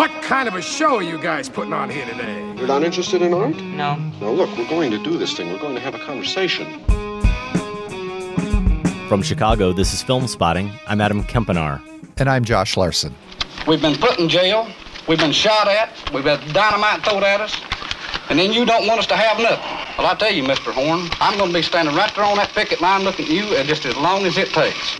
What 0.00 0.22
kind 0.22 0.48
of 0.48 0.54
a 0.54 0.62
show 0.62 0.96
are 0.96 1.02
you 1.02 1.18
guys 1.18 1.50
putting 1.50 1.74
on 1.74 1.90
here 1.90 2.06
today? 2.06 2.54
You're 2.56 2.66
not 2.66 2.82
interested 2.82 3.20
in 3.20 3.34
art? 3.34 3.54
No. 3.56 3.96
Now, 3.96 4.30
look, 4.30 4.48
we're 4.56 4.66
going 4.66 4.90
to 4.92 4.96
do 5.04 5.18
this 5.18 5.36
thing. 5.36 5.52
We're 5.52 5.58
going 5.58 5.74
to 5.74 5.80
have 5.82 5.94
a 5.94 5.98
conversation. 5.98 6.82
From 9.08 9.22
Chicago, 9.22 9.74
this 9.74 9.92
is 9.92 10.02
Filmspotting. 10.02 10.72
I'm 10.86 11.02
Adam 11.02 11.22
Kempenaar. 11.24 11.82
And 12.16 12.30
I'm 12.30 12.46
Josh 12.46 12.78
Larsen. 12.78 13.14
We've 13.66 13.82
been 13.82 13.94
put 13.94 14.18
in 14.18 14.30
jail. 14.30 14.68
We've 15.06 15.18
been 15.18 15.32
shot 15.32 15.68
at. 15.68 15.90
We've 16.14 16.24
had 16.24 16.40
dynamite 16.54 17.04
thrown 17.04 17.22
at 17.22 17.42
us. 17.42 17.60
And 18.30 18.38
then 18.38 18.54
you 18.54 18.64
don't 18.64 18.86
want 18.86 19.00
us 19.00 19.06
to 19.08 19.16
have 19.16 19.36
nothing. 19.36 19.98
Well, 19.98 20.06
I 20.06 20.14
tell 20.14 20.32
you, 20.32 20.44
Mr. 20.44 20.72
Horn, 20.72 21.10
I'm 21.20 21.36
going 21.36 21.50
to 21.50 21.54
be 21.54 21.60
standing 21.60 21.94
right 21.94 22.10
there 22.14 22.24
on 22.24 22.38
that 22.38 22.48
picket 22.54 22.80
line 22.80 23.02
looking 23.02 23.26
at 23.26 23.30
you 23.32 23.64
just 23.64 23.84
as 23.84 23.94
long 23.98 24.24
as 24.24 24.38
it 24.38 24.48
takes. 24.48 24.96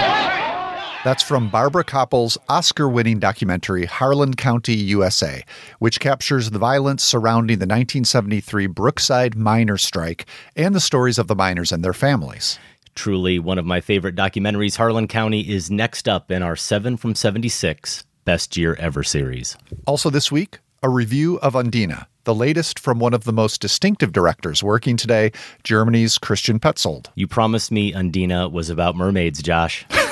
That's 1.03 1.23
from 1.23 1.49
Barbara 1.49 1.83
Kopple's 1.83 2.37
Oscar 2.51 2.87
winning 2.87 3.19
documentary, 3.19 3.87
Harlan 3.87 4.35
County, 4.35 4.75
USA, 4.75 5.43
which 5.79 5.99
captures 5.99 6.51
the 6.51 6.59
violence 6.59 7.03
surrounding 7.03 7.59
the 7.59 7.65
1973 7.65 8.67
Brookside 8.67 9.35
miner 9.35 9.79
strike 9.79 10.27
and 10.57 10.75
the 10.75 10.81
stories 10.81 11.17
of 11.17 11.27
the 11.27 11.35
miners 11.35 11.73
and 11.73 11.83
their 11.83 11.95
families. 11.95 12.59
Truly 12.95 13.39
one 13.39 13.59
of 13.59 13.65
my 13.65 13.81
favorite 13.81 14.15
documentaries, 14.15 14.77
Harlan 14.77 15.09
County 15.09 15.41
is 15.41 15.71
next 15.71 16.07
up 16.07 16.31
in 16.31 16.43
our 16.43 16.55
7 16.55 16.99
from 16.99 17.15
76 17.15 18.05
Best 18.27 18.59
Year 18.59 18.75
Ever 18.75 19.03
series. 19.03 19.57
Also, 19.87 20.11
this 20.11 20.31
week, 20.31 20.59
a 20.83 20.91
review 20.91 21.39
of 21.39 21.55
Undina, 21.55 22.09
the 22.25 22.35
latest 22.35 22.79
from 22.79 22.99
one 22.99 23.15
of 23.15 23.25
the 23.25 23.33
most 23.33 23.63
distinctive 23.63 24.13
directors 24.13 24.63
working 24.63 24.99
today, 24.99 25.33
Germany's 25.65 26.19
Christian 26.19 26.61
Petzold. 26.61 27.07
You 27.15 27.27
promised 27.27 27.73
me 27.73 27.91
Undina 27.95 28.53
was 28.53 28.69
about 28.69 28.97
mermaids, 28.97 29.41
Josh. 29.41 29.87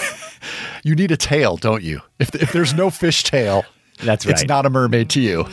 you 0.82 0.94
need 0.94 1.10
a 1.10 1.16
tail, 1.16 1.56
don't 1.56 1.82
you? 1.82 2.00
If, 2.18 2.34
if 2.34 2.52
there's 2.52 2.74
no 2.74 2.90
fish 2.90 3.24
tail, 3.24 3.64
that's 4.02 4.26
right. 4.26 4.32
It's 4.32 4.48
not 4.48 4.66
a 4.66 4.70
mermaid 4.70 5.10
to 5.10 5.20
you. 5.20 5.44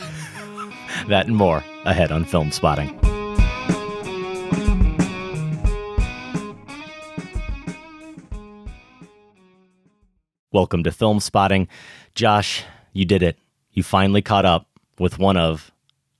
that 1.08 1.26
and 1.26 1.36
more 1.36 1.62
ahead 1.84 2.12
on 2.12 2.24
Filmspotting. 2.24 2.92
Welcome 10.52 10.84
to 10.84 10.90
Filmspotting. 10.90 11.68
Josh, 12.14 12.64
you 12.92 13.04
did 13.04 13.22
it. 13.22 13.36
You 13.72 13.82
finally 13.82 14.22
caught 14.22 14.46
up 14.46 14.66
with 14.98 15.18
one 15.18 15.36
of, 15.36 15.70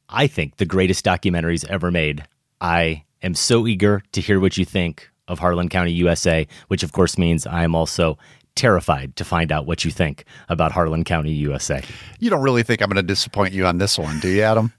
I 0.08 0.26
think, 0.26 0.56
the 0.56 0.66
greatest 0.66 1.04
documentaries 1.04 1.64
ever 1.68 1.90
made. 1.90 2.24
I 2.60 3.04
am 3.22 3.34
so 3.34 3.66
eager 3.66 4.02
to 4.12 4.20
hear 4.20 4.38
what 4.38 4.56
you 4.58 4.64
think 4.64 5.08
of 5.26 5.38
Harlan 5.38 5.68
County, 5.68 5.92
USA, 5.92 6.46
which 6.68 6.82
of 6.82 6.92
course 6.92 7.16
means 7.16 7.46
I 7.46 7.64
am 7.64 7.74
also 7.74 8.18
terrified 8.56 9.14
to 9.16 9.24
find 9.24 9.52
out 9.52 9.66
what 9.66 9.84
you 9.84 9.90
think 9.90 10.24
about 10.48 10.72
Harlan 10.72 11.04
County, 11.04 11.32
USA. 11.32 11.82
You 12.18 12.30
don't 12.30 12.42
really 12.42 12.64
think 12.64 12.82
I'm 12.82 12.88
going 12.88 12.96
to 12.96 13.02
disappoint 13.02 13.52
you 13.54 13.66
on 13.66 13.78
this 13.78 13.98
one, 13.98 14.18
do 14.18 14.28
you, 14.28 14.42
Adam? 14.42 14.72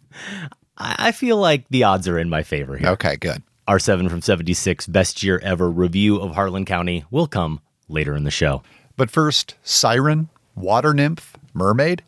I 0.77 1.11
feel 1.11 1.37
like 1.37 1.65
the 1.69 1.85
odds 1.85 2.07
are 2.07 2.19
in 2.19 2.29
my 2.29 2.43
favor 2.43 2.75
here. 2.77 2.89
Okay, 2.89 3.15
good. 3.15 3.41
Our 3.67 3.79
7 3.79 4.09
from 4.09 4.21
76 4.21 4.87
best 4.87 5.23
year 5.23 5.39
ever 5.43 5.69
review 5.69 6.17
of 6.17 6.35
Harlan 6.35 6.65
County 6.65 7.05
will 7.09 7.27
come 7.27 7.61
later 7.87 8.15
in 8.15 8.23
the 8.23 8.31
show. 8.31 8.63
But 8.95 9.11
first, 9.11 9.55
Siren, 9.63 10.29
Water 10.55 10.93
Nymph, 10.93 11.37
Mermaid, 11.53 12.03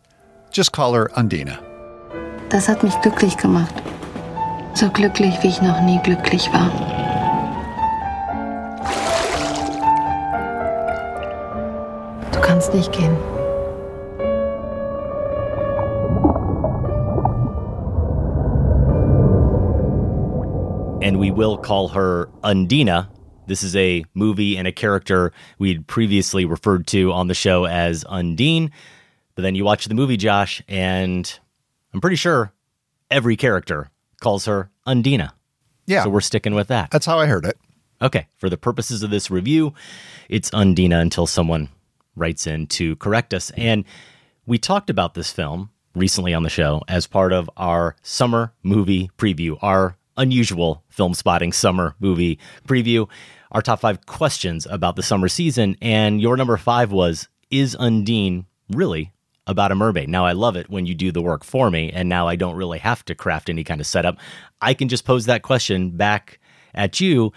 just 0.52 0.72
call 0.72 0.94
her 0.94 1.10
Undina. 1.16 1.60
Das 2.50 2.68
hat 2.68 2.84
mich 2.84 2.96
glücklich 3.02 3.38
gemacht. 3.38 3.74
So 4.74 4.90
glücklich, 4.90 5.36
wie 5.42 5.50
ich 5.50 5.62
noch 5.62 5.82
nie 5.82 6.00
glücklich 6.04 6.48
war. 6.54 7.09
Kannst 12.50 12.74
nicht 12.74 12.92
gehen. 12.92 13.16
And 21.04 21.20
we 21.20 21.30
will 21.30 21.58
call 21.58 21.90
her 21.90 22.28
Undina. 22.44 23.08
This 23.46 23.62
is 23.62 23.76
a 23.76 24.04
movie 24.16 24.58
and 24.58 24.68
a 24.68 24.72
character 24.72 25.32
we'd 25.60 25.86
previously 25.86 26.46
referred 26.46 26.88
to 26.88 27.12
on 27.12 27.28
the 27.28 27.36
show 27.36 27.66
as 27.66 28.04
Undine. 28.10 28.72
But 29.36 29.44
then 29.44 29.54
you 29.54 29.64
watch 29.64 29.86
the 29.86 29.94
movie, 29.94 30.18
Josh, 30.18 30.64
and 30.68 31.40
I'm 31.94 32.02
pretty 32.02 32.16
sure 32.16 32.52
every 33.12 33.36
character 33.38 33.92
calls 34.22 34.46
her 34.46 34.72
Undina. 34.88 35.34
Yeah. 35.86 36.04
So 36.04 36.10
we're 36.10 36.22
sticking 36.22 36.56
with 36.56 36.70
that. 36.70 36.90
That's 36.90 37.06
how 37.06 37.20
I 37.20 37.28
heard 37.28 37.46
it. 37.46 37.60
Okay. 38.02 38.28
For 38.38 38.50
the 38.50 38.58
purposes 38.58 39.04
of 39.04 39.12
this 39.12 39.30
review, 39.30 39.76
it's 40.30 40.50
Undina 40.50 41.00
until 41.00 41.28
someone 41.28 41.70
writes 42.20 42.46
in 42.46 42.68
to 42.68 42.96
correct 42.98 43.34
us. 43.34 43.52
And 43.52 43.86
we 44.46 44.58
talked 44.58 44.90
about 44.90 45.14
this 45.14 45.32
film 45.32 45.70
recently 45.96 46.34
on 46.34 46.44
the 46.44 46.50
show 46.50 46.82
as 46.88 47.08
part 47.08 47.34
of 47.34 47.50
our 47.58 47.96
summer 48.02 48.54
movie 48.64 49.10
preview, 49.18 49.58
our 49.62 49.96
unusual 50.18 50.84
film 50.90 51.14
spotting 51.14 51.52
summer 51.52 51.96
movie 52.00 52.38
preview, 52.68 53.08
our 53.52 53.62
top 53.62 53.80
five 53.80 54.06
questions 54.06 54.68
about 54.70 54.96
the 54.96 55.04
summer 55.04 55.28
season. 55.28 55.76
And 55.82 56.22
your 56.22 56.38
number 56.38 56.58
five 56.58 56.92
was 56.92 57.28
Is 57.50 57.76
Undine 57.76 58.46
really 58.70 59.14
about 59.48 59.72
a 59.72 59.76
mermaid. 59.76 60.10
Now, 60.10 60.26
I 60.26 60.34
love 60.34 60.56
it 60.56 60.70
when 60.70 60.86
you 60.86 60.94
do 60.94 61.12
the 61.12 61.24
work 61.24 61.44
for 61.44 61.72
me, 61.72 61.92
and 61.92 62.08
now 62.08 62.28
I 62.28 62.36
don't 62.36 62.56
really 62.56 62.78
have 62.80 63.04
to 63.06 63.16
craft 63.16 63.50
any 63.50 63.64
kind 63.64 63.82
of 63.82 63.88
setup. 63.88 64.18
I 64.62 64.76
can 64.76 64.90
just 64.90 65.06
pose 65.06 65.26
that 65.26 65.42
question 65.42 65.98
back 65.98 66.40
at 66.76 67.00
you. 67.00 67.34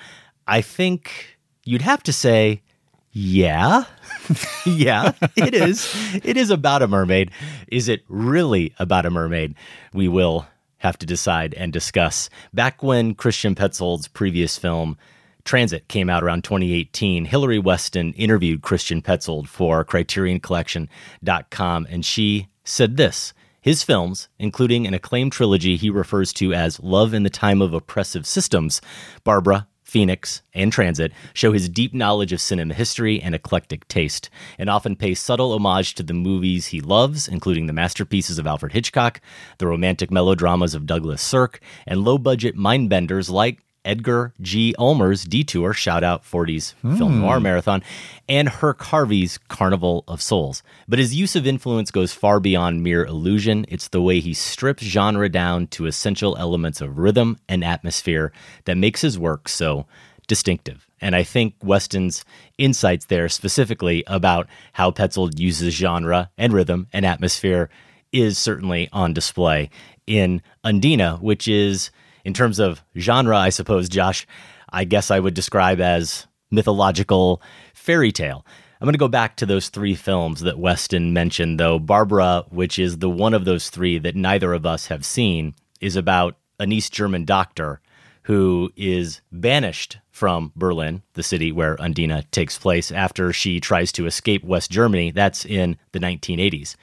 I 0.47 0.60
think 0.60 1.38
you'd 1.64 1.82
have 1.82 2.03
to 2.03 2.12
say, 2.12 2.62
yeah, 3.12 3.84
yeah, 4.66 5.12
it 5.36 5.54
is. 5.54 5.94
It 6.24 6.36
is 6.36 6.50
about 6.50 6.82
a 6.82 6.88
mermaid. 6.88 7.30
Is 7.68 7.88
it 7.88 8.04
really 8.08 8.74
about 8.78 9.06
a 9.06 9.10
mermaid? 9.10 9.54
We 9.92 10.08
will 10.08 10.46
have 10.78 10.98
to 10.98 11.06
decide 11.06 11.54
and 11.54 11.72
discuss. 11.72 12.28
Back 12.52 12.82
when 12.82 13.14
Christian 13.14 13.54
Petzold's 13.54 14.08
previous 14.08 14.58
film, 14.58 14.96
Transit 15.44 15.88
came 15.88 16.08
out 16.08 16.22
around 16.22 16.44
2018. 16.44 17.26
Hillary 17.26 17.58
Weston 17.58 18.12
interviewed 18.14 18.62
Christian 18.62 19.02
Petzold 19.02 19.46
for 19.46 19.84
CriterionCollection.com, 19.84 21.86
and 21.90 22.04
she 22.04 22.48
said 22.64 22.96
this 22.96 23.34
His 23.60 23.82
films, 23.82 24.28
including 24.38 24.86
an 24.86 24.94
acclaimed 24.94 25.32
trilogy 25.32 25.76
he 25.76 25.90
refers 25.90 26.32
to 26.34 26.52
as 26.52 26.80
Love 26.80 27.12
in 27.12 27.24
the 27.24 27.30
Time 27.30 27.60
of 27.60 27.74
Oppressive 27.74 28.26
Systems, 28.26 28.80
Barbara, 29.24 29.66
Phoenix, 29.92 30.41
and 30.54 30.72
Transit, 30.72 31.12
show 31.34 31.53
his 31.53 31.69
deep 31.69 31.92
knowledge 31.92 32.32
of 32.32 32.41
cinema 32.41 32.72
history 32.72 33.20
and 33.20 33.34
eclectic 33.34 33.86
taste, 33.88 34.30
and 34.58 34.70
often 34.70 34.97
pay 34.97 35.12
subtle 35.12 35.53
homage 35.53 35.94
to 35.97 36.03
the 36.03 36.14
movies 36.14 36.69
he 36.69 36.80
loves, 36.80 37.28
including 37.28 37.66
the 37.66 37.75
masterpieces 37.75 38.38
of 38.38 38.47
Alfred 38.47 38.72
Hitchcock, 38.72 39.20
the 39.58 39.66
romantic 39.66 40.10
melodramas 40.10 40.75
of 40.75 40.86
Douglas 40.86 41.20
Sirk, 41.20 41.60
and 41.86 42.04
low 42.04 42.16
budget 42.16 42.56
mindbenders 42.56 43.28
like 43.28 43.60
Edgar 43.84 44.32
G. 44.41 44.75
Ulmer's 44.78 45.25
Detour, 45.25 45.72
shout 45.72 46.04
out 46.04 46.25
40s 46.25 46.75
mm. 46.84 46.98
film 46.98 47.20
noir 47.20 47.41
marathon, 47.41 47.82
and 48.28 48.48
Herk 48.48 48.81
Harvey's 48.82 49.38
Carnival 49.48 50.04
of 50.06 50.22
Souls. 50.22 50.62
But 50.88 50.98
his 50.98 51.15
use 51.15 51.34
of 51.37 51.47
influence 51.47 51.91
goes 51.91 52.12
far 52.12 52.41
beyond 52.41 52.82
mere 52.82 53.04
illusion. 53.04 53.65
It's 53.69 53.88
the 53.88 54.03
way 54.03 54.20
he 54.20 54.34
strips 54.34 54.84
genre 54.84 55.28
down 55.28 55.66
to 55.69 55.87
essential 55.87 56.37
elements 56.38 56.81
of 56.81 56.98
rhythm 56.98 57.38
and 57.48 57.65
atmosphere 57.65 58.32
that 58.65 58.76
makes 58.76 59.00
his 59.00 59.19
work 59.19 59.48
so 59.48 59.87
distinctive. 60.26 60.87
And 61.00 61.16
I 61.16 61.25
think 61.25 61.54
Weston's 61.62 62.25
insights 62.59 63.06
there, 63.06 63.28
specifically 63.28 64.04
about 64.06 64.47
how 64.75 64.93
Petzold 64.93 65.38
uses 65.38 65.75
genre 65.75 66.31
and 66.38 66.53
rhythm 66.53 66.87
and 66.93 67.04
atmosphere, 67.04 67.70
is 68.12 68.38
certainly 68.38 68.88
on 68.93 69.12
display 69.12 69.70
in 70.06 70.43
Undine, 70.64 71.20
which 71.20 71.49
is 71.49 71.91
in 72.24 72.34
terms 72.34 72.58
of 72.58 72.82
genre, 72.96 73.36
I 73.36 73.50
suppose, 73.50 73.88
Josh, 73.88 74.26
I 74.72 74.84
guess 74.84 75.10
I 75.10 75.20
would 75.20 75.34
describe 75.34 75.80
as 75.80 76.26
mythological 76.50 77.42
fairy 77.74 78.12
tale. 78.12 78.44
I'm 78.80 78.86
going 78.86 78.94
to 78.94 78.98
go 78.98 79.08
back 79.08 79.36
to 79.36 79.46
those 79.46 79.68
three 79.68 79.94
films 79.94 80.40
that 80.40 80.58
Weston 80.58 81.12
mentioned, 81.12 81.60
though. 81.60 81.78
Barbara, 81.78 82.44
which 82.50 82.78
is 82.78 82.98
the 82.98 83.08
one 83.08 83.32
of 83.32 83.44
those 83.44 83.70
three 83.70 83.98
that 83.98 84.16
neither 84.16 84.52
of 84.52 84.66
us 84.66 84.86
have 84.86 85.04
seen, 85.04 85.54
is 85.80 85.94
about 85.94 86.36
an 86.58 86.72
East 86.72 86.92
German 86.92 87.24
doctor 87.24 87.80
who 88.25 88.72
is 88.76 89.20
banished 89.30 89.98
from 90.10 90.52
Berlin, 90.54 91.02
the 91.14 91.22
city 91.22 91.52
where 91.52 91.76
Undina 91.76 92.28
takes 92.30 92.58
place, 92.58 92.92
after 92.92 93.32
she 93.32 93.60
tries 93.60 93.92
to 93.92 94.06
escape 94.06 94.44
West 94.44 94.70
Germany. 94.70 95.10
That's 95.10 95.44
in 95.44 95.76
the 95.92 95.98
1980s. 95.98 96.76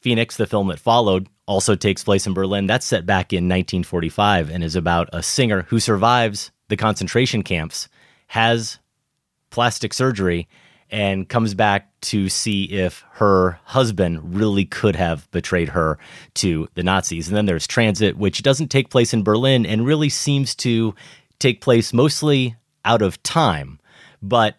Phoenix, 0.00 0.36
the 0.36 0.46
film 0.46 0.68
that 0.68 0.78
followed, 0.78 1.28
also 1.50 1.74
takes 1.74 2.04
place 2.04 2.28
in 2.28 2.32
Berlin. 2.32 2.68
That's 2.68 2.86
set 2.86 3.04
back 3.04 3.32
in 3.32 3.48
1945 3.48 4.50
and 4.50 4.62
is 4.62 4.76
about 4.76 5.08
a 5.12 5.20
singer 5.20 5.62
who 5.62 5.80
survives 5.80 6.52
the 6.68 6.76
concentration 6.76 7.42
camps, 7.42 7.88
has 8.28 8.78
plastic 9.50 9.92
surgery, 9.92 10.46
and 10.92 11.28
comes 11.28 11.54
back 11.54 11.90
to 12.02 12.28
see 12.28 12.66
if 12.66 13.04
her 13.14 13.58
husband 13.64 14.36
really 14.36 14.64
could 14.64 14.94
have 14.94 15.28
betrayed 15.32 15.70
her 15.70 15.98
to 16.34 16.68
the 16.74 16.84
Nazis. 16.84 17.26
And 17.26 17.36
then 17.36 17.46
there's 17.46 17.66
Transit, 17.66 18.16
which 18.16 18.44
doesn't 18.44 18.68
take 18.68 18.88
place 18.88 19.12
in 19.12 19.24
Berlin 19.24 19.66
and 19.66 19.84
really 19.84 20.08
seems 20.08 20.54
to 20.56 20.94
take 21.40 21.60
place 21.60 21.92
mostly 21.92 22.54
out 22.84 23.02
of 23.02 23.20
time, 23.24 23.80
but 24.22 24.54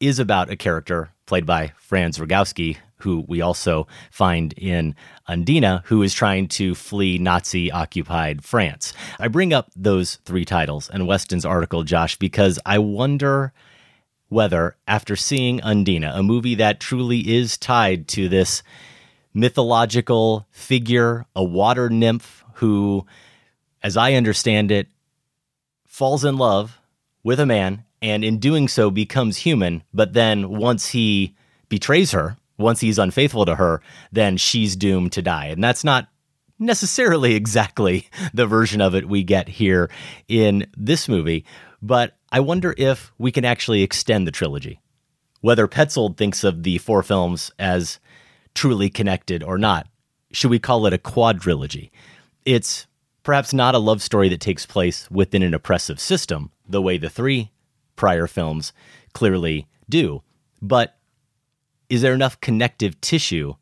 is 0.00 0.18
about 0.18 0.50
a 0.50 0.56
character 0.56 1.10
played 1.26 1.46
by 1.46 1.72
Franz 1.76 2.18
Rogowski 2.18 2.78
who 3.04 3.24
we 3.28 3.40
also 3.40 3.86
find 4.10 4.52
in 4.54 4.96
Undina, 5.28 5.84
who 5.84 6.02
is 6.02 6.12
trying 6.12 6.48
to 6.48 6.74
flee 6.74 7.18
Nazi 7.18 7.70
occupied 7.70 8.42
France. 8.42 8.92
I 9.18 9.28
bring 9.28 9.52
up 9.52 9.70
those 9.76 10.16
three 10.24 10.44
titles 10.44 10.90
and 10.90 11.06
Weston's 11.06 11.44
article, 11.44 11.84
Josh, 11.84 12.16
because 12.16 12.58
I 12.66 12.78
wonder 12.78 13.52
whether, 14.28 14.76
after 14.88 15.14
seeing 15.14 15.60
Undina, 15.60 16.16
a 16.16 16.22
movie 16.22 16.56
that 16.56 16.80
truly 16.80 17.20
is 17.36 17.56
tied 17.56 18.08
to 18.08 18.28
this 18.28 18.62
mythological 19.34 20.46
figure, 20.50 21.26
a 21.36 21.44
water 21.44 21.90
nymph 21.90 22.42
who, 22.54 23.06
as 23.82 23.96
I 23.96 24.14
understand 24.14 24.70
it, 24.70 24.88
falls 25.86 26.24
in 26.24 26.36
love 26.36 26.80
with 27.22 27.38
a 27.38 27.46
man 27.46 27.84
and 28.00 28.24
in 28.24 28.38
doing 28.38 28.66
so 28.66 28.90
becomes 28.90 29.38
human. 29.38 29.82
But 29.92 30.14
then 30.14 30.48
once 30.50 30.88
he 30.88 31.34
betrays 31.68 32.12
her, 32.12 32.36
once 32.58 32.80
he's 32.80 32.98
unfaithful 32.98 33.44
to 33.46 33.56
her, 33.56 33.80
then 34.12 34.36
she's 34.36 34.76
doomed 34.76 35.12
to 35.12 35.22
die. 35.22 35.46
And 35.46 35.62
that's 35.62 35.84
not 35.84 36.08
necessarily 36.58 37.34
exactly 37.34 38.08
the 38.32 38.46
version 38.46 38.80
of 38.80 38.94
it 38.94 39.08
we 39.08 39.22
get 39.22 39.48
here 39.48 39.90
in 40.28 40.66
this 40.76 41.08
movie. 41.08 41.44
But 41.82 42.16
I 42.32 42.40
wonder 42.40 42.74
if 42.78 43.12
we 43.18 43.32
can 43.32 43.44
actually 43.44 43.82
extend 43.82 44.26
the 44.26 44.32
trilogy. 44.32 44.80
Whether 45.40 45.68
Petzold 45.68 46.16
thinks 46.16 46.42
of 46.42 46.62
the 46.62 46.78
four 46.78 47.02
films 47.02 47.50
as 47.58 47.98
truly 48.54 48.88
connected 48.88 49.42
or 49.42 49.58
not. 49.58 49.86
Should 50.32 50.50
we 50.50 50.58
call 50.58 50.86
it 50.86 50.92
a 50.92 50.98
quadrilogy? 50.98 51.90
It's 52.44 52.86
perhaps 53.22 53.52
not 53.52 53.74
a 53.74 53.78
love 53.78 54.00
story 54.02 54.28
that 54.30 54.40
takes 54.40 54.66
place 54.66 55.10
within 55.10 55.42
an 55.42 55.54
oppressive 55.54 56.00
system, 56.00 56.50
the 56.68 56.82
way 56.82 56.96
the 56.96 57.10
three 57.10 57.52
prior 57.96 58.26
films 58.26 58.72
clearly 59.12 59.66
do. 59.88 60.22
But 60.62 60.96
is 61.88 62.02
there 62.02 62.14
enough 62.14 62.40
connective 62.40 63.00
tissue 63.00 63.54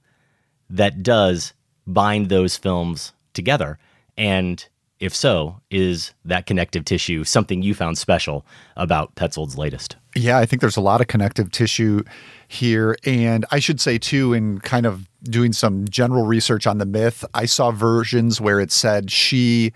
that 0.70 1.02
does 1.02 1.52
bind 1.86 2.28
those 2.28 2.56
films 2.56 3.12
together? 3.34 3.78
And 4.16 4.66
if 5.00 5.14
so, 5.14 5.60
is 5.68 6.12
that 6.24 6.46
connective 6.46 6.84
tissue 6.84 7.24
something 7.24 7.60
you 7.60 7.74
found 7.74 7.98
special 7.98 8.46
about 8.76 9.14
Petzold's 9.16 9.58
latest? 9.58 9.96
Yeah, 10.14 10.38
I 10.38 10.46
think 10.46 10.60
there's 10.60 10.76
a 10.76 10.82
lot 10.82 11.00
of 11.00 11.08
connective 11.08 11.50
tissue 11.50 12.04
here. 12.46 12.96
And 13.04 13.44
I 13.50 13.58
should 13.58 13.80
say, 13.80 13.98
too, 13.98 14.32
in 14.32 14.60
kind 14.60 14.86
of 14.86 15.08
doing 15.24 15.52
some 15.52 15.88
general 15.88 16.24
research 16.24 16.68
on 16.68 16.78
the 16.78 16.86
myth, 16.86 17.24
I 17.34 17.46
saw 17.46 17.72
versions 17.72 18.40
where 18.40 18.60
it 18.60 18.70
said 18.70 19.10
she, 19.10 19.72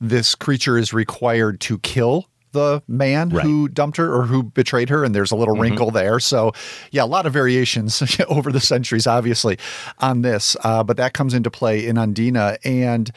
this 0.00 0.34
creature 0.34 0.78
is 0.78 0.94
required 0.94 1.60
to 1.62 1.78
kill 1.80 2.26
the 2.52 2.82
man 2.88 3.30
right. 3.30 3.44
who 3.44 3.68
dumped 3.68 3.96
her 3.96 4.14
or 4.14 4.24
who 4.24 4.42
betrayed 4.42 4.88
her, 4.88 5.04
and 5.04 5.14
there's 5.14 5.30
a 5.30 5.36
little 5.36 5.54
mm-hmm. 5.54 5.62
wrinkle 5.62 5.90
there. 5.90 6.20
So, 6.20 6.52
yeah, 6.90 7.04
a 7.04 7.06
lot 7.06 7.26
of 7.26 7.32
variations 7.32 8.02
over 8.28 8.52
the 8.52 8.60
centuries, 8.60 9.06
obviously, 9.06 9.58
on 9.98 10.22
this, 10.22 10.56
uh, 10.62 10.82
but 10.82 10.96
that 10.96 11.12
comes 11.12 11.34
into 11.34 11.50
play 11.50 11.86
in 11.86 11.96
Undina. 11.96 12.58
And 12.64 13.10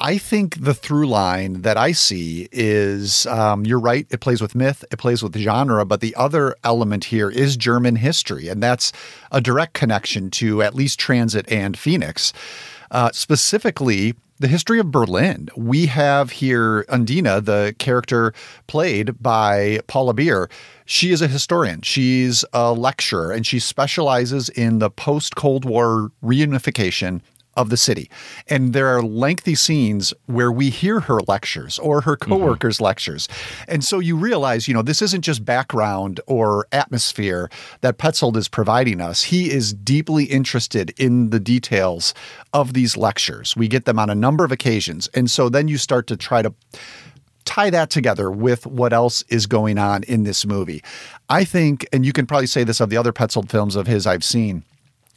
I 0.00 0.16
think 0.16 0.62
the 0.62 0.74
through 0.74 1.08
line 1.08 1.62
that 1.62 1.76
I 1.76 1.90
see 1.90 2.48
is 2.52 3.26
um, 3.26 3.66
you're 3.66 3.80
right, 3.80 4.06
it 4.10 4.20
plays 4.20 4.40
with 4.40 4.54
myth, 4.54 4.84
it 4.92 4.98
plays 4.98 5.24
with 5.24 5.36
genre, 5.36 5.84
but 5.84 6.00
the 6.00 6.14
other 6.14 6.54
element 6.62 7.06
here 7.06 7.28
is 7.28 7.56
German 7.56 7.96
history. 7.96 8.48
And 8.48 8.62
that's 8.62 8.92
a 9.32 9.40
direct 9.40 9.74
connection 9.74 10.30
to 10.32 10.62
at 10.62 10.74
least 10.74 11.00
Transit 11.00 11.50
and 11.50 11.76
Phoenix. 11.76 12.32
Uh, 12.92 13.10
specifically, 13.12 14.14
the 14.38 14.48
history 14.48 14.78
of 14.78 14.90
Berlin. 14.90 15.48
We 15.56 15.86
have 15.86 16.30
here 16.30 16.84
Undina, 16.84 17.44
the 17.44 17.74
character 17.78 18.32
played 18.66 19.20
by 19.22 19.80
Paula 19.86 20.14
Beer. 20.14 20.48
She 20.84 21.10
is 21.10 21.20
a 21.20 21.28
historian. 21.28 21.82
She's 21.82 22.44
a 22.52 22.72
lecturer, 22.72 23.32
and 23.32 23.46
she 23.46 23.58
specializes 23.58 24.48
in 24.48 24.78
the 24.78 24.90
post 24.90 25.34
Cold 25.34 25.64
War 25.64 26.12
reunification 26.22 27.20
of 27.58 27.70
the 27.70 27.76
city. 27.76 28.08
And 28.46 28.72
there 28.72 28.86
are 28.86 29.02
lengthy 29.02 29.56
scenes 29.56 30.14
where 30.26 30.52
we 30.52 30.70
hear 30.70 31.00
her 31.00 31.20
lectures 31.26 31.78
or 31.80 32.02
her 32.02 32.16
mm-hmm. 32.16 32.32
coworkers' 32.32 32.76
mm-hmm. 32.76 32.84
lectures. 32.84 33.28
And 33.66 33.84
so 33.84 33.98
you 33.98 34.16
realize, 34.16 34.68
you 34.68 34.74
know, 34.74 34.82
this 34.82 35.02
isn't 35.02 35.22
just 35.22 35.44
background 35.44 36.20
or 36.26 36.68
atmosphere 36.70 37.50
that 37.80 37.98
Petzold 37.98 38.36
is 38.36 38.48
providing 38.48 39.00
us. 39.00 39.24
He 39.24 39.50
is 39.50 39.74
deeply 39.74 40.24
interested 40.24 40.94
in 40.96 41.30
the 41.30 41.40
details 41.40 42.14
of 42.52 42.74
these 42.74 42.96
lectures. 42.96 43.56
We 43.56 43.66
get 43.66 43.84
them 43.84 43.98
on 43.98 44.08
a 44.08 44.14
number 44.14 44.44
of 44.44 44.52
occasions. 44.52 45.08
And 45.12 45.28
so 45.28 45.48
then 45.48 45.66
you 45.66 45.78
start 45.78 46.06
to 46.06 46.16
try 46.16 46.42
to 46.42 46.54
tie 47.44 47.70
that 47.70 47.90
together 47.90 48.30
with 48.30 48.66
what 48.66 48.92
else 48.92 49.24
is 49.30 49.46
going 49.46 49.78
on 49.78 50.04
in 50.04 50.22
this 50.22 50.46
movie. 50.46 50.82
I 51.28 51.44
think, 51.44 51.88
and 51.92 52.06
you 52.06 52.12
can 52.12 52.26
probably 52.26 52.46
say 52.46 52.62
this 52.62 52.78
of 52.78 52.88
the 52.88 52.96
other 52.96 53.12
Petzold 53.12 53.50
films 53.50 53.74
of 53.74 53.88
his 53.88 54.06
I've 54.06 54.22
seen, 54.22 54.62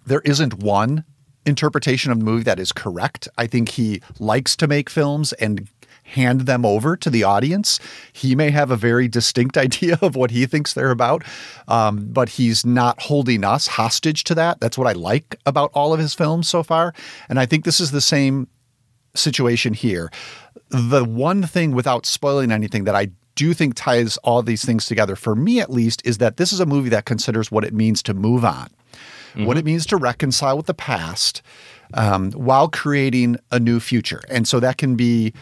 there 0.07 0.21
isn't 0.21 0.55
one 0.55 1.03
interpretation 1.45 2.11
of 2.11 2.19
the 2.19 2.25
movie 2.25 2.43
that 2.43 2.59
is 2.59 2.71
correct. 2.71 3.27
I 3.37 3.47
think 3.47 3.69
he 3.69 4.01
likes 4.19 4.55
to 4.57 4.67
make 4.67 4.89
films 4.89 5.33
and 5.33 5.67
hand 6.03 6.41
them 6.41 6.65
over 6.65 6.97
to 6.97 7.09
the 7.09 7.23
audience. 7.23 7.79
He 8.11 8.35
may 8.35 8.51
have 8.51 8.69
a 8.69 8.75
very 8.75 9.07
distinct 9.07 9.57
idea 9.57 9.97
of 10.01 10.15
what 10.15 10.31
he 10.31 10.45
thinks 10.45 10.73
they're 10.73 10.91
about, 10.91 11.23
um, 11.67 12.07
but 12.11 12.29
he's 12.29 12.65
not 12.65 13.01
holding 13.01 13.43
us 13.43 13.67
hostage 13.67 14.23
to 14.25 14.35
that. 14.35 14.59
That's 14.59 14.77
what 14.77 14.87
I 14.87 14.93
like 14.93 15.35
about 15.45 15.71
all 15.73 15.93
of 15.93 15.99
his 15.99 16.13
films 16.13 16.47
so 16.47 16.63
far. 16.63 16.93
And 17.29 17.39
I 17.39 17.45
think 17.45 17.65
this 17.65 17.79
is 17.79 17.91
the 17.91 18.01
same 18.01 18.47
situation 19.15 19.73
here. 19.73 20.11
The 20.69 21.03
one 21.03 21.43
thing 21.43 21.71
without 21.71 22.05
spoiling 22.05 22.51
anything 22.51 22.85
that 22.85 22.95
I 22.95 23.09
do 23.35 23.53
think 23.53 23.75
ties 23.75 24.17
all 24.17 24.41
these 24.41 24.65
things 24.65 24.85
together, 24.85 25.15
for 25.15 25.35
me 25.35 25.59
at 25.61 25.69
least, 25.69 26.01
is 26.05 26.17
that 26.17 26.37
this 26.37 26.51
is 26.51 26.59
a 26.59 26.65
movie 26.65 26.89
that 26.89 27.05
considers 27.05 27.51
what 27.51 27.63
it 27.63 27.73
means 27.73 28.03
to 28.03 28.13
move 28.13 28.43
on 28.43 28.69
mm-hmm. 29.33 29.45
what 29.45 29.57
it 29.57 29.65
means 29.65 29.85
to 29.87 29.97
reconcile 29.97 30.57
with 30.57 30.65
the 30.65 30.73
past 30.73 31.41
um, 31.93 32.31
while 32.31 32.67
creating 32.67 33.37
a 33.51 33.59
new 33.59 33.79
future. 33.79 34.21
And 34.29 34.47
so 34.47 34.59
that 34.59 34.77
can 34.77 34.95
be 34.95 35.33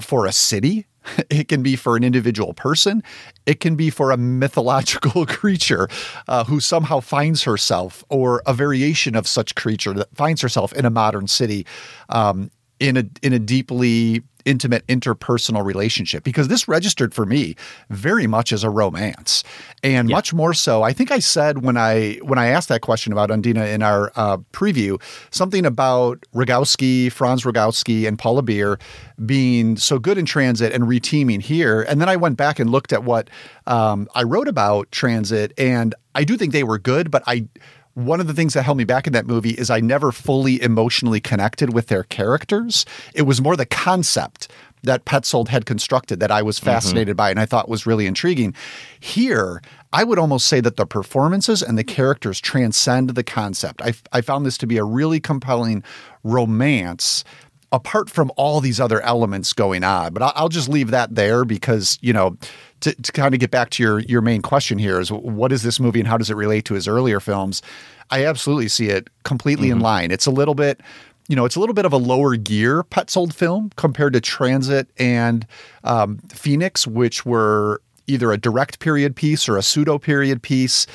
for 0.00 0.26
a 0.26 0.32
city. 0.32 0.86
It 1.30 1.48
can 1.48 1.64
be 1.64 1.74
for 1.74 1.96
an 1.96 2.04
individual 2.04 2.54
person. 2.54 3.02
It 3.44 3.58
can 3.58 3.74
be 3.74 3.90
for 3.90 4.12
a 4.12 4.16
mythological 4.16 5.26
creature 5.40 5.88
uh, 6.28 6.44
who 6.44 6.60
somehow 6.60 7.00
finds 7.00 7.42
herself, 7.42 8.04
or 8.08 8.40
a 8.46 8.54
variation 8.54 9.16
of 9.16 9.26
such 9.26 9.56
creature 9.56 9.94
that 9.94 10.14
finds 10.14 10.40
herself 10.40 10.72
in 10.74 10.84
a 10.84 10.90
modern 10.90 11.26
city, 11.26 11.66
um, 12.08 12.52
in 12.78 12.96
a 12.96 13.04
in 13.20 13.32
a 13.32 13.40
deeply 13.40 14.22
intimate 14.44 14.86
interpersonal 14.86 15.64
relationship 15.64 16.24
because 16.24 16.48
this 16.48 16.68
registered 16.68 17.14
for 17.14 17.26
me 17.26 17.54
very 17.90 18.26
much 18.26 18.52
as 18.52 18.64
a 18.64 18.70
romance 18.70 19.44
and 19.82 20.08
yeah. 20.08 20.16
much 20.16 20.32
more 20.32 20.54
so 20.54 20.82
i 20.82 20.92
think 20.92 21.10
i 21.10 21.18
said 21.18 21.64
when 21.64 21.76
i 21.76 22.18
when 22.22 22.38
i 22.38 22.46
asked 22.46 22.68
that 22.68 22.80
question 22.80 23.12
about 23.12 23.30
undina 23.30 23.72
in 23.72 23.82
our 23.82 24.12
uh, 24.16 24.36
preview 24.52 25.00
something 25.30 25.64
about 25.64 26.24
rogowski 26.34 27.10
franz 27.10 27.44
rogowski 27.44 28.06
and 28.06 28.18
paula 28.18 28.42
beer 28.42 28.78
being 29.24 29.76
so 29.76 29.98
good 29.98 30.18
in 30.18 30.26
transit 30.26 30.72
and 30.72 30.84
reteaming 30.84 31.40
here 31.40 31.82
and 31.82 32.00
then 32.00 32.08
i 32.08 32.16
went 32.16 32.36
back 32.36 32.58
and 32.58 32.70
looked 32.70 32.92
at 32.92 33.04
what 33.04 33.28
um, 33.66 34.08
i 34.14 34.22
wrote 34.22 34.48
about 34.48 34.90
transit 34.92 35.52
and 35.58 35.94
i 36.14 36.24
do 36.24 36.36
think 36.36 36.52
they 36.52 36.64
were 36.64 36.78
good 36.78 37.10
but 37.10 37.22
i 37.26 37.46
one 37.94 38.20
of 38.20 38.26
the 38.26 38.34
things 38.34 38.54
that 38.54 38.62
held 38.62 38.78
me 38.78 38.84
back 38.84 39.06
in 39.06 39.12
that 39.12 39.26
movie 39.26 39.50
is 39.50 39.70
I 39.70 39.80
never 39.80 40.12
fully 40.12 40.60
emotionally 40.62 41.20
connected 41.20 41.72
with 41.72 41.88
their 41.88 42.04
characters. 42.04 42.86
It 43.14 43.22
was 43.22 43.40
more 43.40 43.56
the 43.56 43.66
concept 43.66 44.50
that 44.82 45.04
Petzold 45.04 45.48
had 45.48 45.66
constructed 45.66 46.20
that 46.20 46.30
I 46.30 46.42
was 46.42 46.56
mm-hmm. 46.56 46.66
fascinated 46.66 47.12
mm-hmm. 47.12 47.16
by 47.16 47.30
and 47.30 47.40
I 47.40 47.46
thought 47.46 47.68
was 47.68 47.86
really 47.86 48.06
intriguing. 48.06 48.54
Here, 48.98 49.62
I 49.92 50.04
would 50.04 50.18
almost 50.18 50.46
say 50.46 50.60
that 50.60 50.76
the 50.76 50.86
performances 50.86 51.62
and 51.62 51.78
the 51.78 51.84
characters 51.84 52.40
transcend 52.40 53.10
the 53.10 53.22
concept. 53.22 53.82
I, 53.82 53.94
I 54.12 54.22
found 54.22 54.46
this 54.46 54.58
to 54.58 54.66
be 54.66 54.78
a 54.78 54.84
really 54.84 55.20
compelling 55.20 55.84
romance 56.24 57.24
apart 57.72 58.10
from 58.10 58.30
all 58.36 58.60
these 58.60 58.78
other 58.78 59.00
elements 59.00 59.52
going 59.52 59.82
on. 59.82 60.12
But 60.12 60.22
I'll, 60.22 60.32
I'll 60.36 60.48
just 60.48 60.68
leave 60.68 60.90
that 60.90 61.14
there 61.14 61.44
because, 61.44 61.98
you 62.02 62.12
know, 62.12 62.36
to, 62.82 62.94
to 62.94 63.12
kind 63.12 63.34
of 63.34 63.40
get 63.40 63.50
back 63.50 63.70
to 63.70 63.82
your 63.82 64.00
your 64.00 64.20
main 64.20 64.42
question 64.42 64.78
here 64.78 65.00
is 65.00 65.10
what 65.10 65.52
is 65.52 65.62
this 65.62 65.80
movie 65.80 66.00
and 66.00 66.08
how 66.08 66.18
does 66.18 66.30
it 66.30 66.34
relate 66.34 66.64
to 66.66 66.74
his 66.74 66.86
earlier 66.86 67.20
films? 67.20 67.62
I 68.10 68.26
absolutely 68.26 68.68
see 68.68 68.88
it 68.88 69.08
completely 69.24 69.68
mm-hmm. 69.68 69.78
in 69.78 69.82
line. 69.82 70.10
It's 70.10 70.26
a 70.26 70.30
little 70.30 70.54
bit 70.54 70.80
you 71.28 71.36
know, 71.36 71.44
it's 71.44 71.56
a 71.56 71.60
little 71.60 71.74
bit 71.74 71.84
of 71.84 71.92
a 71.92 71.98
lower 71.98 72.36
gear 72.36 72.82
Petzold 72.82 73.32
film 73.32 73.70
compared 73.76 74.12
to 74.12 74.20
Transit 74.20 74.88
and 74.98 75.46
um, 75.84 76.18
Phoenix, 76.28 76.86
which 76.86 77.24
were 77.24 77.80
either 78.06 78.32
a 78.32 78.36
direct 78.36 78.80
period 78.80 79.14
piece 79.14 79.48
or 79.48 79.56
a 79.56 79.62
pseudo 79.62 79.98
period 79.98 80.42
piece, 80.42 80.86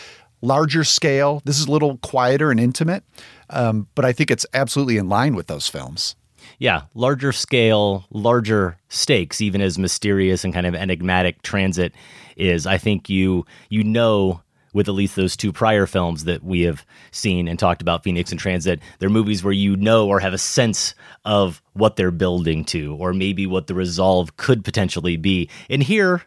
larger 0.42 0.84
scale. 0.84 1.42
This 1.46 1.58
is 1.58 1.68
a 1.68 1.72
little 1.72 1.98
quieter 2.00 2.52
and 2.52 2.60
intimate, 2.60 3.04
um, 3.50 3.88
but 3.96 4.04
I 4.04 4.12
think 4.12 4.30
it's 4.30 4.46
absolutely 4.54 4.98
in 4.98 5.08
line 5.08 5.34
with 5.34 5.48
those 5.48 5.70
films 5.70 6.16
yeah, 6.60 6.84
larger 6.94 7.32
scale, 7.32 8.06
larger 8.10 8.78
stakes, 8.90 9.42
even 9.42 9.62
as 9.62 9.78
mysterious 9.78 10.44
and 10.44 10.54
kind 10.54 10.66
of 10.66 10.76
enigmatic 10.76 11.42
transit 11.42 11.94
is. 12.36 12.66
I 12.66 12.78
think 12.78 13.10
you 13.10 13.46
you 13.70 13.84
know 13.84 14.42
with 14.74 14.88
at 14.88 14.94
least 14.94 15.16
those 15.16 15.36
two 15.36 15.52
prior 15.52 15.88
films 15.88 16.26
that 16.26 16.44
we 16.44 16.62
have 16.62 16.86
seen 17.12 17.48
and 17.48 17.58
talked 17.58 17.82
about, 17.82 18.04
Phoenix 18.04 18.30
and 18.30 18.40
Transit, 18.40 18.80
they're 19.00 19.10
movies 19.10 19.44
where 19.44 19.54
you 19.54 19.76
know 19.76 20.08
or 20.08 20.20
have 20.20 20.34
a 20.34 20.38
sense 20.38 20.94
of 21.26 21.64
what 21.74 21.96
they're 21.96 22.12
building 22.12 22.64
to, 22.66 22.96
or 22.96 23.12
maybe 23.12 23.48
what 23.48 23.66
the 23.66 23.74
resolve 23.74 24.38
could 24.38 24.64
potentially 24.64 25.18
be. 25.18 25.50
And 25.68 25.82
here, 25.82 26.24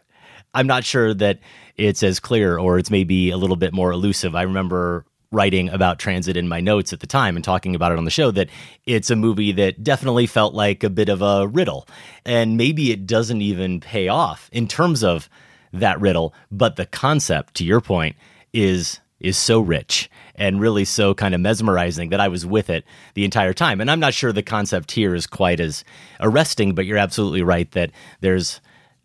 I'm 0.53 0.67
not 0.67 0.85
sure 0.85 1.15
that 1.15 1.39
it's 1.77 2.03
as 2.03 2.19
clear 2.19 2.59
or 2.59 2.79
it's 2.79 2.91
maybe 2.91 3.31
a 3.31 3.37
little 3.37 3.57
bit 3.57 3.73
more 3.73 3.93
elusive. 3.93 4.35
I 4.35 4.43
remember 4.43 5.05
writing 5.33 5.69
about 5.69 5.99
transit 5.99 6.37
in 6.37 6.49
my 6.49 6.61
notes 6.61 6.93
at 6.93 7.01
the 7.01 7.07
time 7.07 7.37
and 7.37 7.45
talking 7.45 7.75
about 7.75 7.93
it 7.93 7.99
on 7.99 8.05
the 8.05 8.11
show 8.11 8.31
that 8.33 8.49
it's 8.85 9.11
a 9.11 9.17
movie 9.17 9.53
that 9.53 9.85
definitely 9.85 10.27
felt 10.27 10.55
like 10.55 10.83
a 10.83 10.91
bit 10.91 11.09
of 11.09 11.23
a 11.23 11.47
riddle. 11.47 11.87
And 12.25 12.57
maybe 12.57 12.91
it 12.91 13.07
doesn't 13.07 13.41
even 13.41 13.81
pay 13.81 14.09
off 14.09 14.51
in 14.53 14.67
terms 14.67 15.05
of 15.05 15.29
that 15.73 16.01
riddle, 16.01 16.35
but 16.51 16.75
the 16.75 16.87
concept, 16.87 17.55
to 17.55 17.65
your 17.65 17.81
point, 17.81 18.17
is 18.53 19.01
is 19.21 19.37
so 19.37 19.61
rich 19.61 20.11
and 20.35 20.61
really 20.61 20.85
so 20.85 21.13
kind 21.15 21.35
of 21.35 21.41
mesmerizing 21.43 22.09
that 22.09 22.21
I 22.21 22.29
was 22.29 22.47
with 22.47 22.71
it 22.71 22.85
the 23.13 23.25
entire 23.27 23.53
time. 23.53 23.79
And 23.81 23.91
I'm 23.91 24.01
not 24.01 24.15
sure 24.15 24.33
the 24.33 24.43
concept 24.43 24.93
here 24.93 25.15
is 25.15 25.27
quite 25.27 25.61
as 25.61 25.85
arresting, 26.21 26.75
but 26.75 26.87
you're 26.87 26.97
absolutely 26.97 27.43
right 27.43 27.71
that 27.73 27.91
there's 28.23 28.63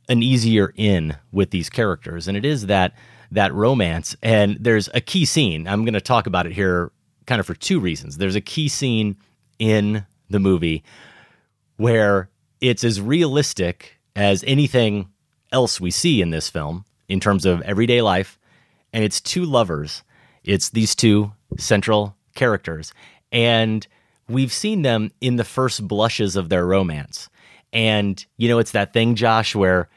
an 0.08 0.24
easier 0.24 0.72
in 0.76 1.18
with 1.34 1.52
these 1.52 1.70
characters, 1.70 2.28
and 2.28 2.38
it 2.38 2.46
is 2.46 2.68
that 2.68 2.94
that 3.32 3.54
romance. 3.54 4.16
And 4.22 4.58
there's 4.60 4.90
a 4.94 5.02
key 5.02 5.26
scene. 5.26 5.68
I'm 5.68 5.84
going 5.84 5.94
to 5.94 6.02
talk 6.02 6.28
about 6.28 6.46
it 6.46 6.54
here, 6.54 6.92
kind 7.26 7.40
of 7.40 7.46
for 7.46 7.56
two 7.56 7.80
reasons. 7.80 8.18
There's 8.18 8.36
a 8.36 8.42
key 8.42 8.68
scene 8.68 9.18
in 9.60 10.06
the 10.30 10.40
movie 10.40 10.84
where 11.78 12.30
it's 12.62 12.84
as 12.84 13.02
realistic 13.02 14.00
as 14.16 14.44
anything 14.48 15.10
else 15.52 15.80
we 15.80 15.92
see 15.92 16.22
in 16.22 16.30
this 16.30 16.50
film 16.50 16.86
in 17.08 17.20
terms 17.20 17.46
of 17.46 17.62
everyday 17.62 18.02
life, 18.02 18.40
and 18.94 19.04
it's 19.04 19.22
two 19.22 19.46
lovers. 19.46 20.04
It's 20.44 20.70
these 20.70 20.96
two 20.96 21.34
central 21.58 22.16
characters, 22.34 22.94
and 23.32 23.86
we've 24.28 24.54
seen 24.54 24.82
them 24.82 25.12
in 25.22 25.36
the 25.36 25.44
first 25.44 25.88
blushes 25.88 26.36
of 26.36 26.50
their 26.50 26.66
romance. 26.66 27.30
And, 27.74 28.26
you 28.38 28.48
know, 28.48 28.60
it's 28.60 28.72
that 28.72 28.94
thing, 28.94 29.16
Josh, 29.16 29.54
where 29.54 29.90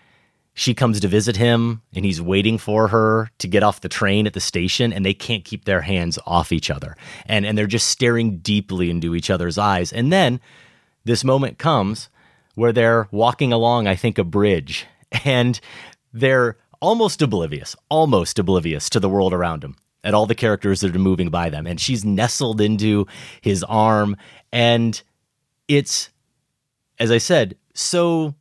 she 0.58 0.74
comes 0.74 0.98
to 0.98 1.06
visit 1.06 1.36
him 1.36 1.82
and 1.94 2.04
he's 2.04 2.20
waiting 2.20 2.58
for 2.58 2.88
her 2.88 3.30
to 3.38 3.46
get 3.46 3.62
off 3.62 3.80
the 3.80 3.88
train 3.88 4.26
at 4.26 4.32
the 4.32 4.40
station 4.40 4.92
and 4.92 5.06
they 5.06 5.14
can't 5.14 5.44
keep 5.44 5.66
their 5.66 5.82
hands 5.82 6.18
off 6.26 6.50
each 6.50 6.68
other. 6.68 6.96
And, 7.26 7.46
and 7.46 7.56
they're 7.56 7.68
just 7.68 7.86
staring 7.86 8.38
deeply 8.38 8.90
into 8.90 9.14
each 9.14 9.30
other's 9.30 9.56
eyes. 9.56 9.92
And 9.92 10.12
then 10.12 10.40
this 11.04 11.22
moment 11.22 11.58
comes 11.58 12.08
where 12.56 12.72
they're 12.72 13.06
walking 13.12 13.52
along, 13.52 13.86
I 13.86 13.94
think, 13.94 14.18
a 14.18 14.24
bridge 14.24 14.84
and 15.24 15.60
they're 16.12 16.56
almost 16.80 17.22
oblivious, 17.22 17.76
almost 17.88 18.36
oblivious 18.40 18.90
to 18.90 18.98
the 18.98 19.08
world 19.08 19.32
around 19.32 19.62
them 19.62 19.76
and 20.02 20.16
all 20.16 20.26
the 20.26 20.34
characters 20.34 20.80
that 20.80 20.94
are 20.94 20.98
moving 20.98 21.28
by 21.28 21.50
them. 21.50 21.68
And 21.68 21.80
she's 21.80 22.04
nestled 22.04 22.60
into 22.60 23.06
his 23.42 23.62
arm. 23.62 24.16
And 24.50 25.00
it's, 25.68 26.10
as 26.98 27.12
I 27.12 27.18
said, 27.18 27.56
so 27.74 28.34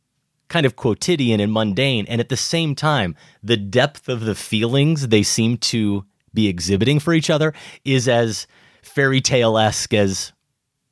kind 0.48 0.66
of 0.66 0.76
quotidian 0.76 1.40
and 1.40 1.52
mundane. 1.52 2.06
And 2.08 2.20
at 2.20 2.28
the 2.28 2.36
same 2.36 2.74
time, 2.74 3.14
the 3.42 3.56
depth 3.56 4.08
of 4.08 4.20
the 4.20 4.34
feelings 4.34 5.08
they 5.08 5.22
seem 5.22 5.58
to 5.58 6.04
be 6.34 6.48
exhibiting 6.48 7.00
for 7.00 7.14
each 7.14 7.30
other 7.30 7.52
is 7.84 8.08
as 8.08 8.46
fairy 8.82 9.20
tale 9.20 9.58
esque 9.58 9.94
as 9.94 10.32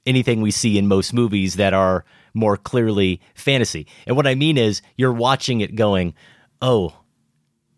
anything 0.04 0.40
we 0.40 0.50
see 0.50 0.78
in 0.78 0.86
most 0.86 1.12
movies 1.12 1.56
that 1.56 1.74
are 1.74 2.04
more 2.34 2.56
clearly 2.56 3.20
fantasy. 3.34 3.86
And 4.06 4.16
what 4.16 4.26
I 4.26 4.34
mean 4.34 4.58
is, 4.58 4.82
you're 4.96 5.12
watching 5.12 5.60
it 5.60 5.74
going, 5.74 6.14
oh, 6.60 6.94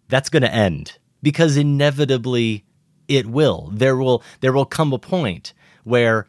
that's 0.09 0.29
going 0.29 0.43
to 0.43 0.53
end 0.53 0.99
because 1.23 1.57
inevitably 1.57 2.65
it 3.07 3.27
will. 3.27 3.71
There 3.73 3.97
will 3.97 4.23
there 4.41 4.53
will 4.53 4.67
come 4.67 4.93
a 4.93 4.99
point 4.99 5.55
where 5.85 6.27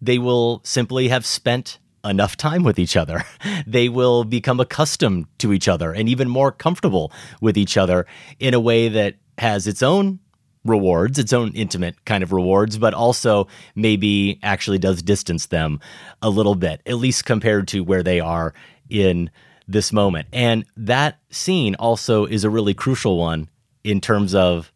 they 0.00 0.18
will 0.18 0.60
simply 0.64 1.08
have 1.08 1.24
spent 1.24 1.78
enough 2.04 2.36
time 2.36 2.62
with 2.62 2.78
each 2.78 2.96
other. 2.96 3.24
They 3.66 3.88
will 3.88 4.24
become 4.24 4.60
accustomed 4.60 5.26
to 5.38 5.52
each 5.52 5.68
other 5.68 5.92
and 5.92 6.08
even 6.08 6.28
more 6.28 6.52
comfortable 6.52 7.12
with 7.40 7.56
each 7.56 7.76
other 7.76 8.06
in 8.38 8.52
a 8.52 8.60
way 8.60 8.88
that 8.88 9.14
has 9.38 9.66
its 9.66 9.82
own 9.82 10.18
rewards, 10.64 11.18
its 11.18 11.32
own 11.32 11.52
intimate 11.52 12.04
kind 12.04 12.22
of 12.22 12.32
rewards, 12.32 12.78
but 12.78 12.94
also 12.94 13.46
maybe 13.74 14.38
actually 14.42 14.78
does 14.78 15.02
distance 15.02 15.46
them 15.46 15.80
a 16.22 16.30
little 16.30 16.54
bit, 16.54 16.80
at 16.86 16.96
least 16.96 17.24
compared 17.24 17.68
to 17.68 17.80
where 17.80 18.02
they 18.02 18.20
are 18.20 18.54
in 18.88 19.30
this 19.68 19.92
moment. 19.92 20.28
And 20.32 20.64
that 20.76 21.18
scene 21.30 21.74
also 21.76 22.26
is 22.26 22.44
a 22.44 22.50
really 22.50 22.74
crucial 22.74 23.18
one 23.18 23.48
in 23.82 24.00
terms 24.00 24.34
of 24.34 24.72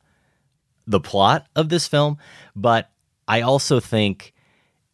the 0.86 1.00
plot 1.00 1.46
of 1.54 1.68
this 1.68 1.86
film, 1.86 2.18
but 2.56 2.90
I 3.26 3.42
also 3.42 3.80
think 3.80 4.32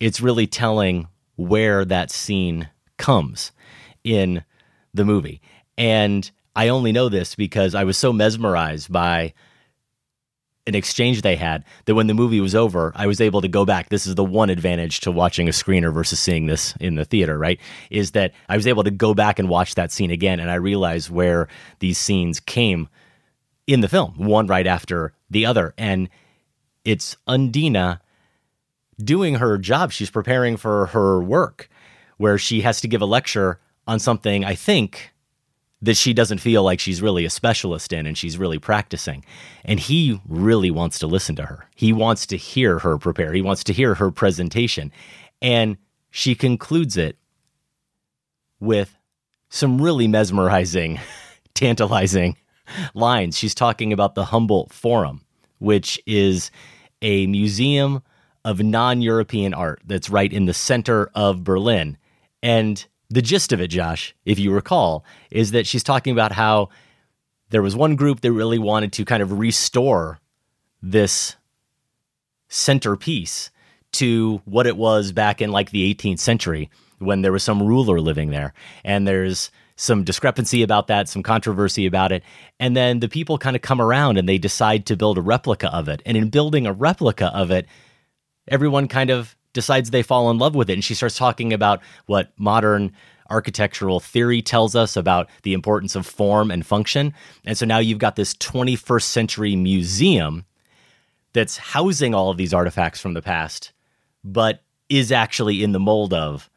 it's 0.00 0.20
really 0.20 0.46
telling 0.46 1.08
where 1.36 1.84
that 1.84 2.10
scene 2.10 2.68
comes 2.96 3.52
in 4.02 4.44
the 4.92 5.04
movie. 5.04 5.40
And 5.76 6.30
I 6.54 6.68
only 6.68 6.92
know 6.92 7.08
this 7.08 7.34
because 7.34 7.74
I 7.74 7.84
was 7.84 7.96
so 7.96 8.12
mesmerized 8.12 8.92
by 8.92 9.34
an 10.66 10.74
exchange 10.74 11.22
they 11.22 11.36
had 11.36 11.64
that 11.84 11.94
when 11.94 12.06
the 12.06 12.14
movie 12.14 12.40
was 12.40 12.54
over, 12.54 12.92
I 12.94 13.06
was 13.06 13.20
able 13.20 13.42
to 13.42 13.48
go 13.48 13.64
back. 13.64 13.90
This 13.90 14.06
is 14.06 14.14
the 14.14 14.24
one 14.24 14.48
advantage 14.48 15.00
to 15.00 15.10
watching 15.10 15.46
a 15.46 15.52
screener 15.52 15.92
versus 15.92 16.18
seeing 16.18 16.46
this 16.46 16.74
in 16.80 16.94
the 16.94 17.04
theater, 17.04 17.38
right? 17.38 17.60
Is 17.90 18.12
that 18.12 18.32
I 18.48 18.56
was 18.56 18.66
able 18.66 18.84
to 18.84 18.90
go 18.90 19.12
back 19.12 19.38
and 19.38 19.48
watch 19.48 19.74
that 19.74 19.92
scene 19.92 20.10
again 20.10 20.40
and 20.40 20.50
I 20.50 20.54
realized 20.54 21.10
where 21.10 21.48
these 21.80 21.98
scenes 21.98 22.40
came 22.40 22.88
in 23.66 23.80
the 23.80 23.88
film, 23.88 24.14
one 24.16 24.46
right 24.46 24.66
after 24.66 25.12
the 25.28 25.44
other. 25.44 25.74
And 25.76 26.08
it's 26.84 27.16
Undina 27.28 28.00
doing 29.02 29.36
her 29.36 29.58
job. 29.58 29.92
She's 29.92 30.10
preparing 30.10 30.56
for 30.56 30.86
her 30.86 31.20
work 31.20 31.68
where 32.16 32.38
she 32.38 32.60
has 32.62 32.80
to 32.80 32.88
give 32.88 33.02
a 33.02 33.06
lecture 33.06 33.60
on 33.86 33.98
something 33.98 34.44
I 34.44 34.54
think 34.54 35.14
that 35.82 35.96
she 35.96 36.14
doesn't 36.14 36.38
feel 36.38 36.62
like 36.62 36.80
she's 36.80 37.02
really 37.02 37.26
a 37.26 37.30
specialist 37.30 37.92
in 37.92 38.06
and 38.06 38.16
she's 38.16 38.38
really 38.38 38.58
practicing. 38.58 39.24
And 39.64 39.78
he 39.78 40.20
really 40.26 40.70
wants 40.70 40.98
to 41.00 41.06
listen 41.06 41.36
to 41.36 41.44
her. 41.44 41.68
He 41.74 41.92
wants 41.92 42.26
to 42.26 42.38
hear 42.38 42.78
her 42.78 42.96
prepare. 42.96 43.34
He 43.34 43.42
wants 43.42 43.64
to 43.64 43.72
hear 43.72 43.94
her 43.94 44.10
presentation. 44.10 44.90
And 45.42 45.76
she 46.10 46.34
concludes 46.34 46.96
it 46.96 47.18
with 48.60 48.96
some 49.50 49.80
really 49.80 50.08
mesmerizing, 50.08 51.00
tantalizing 51.54 52.38
lines. 52.94 53.36
She's 53.36 53.54
talking 53.54 53.92
about 53.92 54.14
the 54.14 54.24
Humboldt 54.24 54.72
Forum, 54.72 55.20
which 55.58 56.00
is 56.06 56.50
a 57.02 57.26
museum 57.26 58.02
of 58.44 58.60
non 58.60 59.02
European 59.02 59.54
art 59.54 59.80
that's 59.84 60.10
right 60.10 60.32
in 60.32 60.46
the 60.46 60.54
center 60.54 61.10
of 61.14 61.44
Berlin. 61.44 61.96
And 62.42 62.84
the 63.08 63.22
gist 63.22 63.52
of 63.52 63.60
it, 63.60 63.68
Josh, 63.68 64.14
if 64.24 64.38
you 64.38 64.52
recall, 64.52 65.04
is 65.30 65.52
that 65.52 65.66
she's 65.66 65.82
talking 65.82 66.12
about 66.12 66.32
how 66.32 66.68
there 67.50 67.62
was 67.62 67.76
one 67.76 67.96
group 67.96 68.20
that 68.20 68.32
really 68.32 68.58
wanted 68.58 68.92
to 68.94 69.04
kind 69.04 69.22
of 69.22 69.38
restore 69.38 70.18
this 70.82 71.36
centerpiece 72.48 73.50
to 73.92 74.42
what 74.44 74.66
it 74.66 74.76
was 74.76 75.12
back 75.12 75.40
in 75.40 75.52
like 75.52 75.70
the 75.70 75.94
18th 75.94 76.18
century 76.18 76.70
when 76.98 77.22
there 77.22 77.32
was 77.32 77.42
some 77.42 77.62
ruler 77.62 78.00
living 78.00 78.30
there. 78.30 78.52
And 78.84 79.06
there's 79.06 79.50
some 79.76 80.04
discrepancy 80.04 80.62
about 80.62 80.86
that, 80.86 81.08
some 81.08 81.22
controversy 81.22 81.86
about 81.86 82.12
it. 82.12 82.22
And 82.60 82.76
then 82.76 83.00
the 83.00 83.08
people 83.08 83.38
kind 83.38 83.56
of 83.56 83.62
come 83.62 83.80
around 83.80 84.18
and 84.18 84.28
they 84.28 84.38
decide 84.38 84.86
to 84.86 84.96
build 84.96 85.18
a 85.18 85.22
replica 85.22 85.72
of 85.74 85.88
it. 85.88 86.02
And 86.06 86.16
in 86.16 86.30
building 86.30 86.66
a 86.66 86.72
replica 86.72 87.26
of 87.34 87.50
it, 87.50 87.66
everyone 88.48 88.88
kind 88.88 89.10
of 89.10 89.36
decides 89.52 89.90
they 89.90 90.02
fall 90.02 90.30
in 90.30 90.38
love 90.38 90.54
with 90.54 90.68
it. 90.68 90.74
And 90.74 90.84
she 90.84 90.94
starts 90.94 91.16
talking 91.16 91.52
about 91.52 91.80
what 92.06 92.32
modern 92.36 92.92
architectural 93.30 94.00
theory 94.00 94.42
tells 94.42 94.76
us 94.76 94.96
about 94.96 95.28
the 95.42 95.54
importance 95.54 95.96
of 95.96 96.06
form 96.06 96.50
and 96.50 96.66
function. 96.66 97.14
And 97.44 97.56
so 97.56 97.64
now 97.64 97.78
you've 97.78 97.98
got 97.98 98.16
this 98.16 98.34
21st 98.34 99.02
century 99.02 99.56
museum 99.56 100.44
that's 101.32 101.56
housing 101.56 102.14
all 102.14 102.30
of 102.30 102.36
these 102.36 102.54
artifacts 102.54 103.00
from 103.00 103.14
the 103.14 103.22
past, 103.22 103.72
but 104.22 104.62
is 104.88 105.10
actually 105.10 105.62
in 105.62 105.72
the 105.72 105.80
mold 105.80 106.12
of 106.12 106.50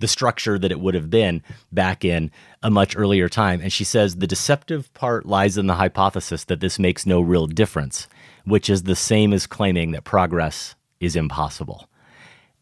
the 0.00 0.08
structure 0.08 0.58
that 0.58 0.72
it 0.72 0.80
would 0.80 0.94
have 0.94 1.10
been 1.10 1.42
back 1.70 2.04
in 2.04 2.30
a 2.62 2.70
much 2.70 2.96
earlier 2.96 3.28
time. 3.28 3.60
And 3.60 3.72
she 3.72 3.84
says 3.84 4.16
the 4.16 4.26
deceptive 4.26 4.92
part 4.94 5.26
lies 5.26 5.56
in 5.56 5.68
the 5.68 5.76
hypothesis 5.76 6.44
that 6.44 6.58
this 6.58 6.78
makes 6.78 7.06
no 7.06 7.20
real 7.20 7.46
difference, 7.46 8.08
which 8.44 8.68
is 8.70 8.82
the 8.82 8.96
same 8.96 9.32
as 9.32 9.46
claiming 9.46 9.92
that 9.92 10.04
progress 10.04 10.74
is 11.00 11.16
impossible. 11.16 11.88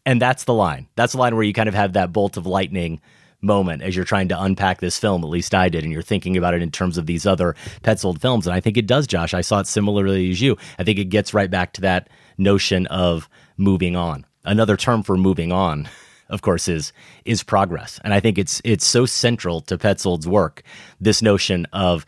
And 0.05 0.21
that's 0.21 0.45
the 0.45 0.53
line. 0.53 0.87
That's 0.95 1.13
the 1.13 1.19
line 1.19 1.35
where 1.35 1.43
you 1.43 1.53
kind 1.53 1.69
of 1.69 1.75
have 1.75 1.93
that 1.93 2.11
bolt 2.11 2.37
of 2.37 2.47
lightning 2.47 2.99
moment 3.41 3.81
as 3.81 3.95
you're 3.95 4.05
trying 4.05 4.27
to 4.29 4.41
unpack 4.41 4.79
this 4.79 4.97
film, 4.97 5.23
at 5.23 5.29
least 5.29 5.53
I 5.53 5.69
did, 5.69 5.83
and 5.83 5.91
you're 5.91 6.01
thinking 6.01 6.37
about 6.37 6.53
it 6.53 6.61
in 6.61 6.71
terms 6.71 6.97
of 6.97 7.05
these 7.05 7.25
other 7.25 7.55
Petzold 7.83 8.21
films. 8.21 8.47
And 8.47 8.55
I 8.55 8.59
think 8.59 8.77
it 8.77 8.87
does, 8.87 9.07
Josh. 9.07 9.33
I 9.33 9.41
saw 9.41 9.59
it 9.59 9.67
similarly 9.67 10.31
as 10.31 10.41
you. 10.41 10.57
I 10.77 10.83
think 10.83 10.99
it 10.99 11.05
gets 11.05 11.33
right 11.33 11.49
back 11.49 11.73
to 11.73 11.81
that 11.81 12.09
notion 12.37 12.87
of 12.87 13.29
moving 13.57 13.95
on. 13.95 14.25
Another 14.43 14.77
term 14.77 15.03
for 15.03 15.17
moving 15.17 15.51
on 15.51 15.87
of 16.31 16.41
course, 16.41 16.67
is 16.67 16.93
is 17.25 17.43
progress. 17.43 17.99
And 18.03 18.13
I 18.13 18.19
think 18.19 18.39
it's 18.39 18.61
it's 18.63 18.87
so 18.87 19.05
central 19.05 19.61
to 19.61 19.77
Petzold's 19.77 20.27
work, 20.27 20.63
this 20.99 21.21
notion 21.21 21.67
of 21.73 22.05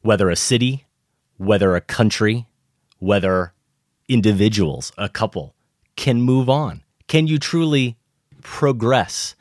whether 0.00 0.30
a 0.30 0.36
city, 0.36 0.86
whether 1.36 1.74
a 1.74 1.80
country, 1.80 2.46
whether 2.98 3.52
individuals, 4.08 4.92
a 4.98 5.08
couple, 5.08 5.54
can 5.96 6.20
move 6.22 6.48
on. 6.48 6.82
Can 7.06 7.26
you 7.26 7.38
truly 7.38 7.96
progress 8.42 9.34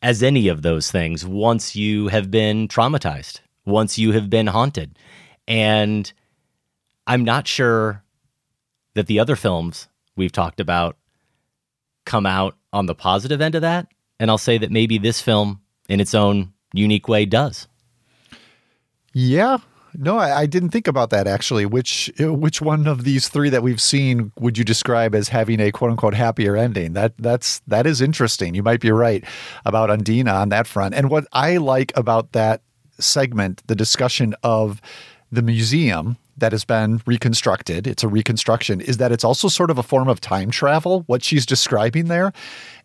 as 0.00 0.22
any 0.22 0.48
of 0.48 0.62
those 0.62 0.90
things 0.90 1.26
once 1.26 1.74
you 1.74 2.08
have 2.08 2.30
been 2.30 2.68
traumatized, 2.68 3.40
once 3.66 3.98
you 3.98 4.12
have 4.12 4.30
been 4.30 4.46
haunted? 4.46 4.98
And 5.46 6.12
I'm 7.06 7.24
not 7.24 7.46
sure 7.46 8.02
that 8.94 9.06
the 9.06 9.20
other 9.20 9.36
films 9.36 9.88
we've 10.16 10.32
talked 10.32 10.60
about 10.60 10.96
come 12.04 12.26
out 12.26 12.56
on 12.72 12.86
the 12.86 12.94
positive 12.94 13.40
end 13.40 13.54
of 13.54 13.62
that. 13.62 13.86
And 14.20 14.30
I'll 14.30 14.38
say 14.38 14.58
that 14.58 14.70
maybe 14.70 14.98
this 14.98 15.20
film, 15.20 15.60
in 15.88 16.00
its 16.00 16.14
own 16.14 16.52
unique 16.72 17.08
way, 17.08 17.24
does. 17.24 17.68
Yeah. 19.12 19.58
No, 20.00 20.16
I, 20.16 20.42
I 20.42 20.46
didn't 20.46 20.70
think 20.70 20.86
about 20.86 21.10
that 21.10 21.26
actually. 21.26 21.66
Which 21.66 22.10
uh, 22.20 22.32
which 22.32 22.62
one 22.62 22.86
of 22.86 23.02
these 23.02 23.28
three 23.28 23.50
that 23.50 23.64
we've 23.64 23.82
seen 23.82 24.30
would 24.38 24.56
you 24.56 24.62
describe 24.62 25.12
as 25.12 25.28
having 25.28 25.58
a 25.58 25.72
quote 25.72 25.90
unquote 25.90 26.14
happier 26.14 26.56
ending? 26.56 26.92
That 26.92 27.14
that's 27.18 27.58
that 27.66 27.84
is 27.84 28.00
interesting. 28.00 28.54
You 28.54 28.62
might 28.62 28.80
be 28.80 28.92
right 28.92 29.24
about 29.66 29.90
Undina 29.90 30.32
on 30.32 30.50
that 30.50 30.68
front. 30.68 30.94
And 30.94 31.10
what 31.10 31.26
I 31.32 31.56
like 31.56 31.92
about 31.96 32.30
that 32.30 32.62
segment, 33.00 33.64
the 33.66 33.74
discussion 33.74 34.36
of 34.44 34.80
the 35.32 35.42
museum 35.42 36.16
that 36.36 36.52
has 36.52 36.64
been 36.64 37.02
reconstructed, 37.04 37.88
it's 37.88 38.04
a 38.04 38.08
reconstruction, 38.08 38.80
is 38.80 38.98
that 38.98 39.10
it's 39.10 39.24
also 39.24 39.48
sort 39.48 39.70
of 39.70 39.78
a 39.78 39.82
form 39.82 40.08
of 40.08 40.20
time 40.20 40.52
travel, 40.52 41.02
what 41.06 41.24
she's 41.24 41.44
describing 41.44 42.06
there. 42.06 42.32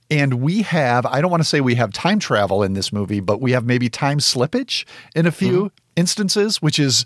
And 0.09 0.35
we 0.41 0.63
have, 0.63 1.05
I 1.05 1.21
don't 1.21 1.31
want 1.31 1.41
to 1.41 1.47
say 1.47 1.61
we 1.61 1.75
have 1.75 1.93
time 1.93 2.19
travel 2.19 2.63
in 2.63 2.73
this 2.73 2.91
movie, 2.91 3.19
but 3.19 3.39
we 3.39 3.51
have 3.51 3.65
maybe 3.65 3.89
time 3.89 4.17
slippage 4.17 4.85
in 5.15 5.25
a 5.25 5.31
few 5.31 5.65
mm-hmm. 5.65 5.82
Instances, 5.95 6.61
which 6.61 6.79
is 6.79 7.05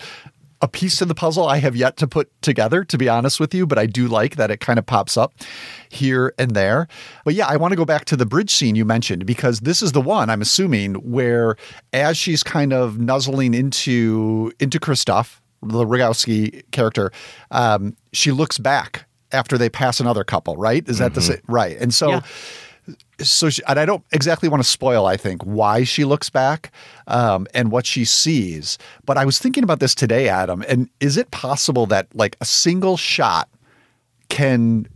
a 0.62 0.68
piece 0.68 0.96
to 0.98 1.06
the 1.06 1.14
puzzle 1.14 1.48
I 1.48 1.58
have 1.58 1.76
yet 1.76 1.98
to 1.98 2.08
put 2.08 2.30
together, 2.42 2.84
to 2.86 2.98
be 2.98 3.08
honest 3.08 3.40
with 3.40 3.54
you, 3.54 3.68
but 3.68 3.78
I 3.78 3.86
do 3.86 4.08
like 4.08 4.38
that 4.38 4.50
it 4.50 4.60
kind 4.60 4.80
of 4.80 4.86
pops 4.86 5.16
up 5.16 5.34
here 5.90 6.34
and 6.40 6.52
there. 6.52 6.88
But 7.26 7.36
yeah, 7.36 7.46
I 7.48 7.58
want 7.58 7.74
to 7.74 7.76
go 7.76 7.86
back 7.86 8.06
to 8.06 8.16
the 8.16 8.26
bridge 8.26 8.52
scene 8.52 8.76
you 8.76 8.84
mentioned 8.86 9.26
because 9.26 9.60
this 9.60 9.82
is 9.84 9.92
the 9.92 10.02
one 10.02 10.30
I'm 10.30 10.42
assuming 10.42 10.96
where 10.96 11.58
as 11.94 12.18
she's 12.18 12.42
kind 12.42 12.74
of 12.74 12.98
nuzzling 12.98 13.54
into 13.54 14.52
into 14.60 14.80
Christoph, 14.80 15.42
the 15.62 15.86
Rogowski 15.86 16.64
character, 16.72 17.12
um, 17.52 17.96
she 18.12 18.32
looks 18.32 18.58
back 18.58 19.06
after 19.32 19.58
they 19.58 19.70
pass 19.70 20.00
another 20.00 20.24
couple, 20.24 20.56
right? 20.56 20.88
Is 20.90 20.98
that 20.98 21.14
the 21.14 21.22
same? 21.22 21.42
Right. 21.48 21.78
And 21.78 21.94
so 21.94 22.10
Yeah. 22.10 22.22
So 23.22 23.50
she, 23.50 23.62
and 23.68 23.80
I 23.80 23.86
don't 23.86 24.04
exactly 24.12 24.50
want 24.50 24.64
to 24.64 24.70
spoil, 24.70 25.06
I 25.06 25.18
think, 25.18 25.44
why 25.44 25.84
she 25.84 26.06
looks 26.06 26.30
back 26.30 26.72
um, 27.08 27.48
and 27.54 27.72
what 27.72 27.86
she 27.86 28.06
sees. 28.06 28.78
But 29.06 29.18
I 29.18 29.26
was 29.26 29.40
thinking 29.40 29.64
about 29.64 29.80
this 29.80 29.96
today, 29.96 30.30
Adam, 30.30 30.64
and 30.68 30.90
is 31.00 31.18
it 31.18 31.32
possible 31.32 31.86
that 31.88 32.08
like 32.14 32.38
a 32.42 32.46
single 32.46 32.98
shot 32.98 33.50
can 34.30 34.88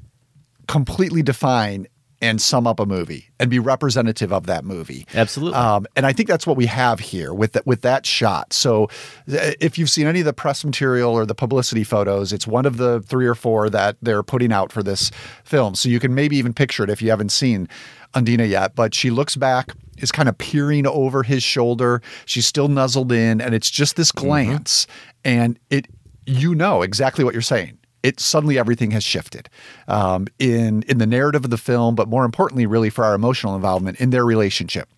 completely 0.68 1.22
define 1.22 1.88
and 2.24 2.40
sum 2.40 2.68
up 2.68 2.80
a 2.80 2.86
movie 2.86 3.30
and 3.40 3.50
be 3.50 3.58
representative 3.58 4.32
of 4.32 4.46
that 4.46 4.64
movie? 4.64 5.08
Absolutely. 5.16 5.58
Um, 5.58 5.88
and 5.96 6.06
I 6.06 6.14
think 6.14 6.30
that's 6.30 6.46
what 6.46 6.56
we 6.56 6.68
have 6.68 7.00
here 7.00 7.34
with 7.34 7.54
that 7.54 7.66
with 7.66 7.82
that 7.82 8.06
shot. 8.06 8.54
So, 8.54 8.88
if 9.26 9.80
you've 9.80 9.90
seen 9.90 10.06
any 10.06 10.20
of 10.20 10.26
the 10.26 10.34
press 10.34 10.64
material 10.64 11.12
or 11.12 11.26
the 11.26 11.34
publicity 11.34 11.84
photos, 11.84 12.32
it's 12.32 12.46
one 12.46 12.68
of 12.68 12.78
the 12.78 13.02
three 13.02 13.26
or 13.26 13.36
four 13.36 13.70
that 13.72 13.98
they're 14.02 14.24
putting 14.24 14.54
out 14.54 14.72
for 14.72 14.84
this 14.84 15.10
film. 15.44 15.74
So 15.74 15.90
you 15.90 16.00
can 16.00 16.14
maybe 16.14 16.38
even 16.38 16.54
picture 16.54 16.84
it 16.84 16.92
if 16.92 17.02
you 17.02 17.10
haven't 17.10 17.32
seen 17.32 17.68
Undina 18.14 18.48
yet. 18.48 18.76
But 18.76 18.94
she 18.94 19.10
looks 19.10 19.36
back, 19.36 19.74
is 19.98 20.12
kind 20.12 20.30
of 20.30 20.38
peering 20.38 20.88
over 20.88 21.24
his 21.24 21.44
shoulder. 21.44 22.02
She's 22.26 22.46
still 22.46 22.68
nuzzled 22.68 23.12
in, 23.12 23.42
and 23.42 23.54
it's 23.56 23.70
just 23.70 23.96
this 23.96 24.12
glance, 24.12 24.88
and 25.24 25.60
it 25.70 25.88
you 26.26 26.54
know 26.56 26.82
exactly 26.82 27.24
what 27.24 27.34
you're 27.34 27.42
saying 27.42 27.78
it 28.04 28.20
suddenly 28.20 28.58
everything 28.58 28.92
has 28.92 29.04
shifted 29.04 29.50
um, 29.88 30.28
in 30.40 30.84
in 30.84 30.98
the 30.98 31.08
narrative 31.08 31.44
of 31.44 31.52
the 31.52 31.58
film, 31.58 31.96
but 31.96 32.08
more 32.08 32.26
importantly, 32.26 32.66
really 32.66 32.90
for 32.90 33.04
our 33.04 33.14
emotional 33.14 33.56
involvement 33.56 34.00
in 34.00 34.10
their 34.10 34.26
relationship. 34.26 34.90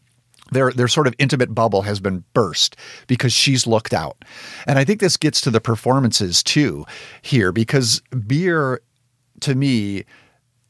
Their 0.51 0.71
their 0.71 0.87
sort 0.87 1.07
of 1.07 1.15
intimate 1.19 1.55
bubble 1.55 1.83
has 1.83 1.99
been 1.99 2.23
burst 2.33 2.75
because 3.07 3.33
she's 3.33 3.65
looked 3.65 3.93
out, 3.93 4.23
and 4.67 4.77
I 4.77 4.83
think 4.83 4.99
this 4.99 5.17
gets 5.17 5.41
to 5.41 5.51
the 5.51 5.61
performances 5.61 6.43
too 6.43 6.85
here 7.21 7.51
because 7.51 8.01
Beer, 8.27 8.81
to 9.41 9.55
me, 9.55 10.03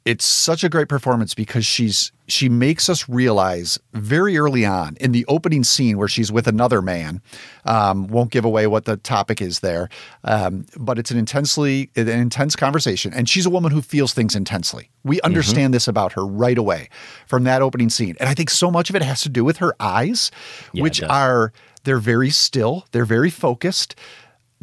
it's 0.06 0.26
such 0.26 0.64
a 0.64 0.70
great 0.70 0.90
performance 0.90 1.34
because 1.34 1.66
she's 1.66 2.12
she 2.28 2.50
makes 2.50 2.90
us 2.90 3.08
realize 3.08 3.80
very 3.94 4.38
early 4.38 4.66
on 4.66 4.96
in 5.00 5.12
the 5.12 5.26
opening 5.28 5.64
scene 5.64 5.98
where 5.98 6.08
she's 6.08 6.32
with 6.32 6.48
another 6.48 6.82
man 6.82 7.22
um, 7.66 8.08
won't 8.08 8.32
give 8.32 8.46
away 8.46 8.66
what 8.68 8.86
the 8.86 8.98
topic 8.98 9.42
is 9.42 9.60
there 9.60 9.90
um, 10.24 10.66
but 10.78 10.98
it's 10.98 11.12
an 11.12 11.18
intensely 11.18 11.90
an 11.96 12.08
intense 12.08 12.56
conversation. 12.56 13.14
And 13.14 13.28
she's 13.28 13.46
a 13.46 13.50
woman 13.50 13.72
who 13.72 13.82
feels 13.82 14.14
things 14.14 14.36
intensely. 14.36 14.90
We 15.04 15.22
understand 15.22 15.74
this 15.74 15.88
about 15.88 16.14
her 16.14 16.26
right 16.26 16.58
away 16.58 16.90
from 17.28 17.44
that 17.46 17.62
opening 17.62 17.90
scene. 17.90 18.16
And 18.20 18.30
i 18.30 18.34
think 18.34 18.50
so 18.50 18.72
much 18.72 18.90
of 18.90 18.96
it 18.96 19.02
has 19.02 19.22
to 19.22 19.30
do 19.30 19.44
with 19.44 19.58
her 19.58 19.76
eyes 19.80 20.32
Yeah, 20.74 20.84
which 20.84 21.02
are 21.04 21.54
they're 21.84 22.00
very 22.00 22.30
still 22.30 22.86
they're 22.92 23.06
very 23.06 23.30
focused 23.30 23.96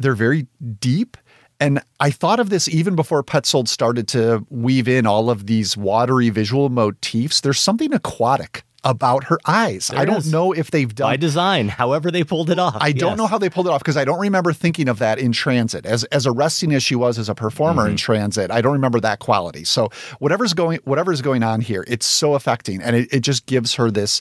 they're 0.01 0.15
very 0.15 0.47
deep. 0.79 1.17
And 1.61 1.81
I 1.99 2.09
thought 2.09 2.39
of 2.39 2.49
this 2.49 2.67
even 2.67 2.95
before 2.95 3.23
Petzold 3.23 3.67
started 3.67 4.07
to 4.09 4.45
weave 4.49 4.87
in 4.87 5.05
all 5.05 5.29
of 5.29 5.45
these 5.45 5.77
watery 5.77 6.29
visual 6.29 6.69
motifs. 6.69 7.39
There's 7.39 7.59
something 7.59 7.93
aquatic 7.93 8.63
about 8.83 9.25
her 9.25 9.37
eyes. 9.45 9.91
I 9.95 10.05
don't 10.05 10.17
is. 10.17 10.31
know 10.31 10.53
if 10.53 10.71
they've 10.71 10.93
done 10.93 11.07
By 11.11 11.15
design, 11.15 11.67
however 11.67 12.09
they 12.09 12.23
pulled 12.23 12.49
it 12.49 12.57
off. 12.57 12.77
I 12.81 12.91
don't 12.91 13.15
know 13.15 13.27
how 13.27 13.37
they 13.37 13.47
pulled 13.47 13.67
it 13.67 13.69
off 13.69 13.81
because 13.81 13.95
I 13.95 14.05
don't 14.05 14.19
remember 14.19 14.53
thinking 14.53 14.89
of 14.89 14.97
that 14.97 15.19
in 15.19 15.31
transit. 15.33 15.85
As 15.85 16.03
as 16.05 16.25
arresting 16.25 16.73
as 16.73 16.81
she 16.81 16.95
was 16.95 17.19
as 17.19 17.29
a 17.29 17.35
performer 17.35 17.83
Mm-hmm. 17.83 17.91
in 17.91 17.97
transit, 17.97 18.49
I 18.49 18.59
don't 18.61 18.73
remember 18.73 18.99
that 19.01 19.19
quality. 19.19 19.63
So 19.63 19.89
whatever's 20.17 20.55
going 20.55 20.79
whatever's 20.85 21.21
going 21.21 21.43
on 21.43 21.61
here, 21.61 21.85
it's 21.87 22.07
so 22.07 22.33
affecting 22.33 22.81
and 22.81 22.95
it, 22.95 23.13
it 23.13 23.19
just 23.19 23.45
gives 23.45 23.75
her 23.75 23.91
this 23.91 24.19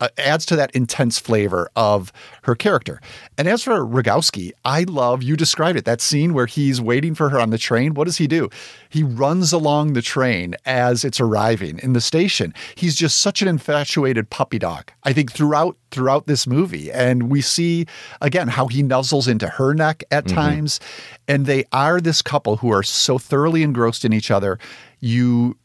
uh, 0.00 0.08
adds 0.18 0.46
to 0.46 0.56
that 0.56 0.70
intense 0.72 1.18
flavor 1.18 1.70
of 1.76 2.12
her 2.42 2.54
character. 2.54 3.00
And 3.36 3.48
as 3.48 3.62
for 3.62 3.84
Rogowski, 3.84 4.52
I 4.64 4.84
love 4.84 5.22
you 5.22 5.36
described 5.36 5.78
it 5.78 5.84
that 5.84 6.00
scene 6.00 6.34
where 6.34 6.46
he's 6.46 6.80
waiting 6.80 7.14
for 7.14 7.28
her 7.30 7.40
on 7.40 7.50
the 7.50 7.58
train. 7.58 7.94
What 7.94 8.04
does 8.04 8.18
he 8.18 8.26
do? 8.26 8.48
He 8.88 9.02
runs 9.02 9.52
along 9.52 9.92
the 9.92 10.02
train 10.02 10.54
as 10.64 11.04
it's 11.04 11.20
arriving 11.20 11.78
in 11.80 11.92
the 11.92 12.00
station. 12.00 12.54
He's 12.74 12.96
just 12.96 13.18
such 13.18 13.42
an 13.42 13.48
infatuated 13.48 14.30
puppy 14.30 14.58
dog. 14.58 14.90
I 15.04 15.12
think 15.12 15.32
throughout 15.32 15.76
throughout 15.90 16.26
this 16.26 16.46
movie, 16.46 16.92
and 16.92 17.30
we 17.30 17.40
see 17.40 17.86
again 18.20 18.48
how 18.48 18.66
he 18.66 18.82
nuzzles 18.82 19.26
into 19.26 19.48
her 19.48 19.74
neck 19.74 20.04
at 20.10 20.26
times, 20.28 20.80
and 21.26 21.46
they 21.46 21.64
are 21.72 22.00
this 22.00 22.22
couple 22.22 22.58
who 22.58 22.70
are 22.70 22.82
so 22.82 23.18
thoroughly 23.18 23.62
engrossed 23.62 24.04
in 24.04 24.12
each 24.12 24.30
other. 24.30 24.58
You 25.00 25.56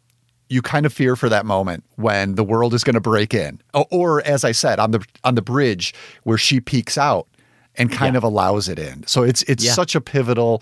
you 0.54 0.62
kind 0.62 0.86
of 0.86 0.94
fear 0.94 1.16
for 1.16 1.30
that 1.30 1.46
moment 1.46 1.84
when 1.96 2.36
the 2.36 2.44
world 2.44 2.74
is 2.74 2.84
going 2.84 2.94
to 2.94 3.02
break 3.02 3.34
in 3.34 3.60
or, 3.74 3.86
or 3.92 4.24
as 4.26 4.44
i 4.44 4.52
said 4.52 4.80
on 4.80 4.92
the 4.92 5.04
on 5.24 5.36
the 5.36 5.42
bridge 5.42 5.94
where 6.24 6.38
she 6.38 6.60
peeks 6.62 6.98
out 6.98 7.28
and 7.76 7.92
kind 7.92 8.16
of 8.16 8.24
allows 8.24 8.70
it 8.70 8.78
in 8.80 9.06
so 9.08 9.24
it's 9.24 9.42
it's 9.44 9.64
Yeah. 9.66 9.74
such 9.74 9.96
a 9.96 10.02
pivotal 10.02 10.62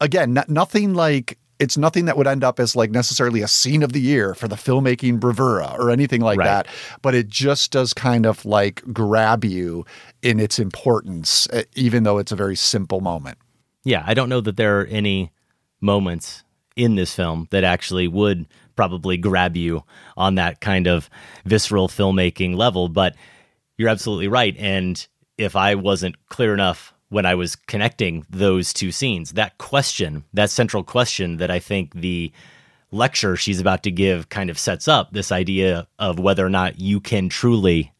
again 0.00 0.34
no- 0.34 0.44
nothing 0.48 0.94
like 0.94 1.38
it's 1.58 1.76
nothing 1.76 2.06
that 2.06 2.16
would 2.16 2.26
end 2.26 2.42
up 2.42 2.58
as 2.58 2.74
like 2.74 2.90
necessarily 2.90 3.42
a 3.42 3.48
scene 3.48 3.82
of 3.82 3.92
the 3.92 4.00
year 4.00 4.34
for 4.34 4.48
the 4.48 4.56
filmmaking 4.56 5.20
bravura 5.20 5.74
or 5.78 5.90
anything 5.90 6.20
like 6.22 6.38
Right. 6.38 6.46
that 6.46 6.66
but 7.02 7.14
it 7.14 7.28
just 7.28 7.70
does 7.72 7.92
kind 7.94 8.26
of 8.26 8.44
like 8.44 8.82
grab 8.92 9.44
you 9.44 9.84
in 10.22 10.40
its 10.40 10.58
importance 10.58 11.46
even 11.74 12.02
though 12.04 12.18
it's 12.18 12.32
a 12.32 12.36
very 12.36 12.56
simple 12.56 13.00
moment 13.00 13.38
Yeah, 13.84 14.04
I 14.06 14.12
don't 14.14 14.28
know 14.28 14.40
that 14.42 14.56
there 14.58 14.80
are 14.80 14.86
any 14.86 15.32
moments 15.80 16.44
in 16.76 16.94
this 16.94 17.14
film 17.14 17.46
that 17.50 17.64
actually 17.64 18.08
would 18.08 18.46
probably 18.80 19.18
grab 19.18 19.58
you 19.58 19.84
on 20.16 20.36
that 20.36 20.62
kind 20.62 20.86
of 20.86 21.10
visceral 21.44 21.86
filmmaking 21.86 22.56
level, 22.56 22.88
but 22.88 23.14
you're 23.76 23.90
absolutely 23.90 24.26
right. 24.26 24.56
And 24.56 25.06
if 25.36 25.54
I 25.54 25.74
wasn't 25.74 26.16
clear 26.30 26.54
enough 26.54 26.94
when 27.10 27.26
I 27.26 27.34
was 27.34 27.56
connecting 27.56 28.24
those 28.30 28.72
two 28.72 28.90
scenes, 28.90 29.32
that 29.32 29.58
question, 29.58 30.24
that 30.32 30.48
central 30.48 30.82
question 30.82 31.36
that 31.36 31.50
I 31.50 31.58
think 31.58 31.92
the 31.92 32.32
lecture 32.90 33.36
she's 33.36 33.60
about 33.60 33.82
to 33.82 33.90
give 33.90 34.30
kind 34.30 34.48
of 34.48 34.58
sets 34.58 34.88
up 34.88 35.12
this 35.12 35.30
idea 35.30 35.86
of 35.98 36.18
whether 36.18 36.46
or 36.46 36.48
not 36.48 36.80
you 36.80 37.00
can 37.00 37.28
truly 37.28 37.92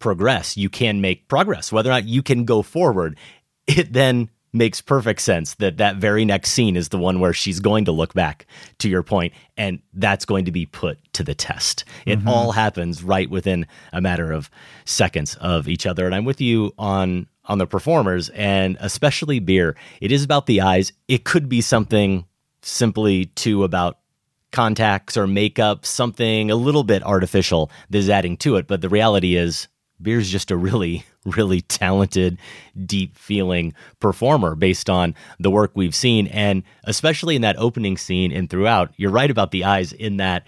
progress, 0.00 0.56
you 0.56 0.68
can 0.68 1.00
make 1.00 1.28
progress, 1.28 1.70
whether 1.70 1.90
or 1.90 1.92
not 1.92 2.06
you 2.06 2.24
can 2.24 2.44
go 2.44 2.62
forward, 2.62 3.16
it 3.68 3.92
then 3.92 4.30
makes 4.58 4.80
perfect 4.80 5.22
sense 5.22 5.54
that 5.54 5.78
that 5.78 5.96
very 5.96 6.24
next 6.24 6.50
scene 6.50 6.76
is 6.76 6.90
the 6.90 6.98
one 6.98 7.20
where 7.20 7.32
she's 7.32 7.60
going 7.60 7.84
to 7.86 7.92
look 7.92 8.12
back 8.12 8.46
to 8.78 8.88
your 8.88 9.02
point 9.02 9.32
and 9.56 9.80
that's 9.94 10.24
going 10.24 10.44
to 10.44 10.52
be 10.52 10.66
put 10.66 10.98
to 11.14 11.24
the 11.24 11.34
test. 11.34 11.84
It 12.04 12.18
mm-hmm. 12.18 12.28
all 12.28 12.52
happens 12.52 13.02
right 13.02 13.30
within 13.30 13.66
a 13.92 14.00
matter 14.00 14.32
of 14.32 14.50
seconds 14.84 15.36
of 15.36 15.68
each 15.68 15.86
other 15.86 16.04
and 16.04 16.14
I'm 16.14 16.24
with 16.24 16.40
you 16.40 16.72
on 16.78 17.26
on 17.44 17.56
the 17.56 17.66
performers 17.66 18.28
and 18.30 18.76
especially 18.80 19.38
beer. 19.38 19.74
It 20.02 20.12
is 20.12 20.22
about 20.22 20.46
the 20.46 20.60
eyes. 20.60 20.92
It 21.08 21.24
could 21.24 21.48
be 21.48 21.62
something 21.62 22.26
simply 22.60 23.26
too 23.26 23.64
about 23.64 23.98
contacts 24.52 25.16
or 25.16 25.26
makeup, 25.26 25.86
something 25.86 26.50
a 26.50 26.56
little 26.56 26.84
bit 26.84 27.02
artificial 27.02 27.70
that 27.90 27.98
is 27.98 28.10
adding 28.10 28.36
to 28.38 28.56
it. 28.56 28.66
But 28.66 28.80
the 28.80 28.88
reality 28.88 29.36
is, 29.36 29.68
Beer's 30.00 30.30
just 30.30 30.50
a 30.50 30.56
really, 30.56 31.04
really 31.24 31.60
talented, 31.62 32.38
deep 32.86 33.16
feeling 33.16 33.74
performer 34.00 34.54
based 34.54 34.88
on 34.88 35.14
the 35.38 35.50
work 35.50 35.72
we've 35.74 35.94
seen. 35.94 36.26
And 36.28 36.62
especially 36.84 37.36
in 37.36 37.42
that 37.42 37.58
opening 37.58 37.96
scene 37.96 38.32
and 38.32 38.48
throughout, 38.48 38.92
you're 38.96 39.10
right 39.10 39.30
about 39.30 39.50
the 39.50 39.64
eyes 39.64 39.92
in 39.92 40.18
that 40.18 40.46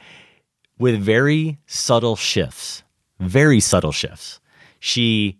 with 0.78 0.98
very 1.00 1.58
subtle 1.66 2.16
shifts, 2.16 2.82
very 3.18 3.60
subtle 3.60 3.92
shifts, 3.92 4.40
she 4.78 5.38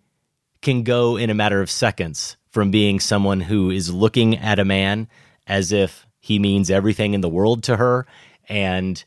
can 0.60 0.82
go 0.82 1.16
in 1.16 1.30
a 1.30 1.34
matter 1.34 1.62
of 1.62 1.70
seconds 1.70 2.36
from 2.50 2.70
being 2.70 3.00
someone 3.00 3.40
who 3.40 3.70
is 3.70 3.92
looking 3.92 4.36
at 4.36 4.58
a 4.58 4.64
man 4.64 5.08
as 5.46 5.72
if 5.72 6.06
he 6.20 6.38
means 6.38 6.70
everything 6.70 7.14
in 7.14 7.22
the 7.22 7.28
world 7.28 7.62
to 7.62 7.76
her 7.76 8.06
and 8.48 9.04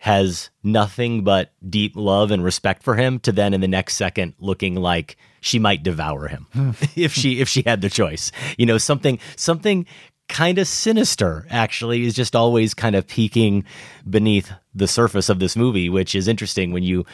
has 0.00 0.48
nothing 0.62 1.22
but 1.22 1.52
deep 1.68 1.92
love 1.94 2.30
and 2.30 2.42
respect 2.42 2.82
for 2.82 2.94
him 2.94 3.18
to 3.20 3.30
then 3.30 3.52
in 3.52 3.60
the 3.60 3.68
next 3.68 3.94
second 3.96 4.32
looking 4.38 4.74
like 4.74 5.18
she 5.42 5.58
might 5.58 5.82
devour 5.82 6.26
him 6.26 6.46
hmm. 6.54 6.70
if 6.96 7.12
she 7.12 7.38
if 7.40 7.48
she 7.48 7.62
had 7.62 7.82
the 7.82 7.90
choice. 7.90 8.32
You 8.56 8.64
know, 8.64 8.78
something 8.78 9.18
something 9.36 9.84
kind 10.26 10.58
of 10.58 10.66
sinister 10.66 11.46
actually 11.50 12.06
is 12.06 12.14
just 12.14 12.34
always 12.34 12.72
kind 12.72 12.96
of 12.96 13.06
peeking 13.06 13.64
beneath 14.08 14.50
the 14.74 14.88
surface 14.88 15.28
of 15.28 15.38
this 15.38 15.54
movie, 15.54 15.90
which 15.90 16.14
is 16.14 16.28
interesting 16.28 16.72
when 16.72 16.82
you 16.82 17.04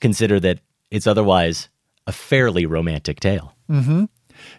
consider 0.00 0.38
that 0.40 0.58
it's 0.90 1.06
otherwise 1.06 1.70
a 2.06 2.12
fairly 2.12 2.66
romantic 2.66 3.20
tale. 3.20 3.54
Mm-hmm. 3.70 4.04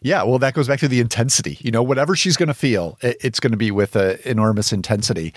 Yeah, 0.01 0.23
well, 0.23 0.39
that 0.39 0.53
goes 0.53 0.67
back 0.67 0.79
to 0.79 0.87
the 0.87 0.99
intensity. 0.99 1.57
You 1.61 1.71
know, 1.71 1.83
whatever 1.83 2.15
she's 2.15 2.37
going 2.37 2.47
to 2.47 2.53
feel, 2.53 2.97
it- 3.01 3.17
it's 3.21 3.39
going 3.39 3.51
to 3.51 3.57
be 3.57 3.71
with 3.71 3.95
uh, 3.95 4.15
enormous 4.25 4.71
intensity. 4.73 5.33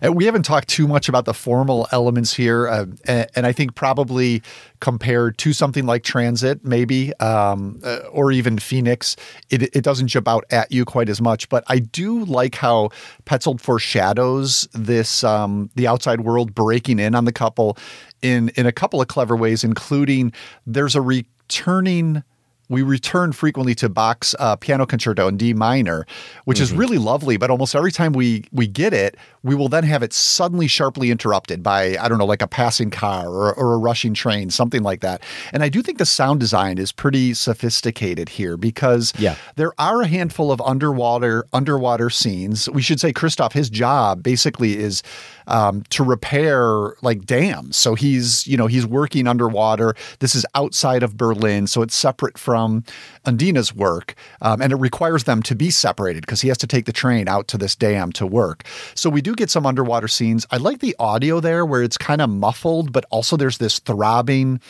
And 0.00 0.14
we 0.16 0.24
haven't 0.26 0.42
talked 0.44 0.68
too 0.68 0.86
much 0.88 1.08
about 1.08 1.24
the 1.24 1.34
formal 1.34 1.86
elements 1.92 2.34
here, 2.34 2.68
uh, 2.68 2.86
and, 3.06 3.26
and 3.34 3.46
I 3.46 3.52
think 3.52 3.74
probably 3.74 4.42
compared 4.80 5.36
to 5.38 5.52
something 5.52 5.84
like 5.86 6.02
Transit, 6.02 6.64
maybe, 6.64 7.14
um, 7.18 7.80
uh, 7.84 7.98
or 8.10 8.32
even 8.32 8.58
Phoenix, 8.58 9.16
it, 9.50 9.62
it 9.76 9.82
doesn't 9.84 10.08
jump 10.08 10.26
out 10.26 10.44
at 10.50 10.72
you 10.72 10.84
quite 10.84 11.08
as 11.08 11.20
much. 11.20 11.48
But 11.48 11.64
I 11.68 11.78
do 11.80 12.24
like 12.24 12.54
how 12.54 12.90
Petzold 13.26 13.60
foreshadows 13.60 14.68
this 14.72 15.22
um, 15.24 15.70
the 15.74 15.86
outside 15.86 16.22
world 16.22 16.54
breaking 16.54 16.98
in 16.98 17.14
on 17.14 17.24
the 17.24 17.32
couple 17.32 17.76
in 18.22 18.50
in 18.56 18.66
a 18.66 18.72
couple 18.72 19.00
of 19.00 19.08
clever 19.08 19.36
ways, 19.36 19.64
including 19.64 20.32
there's 20.66 20.94
a 20.94 21.00
returning 21.00 22.22
we 22.70 22.80
return 22.82 23.32
frequently 23.32 23.74
to 23.74 23.88
Bach's 23.90 24.34
uh, 24.38 24.56
piano 24.56 24.86
concerto 24.86 25.28
in 25.28 25.36
D 25.36 25.52
minor, 25.52 26.06
which 26.46 26.60
is 26.60 26.72
really 26.72 26.96
lovely. 26.96 27.36
But 27.36 27.50
almost 27.50 27.74
every 27.74 27.92
time 27.92 28.12
we 28.14 28.44
we 28.52 28.66
get 28.66 28.94
it, 28.94 29.16
we 29.42 29.54
will 29.54 29.68
then 29.68 29.84
have 29.84 30.02
it 30.02 30.12
suddenly 30.14 30.68
sharply 30.68 31.10
interrupted 31.10 31.62
by 31.62 31.96
I 31.98 32.08
don't 32.08 32.16
know, 32.18 32.24
like 32.24 32.40
a 32.40 32.46
passing 32.48 32.90
car 32.90 33.28
or, 33.28 33.52
or 33.54 33.74
a 33.74 33.78
rushing 33.78 34.14
train, 34.14 34.48
something 34.50 34.82
like 34.82 35.00
that. 35.00 35.20
And 35.52 35.62
I 35.62 35.68
do 35.68 35.82
think 35.82 35.98
the 35.98 36.06
sound 36.06 36.40
design 36.40 36.78
is 36.78 36.92
pretty 36.92 37.34
sophisticated 37.34 38.28
here 38.30 38.56
because 38.56 39.12
Yeah. 39.18 39.34
there 39.56 39.72
are 39.78 40.00
a 40.02 40.06
handful 40.06 40.52
of 40.52 40.60
underwater 40.62 41.44
underwater 41.52 42.08
scenes. 42.08 42.68
We 42.70 42.82
should 42.82 43.00
say 43.00 43.12
Christoph, 43.12 43.52
his 43.52 43.68
job 43.68 44.22
basically 44.22 44.78
is 44.78 45.02
um, 45.50 45.82
to 45.90 46.04
repair 46.04 46.94
like 47.02 47.26
dams. 47.26 47.76
So 47.76 47.94
he's 47.94 48.46
you 48.46 48.56
know 48.56 48.66
he's 48.66 48.86
working 48.86 49.26
underwater. 49.26 49.94
This 50.20 50.34
is 50.34 50.46
outside 50.54 51.02
of 51.02 51.16
Berlin, 51.16 51.66
so 51.66 51.82
it's 51.82 51.94
separate 51.94 52.38
from 52.38 52.84
Undina's 53.26 53.74
work, 53.74 54.14
um, 54.40 54.62
and 54.62 54.72
it 54.72 54.76
requires 54.76 55.24
them 55.24 55.42
to 55.42 55.54
be 55.54 55.70
separated 55.70 56.22
because 56.22 56.40
he 56.40 56.48
has 56.48 56.58
to 56.58 56.66
take 56.66 56.86
the 56.86 56.92
train 56.92 57.28
out 57.28 57.48
to 57.48 57.58
this 57.58 57.76
dam 57.76 58.12
to 58.12 58.26
work. 58.26 58.64
So 58.94 59.10
we 59.10 59.20
do 59.20 59.34
get 59.34 59.50
some 59.50 59.66
underwater 59.66 60.08
scenes. 60.08 60.46
I 60.50 60.56
like 60.56 60.78
the 60.78 60.96
audio 60.98 61.40
there 61.40 61.66
where 61.66 61.82
it's 61.82 61.98
kind 61.98 62.22
of 62.22 62.30
muffled, 62.30 62.92
but 62.92 63.04
also 63.10 63.36
there's 63.36 63.58
this 63.58 63.80
throbbing. 63.80 64.60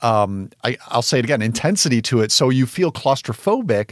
Um, 0.00 0.50
I, 0.62 0.76
I'll 0.88 1.02
say 1.02 1.18
it 1.18 1.24
again, 1.24 1.42
intensity 1.42 2.00
to 2.02 2.20
it. 2.20 2.30
So 2.30 2.50
you 2.50 2.66
feel 2.66 2.92
claustrophobic, 2.92 3.90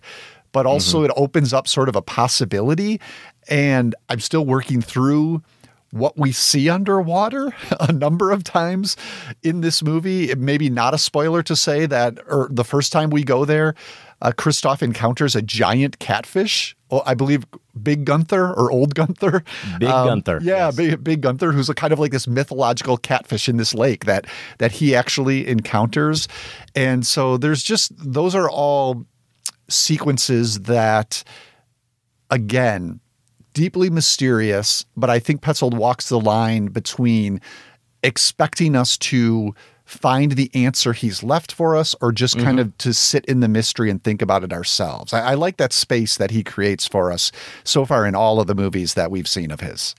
but 0.52 0.64
also 0.64 1.02
it 1.02 1.10
opens 1.16 1.52
up 1.52 1.66
sort 1.66 1.88
of 1.88 1.96
a 1.96 2.02
possibility. 2.02 3.00
And 3.48 3.94
I'm 4.08 4.20
still 4.20 4.46
working 4.46 4.80
through 4.80 5.42
what 5.98 6.18
we 6.18 6.32
see 6.32 6.68
underwater 6.68 7.54
a 7.80 7.92
number 7.92 8.30
of 8.30 8.44
times 8.44 8.96
in 9.42 9.60
this 9.60 9.82
movie. 9.82 10.30
It 10.30 10.38
may 10.38 10.58
be 10.58 10.70
not 10.70 10.94
a 10.94 10.98
spoiler 10.98 11.42
to 11.44 11.56
say 11.56 11.86
that, 11.86 12.18
or 12.28 12.48
the 12.50 12.64
first 12.64 12.92
time 12.92 13.10
we 13.10 13.24
go 13.24 13.44
there, 13.44 13.74
uh, 14.22 14.32
Christoph 14.36 14.82
encounters 14.82 15.36
a 15.36 15.42
giant 15.42 15.98
catfish. 15.98 16.74
Well, 16.90 17.02
I 17.04 17.14
believe 17.14 17.44
Big 17.82 18.04
Gunther 18.04 18.54
or 18.54 18.70
Old 18.70 18.94
Gunther. 18.94 19.42
Big 19.78 19.88
Gunther, 19.88 20.40
Yeah, 20.42 20.66
yes. 20.66 20.76
Big, 20.76 21.04
Big 21.04 21.20
Gunther, 21.20 21.52
who's 21.52 21.68
a 21.68 21.74
kind 21.74 21.92
of 21.92 21.98
like 21.98 22.12
this 22.12 22.26
mythological 22.26 22.96
catfish 22.96 23.48
in 23.48 23.56
this 23.56 23.74
lake 23.74 24.04
that 24.06 24.26
that 24.58 24.72
he 24.72 24.94
actually 24.94 25.46
encounters. 25.46 26.28
And 26.74 27.06
so 27.06 27.36
there's 27.36 27.62
just 27.62 27.92
those 27.96 28.34
are 28.34 28.48
all 28.48 29.04
sequences 29.68 30.60
that 30.60 31.24
again 32.30 33.00
deeply 33.56 33.88
mysterious 33.88 34.84
but 34.98 35.08
i 35.08 35.18
think 35.18 35.40
petzold 35.40 35.72
walks 35.72 36.10
the 36.10 36.20
line 36.20 36.66
between 36.66 37.40
expecting 38.02 38.76
us 38.76 38.98
to 38.98 39.54
find 39.86 40.32
the 40.32 40.50
answer 40.52 40.92
he's 40.92 41.22
left 41.22 41.50
for 41.52 41.74
us 41.74 41.94
or 42.02 42.12
just 42.12 42.36
mm-hmm. 42.36 42.44
kind 42.44 42.60
of 42.60 42.76
to 42.76 42.92
sit 42.92 43.24
in 43.24 43.40
the 43.40 43.48
mystery 43.48 43.88
and 43.88 44.02
think 44.02 44.20
about 44.20 44.42
it 44.42 44.52
ourselves. 44.52 45.12
I, 45.12 45.20
I 45.20 45.34
like 45.34 45.58
that 45.58 45.72
space 45.72 46.16
that 46.16 46.32
he 46.32 46.42
creates 46.42 46.88
for 46.88 47.12
us 47.12 47.30
so 47.62 47.84
far 47.84 48.04
in 48.04 48.16
all 48.16 48.40
of 48.40 48.48
the 48.48 48.54
movies 48.54 48.94
that 48.94 49.12
we've 49.12 49.28
seen 49.28 49.52
of 49.52 49.60
his. 49.60 49.94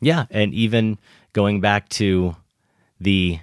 Yeah, 0.00 0.26
and 0.30 0.52
even 0.52 0.98
going 1.32 1.60
back 1.60 1.88
to 1.90 2.34
the 3.00 3.38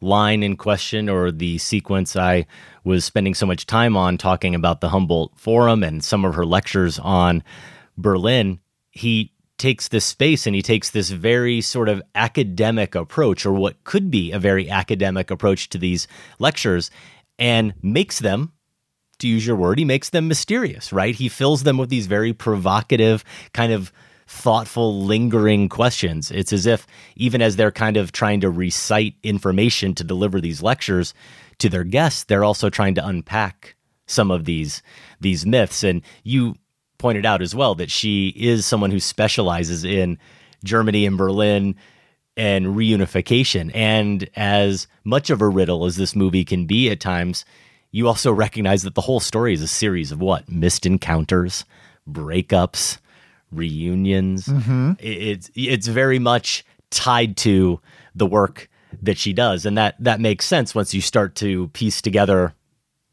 line 0.00 0.42
in 0.42 0.56
question 0.56 1.08
or 1.08 1.30
the 1.30 1.58
sequence 1.58 2.16
I 2.16 2.46
was 2.82 3.04
spending 3.04 3.34
so 3.34 3.46
much 3.46 3.66
time 3.66 3.96
on 3.96 4.18
talking 4.18 4.54
about 4.54 4.80
the 4.80 4.88
Humboldt 4.88 5.32
Forum 5.38 5.84
and 5.84 6.02
some 6.02 6.24
of 6.24 6.34
her 6.34 6.46
lectures 6.46 6.98
on 6.98 7.44
Berlin, 7.96 8.58
he 8.92 9.32
takes 9.58 9.88
this 9.88 10.04
space 10.04 10.46
and 10.46 10.56
he 10.56 10.62
takes 10.62 10.90
this 10.90 11.10
very 11.10 11.60
sort 11.60 11.88
of 11.88 12.02
academic 12.14 12.94
approach 12.94 13.46
or 13.46 13.52
what 13.52 13.82
could 13.84 14.10
be 14.10 14.32
a 14.32 14.38
very 14.38 14.68
academic 14.68 15.30
approach 15.30 15.68
to 15.68 15.78
these 15.78 16.08
lectures 16.38 16.90
and 17.38 17.72
makes 17.82 18.18
them 18.18 18.52
to 19.18 19.28
use 19.28 19.46
your 19.46 19.56
word, 19.56 19.78
he 19.78 19.84
makes 19.84 20.10
them 20.10 20.28
mysterious, 20.28 20.92
right? 20.92 21.14
He 21.14 21.28
fills 21.28 21.62
them 21.62 21.78
with 21.78 21.90
these 21.90 22.06
very 22.06 22.32
provocative, 22.32 23.24
kind 23.52 23.72
of 23.72 23.92
thoughtful, 24.26 25.04
lingering 25.04 25.68
questions. 25.68 26.30
It's 26.30 26.52
as 26.52 26.66
if 26.66 26.86
even 27.16 27.40
as 27.40 27.56
they're 27.56 27.70
kind 27.70 27.96
of 27.96 28.12
trying 28.12 28.40
to 28.40 28.50
recite 28.50 29.14
information 29.22 29.94
to 29.94 30.04
deliver 30.04 30.40
these 30.40 30.62
lectures 30.62 31.14
to 31.58 31.68
their 31.68 31.84
guests, 31.84 32.24
they're 32.24 32.44
also 32.44 32.68
trying 32.68 32.94
to 32.96 33.06
unpack 33.06 33.76
some 34.06 34.30
of 34.30 34.44
these 34.44 34.82
these 35.20 35.46
myths. 35.46 35.84
And 35.84 36.02
you 36.24 36.56
pointed 37.02 37.26
out 37.26 37.42
as 37.42 37.54
well 37.54 37.74
that 37.74 37.90
she 37.90 38.28
is 38.28 38.64
someone 38.64 38.90
who 38.92 39.00
specializes 39.00 39.84
in 39.84 40.16
Germany 40.64 41.04
and 41.04 41.18
Berlin 41.18 41.74
and 42.36 42.66
reunification. 42.66 43.70
And 43.74 44.30
as 44.36 44.86
much 45.04 45.28
of 45.28 45.42
a 45.42 45.48
riddle 45.48 45.84
as 45.84 45.96
this 45.96 46.14
movie 46.16 46.44
can 46.44 46.64
be 46.66 46.88
at 46.90 47.00
times, 47.00 47.44
you 47.90 48.06
also 48.08 48.32
recognize 48.32 48.84
that 48.84 48.94
the 48.94 49.02
whole 49.02 49.20
story 49.20 49.52
is 49.52 49.60
a 49.60 49.68
series 49.68 50.12
of 50.12 50.20
what? 50.20 50.48
Missed 50.48 50.86
encounters, 50.86 51.64
breakups, 52.08 52.98
reunions. 53.50 54.46
Mm-hmm. 54.46 54.92
I- 54.98 55.02
It's 55.02 55.50
it's 55.54 55.88
very 55.88 56.18
much 56.18 56.64
tied 56.90 57.36
to 57.38 57.80
the 58.14 58.26
work 58.26 58.68
that 59.02 59.18
she 59.18 59.32
does. 59.32 59.66
And 59.66 59.76
that 59.76 59.96
that 59.98 60.20
makes 60.20 60.46
sense 60.46 60.74
once 60.74 60.94
you 60.94 61.00
start 61.00 61.34
to 61.36 61.68
piece 61.68 62.00
together, 62.00 62.54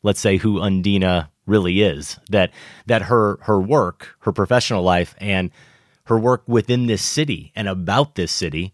let's 0.04 0.20
say, 0.20 0.38
who 0.38 0.60
Undina 0.60 1.28
really 1.50 1.82
is. 1.82 2.20
That 2.30 2.52
that 2.86 3.04
her 3.04 3.40
her 3.42 3.60
work, 3.60 4.16
her 4.22 4.32
professional 4.32 4.84
life, 4.84 5.16
and 5.18 5.52
her 6.06 6.18
work 6.18 6.44
within 6.48 6.86
this 6.86 7.02
city 7.04 7.52
and 7.56 7.68
about 7.68 8.16
this 8.16 8.32
city 8.32 8.74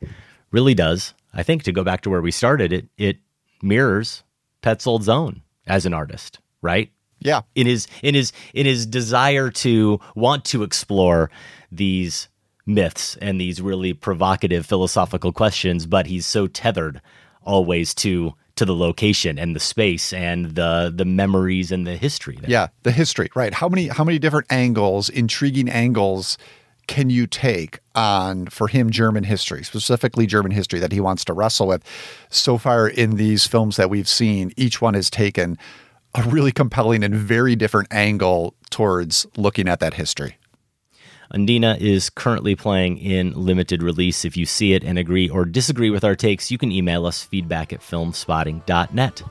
really 0.52 0.74
does. 0.74 1.14
I 1.34 1.44
think 1.44 1.64
to 1.64 1.72
go 1.72 1.84
back 1.84 2.02
to 2.02 2.10
where 2.10 2.22
we 2.22 2.32
started, 2.32 2.72
it 2.72 2.88
it 2.98 3.18
mirrors 3.62 4.24
Petzold's 4.62 5.10
own 5.10 5.42
as 5.66 5.86
an 5.86 5.94
artist, 5.94 6.40
right? 6.62 6.92
yeah 7.20 7.42
In 7.56 7.66
his 7.66 7.88
in 8.04 8.14
his 8.14 8.32
in 8.54 8.66
his 8.66 8.86
desire 8.86 9.50
to 9.50 10.00
want 10.16 10.46
to 10.46 10.64
explore 10.64 11.32
these 11.72 12.30
myths 12.66 13.18
and 13.22 13.40
these 13.40 13.62
really 13.62 13.94
provocative 13.94 14.66
philosophical 14.66 15.32
questions, 15.32 15.86
but 15.86 16.08
he's 16.08 16.26
so 16.26 16.48
tethered 16.48 17.02
always 17.44 17.94
to 17.94 18.34
to 18.56 18.66
the 18.66 18.76
location 18.76 19.38
and 19.38 19.56
the 19.56 19.60
space 19.60 20.14
and 20.14 20.56
the 20.56 20.92
the 20.94 21.06
memories 21.06 21.72
and 21.72 21.86
the 21.86 21.98
history. 21.98 22.38
there. 22.40 22.50
Yeah, 22.50 22.68
the 22.84 22.92
history, 22.92 23.30
right? 23.36 23.54
How 23.54 23.68
many 23.68 23.88
how 23.88 24.04
many 24.04 24.20
different 24.20 24.48
angles, 24.50 25.10
intriguing 25.10 25.70
angles 25.70 26.38
can 26.88 27.10
you 27.10 27.26
take 27.26 27.80
on 27.96 28.46
for 28.48 28.68
him 28.68 28.92
German 28.92 29.24
history, 29.24 29.64
specifically 29.64 30.28
German 30.28 30.52
history 30.52 30.80
that 30.80 30.92
he 30.92 31.00
wants 31.00 31.26
to 31.26 31.34
wrestle 31.34 31.68
with? 31.68 31.84
So 32.30 32.58
far 32.58 32.88
in 32.88 33.16
these 33.18 33.46
films 33.46 33.76
that 33.78 33.90
we've 33.90 34.08
seen, 34.08 34.52
each 34.56 34.82
one 34.82 34.94
has 34.94 35.10
taken 35.10 35.58
a 36.14 36.24
really 36.24 36.52
compelling 36.52 37.04
and 37.04 37.14
very 37.14 37.56
different 37.56 37.88
angle 37.92 38.56
towards 38.70 39.26
looking 39.36 39.68
at 39.68 39.80
that 39.82 39.96
history. 39.96 40.38
Undina 41.34 41.80
is 41.80 42.10
currently 42.10 42.56
playing 42.56 42.98
in 42.98 43.34
limited 43.34 43.82
release. 43.82 44.26
If 44.26 44.38
you 44.38 44.46
see 44.46 44.74
it 44.74 44.84
and 44.84 44.98
agree 44.98 45.30
or 45.30 45.46
disagree 45.46 45.90
with 45.90 46.04
our 46.04 46.16
takes, 46.16 46.52
you 46.52 46.58
can 46.58 46.72
email 46.72 47.06
us 47.06 47.24
feedback 47.24 47.74
at 47.74 47.82
filmspotting.net. 47.82 49.24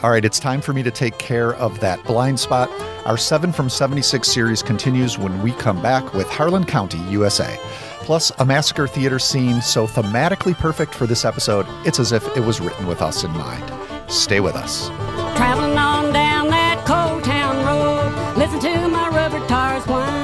All 0.00 0.10
right, 0.10 0.24
it's 0.24 0.38
time 0.38 0.60
for 0.60 0.72
me 0.72 0.84
to 0.84 0.92
take 0.92 1.18
care 1.18 1.54
of 1.54 1.80
that 1.80 2.02
blind 2.04 2.38
spot. 2.38 2.70
Our 3.04 3.16
7 3.16 3.52
from 3.52 3.68
76 3.68 4.28
series 4.28 4.62
continues 4.62 5.18
when 5.18 5.42
we 5.42 5.50
come 5.52 5.82
back 5.82 6.14
with 6.14 6.28
Harlan 6.28 6.64
County, 6.64 6.98
USA. 7.10 7.58
Plus, 8.02 8.30
a 8.38 8.44
massacre 8.44 8.86
theater 8.86 9.18
scene 9.18 9.60
so 9.60 9.86
thematically 9.86 10.56
perfect 10.56 10.94
for 10.94 11.06
this 11.06 11.24
episode, 11.24 11.66
it's 11.84 11.98
as 11.98 12.12
if 12.12 12.24
it 12.36 12.40
was 12.40 12.60
written 12.60 12.86
with 12.86 13.02
us 13.02 13.24
in 13.24 13.30
mind. 13.32 13.72
Stay 14.10 14.38
with 14.40 14.54
us. 14.54 14.88
Traveling 15.36 15.76
on 15.76 16.12
down 16.12 16.48
that 16.48 16.84
cold 16.86 17.24
town 17.24 17.56
road, 17.66 18.38
listen 18.38 18.60
to 18.60 18.88
my 18.88 19.08
rubber 19.08 19.44
tires 19.48 19.84
whine. 19.86 20.17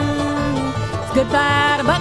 Goodbye 1.15 1.94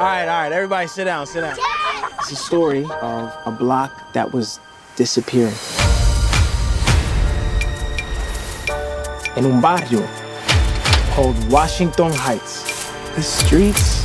All 0.00 0.06
right, 0.06 0.22
all 0.22 0.42
right, 0.44 0.50
everybody 0.50 0.88
sit 0.88 1.04
down, 1.04 1.26
sit 1.26 1.42
down. 1.42 1.58
It's 2.20 2.32
a 2.32 2.34
story 2.34 2.84
of 3.02 3.36
a 3.44 3.50
block 3.50 4.14
that 4.14 4.32
was 4.32 4.58
disappearing. 4.96 5.52
In 9.36 9.44
un 9.44 9.60
barrio 9.60 10.08
called 11.10 11.36
Washington 11.52 12.12
Heights, 12.14 12.90
the 13.14 13.20
streets 13.20 14.02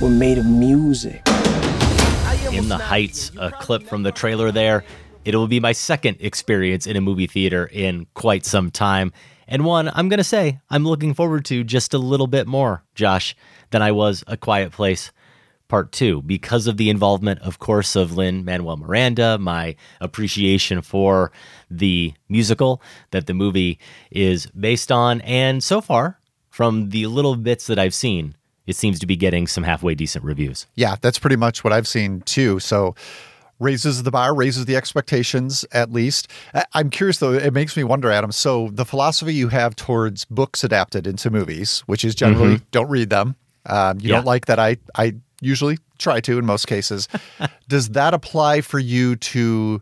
were 0.00 0.08
made 0.08 0.38
of 0.38 0.46
music. 0.46 1.20
In 2.50 2.70
the 2.70 2.78
Heights, 2.78 3.32
a 3.36 3.50
clip 3.50 3.82
from 3.82 4.02
the 4.02 4.12
trailer 4.12 4.50
there. 4.50 4.82
It 5.26 5.34
will 5.34 5.46
be 5.46 5.60
my 5.60 5.72
second 5.72 6.16
experience 6.20 6.86
in 6.86 6.96
a 6.96 7.02
movie 7.02 7.26
theater 7.26 7.68
in 7.70 8.06
quite 8.14 8.46
some 8.46 8.70
time. 8.70 9.12
And 9.46 9.66
one 9.66 9.90
I'm 9.94 10.08
going 10.08 10.18
to 10.18 10.24
say 10.24 10.58
I'm 10.70 10.86
looking 10.86 11.12
forward 11.12 11.44
to 11.46 11.64
just 11.64 11.92
a 11.92 11.98
little 11.98 12.26
bit 12.26 12.46
more, 12.46 12.82
Josh, 12.94 13.36
than 13.74 13.82
I 13.82 13.90
was 13.90 14.22
A 14.28 14.36
Quiet 14.36 14.70
Place 14.70 15.10
Part 15.66 15.90
2 15.90 16.22
because 16.22 16.68
of 16.68 16.76
the 16.76 16.90
involvement, 16.90 17.40
of 17.40 17.58
course, 17.58 17.96
of 17.96 18.16
Lin-Manuel 18.16 18.76
Miranda, 18.76 19.36
my 19.36 19.74
appreciation 20.00 20.80
for 20.80 21.32
the 21.68 22.14
musical 22.28 22.80
that 23.10 23.26
the 23.26 23.34
movie 23.34 23.80
is 24.12 24.46
based 24.46 24.92
on. 24.92 25.22
And 25.22 25.60
so 25.60 25.80
far, 25.80 26.20
from 26.50 26.90
the 26.90 27.08
little 27.08 27.34
bits 27.34 27.66
that 27.66 27.80
I've 27.80 27.94
seen, 27.94 28.36
it 28.68 28.76
seems 28.76 29.00
to 29.00 29.06
be 29.06 29.16
getting 29.16 29.48
some 29.48 29.64
halfway 29.64 29.96
decent 29.96 30.24
reviews. 30.24 30.68
Yeah, 30.76 30.94
that's 31.00 31.18
pretty 31.18 31.36
much 31.36 31.64
what 31.64 31.72
I've 31.72 31.88
seen 31.88 32.20
too. 32.20 32.60
So 32.60 32.94
raises 33.58 34.04
the 34.04 34.12
bar, 34.12 34.36
raises 34.36 34.66
the 34.66 34.76
expectations 34.76 35.64
at 35.72 35.90
least. 35.90 36.28
I'm 36.74 36.90
curious 36.90 37.18
though, 37.18 37.32
it 37.32 37.52
makes 37.52 37.76
me 37.76 37.82
wonder, 37.82 38.12
Adam. 38.12 38.30
So 38.30 38.68
the 38.72 38.84
philosophy 38.84 39.34
you 39.34 39.48
have 39.48 39.74
towards 39.74 40.26
books 40.26 40.62
adapted 40.62 41.08
into 41.08 41.28
movies, 41.28 41.80
which 41.86 42.04
is 42.04 42.14
generally 42.14 42.56
mm-hmm. 42.56 42.64
don't 42.70 42.88
read 42.88 43.10
them. 43.10 43.34
Um, 43.66 43.98
you 44.00 44.08
Yeah. 44.10 44.16
don't 44.16 44.26
like 44.26 44.46
that. 44.46 44.58
I 44.58 44.76
I 44.94 45.14
usually 45.40 45.78
try 45.98 46.20
to 46.20 46.38
in 46.38 46.46
most 46.46 46.66
cases. 46.66 47.08
Does 47.68 47.90
that 47.90 48.14
apply 48.14 48.60
for 48.60 48.78
you 48.78 49.16
to 49.16 49.80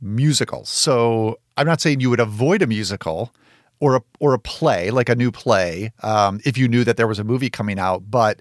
musicals? 0.00 0.68
So 0.68 1.38
I'm 1.56 1.66
not 1.66 1.80
saying 1.80 2.00
you 2.00 2.10
would 2.10 2.20
avoid 2.20 2.62
a 2.62 2.66
musical 2.66 3.32
or 3.80 3.96
a 3.96 4.00
or 4.20 4.34
a 4.34 4.38
play 4.38 4.90
like 4.90 5.08
a 5.08 5.14
new 5.14 5.30
play 5.30 5.92
um, 6.02 6.40
if 6.44 6.56
you 6.58 6.68
knew 6.68 6.84
that 6.84 6.96
there 6.96 7.06
was 7.08 7.18
a 7.18 7.24
movie 7.24 7.50
coming 7.50 7.78
out, 7.78 8.10
but 8.10 8.40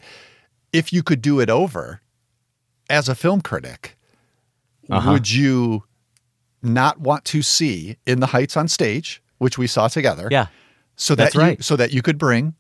if 0.72 0.92
you 0.94 1.04
could 1.04 1.22
do 1.22 1.40
it 1.40 1.50
over 1.50 2.02
as 2.90 3.08
a 3.10 3.16
film 3.16 3.42
critic, 3.42 3.98
Uh-huh. 4.90 5.12
would 5.12 5.32
you 5.32 5.84
not 6.62 7.00
want 7.00 7.26
to 7.26 7.42
see 7.42 7.98
in 8.06 8.20
the 8.20 8.28
Heights 8.28 8.56
on 8.58 8.68
stage, 8.68 9.22
which 9.38 9.58
we 9.58 9.68
saw 9.68 9.88
together? 9.88 10.28
Yeah. 10.32 10.48
so 10.96 11.16
that 11.16 11.24
that's 11.26 11.36
you, 11.36 11.42
right. 11.42 11.64
so 11.64 11.76
that 11.76 11.92
you 11.92 12.02
could 12.02 12.18
bring 12.18 12.54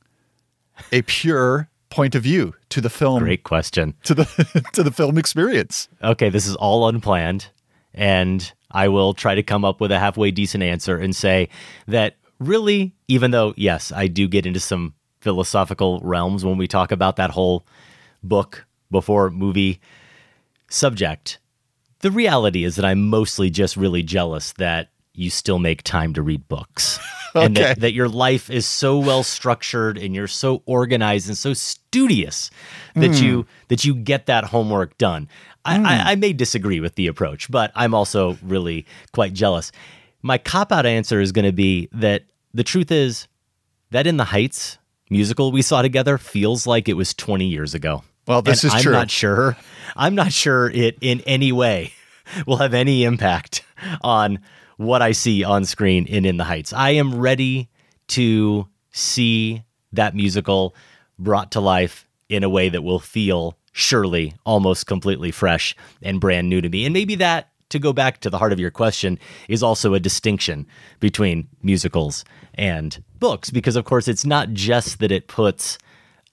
a 0.91 1.01
pure 1.03 1.69
point 1.93 2.15
of 2.15 2.23
view 2.23 2.53
to 2.69 2.81
the 2.81 2.89
film 2.89 3.23
Great 3.23 3.43
question. 3.43 3.93
to 4.03 4.13
the 4.13 4.25
to 4.73 4.83
the 4.83 4.91
film 4.91 5.17
experience. 5.17 5.87
okay, 6.03 6.29
this 6.29 6.47
is 6.47 6.55
all 6.55 6.87
unplanned, 6.87 7.47
and 7.93 8.51
I 8.71 8.87
will 8.87 9.13
try 9.13 9.35
to 9.35 9.43
come 9.43 9.63
up 9.63 9.79
with 9.79 9.91
a 9.91 9.99
halfway 9.99 10.31
decent 10.31 10.63
answer 10.63 10.97
and 10.97 11.15
say 11.15 11.49
that 11.87 12.15
really, 12.39 12.93
even 13.07 13.31
though, 13.31 13.53
yes, 13.55 13.91
I 13.91 14.07
do 14.07 14.27
get 14.27 14.45
into 14.45 14.59
some 14.59 14.95
philosophical 15.21 15.99
realms 16.03 16.43
when 16.43 16.57
we 16.57 16.67
talk 16.67 16.91
about 16.91 17.15
that 17.17 17.29
whole 17.29 17.65
book 18.23 18.65
before 18.91 19.29
movie 19.29 19.79
subject, 20.69 21.39
the 21.99 22.11
reality 22.11 22.63
is 22.63 22.75
that 22.75 22.85
I'm 22.85 23.07
mostly 23.09 23.49
just 23.49 23.77
really 23.77 24.03
jealous 24.03 24.53
that 24.53 24.89
you 25.13 25.29
still 25.29 25.59
make 25.59 25.83
time 25.83 26.13
to 26.13 26.21
read 26.21 26.47
books. 26.47 26.99
And 27.35 27.57
Okay. 27.57 27.69
that, 27.69 27.79
that 27.79 27.93
your 27.93 28.07
life 28.07 28.51
is 28.51 28.67
so 28.67 28.99
well 28.99 29.23
structured 29.23 29.97
and 29.97 30.13
you're 30.13 30.27
so 30.27 30.61
organized 30.67 31.27
and 31.27 31.35
so 31.35 31.53
studious 31.53 32.51
that 32.93 33.17
hmm. 33.17 33.23
you 33.23 33.45
that 33.69 33.83
you 33.83 33.95
get 33.95 34.27
that 34.27 34.43
homework 34.43 34.95
done. 34.99 35.27
I, 35.65 35.73
I, 35.73 35.77
hmm. 35.77 36.07
I 36.09 36.15
may 36.15 36.33
disagree 36.33 36.79
with 36.79 36.93
the 36.93 37.07
approach, 37.07 37.49
but 37.49 37.71
I'm 37.73 37.95
also 37.95 38.37
really 38.43 38.85
quite 39.13 39.33
jealous. 39.33 39.71
My 40.21 40.37
cop 40.37 40.71
out 40.71 40.85
answer 40.85 41.19
is 41.19 41.31
going 41.31 41.45
to 41.45 41.51
be 41.51 41.89
that 41.93 42.25
the 42.53 42.63
truth 42.63 42.91
is 42.91 43.27
that 43.89 44.05
in 44.05 44.17
the 44.17 44.25
Heights 44.25 44.77
musical 45.09 45.51
we 45.51 45.63
saw 45.63 45.81
together 45.81 46.19
feels 46.19 46.67
like 46.67 46.87
it 46.87 46.93
was 46.93 47.15
20 47.15 47.47
years 47.47 47.73
ago. 47.73 48.03
Well, 48.27 48.43
this 48.43 48.63
And 48.63 48.69
is 48.69 48.75
I'm 48.75 48.81
true. 48.83 48.91
not 48.93 49.09
sure. 49.09 49.57
I'm 49.95 50.13
not 50.13 50.31
sure 50.31 50.69
it 50.69 50.99
in 51.01 51.21
any 51.21 51.51
way 51.51 51.93
will 52.45 52.57
have 52.57 52.75
any 52.75 53.05
impact 53.05 53.63
on 54.01 54.37
what 54.77 55.01
I 55.01 55.11
see 55.11 55.43
on 55.43 55.65
screen 55.65 56.05
in 56.05 56.25
In 56.25 56.37
the 56.37 56.43
Heights. 56.43 56.73
I 56.73 56.91
am 56.91 57.19
ready 57.19 57.69
to 58.09 58.67
see 58.91 59.63
that 59.91 60.15
musical 60.15 60.75
brought 61.19 61.51
to 61.51 61.59
life 61.59 62.07
in 62.29 62.43
a 62.43 62.49
way 62.49 62.69
that 62.69 62.83
will 62.83 62.99
feel 62.99 63.57
surely 63.71 64.33
almost 64.45 64.87
completely 64.87 65.31
fresh 65.31 65.75
and 66.01 66.19
brand 66.19 66.49
new 66.49 66.61
to 66.61 66.69
me. 66.69 66.85
And 66.85 66.93
maybe 66.93 67.15
that 67.15 67.49
to 67.69 67.79
go 67.79 67.91
back 67.91 68.19
to 68.21 68.29
the 68.29 68.37
heart 68.37 68.53
of 68.53 68.59
your 68.59 68.71
question 68.71 69.17
is 69.49 69.63
also 69.63 69.93
a 69.93 69.99
distinction 69.99 70.67
between 70.99 71.47
musicals 71.63 72.23
and 72.53 73.03
books 73.19 73.49
because 73.49 73.75
of 73.75 73.83
course 73.83 74.07
it's 74.07 74.25
not 74.25 74.53
just 74.53 74.99
that 74.99 75.11
it 75.11 75.27
puts 75.27 75.79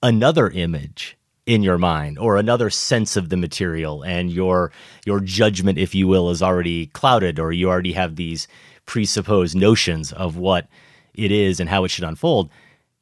another 0.03 0.49
image 0.51 1.17
in 1.45 1.63
your 1.63 1.77
mind 1.77 2.19
or 2.19 2.37
another 2.37 2.69
sense 2.69 3.17
of 3.17 3.29
the 3.29 3.37
material 3.37 4.03
and 4.03 4.31
your 4.31 4.71
your 5.05 5.19
judgment 5.19 5.77
if 5.77 5.95
you 5.95 6.07
will 6.07 6.29
is 6.29 6.41
already 6.41 6.87
clouded 6.87 7.39
or 7.39 7.51
you 7.51 7.69
already 7.69 7.93
have 7.93 8.15
these 8.15 8.47
presupposed 8.85 9.55
notions 9.55 10.11
of 10.13 10.37
what 10.37 10.67
it 11.13 11.31
is 11.31 11.59
and 11.59 11.69
how 11.69 11.83
it 11.83 11.89
should 11.89 12.03
unfold 12.03 12.49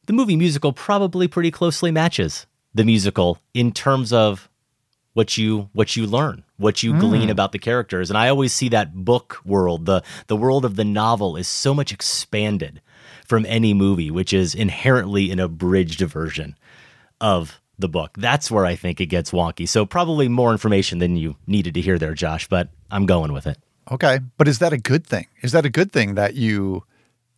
the 0.05 0.13
movie 0.13 0.37
musical 0.37 0.71
probably 0.71 1.27
pretty 1.27 1.51
closely 1.51 1.91
matches 1.91 2.47
the 2.73 2.85
musical 2.85 3.37
in 3.53 3.71
terms 3.71 4.13
of 4.13 4.49
what 5.13 5.37
you 5.37 5.69
what 5.73 5.95
you 5.95 6.07
learn 6.07 6.43
what 6.57 6.81
you 6.83 6.97
glean 6.97 7.23
hmm. 7.23 7.29
about 7.29 7.51
the 7.51 7.59
characters. 7.59 8.09
And 8.09 8.17
i 8.17 8.29
always 8.29 8.53
see 8.53 8.69
that 8.69 8.93
book 8.93 9.39
world 9.43 9.85
the 9.85 10.01
the 10.27 10.35
world 10.35 10.65
of 10.65 10.75
the 10.75 10.85
novel 10.85 11.35
is 11.35 11.47
so 11.47 11.73
much 11.73 11.91
expanded 11.91 12.81
from 13.25 13.45
any 13.45 13.73
movie 13.73 14.11
which 14.11 14.33
is 14.33 14.55
inherently 14.55 15.29
an 15.29 15.39
abridged 15.39 15.99
version 16.01 16.55
of 17.19 17.59
the 17.79 17.89
book 17.89 18.11
that's 18.17 18.51
where 18.51 18.65
i 18.65 18.75
think 18.75 18.99
it 19.01 19.07
gets 19.07 19.31
wonky 19.31 19.67
so 19.67 19.85
probably 19.85 20.27
more 20.27 20.51
information 20.51 20.99
than 20.99 21.15
you 21.17 21.35
needed 21.47 21.73
to 21.73 21.81
hear 21.81 21.97
there 21.97 22.13
josh 22.13 22.47
but 22.47 22.69
i'm 22.91 23.05
going 23.05 23.33
with 23.33 23.47
it 23.47 23.57
Okay, 23.91 24.19
but 24.37 24.47
is 24.47 24.59
that 24.59 24.71
a 24.71 24.77
good 24.77 25.03
thing? 25.03 25.25
Is 25.41 25.51
that 25.53 25.65
a 25.65 25.69
good 25.71 25.91
thing 25.91 26.13
that 26.13 26.35
you 26.35 26.83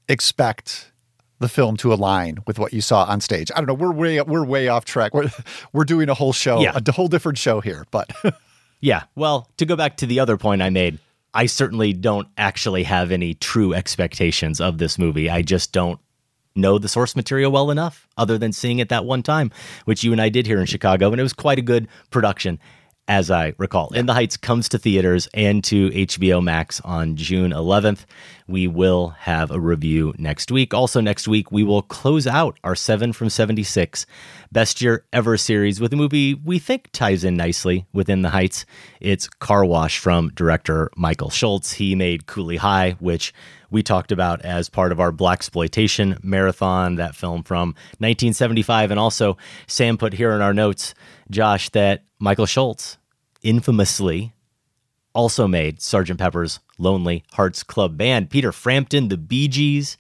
expect 0.10 0.92
the 1.40 1.48
film 1.48 1.78
to 1.78 1.94
align 1.94 2.40
with 2.46 2.60
what 2.60 2.74
you 2.74 2.82
saw 2.82 3.04
on 3.06 3.22
stage? 3.22 3.50
I 3.56 3.60
don't 3.60 3.68
know. 3.68 3.74
We're 3.74 3.94
way 3.94 4.22
we're 4.22 4.44
way 4.44 4.68
off 4.68 4.84
track. 4.86 5.14
We're 5.14 5.30
we're 5.74 5.86
doing 5.86 6.10
a 6.10 6.14
whole 6.14 6.34
show, 6.34 6.60
Yeah. 6.62 6.78
a 6.86 6.92
whole 6.92 7.08
different 7.08 7.38
show 7.38 7.62
here. 7.62 7.86
But 7.92 8.12
Yeah. 8.82 9.04
Well, 9.16 9.48
to 9.58 9.66
go 9.66 9.76
back 9.76 9.98
to 9.98 10.06
the 10.06 10.20
other 10.20 10.38
point 10.38 10.62
I 10.62 10.70
made, 10.70 11.00
I 11.34 11.46
certainly 11.46 11.94
don't 11.94 12.28
actually 12.38 12.84
have 12.84 13.12
any 13.12 13.34
true 13.36 13.74
expectations 13.74 14.60
of 14.60 14.78
this 14.78 14.98
movie. 14.98 15.30
I 15.30 15.44
just 15.44 15.72
don't 15.72 16.00
know 16.56 16.78
the 16.78 16.88
source 16.88 17.16
material 17.16 17.52
well 17.52 17.72
enough, 17.72 18.08
other 18.18 18.38
than 18.38 18.54
seeing 18.54 18.80
it 18.80 18.90
that 18.90 19.06
one 19.06 19.24
time, 19.24 19.52
which 19.86 20.04
you 20.04 20.12
and 20.12 20.22
I 20.22 20.30
did 20.30 20.46
here 20.48 20.60
in 20.60 20.66
Chicago. 20.66 21.12
And 21.12 21.20
it 21.20 21.24
was 21.24 21.34
quite 21.34 21.60
a 21.60 21.64
good 21.64 21.88
production, 22.10 22.60
as 23.08 23.32
I 23.32 23.54
recall. 23.58 23.90
In 23.94 24.06
the 24.06 24.14
Heights 24.14 24.38
comes 24.38 24.70
to 24.70 24.78
theaters 24.78 25.28
and 25.34 25.64
to 25.66 25.90
HBO 25.90 26.42
Max 26.42 26.80
on 26.82 27.16
June 27.16 27.52
11th. 27.52 28.06
We 28.48 28.68
will 28.68 29.10
have 29.20 29.52
a 29.52 29.60
review 29.60 30.14
next 30.18 30.52
week. 30.52 30.74
Also, 30.74 31.02
next 31.02 31.28
week, 31.28 31.52
we 31.52 31.64
will 31.64 31.82
close 31.82 32.28
out 32.28 32.58
our 32.64 32.76
7 32.76 33.12
from 33.14 33.30
76 33.30 34.06
Best 34.52 34.82
Year 34.82 35.06
Ever 35.12 35.38
series 35.38 35.80
with 35.80 35.94
a 35.94 35.98
movie 35.98 36.34
we 36.34 36.60
think 36.60 36.90
ties 36.92 37.24
in 37.24 37.36
nicely 37.36 37.86
within 37.94 38.22
the 38.22 38.30
Heights. 38.30 38.66
It's 39.00 39.28
Car 39.28 39.66
Wash 39.66 40.00
from 40.00 40.30
director 40.30 40.90
Michael 40.96 41.30
Schultz. 41.30 41.74
He 41.74 41.96
made 41.96 42.28
Cooley 42.28 42.58
High, 42.58 42.92
which 43.00 43.34
we 43.72 43.82
talked 43.82 44.12
about 44.12 44.42
as 44.42 44.70
part 44.70 44.92
of 44.92 45.00
our 45.00 45.12
Blaxploitation 45.12 46.22
Marathon, 46.24 46.96
that 46.96 47.16
film 47.16 47.42
from 47.42 47.70
1975. 47.98 48.92
And 48.92 49.00
also, 49.00 49.38
Sam 49.66 49.98
put 49.98 50.14
here 50.14 50.34
in 50.34 50.42
our 50.42 50.54
notes, 50.54 50.94
Josh, 51.32 51.70
that 51.70 52.04
Michael 52.20 52.46
Schultz 52.46 52.98
infamously 53.42 54.34
also 55.14 55.48
made 55.48 55.82
Sergeant 55.82 56.20
Pepper's 56.20 56.60
Lonely 56.78 57.24
Hearts 57.34 57.64
Club 57.64 57.98
Band. 57.98 58.30
Peter 58.30 58.52
Frampton, 58.52 59.08
the 59.08 59.18
Bee 59.18 59.48
Gees, 59.48 59.98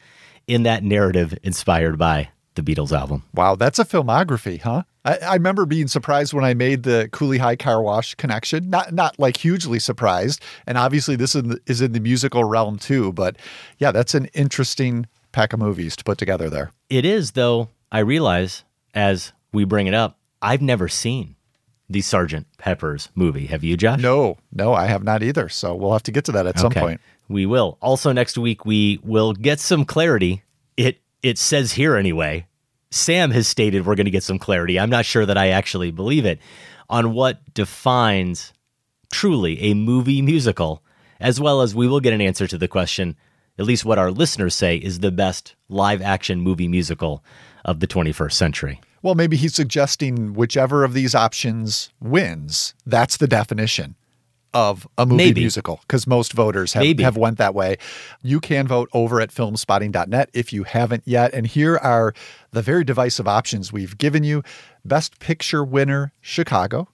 in 0.47 0.63
that 0.63 0.83
narrative 0.83 1.37
inspired 1.43 1.97
by 1.97 2.29
the 2.55 2.61
Beatles 2.61 2.91
album. 2.91 3.23
wow, 3.33 3.55
that's 3.55 3.79
a 3.79 3.85
filmography, 3.85 4.61
huh? 4.61 4.83
I, 5.03 5.17
I 5.17 5.33
remember 5.33 5.65
being 5.65 5.87
surprised 5.87 6.33
when 6.33 6.43
I 6.43 6.53
made 6.53 6.83
the 6.83 7.09
Cooley 7.11 7.37
High 7.37 7.55
Car 7.55 7.81
Wash 7.81 8.13
connection. 8.15 8.69
Not 8.69 8.93
not 8.93 9.17
like 9.19 9.37
hugely 9.37 9.79
surprised, 9.79 10.41
and 10.67 10.77
obviously 10.77 11.15
this 11.15 11.35
is 11.35 11.43
in 11.43 11.49
the, 11.49 11.61
is 11.65 11.81
in 11.81 11.93
the 11.93 11.99
musical 11.99 12.43
realm 12.43 12.77
too. 12.77 13.11
But 13.13 13.37
yeah, 13.77 13.91
that's 13.91 14.13
an 14.13 14.25
interesting 14.33 15.07
pack 15.31 15.53
of 15.53 15.59
movies 15.59 15.95
to 15.95 16.03
put 16.03 16.17
together 16.17 16.49
there. 16.49 16.71
It 16.89 17.05
is, 17.05 17.31
though, 17.31 17.69
I 17.91 17.99
realize 17.99 18.63
as 18.93 19.33
we 19.53 19.63
bring 19.63 19.87
it 19.87 19.93
up, 19.93 20.19
I've 20.41 20.61
never 20.61 20.87
seen 20.87 21.35
the 21.89 22.01
Sergeant 22.01 22.47
Pepper's 22.57 23.09
movie. 23.15 23.47
Have 23.47 23.63
you, 23.63 23.77
Josh? 23.77 24.01
No, 24.01 24.37
no, 24.53 24.73
I 24.73 24.85
have 24.87 25.03
not 25.03 25.23
either. 25.23 25.49
So 25.49 25.75
we'll 25.75 25.93
have 25.93 26.03
to 26.03 26.11
get 26.11 26.25
to 26.25 26.31
that 26.33 26.47
at 26.47 26.59
some 26.59 26.71
point. 26.71 27.01
We 27.27 27.45
will. 27.45 27.77
Also 27.81 28.11
next 28.11 28.37
week 28.37 28.65
we 28.65 28.99
will 29.03 29.33
get 29.33 29.59
some 29.59 29.85
clarity. 29.85 30.43
It 30.77 30.99
it 31.23 31.37
says 31.37 31.73
here 31.73 31.95
anyway. 31.95 32.47
Sam 32.89 33.31
has 33.31 33.47
stated 33.47 33.85
we're 33.85 33.95
going 33.95 34.05
to 34.05 34.11
get 34.11 34.23
some 34.23 34.39
clarity. 34.39 34.79
I'm 34.79 34.89
not 34.89 35.05
sure 35.05 35.25
that 35.25 35.37
I 35.37 35.49
actually 35.49 35.91
believe 35.91 36.25
it 36.25 36.39
on 36.89 37.13
what 37.13 37.53
defines 37.53 38.51
truly 39.11 39.61
a 39.61 39.73
movie 39.73 40.21
musical, 40.21 40.83
as 41.19 41.39
well 41.39 41.61
as 41.61 41.73
we 41.73 41.87
will 41.87 42.01
get 42.01 42.13
an 42.13 42.21
answer 42.21 42.47
to 42.47 42.57
the 42.57 42.67
question, 42.67 43.15
at 43.57 43.65
least 43.65 43.85
what 43.85 43.97
our 43.97 44.11
listeners 44.11 44.55
say 44.55 44.75
is 44.75 44.99
the 44.99 45.11
best 45.11 45.55
live 45.69 46.01
action 46.01 46.41
movie 46.41 46.67
musical 46.67 47.23
of 47.63 47.79
the 47.79 47.87
21st 47.87 48.33
century. 48.33 48.81
Well, 49.01 49.15
maybe 49.15 49.37
he's 49.37 49.55
suggesting 49.55 50.33
whichever 50.33 50.83
of 50.83 50.93
these 50.93 51.15
options 51.15 51.91
wins. 52.01 52.73
That's 52.85 53.17
the 53.17 53.27
definition 53.27 53.95
of 54.53 54.87
a 54.97 55.05
movie 55.05 55.17
Maybe. 55.25 55.41
musical 55.41 55.79
because 55.81 56.05
most 56.07 56.33
voters 56.33 56.73
have, 56.73 56.81
Maybe. 56.83 57.03
have 57.03 57.17
went 57.17 57.37
that 57.37 57.53
way. 57.55 57.77
You 58.21 58.39
can 58.39 58.67
vote 58.67 58.89
over 58.93 59.21
at 59.21 59.29
filmspotting.net 59.29 60.29
if 60.33 60.51
you 60.51 60.63
haven't 60.63 61.03
yet. 61.05 61.33
And 61.33 61.47
here 61.47 61.77
are 61.77 62.13
the 62.51 62.61
very 62.61 62.83
divisive 62.83 63.27
options 63.27 63.71
we've 63.71 63.97
given 63.97 64.23
you. 64.23 64.43
Best 64.83 65.19
picture 65.19 65.63
winner, 65.63 66.11
Chicago. 66.21 66.87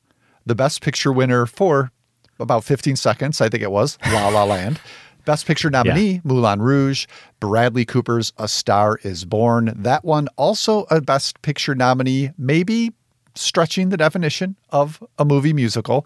The 0.45 0.55
best 0.55 0.81
picture 0.81 1.11
winner 1.11 1.45
for 1.45 1.91
about 2.39 2.63
15 2.63 2.95
seconds, 2.95 3.41
I 3.41 3.49
think 3.49 3.63
it 3.63 3.71
was, 3.71 3.97
La 4.11 4.27
La 4.29 4.43
Land. 4.45 4.79
Best 5.25 5.45
Picture 5.45 5.69
nominee, 5.69 6.21
Moulin 6.23 6.61
Rouge. 6.61 7.05
Bradley 7.41 7.83
Cooper's 7.83 8.31
A 8.37 8.47
Star 8.47 8.97
is 9.03 9.25
Born. 9.25 9.73
That 9.75 10.05
one 10.05 10.29
also 10.37 10.85
a 10.89 11.01
Best 11.01 11.41
Picture 11.41 11.75
nominee, 11.75 12.31
maybe 12.37 12.93
stretching 13.35 13.89
the 13.89 13.97
definition 13.97 14.55
of 14.69 15.03
a 15.19 15.25
movie 15.25 15.51
musical. 15.51 16.05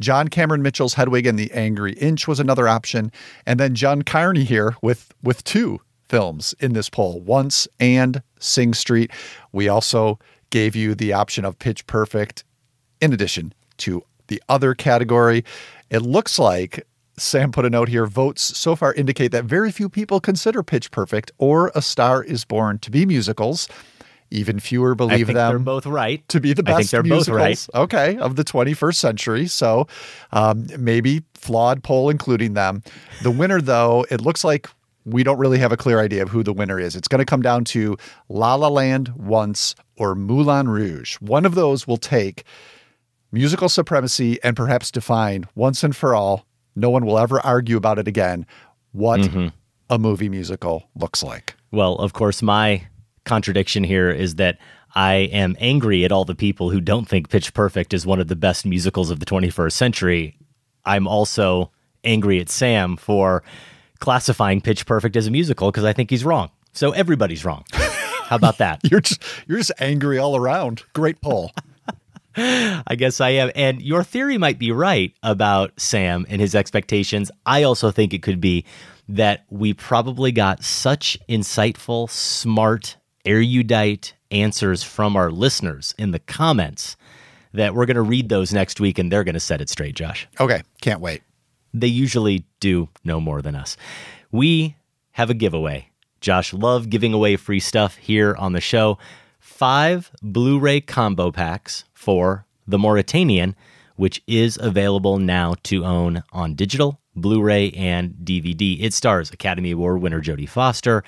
John 0.00 0.28
Cameron 0.28 0.62
Mitchell's 0.62 0.94
Hedwig 0.94 1.26
and 1.26 1.38
the 1.38 1.52
Angry 1.52 1.92
Inch 1.94 2.28
was 2.28 2.40
another 2.40 2.68
option. 2.68 3.10
And 3.46 3.58
then 3.58 3.74
John 3.74 4.02
Carney 4.02 4.44
here 4.44 4.76
with, 4.82 5.12
with 5.22 5.44
two 5.44 5.80
films 6.08 6.54
in 6.60 6.72
this 6.72 6.88
poll, 6.88 7.20
Once 7.20 7.68
and 7.78 8.22
Sing 8.38 8.74
Street. 8.74 9.10
We 9.52 9.68
also 9.68 10.18
gave 10.50 10.74
you 10.74 10.94
the 10.94 11.12
option 11.12 11.44
of 11.44 11.58
Pitch 11.58 11.86
Perfect 11.86 12.44
in 13.00 13.12
addition 13.12 13.52
to 13.78 14.02
the 14.28 14.42
other 14.48 14.74
category. 14.74 15.44
It 15.90 16.00
looks 16.00 16.38
like 16.38 16.86
Sam 17.16 17.52
put 17.52 17.64
a 17.64 17.70
note 17.70 17.88
here. 17.88 18.06
Votes 18.06 18.56
so 18.56 18.76
far 18.76 18.94
indicate 18.94 19.32
that 19.32 19.44
very 19.44 19.72
few 19.72 19.88
people 19.88 20.20
consider 20.20 20.62
Pitch 20.62 20.90
Perfect 20.90 21.32
or 21.38 21.72
A 21.74 21.82
Star 21.82 22.22
is 22.22 22.44
Born 22.44 22.78
to 22.78 22.90
be 22.90 23.04
musicals. 23.04 23.68
Even 24.30 24.60
fewer 24.60 24.92
I 24.92 24.94
believe 24.94 25.26
think 25.26 25.36
them 25.36 25.50
they're 25.50 25.58
both 25.58 25.86
right. 25.86 26.26
to 26.28 26.40
be 26.40 26.52
the 26.52 26.62
best 26.62 26.74
I 26.74 26.78
think 26.80 26.90
they're 26.90 27.02
musicals, 27.02 27.28
both 27.28 27.36
right. 27.36 27.68
okay, 27.74 28.16
of 28.18 28.36
the 28.36 28.44
21st 28.44 28.94
century. 28.96 29.46
So 29.46 29.86
um, 30.32 30.66
maybe 30.78 31.22
flawed 31.34 31.82
poll 31.82 32.10
including 32.10 32.54
them. 32.54 32.82
The 33.22 33.30
winner, 33.30 33.60
though, 33.60 34.04
it 34.10 34.20
looks 34.20 34.44
like 34.44 34.68
we 35.06 35.22
don't 35.24 35.38
really 35.38 35.58
have 35.58 35.72
a 35.72 35.76
clear 35.78 36.00
idea 36.00 36.22
of 36.22 36.28
who 36.28 36.42
the 36.42 36.52
winner 36.52 36.78
is. 36.78 36.94
It's 36.94 37.08
going 37.08 37.20
to 37.20 37.24
come 37.24 37.40
down 37.40 37.64
to 37.66 37.96
La 38.28 38.54
La 38.54 38.68
Land 38.68 39.08
once 39.16 39.74
or 39.96 40.14
Moulin 40.14 40.68
Rouge. 40.68 41.14
One 41.16 41.46
of 41.46 41.54
those 41.54 41.86
will 41.86 41.96
take 41.96 42.44
musical 43.32 43.68
supremacy 43.68 44.38
and 44.42 44.54
perhaps 44.56 44.90
define 44.90 45.46
once 45.54 45.82
and 45.82 45.96
for 45.96 46.14
all. 46.14 46.44
No 46.76 46.90
one 46.90 47.06
will 47.06 47.18
ever 47.18 47.40
argue 47.40 47.76
about 47.76 47.98
it 47.98 48.06
again. 48.06 48.46
What 48.92 49.20
Mm-hmm. 49.20 49.48
a 49.90 49.98
movie 49.98 50.28
musical 50.28 50.88
looks 50.94 51.22
like. 51.22 51.54
Well, 51.70 51.94
of 51.96 52.12
course, 52.12 52.42
my 52.42 52.86
contradiction 53.28 53.84
here 53.84 54.10
is 54.10 54.36
that 54.36 54.58
I 54.94 55.14
am 55.14 55.56
angry 55.60 56.04
at 56.04 56.12
all 56.12 56.24
the 56.24 56.34
people 56.34 56.70
who 56.70 56.80
don't 56.80 57.08
think 57.08 57.28
Pitch 57.28 57.54
Perfect 57.54 57.94
is 57.94 58.06
one 58.06 58.20
of 58.20 58.28
the 58.28 58.36
best 58.36 58.66
musicals 58.66 59.10
of 59.10 59.20
the 59.20 59.26
21st 59.26 59.72
century. 59.72 60.36
I'm 60.84 61.06
also 61.06 61.70
angry 62.02 62.40
at 62.40 62.48
Sam 62.48 62.96
for 62.96 63.42
classifying 64.00 64.60
Pitch 64.60 64.86
Perfect 64.86 65.16
as 65.16 65.26
a 65.26 65.30
musical 65.30 65.70
because 65.70 65.84
I 65.84 65.92
think 65.92 66.10
he's 66.10 66.24
wrong. 66.24 66.50
So 66.72 66.92
everybody's 66.92 67.44
wrong. 67.44 67.64
How 67.72 68.36
about 68.36 68.58
that? 68.58 68.80
You're 68.90 69.00
just 69.00 69.22
you're 69.46 69.58
just 69.58 69.72
angry 69.78 70.18
all 70.18 70.36
around. 70.36 70.82
Great 70.92 71.20
poll. 71.20 71.50
I 72.36 72.94
guess 72.96 73.20
I 73.20 73.30
am. 73.30 73.50
And 73.56 73.82
your 73.82 74.04
theory 74.04 74.38
might 74.38 74.58
be 74.58 74.70
right 74.70 75.12
about 75.22 75.72
Sam 75.80 76.26
and 76.28 76.40
his 76.40 76.54
expectations. 76.54 77.30
I 77.46 77.64
also 77.64 77.90
think 77.90 78.14
it 78.14 78.22
could 78.22 78.40
be 78.40 78.64
that 79.08 79.44
we 79.48 79.72
probably 79.72 80.30
got 80.30 80.62
such 80.62 81.18
insightful, 81.28 82.08
smart, 82.10 82.97
erudite 83.28 84.14
answers 84.30 84.82
from 84.82 85.16
our 85.16 85.30
listeners 85.30 85.94
in 85.98 86.10
the 86.10 86.18
comments 86.18 86.96
that 87.52 87.74
we're 87.74 87.86
going 87.86 87.96
to 87.96 88.02
read 88.02 88.28
those 88.28 88.52
next 88.52 88.80
week 88.80 88.98
and 88.98 89.12
they're 89.12 89.24
going 89.24 89.34
to 89.34 89.40
set 89.40 89.60
it 89.60 89.68
straight, 89.68 89.94
Josh. 89.94 90.26
Okay, 90.40 90.62
can't 90.80 91.00
wait. 91.00 91.22
They 91.74 91.86
usually 91.86 92.44
do 92.60 92.88
no 93.04 93.20
more 93.20 93.42
than 93.42 93.54
us. 93.54 93.76
We 94.32 94.76
have 95.12 95.30
a 95.30 95.34
giveaway. 95.34 95.90
Josh 96.20 96.52
love 96.52 96.90
giving 96.90 97.12
away 97.12 97.36
free 97.36 97.60
stuff 97.60 97.96
here 97.96 98.34
on 98.36 98.52
the 98.52 98.60
show. 98.60 98.98
Five 99.38 100.10
Blu-ray 100.22 100.80
combo 100.80 101.30
packs 101.30 101.84
for 101.92 102.46
The 102.66 102.78
Mauritanian, 102.78 103.54
which 103.96 104.22
is 104.26 104.58
available 104.60 105.18
now 105.18 105.54
to 105.64 105.84
own 105.84 106.22
on 106.32 106.54
digital, 106.54 107.00
Blu-ray, 107.14 107.70
and 107.72 108.14
DVD. 108.24 108.80
It 108.80 108.94
stars 108.94 109.30
Academy 109.30 109.72
Award 109.72 110.00
winner 110.00 110.22
Jodie 110.22 110.48
Foster, 110.48 111.02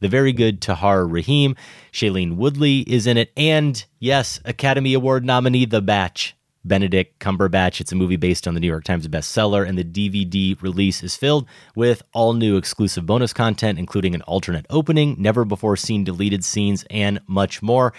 the 0.00 0.08
very 0.08 0.32
good 0.32 0.60
Tahar 0.60 1.06
Rahim, 1.06 1.56
Shailene 1.92 2.36
Woodley 2.36 2.80
is 2.80 3.06
in 3.06 3.16
it, 3.16 3.32
and 3.36 3.84
yes, 3.98 4.40
Academy 4.44 4.94
Award 4.94 5.24
nominee 5.24 5.64
The 5.64 5.80
Batch, 5.80 6.36
Benedict 6.64 7.18
Cumberbatch. 7.20 7.80
It's 7.80 7.92
a 7.92 7.96
movie 7.96 8.16
based 8.16 8.46
on 8.46 8.54
the 8.54 8.60
New 8.60 8.66
York 8.66 8.84
Times 8.84 9.08
bestseller, 9.08 9.66
and 9.66 9.78
the 9.78 9.84
DVD 9.84 10.60
release 10.60 11.02
is 11.02 11.16
filled 11.16 11.46
with 11.74 12.02
all 12.12 12.34
new 12.34 12.56
exclusive 12.56 13.06
bonus 13.06 13.32
content, 13.32 13.78
including 13.78 14.14
an 14.14 14.22
alternate 14.22 14.66
opening, 14.68 15.16
never 15.18 15.44
before 15.44 15.76
seen 15.76 16.04
deleted 16.04 16.44
scenes, 16.44 16.84
and 16.90 17.20
much 17.26 17.62
more. 17.62 17.92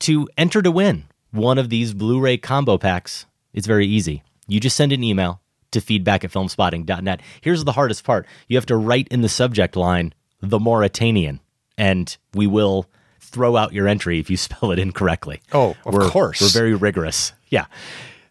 To 0.00 0.28
enter 0.38 0.62
to 0.62 0.70
win 0.70 1.04
one 1.30 1.58
of 1.58 1.68
these 1.68 1.92
Blu 1.92 2.20
ray 2.20 2.38
combo 2.38 2.78
packs, 2.78 3.26
it's 3.52 3.66
very 3.66 3.86
easy. 3.86 4.22
You 4.46 4.60
just 4.60 4.76
send 4.76 4.92
an 4.92 5.04
email 5.04 5.40
to 5.72 5.80
feedback 5.80 6.24
at 6.24 6.30
filmspotting.net. 6.30 7.20
Here's 7.40 7.64
the 7.64 7.72
hardest 7.72 8.04
part 8.04 8.26
you 8.48 8.56
have 8.56 8.66
to 8.66 8.76
write 8.76 9.08
in 9.08 9.20
the 9.20 9.28
subject 9.28 9.76
line, 9.76 10.14
the 10.40 10.58
Mauritanian, 10.58 11.40
and 11.76 12.16
we 12.34 12.46
will 12.46 12.86
throw 13.20 13.56
out 13.56 13.72
your 13.72 13.86
entry 13.88 14.18
if 14.18 14.30
you 14.30 14.36
spell 14.36 14.70
it 14.70 14.78
incorrectly. 14.78 15.40
Oh, 15.52 15.76
of 15.84 15.94
we're, 15.94 16.08
course. 16.08 16.40
We're 16.40 16.48
very 16.48 16.74
rigorous. 16.74 17.32
Yeah. 17.48 17.66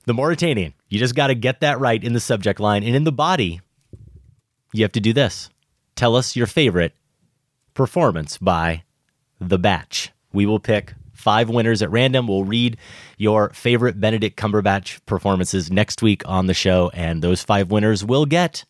The 0.06 0.14
Mauritanian. 0.14 0.74
You 0.90 1.00
just 1.00 1.16
got 1.16 1.28
to 1.28 1.36
get 1.36 1.60
that 1.62 1.80
right 1.80 2.02
in 2.02 2.14
the 2.14 2.20
subject 2.20 2.60
line. 2.60 2.84
And 2.84 2.96
in 2.96 3.04
the 3.04 3.12
body, 3.12 3.60
you 4.74 4.84
have 4.84 4.94
to 4.94 5.02
do 5.02 5.14
this. 5.14 5.50
Tell 5.96 6.16
us 6.16 6.36
your 6.36 6.48
favorite 6.48 6.94
performance 7.74 8.38
by 8.38 8.84
The 9.40 9.58
Batch. 9.58 10.12
We 10.32 10.46
will 10.46 10.60
pick 10.60 10.94
five 11.14 11.50
winners 11.50 11.82
at 11.82 11.92
random. 11.92 12.28
We'll 12.28 12.44
read 12.46 12.78
your 13.18 13.50
favorite 13.50 14.00
Benedict 14.00 14.40
Cumberbatch 14.40 15.00
performances 15.06 15.72
next 15.72 16.02
week 16.02 16.22
on 16.26 16.46
the 16.46 16.54
show. 16.54 16.90
And 16.94 17.22
those 17.22 17.44
five 17.44 17.70
winners 17.72 18.06
will 18.06 18.26
get 18.26 18.64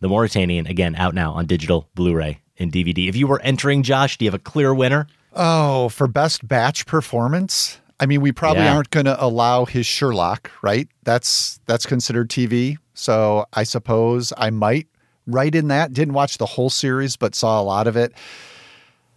The 0.00 0.08
Mauritanian, 0.08 0.66
again, 0.66 0.94
out 0.96 1.14
now 1.14 1.32
on 1.32 1.46
digital, 1.46 1.88
Blu 1.94 2.14
ray, 2.14 2.40
and 2.60 2.70
DVD. 2.70 3.08
If 3.08 3.16
you 3.16 3.26
were 3.26 3.40
entering, 3.40 3.82
Josh, 3.82 4.18
do 4.18 4.24
you 4.24 4.30
have 4.30 4.38
a 4.38 4.42
clear 4.42 4.72
winner? 4.74 5.06
Oh, 5.32 5.88
for 5.88 6.06
best 6.06 6.46
batch 6.46 6.86
performance? 6.86 7.80
I 7.98 8.06
mean, 8.06 8.20
we 8.20 8.32
probably 8.32 8.62
Yeah. 8.64 8.74
aren't 8.74 8.90
going 8.90 9.06
to 9.06 9.22
allow 9.22 9.64
his 9.64 9.86
Sherlock, 9.86 10.50
right? 10.62 10.88
That's 11.04 11.58
that's 11.66 11.86
considered 11.86 12.28
TV. 12.30 12.76
So 12.94 13.46
I 13.52 13.62
suppose 13.64 14.32
I 14.36 14.50
might 14.50 14.86
write 15.26 15.54
in 15.54 15.68
that. 15.68 15.92
Didn't 15.92 16.14
watch 16.14 16.38
the 16.38 16.46
whole 16.46 16.70
series, 16.70 17.16
but 17.16 17.34
saw 17.34 17.60
a 17.60 17.64
lot 17.64 17.86
of 17.86 17.96
it. 17.96 18.12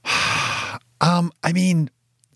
um, 1.01 1.31
I 1.43 1.53
mean, 1.53 1.89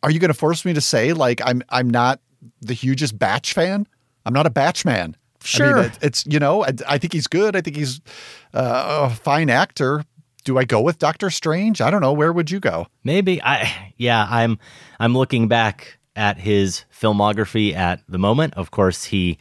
are 0.04 0.12
you 0.12 0.20
going 0.20 0.30
to 0.30 0.34
force 0.38 0.66
me 0.66 0.74
to 0.74 0.82
say 0.82 1.14
like 1.14 1.42
I'm 1.44 1.62
I'm 1.70 1.90
not 1.90 2.20
the 2.62 2.74
hugest 2.74 3.18
Batch 3.18 3.54
fan? 3.54 3.88
I'm 4.26 4.34
not 4.34 4.46
a 4.46 4.50
Batch 4.50 4.86
man. 4.86 5.16
I 5.42 5.46
Sure. 5.46 5.76
mean, 5.78 5.86
it- 5.86 6.00
it's 6.02 6.26
you 6.26 6.40
know, 6.40 6.64
I, 6.66 6.74
I 6.88 6.98
think 6.98 7.14
he's 7.14 7.28
good. 7.28 7.56
I 7.56 7.62
think 7.62 7.76
he's 7.78 8.02
uh, 8.54 9.10
a 9.12 9.16
fine 9.16 9.50
actor. 9.50 10.04
Do 10.48 10.58
I 10.58 10.64
go 10.64 10.80
with 10.80 10.98
Doctor 10.98 11.30
Strange? 11.30 11.82
I 11.82 11.92
don't 11.92 12.00
know. 12.00 12.14
Where 12.14 12.32
would 12.32 12.50
you 12.50 12.62
go? 12.62 12.88
Maybe 13.04 13.44
I 13.44 13.92
yeah, 13.98 14.26
I'm 14.30 14.58
I'm 14.98 15.14
looking 15.14 15.50
back 15.50 15.98
at 16.16 16.38
his 16.38 16.86
filmography 16.98 17.74
at 17.76 18.00
the 18.08 18.18
moment. 18.18 18.54
Of 18.54 18.72
course, 18.72 19.04
he 19.04 19.38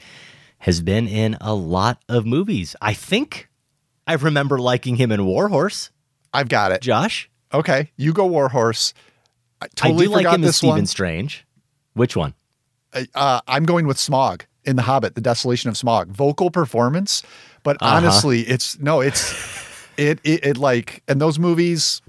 has 0.59 0.80
been 0.82 1.07
in 1.07 1.36
a 1.40 1.54
lot 1.54 2.02
of 2.09 2.26
movies. 2.26 2.74
I 2.82 2.92
think 2.92 3.48
I 4.04 4.14
remember 4.14 4.59
liking 4.59 4.96
him 4.96 5.12
in 5.12 5.24
Warhorse, 5.24 5.90
I've 6.34 6.48
got 6.48 6.72
it. 6.72 6.80
Josh. 6.82 7.30
Okay, 7.54 7.92
you 7.96 8.12
go 8.12 8.26
Warhorse. 8.26 8.92
I 9.62 9.68
totally 9.76 10.07
I 10.07 10.09
do 10.09 10.12
like 10.12 10.18
forgot 10.24 10.34
him 10.34 10.42
as 10.42 10.48
this 10.48 10.57
Stephen 10.57 10.74
one. 10.78 10.86
Strange. 10.86 11.46
Which 11.94 12.16
one? 12.16 12.34
Uh, 13.14 13.40
I'm 13.46 13.64
going 13.64 13.86
with 13.86 13.96
Smaug 13.98 14.42
in 14.64 14.74
The 14.74 14.82
Hobbit, 14.82 15.14
The 15.14 15.20
Desolation 15.20 15.68
of 15.70 15.76
Smaug. 15.76 16.09
Vocal 16.09 16.50
performance, 16.50 17.22
but 17.62 17.76
Uh-huh. 17.80 17.94
honestly, 17.94 18.40
it's 18.40 18.76
no, 18.80 19.00
it's 19.00 19.32
it, 19.99 20.20
it 20.24 20.44
it 20.44 20.57
like 20.57 21.03
and 21.09 21.20
those 21.20 21.38
movies 21.38 22.03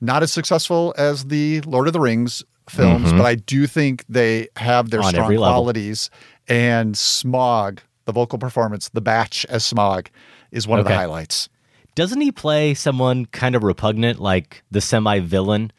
not 0.00 0.22
as 0.22 0.32
successful 0.32 0.94
as 0.98 1.26
the 1.26 1.60
Lord 1.62 1.86
of 1.86 1.92
the 1.92 2.00
Rings 2.00 2.42
films, 2.68 3.12
but 3.12 3.24
I 3.26 3.34
do 3.34 3.66
think 3.66 4.04
they 4.08 4.48
have 4.56 4.90
their 4.90 5.00
Mm-hmm. 5.00 5.06
On 5.06 5.12
strong 5.14 5.30
level. 5.30 5.44
qualities 5.44 6.10
And 6.48 6.94
Smaug, 6.94 7.78
the 8.04 8.12
vocal 8.12 8.38
performance, 8.38 8.88
the 8.90 9.00
batch 9.00 9.46
as 9.46 9.64
Smaug, 9.64 10.08
is 10.50 10.66
one 10.66 10.78
of 10.78 10.86
the 10.86 10.94
highlights. 10.94 11.48
Doesn't 11.94 12.20
he 12.20 12.32
play 12.32 12.74
someone 12.74 13.26
kind 13.26 13.54
of 13.54 13.62
repugnant, 13.62 14.18
like 14.18 14.62
the 14.70 14.80
semi 14.80 15.20
villain, 15.20 15.72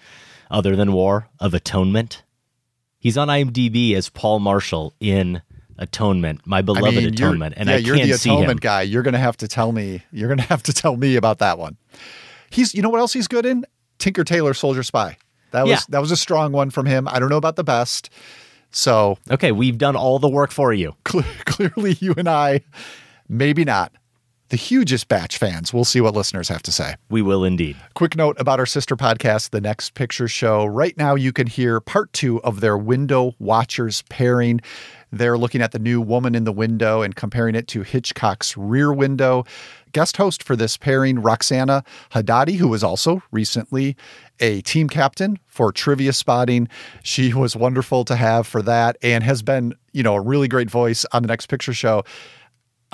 other 0.49 0.75
than 0.75 0.93
War 0.93 1.27
of 1.39 1.53
Atonement? 1.53 2.23
He's 2.97 3.17
on 3.17 3.27
IMDb 3.27 3.93
as 3.93 4.09
Paul 4.09 4.39
Marshall 4.39 4.93
in 4.99 5.41
Atonement, 5.77 6.41
my 6.45 6.61
beloved 6.61 6.95
atonement. 6.95 6.95
And 6.95 6.99
I 6.99 7.03
mean, 7.03 7.13
Atonement, 7.13 7.53
and 7.57 7.69
yeah, 7.69 7.75
I 7.75 7.77
you're 7.79 7.95
can't 7.97 8.09
the 8.11 8.17
see 8.17 8.29
him. 8.29 8.35
atonement 8.37 8.61
guy. 8.61 8.81
You're 8.83 9.03
gonna 9.03 9.17
have 9.17 9.37
to 9.37 9.47
tell 9.47 9.71
me. 9.71 10.03
You're 10.11 10.29
gonna 10.29 10.41
have 10.43 10.63
to 10.63 10.73
tell 10.73 10.95
me 10.95 11.15
about 11.15 11.39
that 11.39 11.57
one. 11.57 11.77
He's, 12.49 12.73
you 12.73 12.81
know, 12.81 12.89
what 12.89 12.99
else 12.99 13.11
he's 13.13 13.27
good 13.27 13.45
in? 13.45 13.65
Tinker 13.99 14.23
Tailor 14.23 14.53
Soldier 14.53 14.83
Spy. 14.83 15.17
That 15.51 15.63
was 15.63 15.71
Yeah. 15.71 15.79
that 15.89 15.99
was 15.99 16.11
a 16.11 16.17
strong 16.17 16.51
one 16.51 16.69
from 16.69 16.85
him. 16.85 17.07
I 17.07 17.19
don't 17.19 17.29
know 17.29 17.37
about 17.37 17.55
the 17.57 17.63
best. 17.63 18.09
So 18.71 19.17
Okay, 19.29 19.51
we've 19.51 19.77
done 19.77 19.95
all 19.95 20.19
the 20.19 20.29
work 20.29 20.51
for 20.51 20.73
you. 20.73 20.95
cle- 21.03 21.23
clearly, 21.45 21.93
you 21.99 22.13
and 22.17 22.27
I, 22.29 22.61
maybe 23.29 23.63
not 23.65 23.91
the 24.49 24.57
hugest 24.57 25.07
batch 25.07 25.37
fans. 25.39 25.73
We'll 25.73 25.85
see 25.85 26.01
what 26.01 26.13
listeners 26.13 26.49
have 26.49 26.61
to 26.63 26.71
say. 26.71 26.95
We 27.09 27.21
will 27.23 27.43
indeed. 27.43 27.75
Quick 27.95 28.15
note 28.15 28.35
about 28.39 28.59
our 28.59 28.65
sister 28.67 28.95
podcast, 28.95 29.49
The 29.49 29.59
Next 29.61 29.95
Picture 29.95 30.27
Show. 30.27 30.65
Right 30.65 30.95
now, 30.97 31.15
you 31.15 31.33
can 31.33 31.47
hear 31.47 31.79
part 31.81 32.13
two 32.13 32.41
of 32.43 32.59
their 32.59 32.77
window 32.77 33.33
watchers 33.39 34.03
pairing. 34.09 34.61
They're 35.11 35.37
looking 35.37 35.61
at 35.61 35.71
the 35.71 35.79
new 35.79 36.01
Woman 36.01 36.35
in 36.35 36.43
the 36.43 36.51
Window 36.51 37.01
and 37.01 37.15
comparing 37.15 37.55
it 37.55 37.67
to 37.69 37.83
Hitchcock's 37.83 38.57
Rear 38.57 38.91
Window. 38.93 39.45
Guest 39.91 40.17
host 40.17 40.43
for 40.43 40.55
this 40.55 40.75
pairing, 40.75 41.19
Roxana 41.21 41.83
Hadadi, 42.11 42.55
who 42.55 42.67
was 42.67 42.83
also 42.83 43.23
recently 43.31 43.95
a 44.39 44.61
team 44.61 44.89
captain 44.89 45.39
for 45.47 45.71
trivia 45.71 46.11
spotting. 46.11 46.67
She 47.01 47.33
was 47.33 47.55
wonderful 47.55 48.03
to 48.05 48.15
have 48.15 48.45
for 48.45 48.61
that 48.63 48.97
and 49.01 49.23
has 49.23 49.41
been, 49.41 49.73
you 49.93 50.03
know, 50.03 50.15
a 50.15 50.21
really 50.21 50.47
great 50.47 50.69
voice 50.69 51.05
on 51.13 51.21
the 51.21 51.27
Next 51.27 51.47
Picture 51.47 51.73
Show. 51.73 52.03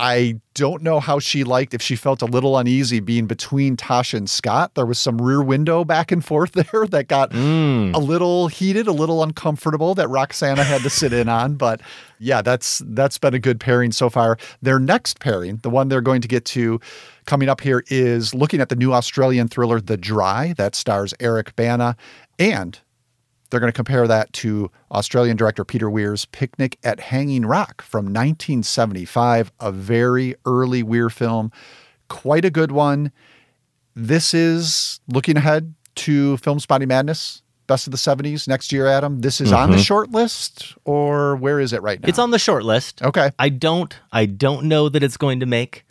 I 0.01 0.41
don't 0.55 0.81
know 0.81 0.99
how 0.99 1.19
she 1.19 1.43
liked 1.43 1.75
if 1.75 1.81
she 1.81 1.95
felt 1.95 2.23
a 2.23 2.25
little 2.25 2.57
uneasy 2.57 2.99
being 2.99 3.27
between 3.27 3.77
Tasha 3.77 4.15
and 4.15 4.27
Scott. 4.27 4.73
There 4.73 4.87
was 4.87 4.97
some 4.97 5.21
rear 5.21 5.43
window 5.43 5.85
back 5.85 6.11
and 6.11 6.25
forth 6.25 6.51
there 6.71 6.87
that 6.87 7.07
got 7.07 7.29
mm. 7.29 7.93
a 7.93 7.99
little 7.99 8.47
heated, 8.47 8.87
a 8.87 8.91
little 8.91 9.21
uncomfortable 9.21 9.93
that 9.93 10.09
Roxana 10.09 10.63
had 10.63 10.81
to 10.81 10.89
sit 10.89 11.13
in 11.13 11.29
on. 11.29 11.53
But 11.53 11.81
yeah, 12.17 12.41
that's 12.41 12.81
that's 12.87 13.19
been 13.19 13.35
a 13.35 13.39
good 13.39 13.59
pairing 13.59 13.91
so 13.91 14.09
far. 14.09 14.39
Their 14.59 14.79
next 14.79 15.19
pairing, 15.19 15.57
the 15.57 15.69
one 15.69 15.87
they're 15.87 16.01
going 16.01 16.21
to 16.21 16.27
get 16.27 16.45
to 16.45 16.79
coming 17.27 17.47
up 17.47 17.61
here, 17.61 17.83
is 17.89 18.33
looking 18.33 18.59
at 18.59 18.69
the 18.69 18.75
new 18.75 18.93
Australian 18.93 19.49
thriller 19.49 19.79
The 19.79 19.97
Dry 19.97 20.53
that 20.57 20.73
stars 20.73 21.13
Eric 21.19 21.55
Bana 21.55 21.95
and 22.39 22.79
they're 23.51 23.59
going 23.59 23.71
to 23.71 23.75
compare 23.75 24.07
that 24.07 24.31
to 24.33 24.71
Australian 24.91 25.37
director 25.37 25.63
Peter 25.63 25.89
Weir's 25.89 26.25
Picnic 26.25 26.79
at 26.83 26.99
Hanging 26.99 27.45
Rock 27.45 27.81
from 27.81 28.05
1975, 28.05 29.51
a 29.59 29.71
very 29.71 30.35
early 30.45 30.81
Weir 30.81 31.09
film, 31.09 31.51
quite 32.07 32.45
a 32.45 32.49
good 32.49 32.71
one. 32.71 33.11
This 33.93 34.33
is 34.33 35.01
looking 35.07 35.37
ahead 35.37 35.75
to 35.95 36.37
Filmspotting 36.37 36.87
Madness, 36.87 37.43
Best 37.67 37.87
of 37.87 37.91
the 37.91 37.97
70s 37.97 38.47
next 38.47 38.73
year, 38.73 38.87
Adam. 38.87 39.21
This 39.21 39.39
is 39.39 39.53
on 39.53 39.69
the 39.69 39.77
mm-hmm. 39.77 39.83
short 39.83 40.11
list, 40.11 40.75
or 40.83 41.37
where 41.37 41.59
is 41.59 41.71
it 41.71 41.81
right 41.81 42.01
now? 42.01 42.09
It's 42.09 42.19
on 42.19 42.31
the 42.31 42.39
short 42.39 42.65
list. 42.65 43.01
Okay. 43.01 43.31
I 43.39 43.47
don't 43.47 43.97
I 44.11 44.25
don't 44.25 44.65
know 44.65 44.89
that 44.89 45.03
it's 45.03 45.15
going 45.15 45.39
to 45.39 45.45
make 45.45 45.85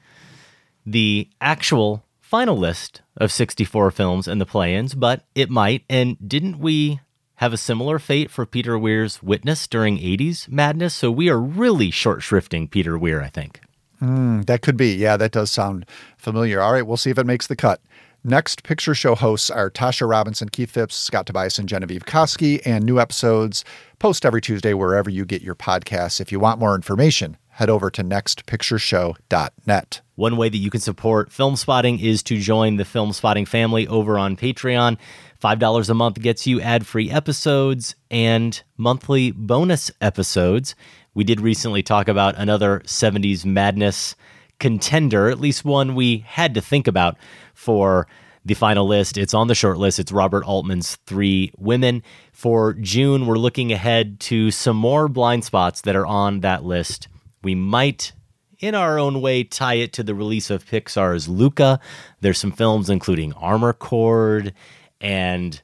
the 0.85 1.31
actual 1.41 2.05
final 2.19 2.59
list 2.59 3.01
of 3.17 3.33
64 3.33 3.93
films 3.93 4.29
and 4.29 4.41
the 4.41 4.47
play-ins, 4.47 4.95
but 4.95 5.25
it 5.35 5.49
might. 5.49 5.85
And 5.89 6.17
didn't 6.29 6.59
we 6.59 7.01
have 7.41 7.53
a 7.55 7.57
similar 7.57 7.99
fate 7.99 8.31
for 8.31 8.45
Peter 8.45 8.79
Weir's 8.79 9.23
Witness 9.23 9.67
during 9.67 9.97
80s 9.97 10.47
madness? 10.51 10.95
So 10.95 11.11
we 11.11 11.31
are 11.31 11.41
really 11.41 11.91
short 11.91 12.21
shrifting 12.21 12.71
Peter 12.71 12.99
Weir, 12.99 13.23
I 13.23 13.31
think. 13.31 13.63
Hmm, 13.99 14.43
that 14.43 14.61
could 14.61 14.77
be. 14.77 14.95
Yeah, 14.95 15.17
that 15.17 15.33
does 15.33 15.51
sound 15.51 15.87
familiar. 16.19 16.61
All 16.61 16.73
right, 16.73 16.87
we'll 16.87 16.99
see 16.99 17.09
if 17.09 17.17
it 17.19 17.25
makes 17.25 17.47
the 17.47 17.57
cut. 17.57 17.81
Next 18.23 18.63
picture 18.63 18.95
show 18.95 19.15
hosts 19.15 19.49
are 19.49 19.71
Tasha 19.71 20.07
Robinson, 20.07 20.51
Keith 20.51 20.71
Phipps, 20.71 20.95
Scott 20.95 21.25
Tobias, 21.25 21.59
and 21.59 21.67
Genevieve 21.67 22.05
Koski, 22.05 22.61
and 22.67 22.85
new 22.85 23.01
episodes 23.01 23.65
post 23.99 24.27
every 24.27 24.43
Tuesday 24.43 24.75
wherever 24.75 25.09
you 25.09 25.25
get 25.25 25.41
your 25.41 25.55
podcasts. 25.55 26.21
If 26.21 26.31
you 26.31 26.39
want 26.39 26.61
more 26.61 26.75
information, 26.75 27.39
head 27.49 27.71
over 27.71 27.91
to 27.91 28.05
nextpictureshow.net. 28.05 30.01
One 30.17 30.37
way 30.37 30.51
that 30.51 30.59
you 30.59 30.69
can 30.69 30.81
support 30.83 31.33
Film 31.33 31.57
Spotting 31.57 31.99
is 32.01 32.23
to 32.25 32.37
join 32.39 32.77
the 32.77 32.85
Film 32.85 33.15
Spotting 33.15 33.47
family 33.47 33.89
over 33.89 34.19
on 34.19 34.37
Patreon. 34.37 34.99
$5 35.41 35.91
a 35.91 35.95
month 35.95 36.21
gets 36.21 36.47
you 36.47 36.61
ad 36.61 36.87
free 36.87 37.11
episodes 37.11 37.95
and 38.11 38.63
monthly 38.77 39.31
bonus 39.31 39.91
episodes. 40.01 40.75
We 41.15 41.25
did 41.25 41.41
recently 41.41 41.83
talk 41.83 42.09
about 42.09 42.37
another 42.37 42.81
70s 42.81 43.45
madness 43.45 44.15
contender, 44.59 45.31
at 45.31 45.41
least 45.41 45.65
one 45.65 45.95
we 45.95 46.19
had 46.19 46.55
to 46.55 46.61
think 46.61 46.87
about 46.87 47.17
for 47.55 48.07
the 48.45 48.55
final 48.55 48.87
list. 48.87 49.17
It's 49.17 49.35
on 49.35 49.49
the 49.49 49.55
short 49.55 49.79
list. 49.79 49.99
It's 49.99 50.13
Robert 50.13 50.45
Altman's 50.45 50.97
Three 51.07 51.53
Women. 51.57 52.03
For 52.33 52.75
June, 52.75 53.27
we're 53.27 53.37
looking 53.37 53.73
ahead 53.73 54.21
to 54.21 54.51
some 54.51 54.77
more 54.77 55.09
blind 55.09 55.45
spots 55.45 55.81
that 55.83 55.97
are 55.97 56.07
on 56.07 56.41
that 56.41 56.65
list. 56.65 57.09
We 57.43 57.55
might 57.55 58.13
in 58.61 58.75
our 58.75 58.99
own 58.99 59.23
way, 59.23 59.43
tie 59.43 59.75
it 59.75 59.91
to 59.95 60.03
the 60.03 60.15
release 60.15 60.51
of 60.51 60.67
Pixar's 60.67 61.29
Luca. 61.29 61.81
There's 62.21 62.39
some 62.39 62.53
films 62.53 62.91
including 62.91 63.33
Amarcord 63.33 64.53
and 65.01 65.61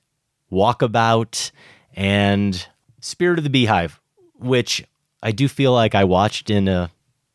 Walkabout 0.50 1.50
and 1.94 2.66
Spirit 3.00 3.38
of 3.38 3.44
the 3.44 3.50
Beehive, 3.50 4.00
which 4.38 4.84
I 5.22 5.32
do 5.32 5.48
feel 5.48 5.72
like 5.72 5.94
I 5.94 6.04
watched 6.04 6.50
in 6.50 6.68
a 6.68 6.90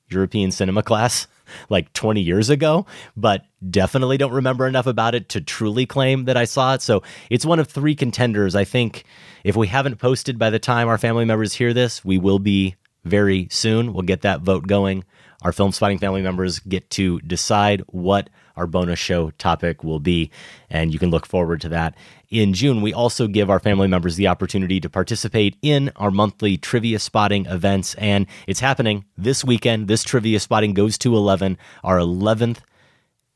European 0.09 0.51
cinema 0.51 0.83
class 0.91 1.27
like 1.69 1.91
20 1.93 2.21
years 2.21 2.49
ago, 2.49 2.85
but 3.17 3.45
definitely 3.69 4.17
don't 4.17 4.31
remember 4.31 4.67
enough 4.67 4.87
about 4.87 5.15
it 5.15 5.29
to 5.29 5.41
truly 5.41 5.85
claim 5.85 6.25
that 6.25 6.37
I 6.37 6.45
saw 6.45 6.75
it. 6.75 6.81
So 6.81 7.03
it's 7.29 7.45
one 7.45 7.59
of 7.59 7.67
three 7.67 7.95
contenders. 7.95 8.55
I 8.55 8.63
think 8.63 9.03
if 9.43 9.55
we 9.55 9.67
haven't 9.67 9.97
posted 9.97 10.39
by 10.39 10.49
the 10.49 10.59
time 10.59 10.87
our 10.87 10.97
family 10.97 11.25
members 11.25 11.53
hear 11.53 11.73
this, 11.73 12.05
we 12.05 12.17
will 12.17 12.39
be 12.39 12.75
very 13.03 13.47
soon. 13.51 13.93
We'll 13.93 14.03
get 14.03 14.21
that 14.21 14.41
vote 14.41 14.67
going. 14.67 15.03
Our 15.41 15.51
film 15.51 15.71
spotting 15.71 15.97
family 15.97 16.21
members 16.21 16.59
get 16.59 16.89
to 16.91 17.19
decide 17.21 17.83
what 17.87 18.29
our 18.55 18.67
bonus 18.67 18.99
show 18.99 19.31
topic 19.31 19.83
will 19.83 19.99
be, 19.99 20.31
and 20.69 20.93
you 20.93 20.99
can 20.99 21.09
look 21.09 21.25
forward 21.25 21.61
to 21.61 21.69
that. 21.69 21.95
In 22.29 22.53
June, 22.53 22.81
we 22.81 22.93
also 22.93 23.27
give 23.27 23.49
our 23.49 23.59
family 23.59 23.87
members 23.87 24.15
the 24.15 24.27
opportunity 24.27 24.79
to 24.79 24.89
participate 24.89 25.57
in 25.61 25.91
our 25.95 26.11
monthly 26.11 26.57
trivia 26.57 26.99
spotting 26.99 27.45
events, 27.45 27.95
and 27.95 28.27
it's 28.47 28.59
happening 28.59 29.05
this 29.17 29.43
weekend. 29.43 29.87
This 29.87 30.03
trivia 30.03 30.39
spotting 30.39 30.73
goes 30.73 30.97
to 30.99 31.15
11, 31.15 31.57
our 31.83 31.97
11th 31.97 32.59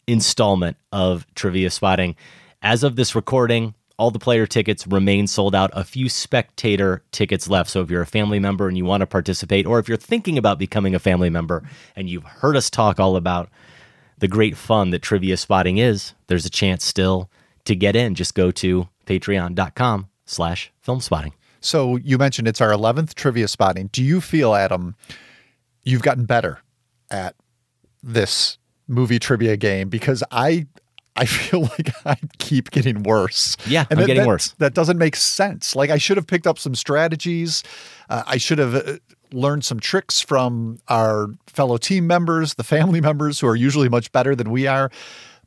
installment 0.07 0.77
of 0.91 1.25
trivia 1.35 1.69
spotting. 1.69 2.15
As 2.61 2.83
of 2.83 2.95
this 2.95 3.15
recording, 3.15 3.75
all 3.97 4.11
the 4.11 4.19
player 4.19 4.45
tickets 4.45 4.85
remain 4.87 5.27
sold 5.27 5.55
out. 5.55 5.71
A 5.73 5.83
few 5.83 6.09
spectator 6.09 7.03
tickets 7.11 7.49
left. 7.49 7.69
So 7.69 7.81
if 7.81 7.89
you're 7.89 8.01
a 8.01 8.07
family 8.07 8.39
member 8.39 8.67
and 8.67 8.77
you 8.77 8.85
want 8.85 9.01
to 9.01 9.07
participate, 9.07 9.65
or 9.65 9.79
if 9.79 9.87
you're 9.87 9.97
thinking 9.97 10.37
about 10.37 10.59
becoming 10.59 10.95
a 10.95 10.99
family 10.99 11.29
member 11.29 11.63
and 11.95 12.09
you've 12.09 12.23
heard 12.23 12.57
us 12.57 12.69
talk 12.69 12.99
all 12.99 13.15
about 13.15 13.49
the 14.19 14.27
great 14.27 14.55
fun 14.57 14.89
that 14.91 15.01
trivia 15.01 15.37
spotting 15.37 15.77
is, 15.77 16.13
there's 16.27 16.45
a 16.45 16.49
chance 16.49 16.85
still 16.85 17.29
to 17.65 17.75
get 17.75 17.95
in. 17.95 18.15
Just 18.15 18.33
go 18.35 18.51
to 18.51 18.87
patreon.com 19.05 20.07
slash 20.25 20.71
film 20.81 21.01
spotting. 21.01 21.33
So 21.61 21.95
you 21.97 22.17
mentioned 22.17 22.47
it's 22.47 22.61
our 22.61 22.69
11th 22.71 23.13
trivia 23.15 23.47
spotting. 23.47 23.87
Do 23.91 24.03
you 24.03 24.21
feel, 24.21 24.53
Adam, 24.55 24.95
you've 25.83 26.03
gotten 26.03 26.25
better 26.25 26.59
at 27.09 27.35
this 28.03 28.57
movie 28.87 29.19
trivia 29.19 29.57
game? 29.57 29.89
Because 29.89 30.23
I 30.31 30.67
I 31.17 31.25
feel 31.25 31.61
like 31.61 31.89
I 32.05 32.17
keep 32.39 32.71
getting 32.71 33.03
worse. 33.03 33.55
Yeah, 33.65 33.85
I'm 33.89 33.97
that- 33.97 34.05
getting 34.07 34.21
that- 34.23 34.27
worse. 34.27 34.53
That 34.59 34.73
doesn't 34.73 34.97
make 34.97 35.15
sense. 35.15 35.75
Like 35.75 35.89
I 35.89 35.97
should 35.97 36.17
have 36.17 36.27
picked 36.27 36.45
up 36.47 36.59
some 36.59 36.75
strategies. 36.75 37.63
Uh, 38.09 38.23
I 38.27 38.37
should 38.37 38.59
have 38.59 38.99
learned 39.35 39.65
some 39.65 39.79
tricks 39.79 40.21
from 40.21 40.79
our 40.87 41.27
fellow 41.47 41.77
team 41.77 42.07
members, 42.07 42.55
the 42.55 42.63
family 42.63 43.01
members 43.09 43.39
who 43.39 43.47
are 43.47 43.55
usually 43.55 43.89
much 43.89 44.11
better 44.11 44.35
than 44.35 44.49
we 44.51 44.67
are. 44.67 44.91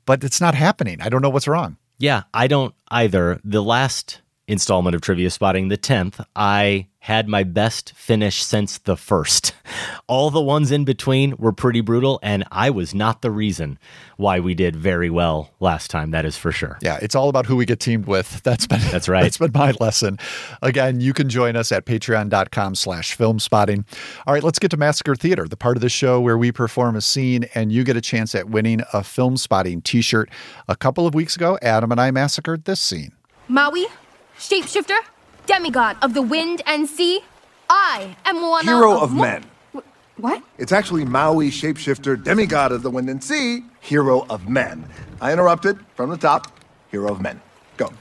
But 0.07 0.25
it's 0.25 0.41
not 0.41 0.55
happening. 0.55 1.01
I 1.01 1.09
don't 1.09 1.23
know 1.23 1.31
what's 1.31 1.49
wrong. 1.49 1.77
Yeah, 1.99 2.23
I 2.33 2.47
don't 2.47 2.75
either. 2.91 3.41
The 3.45 3.63
last 3.63 4.21
installment 4.49 4.97
of 4.97 5.03
Trivia 5.03 5.31
Spotting, 5.31 5.69
the 5.69 5.79
10th, 5.79 6.25
I 6.35 6.89
had 7.01 7.29
my 7.29 7.43
best 7.43 7.93
finish 7.95 8.43
since 8.45 8.79
the 8.79 8.97
first. 8.97 9.53
All 10.09 10.31
the 10.31 10.43
ones 10.43 10.73
in 10.73 10.85
between 10.85 11.37
were 11.39 11.53
pretty 11.53 11.81
brutal, 11.81 12.19
and 12.23 12.45
I 12.51 12.71
was 12.71 12.95
not 12.95 13.23
the 13.23 13.31
reason 13.31 13.79
why 14.17 14.41
we 14.41 14.55
did 14.55 14.75
very 14.75 15.09
well 15.09 15.51
last 15.61 15.91
time, 15.91 16.11
that 16.11 16.25
is 16.25 16.37
for 16.37 16.51
sure. 16.51 16.79
Yeah, 16.83 16.99
it's 17.01 17.15
all 17.15 17.29
about 17.29 17.47
who 17.47 17.57
we 17.57 17.65
get 17.67 17.79
teamed 17.79 18.07
with. 18.07 18.43
That's 18.45 18.67
been 18.67 18.81
That's 18.91 19.09
right. 19.09 19.23
That's 19.23 19.39
been 19.39 19.53
my 19.55 19.73
lesson. 19.79 20.19
Again, 20.61 21.01
you 21.01 21.13
can 21.13 21.29
join 21.29 21.57
us 21.57 21.71
at 21.71 21.87
patreon.com 21.87 22.75
slash 22.75 23.15
film 23.15 23.39
spotting. 23.39 23.85
All 24.27 24.35
right, 24.35 24.43
let's 24.43 24.59
get 24.59 24.71
to 24.73 24.77
Massacre 24.77 25.15
Theater, 25.15 25.47
the 25.47 25.57
part 25.57 25.77
of 25.77 25.83
the 25.83 25.89
show 25.89 26.21
where 26.21 26.37
we 26.37 26.51
perform 26.51 26.97
a 26.97 27.01
scene 27.01 27.45
and 27.55 27.71
you 27.71 27.85
get 27.85 27.97
a 27.97 28.01
chance 28.01 28.35
at 28.35 28.51
winning 28.51 28.83
a 28.93 29.05
film 29.05 29.37
spotting 29.37 29.83
t-shirt. 29.83 30.31
A 30.67 30.75
couple 30.75 31.07
of 31.07 31.15
weeks 31.15 31.37
ago, 31.37 31.59
Adam 31.63 31.93
and 31.93 32.01
I 32.01 32.11
massacred 32.11 32.65
this 32.65 32.81
scene. 32.81 33.13
Maui, 33.47 33.87
shapeshifter, 34.39 34.99
demigod 35.47 35.97
of 36.03 36.15
the 36.15 36.23
wind 36.23 36.63
and 36.67 36.89
sea. 36.89 37.21
I 37.69 38.17
am 38.25 38.41
one 38.43 38.65
Hero 38.65 38.99
of 39.01 39.13
mo- 39.13 39.23
men. 39.23 39.45
What? 40.17 40.43
It's 40.57 40.73
actually 40.73 41.05
Maui, 41.05 41.51
shapeshifter, 41.51 42.23
demigod 42.23 42.73
of 42.73 42.83
the 42.83 42.91
wind 42.91 43.09
and 43.09 43.23
sea, 43.23 43.63
hero 43.81 44.27
of 44.29 44.49
men. 44.49 44.89
I 45.21 45.33
interrupted 45.33 45.79
from 45.95 46.11
the 46.11 46.17
top. 46.17 46.51
Hero 46.91 47.13
of 47.13 47.21
men. 47.21 47.41
Go. 47.77 47.93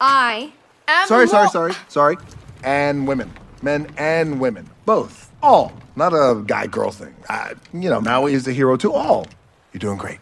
I 0.00 0.52
am. 0.86 1.08
Sorry, 1.08 1.26
sorry, 1.26 1.48
sorry, 1.48 1.72
sorry. 1.88 2.16
And 2.62 3.08
women. 3.08 3.32
Men 3.62 3.88
and 3.96 4.38
women. 4.40 4.68
Both. 4.84 5.32
All. 5.42 5.72
Not 5.96 6.12
a 6.12 6.42
guy 6.46 6.66
girl 6.66 6.90
thing. 6.90 7.14
Uh, 7.28 7.54
you 7.72 7.88
know, 7.88 8.00
Maui 8.00 8.34
is 8.34 8.44
the 8.44 8.52
hero 8.52 8.76
to 8.76 8.92
all. 8.92 9.26
You're 9.72 9.78
doing 9.80 9.96
great. 9.96 10.18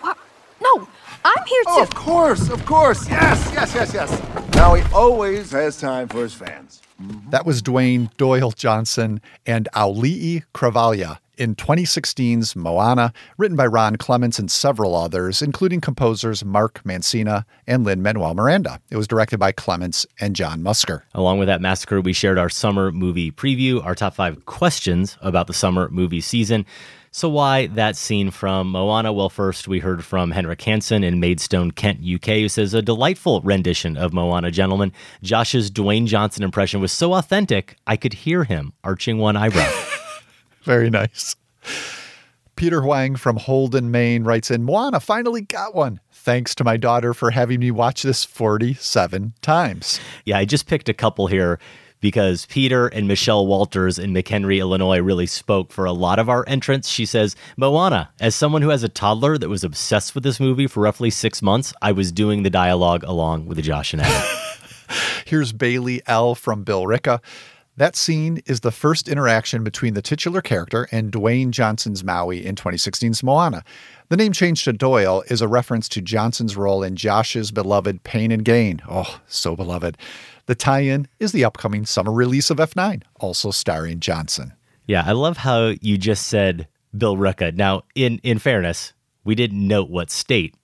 What? 0.00 0.18
No, 0.60 0.86
I'm 1.24 1.44
here 1.46 1.62
oh, 1.66 1.74
to. 1.74 1.80
Oh, 1.80 1.82
of 1.82 1.94
course, 1.94 2.50
of 2.50 2.64
course. 2.66 3.08
Yes, 3.08 3.50
yes, 3.52 3.74
yes, 3.74 3.94
yes. 3.94 4.54
Maui 4.56 4.82
always 4.92 5.50
has 5.52 5.80
time 5.80 6.08
for 6.08 6.22
his 6.22 6.34
fans. 6.34 6.82
That 7.30 7.46
was 7.46 7.62
Dwayne 7.62 8.14
Doyle 8.16 8.52
Johnson 8.52 9.20
and 9.46 9.68
Auli'i 9.74 10.44
Cravalho 10.54 11.18
in 11.38 11.56
2016's 11.56 12.54
Moana, 12.54 13.12
written 13.38 13.56
by 13.56 13.66
Ron 13.66 13.96
Clements 13.96 14.38
and 14.38 14.50
several 14.50 14.94
others, 14.94 15.42
including 15.42 15.80
composers 15.80 16.44
Mark 16.44 16.82
Mancina 16.84 17.44
and 17.66 17.84
Lin-Manuel 17.84 18.34
Miranda. 18.34 18.80
It 18.90 18.96
was 18.96 19.08
directed 19.08 19.38
by 19.38 19.50
Clements 19.50 20.06
and 20.20 20.36
John 20.36 20.62
Musker. 20.62 21.02
Along 21.14 21.38
with 21.38 21.48
that 21.48 21.60
massacre, 21.60 22.00
we 22.00 22.12
shared 22.12 22.38
our 22.38 22.50
summer 22.50 22.92
movie 22.92 23.32
preview, 23.32 23.84
our 23.84 23.94
top 23.94 24.14
five 24.14 24.44
questions 24.46 25.16
about 25.22 25.46
the 25.46 25.54
summer 25.54 25.88
movie 25.88 26.20
season. 26.20 26.66
So, 27.14 27.28
why 27.28 27.66
that 27.66 27.94
scene 27.94 28.30
from 28.30 28.70
Moana? 28.70 29.12
Well, 29.12 29.28
first, 29.28 29.68
we 29.68 29.80
heard 29.80 30.02
from 30.02 30.30
Henrik 30.30 30.62
Hansen 30.62 31.04
in 31.04 31.20
Maidstone, 31.20 31.70
Kent, 31.70 32.00
UK, 32.02 32.26
who 32.38 32.48
says 32.48 32.72
a 32.72 32.80
delightful 32.80 33.42
rendition 33.42 33.98
of 33.98 34.14
Moana, 34.14 34.50
gentlemen. 34.50 34.92
Josh's 35.22 35.70
Dwayne 35.70 36.06
Johnson 36.06 36.42
impression 36.42 36.80
was 36.80 36.90
so 36.90 37.12
authentic, 37.12 37.76
I 37.86 37.98
could 37.98 38.14
hear 38.14 38.44
him 38.44 38.72
arching 38.82 39.18
one 39.18 39.36
eyebrow. 39.36 39.70
Very 40.62 40.88
nice. 40.88 41.36
Peter 42.56 42.80
Huang 42.80 43.16
from 43.16 43.36
Holden, 43.36 43.90
Maine 43.90 44.24
writes 44.24 44.50
in 44.50 44.62
Moana 44.62 44.98
finally 44.98 45.42
got 45.42 45.74
one. 45.74 46.00
Thanks 46.12 46.54
to 46.54 46.64
my 46.64 46.78
daughter 46.78 47.12
for 47.12 47.32
having 47.32 47.60
me 47.60 47.70
watch 47.70 48.02
this 48.02 48.24
47 48.24 49.34
times. 49.42 50.00
Yeah, 50.24 50.38
I 50.38 50.46
just 50.46 50.66
picked 50.66 50.88
a 50.88 50.94
couple 50.94 51.26
here 51.26 51.58
because 52.02 52.44
Peter 52.46 52.88
and 52.88 53.08
Michelle 53.08 53.46
Walters 53.46 53.98
in 53.98 54.12
McHenry, 54.12 54.58
Illinois, 54.58 54.98
really 54.98 55.24
spoke 55.24 55.72
for 55.72 55.86
a 55.86 55.92
lot 55.92 56.18
of 56.18 56.28
our 56.28 56.44
entrants. 56.46 56.88
She 56.88 57.06
says, 57.06 57.34
Moana, 57.56 58.10
as 58.20 58.34
someone 58.34 58.60
who 58.60 58.68
has 58.68 58.82
a 58.82 58.88
toddler 58.90 59.38
that 59.38 59.48
was 59.48 59.64
obsessed 59.64 60.14
with 60.14 60.24
this 60.24 60.40
movie 60.40 60.66
for 60.66 60.80
roughly 60.80 61.08
six 61.08 61.40
months, 61.40 61.72
I 61.80 61.92
was 61.92 62.12
doing 62.12 62.42
the 62.42 62.50
dialogue 62.50 63.04
along 63.04 63.46
with 63.46 63.62
Josh 63.62 63.94
and 63.94 64.02
Adam. 64.02 64.36
Here's 65.26 65.52
Bailey 65.52 66.02
L. 66.06 66.34
from 66.34 66.64
Billerica. 66.64 67.20
That 67.76 67.96
scene 67.96 68.42
is 68.44 68.60
the 68.60 68.72
first 68.72 69.08
interaction 69.08 69.64
between 69.64 69.94
the 69.94 70.02
titular 70.02 70.42
character 70.42 70.88
and 70.92 71.10
Dwayne 71.10 71.52
Johnson's 71.52 72.04
Maui 72.04 72.44
in 72.44 72.54
2016's 72.54 73.22
Moana. 73.22 73.64
The 74.10 74.16
name 74.18 74.32
change 74.32 74.64
to 74.64 74.74
Doyle 74.74 75.24
is 75.28 75.40
a 75.40 75.48
reference 75.48 75.88
to 75.90 76.02
Johnson's 76.02 76.54
role 76.54 76.82
in 76.82 76.96
Josh's 76.96 77.50
beloved 77.50 78.02
Pain 78.02 78.30
and 78.30 78.44
Gain. 78.44 78.82
Oh, 78.90 79.20
so 79.26 79.56
beloved. 79.56 79.96
The 80.52 80.56
tie 80.56 80.80
in 80.80 81.08
is 81.18 81.32
the 81.32 81.46
upcoming 81.46 81.86
summer 81.86 82.12
release 82.12 82.50
of 82.50 82.58
F9, 82.58 83.04
also 83.18 83.50
starring 83.50 84.00
Johnson. 84.00 84.52
yeah, 84.86 85.02
I 85.06 85.12
love 85.12 85.38
how 85.38 85.72
you 85.80 85.96
just 85.96 86.26
said 86.28 86.68
Billerica. 86.94 87.56
Now, 87.56 87.84
in, 87.94 88.20
in 88.22 88.38
fairness, 88.38 88.92
we 89.24 89.34
didn't 89.34 89.66
note 89.66 89.88
what 89.88 90.10
state 90.10 90.54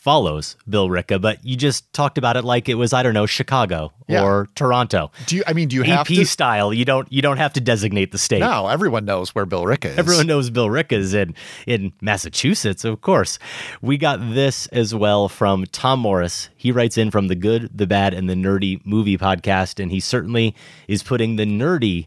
follows 0.00 0.56
Billerica, 0.68 1.20
but 1.20 1.44
you 1.44 1.56
just 1.56 1.92
talked 1.92 2.16
about 2.16 2.36
it 2.38 2.42
like 2.42 2.70
it 2.70 2.74
was, 2.76 2.94
I 2.94 3.02
don't 3.02 3.12
know, 3.12 3.26
Chicago 3.26 3.92
Yeah. 4.08 4.24
or 4.24 4.48
Toronto. 4.54 5.12
Do 5.26 5.36
you, 5.36 5.42
I 5.46 5.52
mean, 5.52 5.68
do 5.68 5.76
you 5.76 5.82
have 5.82 6.00
EP 6.00 6.06
to? 6.16 6.24
style. 6.24 6.72
You 6.72 6.86
don't 6.86 7.10
you 7.12 7.20
don't 7.20 7.36
have 7.36 7.52
to 7.52 7.60
designate 7.60 8.10
the 8.10 8.16
state. 8.18 8.40
No, 8.40 8.68
everyone 8.68 9.04
knows 9.04 9.34
where 9.34 9.44
Billerica 9.44 9.90
is. 9.90 9.98
Everyone 9.98 10.26
knows 10.26 10.48
Billerica's 10.50 11.12
in 11.12 11.34
in 11.66 11.92
Massachusetts, 12.00 12.82
of 12.84 13.02
course. 13.02 13.38
We 13.82 13.98
got 13.98 14.20
this 14.34 14.66
as 14.68 14.94
well 14.94 15.28
from 15.28 15.66
Tom 15.66 16.00
Morris. 16.00 16.48
He 16.56 16.72
writes 16.72 16.96
in 16.96 17.10
from 17.10 17.28
the 17.28 17.34
Good, 17.36 17.70
the 17.76 17.86
Bad, 17.86 18.14
and 18.14 18.28
the 18.28 18.34
Nerdy 18.34 18.80
Movie 18.86 19.18
Podcast, 19.18 19.78
and 19.82 19.92
he 19.92 20.00
certainly 20.00 20.54
is 20.88 21.02
putting 21.02 21.36
the 21.36 21.44
nerdy 21.44 22.06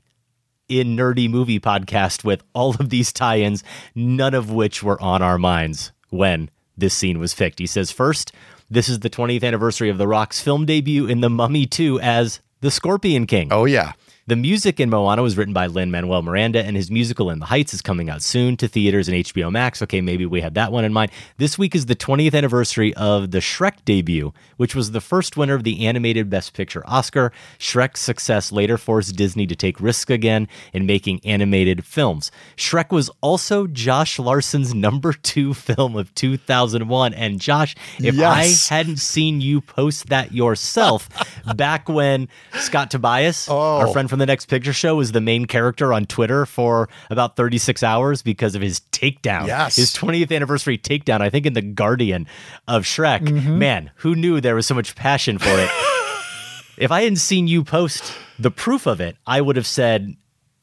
in 0.68 0.96
Nerdy 0.96 1.30
Movie 1.30 1.60
Podcast 1.60 2.24
with 2.24 2.44
all 2.54 2.72
of 2.80 2.90
these 2.90 3.14
tie-ins, 3.14 3.64
none 3.94 4.34
of 4.34 4.50
which 4.50 4.82
were 4.82 5.00
on 5.00 5.22
our 5.22 5.38
minds 5.38 5.92
when 6.10 6.50
this 6.78 6.94
scene 6.94 7.20
was 7.20 7.34
picked. 7.34 7.60
He 7.60 7.68
says, 7.68 7.92
first, 7.92 8.32
this 8.70 8.90
is 8.90 9.00
the 9.00 9.10
20th 9.10 9.44
anniversary 9.44 9.90
of 9.90 9.98
The 9.98 10.08
Rock's 10.08 10.42
film 10.42 10.66
debut 10.66 11.06
in 11.06 11.22
The 11.22 11.30
Mummy 11.30 11.66
2 11.66 12.00
as 12.00 12.40
the 12.62 12.72
Scorpion 12.72 13.28
King. 13.28 13.50
Oh, 13.52 13.66
yeah. 13.66 13.94
The 14.26 14.38
music 14.38 14.80
in 14.80 14.90
Moana 14.90 15.22
was 15.22 15.36
written 15.36 15.54
by 15.54 15.68
Lin-Manuel 15.68 16.22
Miranda, 16.22 16.64
and 16.64 16.78
his 16.78 16.90
musical 16.90 17.30
In 17.30 17.40
the 17.40 17.48
Heights 17.48 17.74
is 17.74 17.82
coming 17.82 18.10
out 18.10 18.22
soon 18.22 18.56
to 18.56 18.70
theaters 18.70 19.10
and 19.10 19.18
HBO 19.18 19.52
Max. 19.52 19.82
Okay, 19.82 20.00
maybe 20.00 20.26
we 20.26 20.40
have 20.40 20.54
that 20.54 20.72
one 20.72 20.86
in 20.86 20.94
mind. 20.94 21.12
This 21.40 21.58
week 21.58 21.76
is 21.76 21.88
the 21.88 21.96
20th 21.96 22.34
anniversary 22.34 22.94
of 22.94 23.32
the 23.32 23.40
Shrek 23.40 23.84
debut, 23.84 24.32
which 24.56 24.76
was 24.76 24.92
the 24.92 25.02
first 25.02 25.36
winner 25.36 25.56
of 25.56 25.66
the 25.66 25.86
animated 25.86 26.30
Best 26.30 26.54
Picture 26.54 26.84
Oscar. 26.88 27.34
Shrek's 27.60 28.00
success 28.00 28.50
later 28.54 28.78
forced 28.78 29.14
Disney 29.18 29.46
to 29.46 29.58
take 29.58 29.82
risks 29.82 30.10
again 30.10 30.48
in 30.72 30.86
making 30.86 31.20
animated 31.26 31.84
films. 31.84 32.32
Shrek 32.56 32.92
was 32.94 33.10
also 33.20 33.68
Josh 33.68 34.20
Larsen's 34.20 34.74
number 34.74 35.12
two 35.12 35.54
film 35.54 35.98
of 35.98 36.16
2001. 36.16 37.14
And 37.14 37.42
Josh, 37.42 37.76
if 38.00 38.16
Yes. 38.16 38.72
I 38.72 38.76
hadn't 38.76 39.02
seen 39.02 39.42
you 39.42 39.60
post 39.60 40.08
that 40.08 40.32
yourself 40.34 41.10
back 41.58 41.90
when 41.90 42.30
Scott 42.54 42.90
Tobias, 42.90 43.50
our 43.50 43.88
Oh. 43.88 43.92
friend 43.92 44.10
from 44.14 44.20
the 44.20 44.28
Next 44.28 44.46
Picture 44.46 44.74
Show, 44.74 44.98
was 44.98 45.12
the 45.12 45.22
main 45.22 45.46
character 45.46 45.92
on 45.92 46.06
Twitter 46.06 46.46
for 46.46 46.88
about 47.10 47.36
36 47.36 47.82
hours 47.82 48.22
because 48.22 48.54
of 48.54 48.62
his 48.62 48.82
takedown. 48.92 49.48
Yes. 49.48 49.76
His 49.76 49.92
20th 49.96 50.32
anniversary 50.32 50.78
takedown, 50.78 51.22
I 51.22 51.32
think 51.32 51.48
in 51.48 51.54
The 51.54 51.64
Guardian 51.64 52.28
of 52.68 52.84
Shrek. 52.84 53.22
Mm-hmm. 53.22 53.58
Man, 53.58 53.90
who 53.96 54.14
knew 54.14 54.40
there 54.40 54.54
was 54.54 54.68
so 54.68 54.76
much 54.76 54.94
passion 54.94 55.40
for 55.40 55.50
it? 55.50 55.68
if 56.78 56.92
I 56.92 57.02
hadn't 57.02 57.16
seen 57.16 57.48
you 57.48 57.64
post 57.64 58.14
the 58.38 58.52
proof 58.52 58.86
of 58.86 59.02
it, 59.02 59.18
I 59.26 59.42
would 59.42 59.56
have 59.56 59.66
said, 59.66 60.16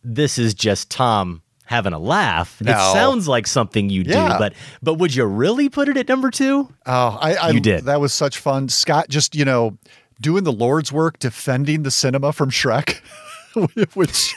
this 0.04 0.38
is 0.38 0.54
just 0.54 0.88
Tom 0.88 1.42
having 1.64 1.92
a 1.92 1.98
laugh. 1.98 2.60
It 2.60 2.68
sounds 2.68 3.26
like 3.26 3.48
something 3.48 3.90
you 3.90 4.04
do, 4.04 4.10
Yeah. 4.10 4.38
but 4.38 4.52
but 4.80 4.94
would 4.94 5.12
you 5.12 5.24
really 5.24 5.68
put 5.68 5.88
it 5.88 5.96
at 5.96 6.06
number 6.06 6.30
two? 6.30 6.72
Oh, 6.86 7.18
I, 7.20 7.34
I 7.34 7.50
You 7.50 7.58
did. 7.58 7.86
That 7.86 8.00
was 8.00 8.12
such 8.12 8.38
fun. 8.38 8.68
Scott 8.68 9.08
just, 9.08 9.34
you 9.34 9.44
know, 9.44 9.76
doing 10.20 10.44
the 10.44 10.52
Lord's 10.52 10.92
work, 10.92 11.18
defending 11.18 11.82
the 11.82 11.90
cinema 11.90 12.32
from 12.32 12.50
Shrek, 12.50 13.00
which 13.94 14.36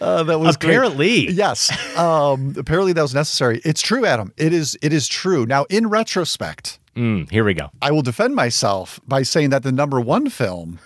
uh, 0.00 0.22
that 0.24 0.38
was 0.38 0.56
great. 0.56 0.70
Apparently. 0.70 1.30
Yes. 1.30 1.70
Um, 1.98 2.54
apparently 2.56 2.92
that 2.92 3.02
was 3.02 3.14
necessary. 3.14 3.60
It's 3.64 3.82
true, 3.82 4.04
Adam. 4.06 4.32
It 4.36 4.52
is. 4.52 4.76
It 4.82 4.92
is 4.92 5.08
true. 5.08 5.46
Now, 5.46 5.64
in 5.70 5.88
retrospect, 5.88 6.78
Mm, 6.96 7.28
here 7.30 7.44
we 7.44 7.54
go. 7.54 7.70
I 7.82 7.90
will 7.90 8.02
defend 8.02 8.34
myself 8.36 9.00
by 9.06 9.22
saying 9.22 9.50
that 9.50 9.62
the 9.64 9.72
number 9.72 10.00
one 10.00 10.30
film, 10.30 10.78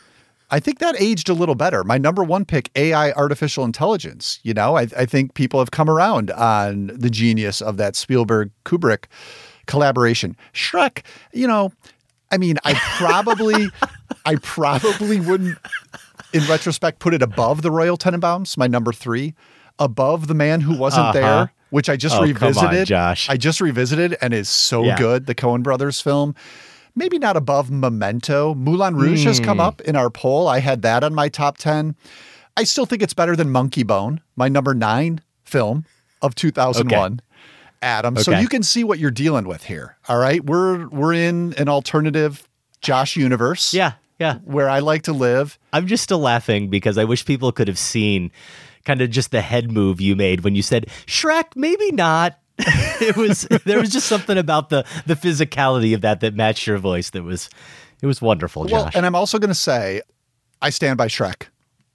I 0.50 0.58
think 0.58 0.78
that 0.78 0.98
aged 0.98 1.28
a 1.28 1.34
little 1.34 1.54
better. 1.54 1.84
My 1.84 1.98
number 1.98 2.24
one 2.24 2.46
pick, 2.46 2.70
AI 2.76 3.12
artificial 3.12 3.64
intelligence. 3.64 4.40
You 4.42 4.54
know, 4.54 4.76
I, 4.76 4.82
I 4.96 5.04
think 5.04 5.34
people 5.34 5.60
have 5.60 5.70
come 5.70 5.90
around 5.90 6.30
on 6.30 6.86
the 6.94 7.10
genius 7.10 7.60
of 7.60 7.76
that 7.76 7.94
Spielberg 7.94 8.50
Kubrick 8.64 9.04
collaboration. 9.66 10.34
Shrek, 10.54 11.02
you 11.34 11.46
know, 11.46 11.72
I 12.30 12.38
mean, 12.38 12.56
I 12.64 12.72
probably, 12.96 13.68
I 14.24 14.36
probably 14.36 15.20
wouldn't, 15.20 15.58
in 16.32 16.44
retrospect, 16.46 16.98
put 16.98 17.14
it 17.14 17.22
above 17.22 17.62
the 17.62 17.70
Royal 17.70 17.96
Tenenbaums, 17.96 18.56
my 18.56 18.66
number 18.66 18.92
three, 18.92 19.34
above 19.78 20.26
the 20.26 20.34
man 20.34 20.60
who 20.62 20.74
wasn't 20.76 21.06
Uh-huh. 21.06 21.12
there, 21.12 21.52
which 21.70 21.88
I 21.88 21.96
just 21.96 22.14
Oh, 22.16 22.18
come 22.18 22.26
on, 22.28 22.32
revisited. 22.34 22.86
Josh. 22.88 23.28
I 23.30 23.36
just 23.36 23.60
revisited 23.60 24.16
and 24.20 24.34
is 24.34 24.48
so 24.48 24.84
Yeah. 24.84 24.96
good. 24.96 25.26
The 25.26 25.34
Coen 25.34 25.62
Brothers 25.62 26.00
film. 26.00 26.34
Maybe 26.94 27.18
not 27.18 27.36
above 27.36 27.70
Memento. 27.70 28.54
Moulin 28.54 28.96
Rouge 28.96 29.24
has 29.24 29.38
Hmm. 29.38 29.44
come 29.44 29.60
up 29.60 29.80
in 29.82 29.94
our 29.96 30.10
poll. 30.10 30.48
I 30.48 30.58
had 30.60 30.82
that 30.82 31.04
on 31.04 31.14
my 31.14 31.28
top 31.28 31.56
10. 31.58 31.94
I 32.56 32.64
still 32.64 32.86
think 32.86 33.02
it's 33.02 33.14
better 33.14 33.36
than 33.36 33.48
Monkeybone, 33.50 34.18
my 34.34 34.48
number 34.48 34.74
nine 34.74 35.20
film 35.44 35.84
of 36.20 36.34
2001. 36.34 37.20
Adam. 37.80 38.16
So 38.16 38.32
you 38.32 38.48
can 38.48 38.64
see 38.64 38.82
what 38.82 38.98
you're 38.98 39.12
dealing 39.12 39.46
with 39.46 39.62
here. 39.64 39.96
All 40.08 40.18
right. 40.18 40.44
We're 40.44 40.88
we're 40.88 41.12
in 41.14 41.54
an 41.56 41.68
alternative 41.68 42.48
Josh 42.80 43.14
universe. 43.14 43.72
Yeah, 43.72 43.92
yeah. 44.18 44.38
Where 44.44 44.68
I 44.68 44.80
like 44.80 45.02
to 45.02 45.12
live. 45.12 45.58
I'm 45.72 45.86
just 45.86 46.02
still 46.02 46.18
laughing 46.18 46.68
because 46.70 46.98
I 46.98 47.04
wish 47.04 47.24
people 47.24 47.52
could 47.52 47.68
have 47.68 47.78
seen 47.78 48.30
kind 48.84 49.00
of 49.00 49.10
just 49.10 49.30
the 49.30 49.40
head 49.40 49.70
move 49.70 50.00
you 50.00 50.16
made 50.16 50.42
when 50.42 50.54
you 50.54 50.62
said 50.62 50.86
Shrek, 51.06 51.54
maybe 51.54 51.92
not. 51.92 52.38
it 52.58 53.16
was 53.16 53.42
there 53.64 53.78
was 53.78 53.90
just 53.90 54.08
something 54.08 54.36
about 54.36 54.68
the 54.70 54.84
the 55.06 55.14
physicality 55.14 55.94
of 55.94 56.00
that 56.00 56.20
that 56.20 56.34
matched 56.34 56.66
your 56.66 56.78
voice 56.78 57.10
that 57.10 57.22
was 57.22 57.48
it 58.02 58.06
was 58.06 58.20
wonderful, 58.20 58.66
Well, 58.70 58.90
and 58.94 59.04
I'm 59.06 59.14
also 59.14 59.38
going 59.38 59.48
to 59.48 59.54
say, 59.54 60.02
I 60.62 60.70
stand 60.70 60.98
by 60.98 61.06
Shrek. 61.06 61.44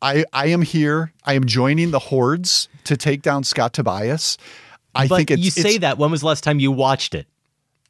I 0.01 0.23
I 0.31 0.47
am 0.47 0.61
here. 0.61 1.11
I 1.25 1.33
am 1.33 1.45
joining 1.45 1.91
the 1.91 1.99
hordes 1.99 2.69
to 2.85 2.95
take 2.95 3.21
down 3.21 3.43
Scott 3.43 3.73
Tobias. 3.73 4.37
I 4.95 5.07
but 5.07 5.17
think 5.17 5.31
it's 5.31 5.41
you 5.43 5.51
say 5.51 5.77
that 5.79 5.97
when 5.97 6.11
was 6.11 6.21
the 6.21 6.27
last 6.27 6.43
time 6.45 6.59
you 6.59 6.71
watched 6.71 7.13
it? 7.13 7.27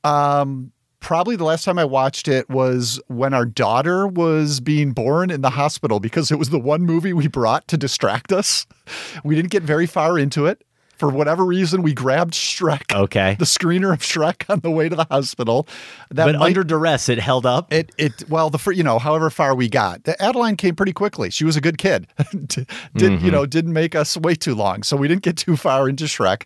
um 0.04 0.73
probably 1.04 1.36
the 1.36 1.44
last 1.44 1.64
time 1.66 1.78
I 1.78 1.86
watched 1.86 2.28
it 2.28 2.50
was 2.50 3.00
when 3.08 3.34
our 3.34 3.46
daughter 3.46 4.08
was 4.08 4.60
being 4.60 4.92
born 4.94 5.30
in 5.30 5.42
the 5.42 5.52
hospital 5.52 6.00
because 6.00 6.32
it 6.32 6.40
was 6.40 6.50
the 6.50 6.60
one 6.60 6.82
movie 6.82 7.14
we 7.14 7.28
brought 7.28 7.68
to 7.68 7.78
distract 7.78 8.32
us. 8.32 8.66
We 9.24 9.36
didn't 9.36 9.52
get 9.52 9.64
very 9.64 9.86
far 9.86 10.18
into 10.20 10.46
it. 10.46 10.62
For 10.98 11.10
whatever 11.10 11.44
reason, 11.46 11.82
we 11.82 11.94
grabbed 11.94 12.34
Shrek, 12.34 12.94
Okay. 12.94 13.36
the 13.40 13.46
screener 13.46 13.92
of 13.94 14.00
Shrek, 14.00 14.50
on 14.50 14.60
the 14.60 14.70
way 14.72 14.90
to 14.90 14.96
the 14.96 15.06
hospital. 15.10 15.68
That 16.12 16.26
but 16.26 16.36
might- 16.36 16.46
under 16.48 16.64
duress, 16.64 17.10
it 17.10 17.18
held 17.20 17.46
up. 17.46 17.72
it 17.74 17.92
it 17.98 18.30
well 18.30 18.50
the 18.50 18.72
you 18.72 18.84
know 18.84 19.00
however 19.00 19.30
far 19.30 19.56
we 19.56 19.70
got 19.70 20.04
the 20.04 20.22
adeline 20.22 20.56
came 20.58 20.76
pretty 20.76 20.94
quickly 20.94 21.30
she 21.30 21.44
was 21.46 21.56
a 21.56 21.62
good 21.62 21.78
kid 21.78 22.08
did 22.48 22.68
Mm-hmm. 22.96 23.26
you 23.26 23.32
know 23.32 23.46
didn't 23.46 23.74
make 23.74 23.96
us 23.96 24.18
wait 24.18 24.40
too 24.42 24.54
long 24.56 24.84
so 24.84 24.96
we 24.98 25.08
didn't 25.08 25.24
get 25.24 25.38
too 25.38 25.56
far 25.58 25.90
into 25.90 26.04
shrek 26.06 26.44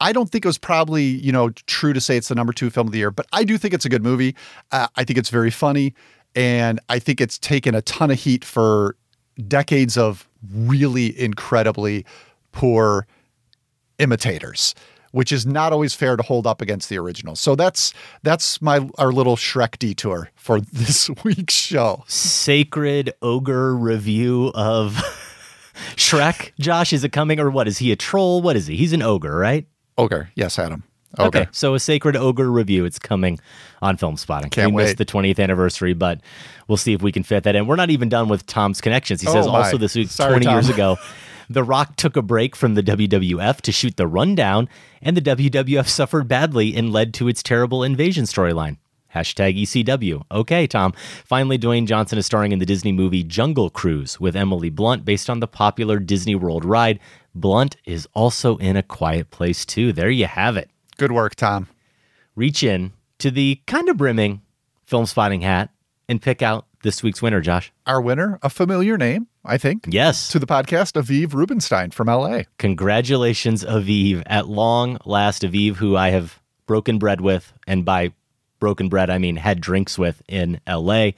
i 0.00 0.12
don't 0.12 0.30
think 0.30 0.44
it 0.44 0.48
was 0.48 0.58
probably 0.58 1.04
you 1.04 1.32
know 1.32 1.50
true 1.66 1.92
to 1.92 2.00
say 2.00 2.16
it's 2.16 2.28
the 2.28 2.34
number 2.34 2.52
two 2.52 2.70
film 2.70 2.88
of 2.88 2.92
the 2.92 2.98
year 2.98 3.10
but 3.10 3.26
i 3.32 3.44
do 3.44 3.56
think 3.58 3.74
it's 3.74 3.84
a 3.84 3.88
good 3.88 4.02
movie 4.02 4.34
uh, 4.72 4.88
i 4.96 5.04
think 5.04 5.18
it's 5.18 5.30
very 5.30 5.50
funny 5.50 5.94
and 6.34 6.80
i 6.88 6.98
think 6.98 7.20
it's 7.20 7.38
taken 7.38 7.74
a 7.74 7.82
ton 7.82 8.10
of 8.10 8.18
heat 8.18 8.44
for 8.44 8.96
decades 9.48 9.96
of 9.96 10.28
really 10.52 11.18
incredibly 11.18 12.04
poor 12.52 13.06
imitators 13.98 14.74
which 15.12 15.32
is 15.32 15.44
not 15.44 15.72
always 15.72 15.92
fair 15.92 16.16
to 16.16 16.22
hold 16.22 16.46
up 16.46 16.62
against 16.62 16.88
the 16.88 16.98
original 16.98 17.36
so 17.36 17.54
that's 17.54 17.92
that's 18.22 18.60
my 18.62 18.88
our 18.98 19.12
little 19.12 19.36
shrek 19.36 19.78
detour 19.78 20.30
for 20.34 20.60
this 20.72 21.10
week's 21.24 21.54
show 21.54 22.04
Sacred 22.06 23.12
ogre 23.22 23.74
review 23.76 24.52
of 24.54 24.96
Shrek. 25.96 26.52
Josh, 26.58 26.92
is 26.92 27.04
it 27.04 27.12
coming 27.12 27.40
or 27.40 27.50
what? 27.50 27.68
Is 27.68 27.78
he 27.78 27.92
a 27.92 27.96
troll? 27.96 28.42
What 28.42 28.56
is 28.56 28.66
he? 28.66 28.76
He's 28.76 28.92
an 28.92 29.02
ogre, 29.02 29.36
right? 29.36 29.66
Ogre 30.00 30.30
yes 30.34 30.58
adam 30.58 30.82
Okay, 31.18 31.48
so 31.50 31.74
a 31.74 31.80
sacred 31.80 32.14
ogre 32.14 32.48
review. 32.52 32.84
It's 32.84 33.00
coming 33.00 33.40
on 33.82 33.96
Film 33.96 34.16
Spotting. 34.16 34.48
Can't 34.50 34.70
we 34.70 34.76
wait. 34.76 34.82
missed 34.84 34.98
the 34.98 35.04
20th 35.04 35.40
anniversary, 35.40 35.92
but 35.92 36.20
we'll 36.68 36.76
see 36.78 36.92
if 36.92 37.02
we 37.02 37.10
can 37.10 37.24
fit 37.24 37.42
that 37.42 37.56
in. 37.56 37.66
We're 37.66 37.74
not 37.74 37.90
even 37.90 38.08
done 38.08 38.28
with 38.28 38.46
Tom's 38.46 38.80
connections. 38.80 39.20
He 39.20 39.26
says 39.26 39.44
Oh, 39.48 39.50
my. 39.50 39.58
also 39.64 39.76
this 39.76 39.96
week, 39.96 40.08
Sorry, 40.08 40.30
20 40.40 40.46
years 40.48 40.68
ago, 40.68 40.98
The 41.50 41.64
Rock 41.64 41.96
took 41.96 42.16
a 42.16 42.22
break 42.22 42.54
from 42.54 42.74
the 42.74 42.82
WWF 42.84 43.60
to 43.62 43.72
shoot 43.72 43.96
the 43.96 44.06
rundown, 44.06 44.68
and 45.02 45.16
the 45.16 45.20
WWF 45.20 45.88
suffered 45.88 46.28
badly 46.28 46.76
and 46.76 46.92
led 46.92 47.12
to 47.14 47.26
its 47.26 47.42
terrible 47.42 47.82
invasion 47.82 48.22
storyline. 48.24 48.76
Hashtag 49.12 49.60
ECW. 49.60 50.22
Okay, 50.30 50.68
Tom. 50.68 50.92
Finally, 51.24 51.58
Dwayne 51.58 51.88
Johnson 51.88 52.16
is 52.18 52.26
starring 52.26 52.52
in 52.52 52.60
the 52.60 52.66
Disney 52.66 52.92
movie 52.92 53.24
Jungle 53.24 53.68
Cruise 53.68 54.20
with 54.20 54.36
Emily 54.36 54.70
Blunt 54.70 55.04
based 55.04 55.28
on 55.28 55.40
the 55.40 55.48
popular 55.48 55.98
Disney 55.98 56.36
World 56.36 56.64
ride. 56.64 57.00
Blunt 57.34 57.76
is 57.84 58.08
also 58.14 58.56
in 58.56 58.76
A 58.76 58.82
Quiet 58.82 59.30
Place 59.30 59.64
too. 59.64 59.92
There 59.92 60.10
you 60.10 60.26
have 60.26 60.56
it 60.56 60.70
good 60.96 61.12
work 61.12 61.34
tom 61.34 61.66
reach 62.36 62.62
in 62.62 62.92
to 63.18 63.30
the 63.30 63.58
kind 63.66 63.88
of 63.88 63.96
brimming 63.96 64.42
film 64.84 65.06
spotting 65.06 65.40
hat 65.40 65.70
and 66.08 66.20
pick 66.20 66.42
out 66.42 66.66
this 66.82 67.02
week's 67.02 67.22
winner, 67.22 67.40
Josh. 67.40 67.72
our 67.86 68.00
winner 68.02 68.38
a 68.42 68.50
familiar 68.50 68.98
name 68.98 69.26
i 69.44 69.56
think 69.56 69.84
Yes. 69.88 70.28
to 70.28 70.38
the 70.38 70.46
podcast 70.46 71.00
aviv 71.00 71.32
rubenstein 71.32 71.90
from 71.90 72.08
la 72.08 72.42
Congratulations, 72.58 73.64
Aviv. 73.64 74.22
At 74.26 74.48
long 74.48 74.98
last, 75.06 75.42
Aviv, 75.42 75.76
who 75.76 75.96
I 75.96 76.10
have 76.10 76.38
broken 76.66 76.98
bread 76.98 77.20
with, 77.22 77.52
and 77.66 77.84
by 77.84 78.12
broken 78.58 78.88
bread, 78.90 79.08
I 79.08 79.16
mean 79.18 79.36
had 79.36 79.60
drinks 79.62 79.98
with 79.98 80.22
in 80.28 80.60
LA 80.68 81.10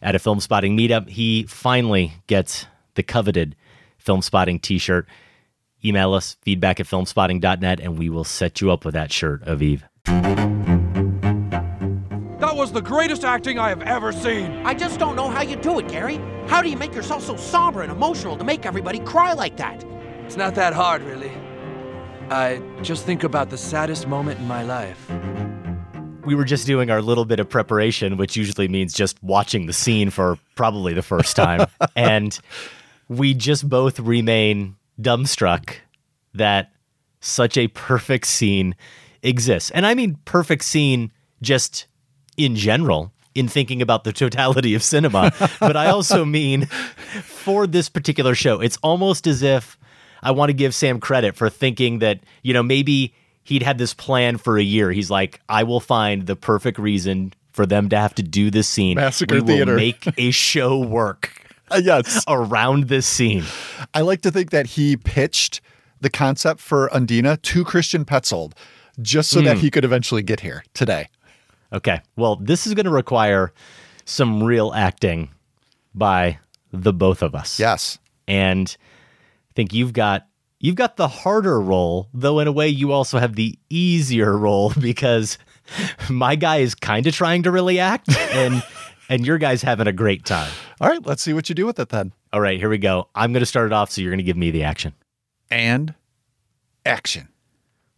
at 0.00 0.16
a 0.16 0.18
film 0.18 0.40
spotting 0.40 0.76
meetup, 0.76 1.08
he 1.08 1.44
finally 1.44 2.14
gets 2.26 2.66
the 2.94 3.02
coveted 3.04 3.54
film 3.98 4.20
spotting 4.22 4.58
t 4.58 4.78
shirt. 4.78 5.06
Email 5.84 6.14
us 6.14 6.36
feedback 6.42 6.80
at 6.80 6.86
filmspotting.net 6.86 7.80
and 7.80 7.98
we 7.98 8.08
will 8.08 8.24
set 8.24 8.60
you 8.60 8.70
up 8.70 8.84
with 8.84 8.94
that 8.94 9.12
shirt, 9.12 9.44
Aviv. 9.44 9.82
That 12.38 12.56
was 12.56 12.72
the 12.72 12.82
greatest 12.82 13.24
acting 13.24 13.58
I 13.58 13.68
have 13.70 13.82
ever 13.82 14.12
seen. 14.12 14.64
I 14.66 14.74
just 14.74 14.98
don't 14.98 15.16
know 15.16 15.28
how 15.28 15.42
you 15.42 15.56
do 15.56 15.78
it, 15.78 15.88
Gary. 15.88 16.20
How 16.46 16.60
do 16.62 16.68
you 16.68 16.76
make 16.76 16.94
yourself 16.94 17.22
so 17.22 17.36
somber 17.36 17.82
and 17.82 17.90
emotional 17.90 18.36
to 18.36 18.44
make 18.44 18.66
everybody 18.66 18.98
cry 19.00 19.32
like 19.32 19.56
that? 19.56 19.84
It's 20.26 20.36
not 20.36 20.54
that 20.56 20.72
hard, 20.72 21.02
really. 21.02 21.32
I 22.30 22.62
just 22.82 23.04
think 23.04 23.24
about 23.24 23.50
the 23.50 23.58
saddest 23.58 24.06
moment 24.06 24.40
in 24.40 24.46
my 24.46 24.62
life. 24.62 25.10
we 26.24 26.34
were 26.34 26.44
just 26.44 26.66
doing 26.66 26.90
our 26.90 27.02
little 27.02 27.24
bit 27.24 27.40
of 27.40 27.48
preparation, 27.48 28.16
which 28.16 28.36
usually 28.36 28.68
means 28.68 28.94
just 28.94 29.20
watching 29.22 29.66
the 29.66 29.72
scene 29.72 30.10
for 30.10 30.38
probably 30.54 30.94
the 30.94 31.02
first 31.02 31.34
time. 31.34 31.66
and 31.96 32.38
we 33.08 33.34
just 33.34 33.68
both 33.68 33.98
remain 33.98 34.76
dumbstruck 35.00 35.74
that 36.34 36.72
such 37.20 37.56
a 37.56 37.68
perfect 37.68 38.26
scene 38.26 38.74
exists. 39.22 39.70
And 39.70 39.86
I 39.86 39.94
mean 39.94 40.18
perfect 40.24 40.64
scene 40.64 41.12
just 41.40 41.86
in 42.36 42.56
general 42.56 43.12
in 43.34 43.48
thinking 43.48 43.80
about 43.80 44.04
the 44.04 44.12
totality 44.12 44.74
of 44.74 44.82
cinema, 44.82 45.32
but 45.60 45.76
I 45.76 45.86
also 45.86 46.24
mean 46.24 46.66
for 47.22 47.66
this 47.66 47.88
particular 47.88 48.34
show. 48.34 48.60
It's 48.60 48.76
almost 48.82 49.26
as 49.26 49.42
if 49.42 49.78
I 50.22 50.32
want 50.32 50.50
to 50.50 50.54
give 50.54 50.74
Sam 50.74 51.00
credit 51.00 51.34
for 51.34 51.48
thinking 51.48 52.00
that, 52.00 52.20
you 52.42 52.52
know, 52.52 52.62
maybe 52.62 53.14
he'd 53.42 53.62
had 53.62 53.78
this 53.78 53.94
plan 53.94 54.36
for 54.36 54.58
a 54.58 54.62
year. 54.62 54.92
He's 54.92 55.10
like, 55.10 55.40
I 55.48 55.64
will 55.64 55.80
find 55.80 56.26
the 56.26 56.36
perfect 56.36 56.78
reason 56.78 57.32
for 57.52 57.66
them 57.66 57.88
to 57.90 57.98
have 57.98 58.14
to 58.16 58.22
do 58.22 58.50
this 58.50 58.68
scene. 58.68 58.96
Massacre 58.96 59.36
we 59.36 59.40
will 59.40 59.46
Theater. 59.48 59.76
make 59.76 60.06
a 60.18 60.30
show 60.30 60.78
work 60.78 61.41
yes 61.82 62.24
around 62.28 62.88
this 62.88 63.06
scene. 63.06 63.44
I 63.94 64.00
like 64.00 64.22
to 64.22 64.30
think 64.30 64.50
that 64.50 64.66
he 64.66 64.96
pitched 64.96 65.60
the 66.00 66.10
concept 66.10 66.60
for 66.60 66.88
Undine 66.94 67.36
to 67.40 67.64
Christian 67.64 68.04
Petzold 68.04 68.52
just 69.00 69.30
so 69.30 69.40
that 69.42 69.56
Hmm. 69.56 69.60
he 69.62 69.70
could 69.70 69.84
eventually 69.84 70.22
get 70.22 70.40
here 70.40 70.64
today. 70.74 71.08
Okay. 71.72 72.00
Well, 72.16 72.36
this 72.36 72.66
is 72.66 72.74
going 72.74 72.84
to 72.86 72.90
require 72.92 73.52
some 74.04 74.42
real 74.42 74.72
acting 74.74 75.30
by 75.94 76.38
the 76.72 76.92
both 76.92 77.22
of 77.22 77.34
us. 77.34 77.58
Yes. 77.58 77.98
And 78.28 78.76
I 78.78 79.52
think 79.54 79.72
you've 79.72 79.92
got 79.92 80.26
you've 80.60 80.76
got 80.76 80.96
the 80.96 81.08
harder 81.08 81.60
role, 81.60 82.08
though 82.14 82.38
in 82.40 82.46
a 82.48 82.52
way 82.52 82.68
you 82.68 82.92
also 82.92 83.18
have 83.18 83.34
the 83.36 83.58
easier 83.70 84.36
role 84.36 84.72
because 84.78 85.38
my 86.10 86.34
guy 86.36 86.58
is 86.58 86.74
kind 86.74 87.06
of 87.06 87.14
trying 87.14 87.42
to 87.44 87.50
really 87.50 87.78
act 87.78 88.08
and 88.32 88.62
and 89.12 89.26
your 89.26 89.36
guy's 89.36 89.60
having 89.60 89.86
a 89.86 89.92
great 89.92 90.24
time. 90.24 90.50
All 90.80 90.88
right, 90.88 91.04
let's 91.04 91.22
see 91.22 91.34
what 91.34 91.50
you 91.50 91.54
do 91.54 91.66
with 91.66 91.78
it 91.78 91.90
then. 91.90 92.14
All 92.32 92.40
right, 92.40 92.58
here 92.58 92.70
we 92.70 92.78
go. 92.78 93.08
I'm 93.14 93.30
going 93.30 93.40
to 93.40 93.46
start 93.46 93.66
it 93.66 93.72
off 93.74 93.90
so 93.90 94.00
you're 94.00 94.10
going 94.10 94.16
to 94.16 94.24
give 94.24 94.38
me 94.38 94.50
the 94.50 94.62
action. 94.62 94.94
And 95.50 95.94
action. 96.86 97.28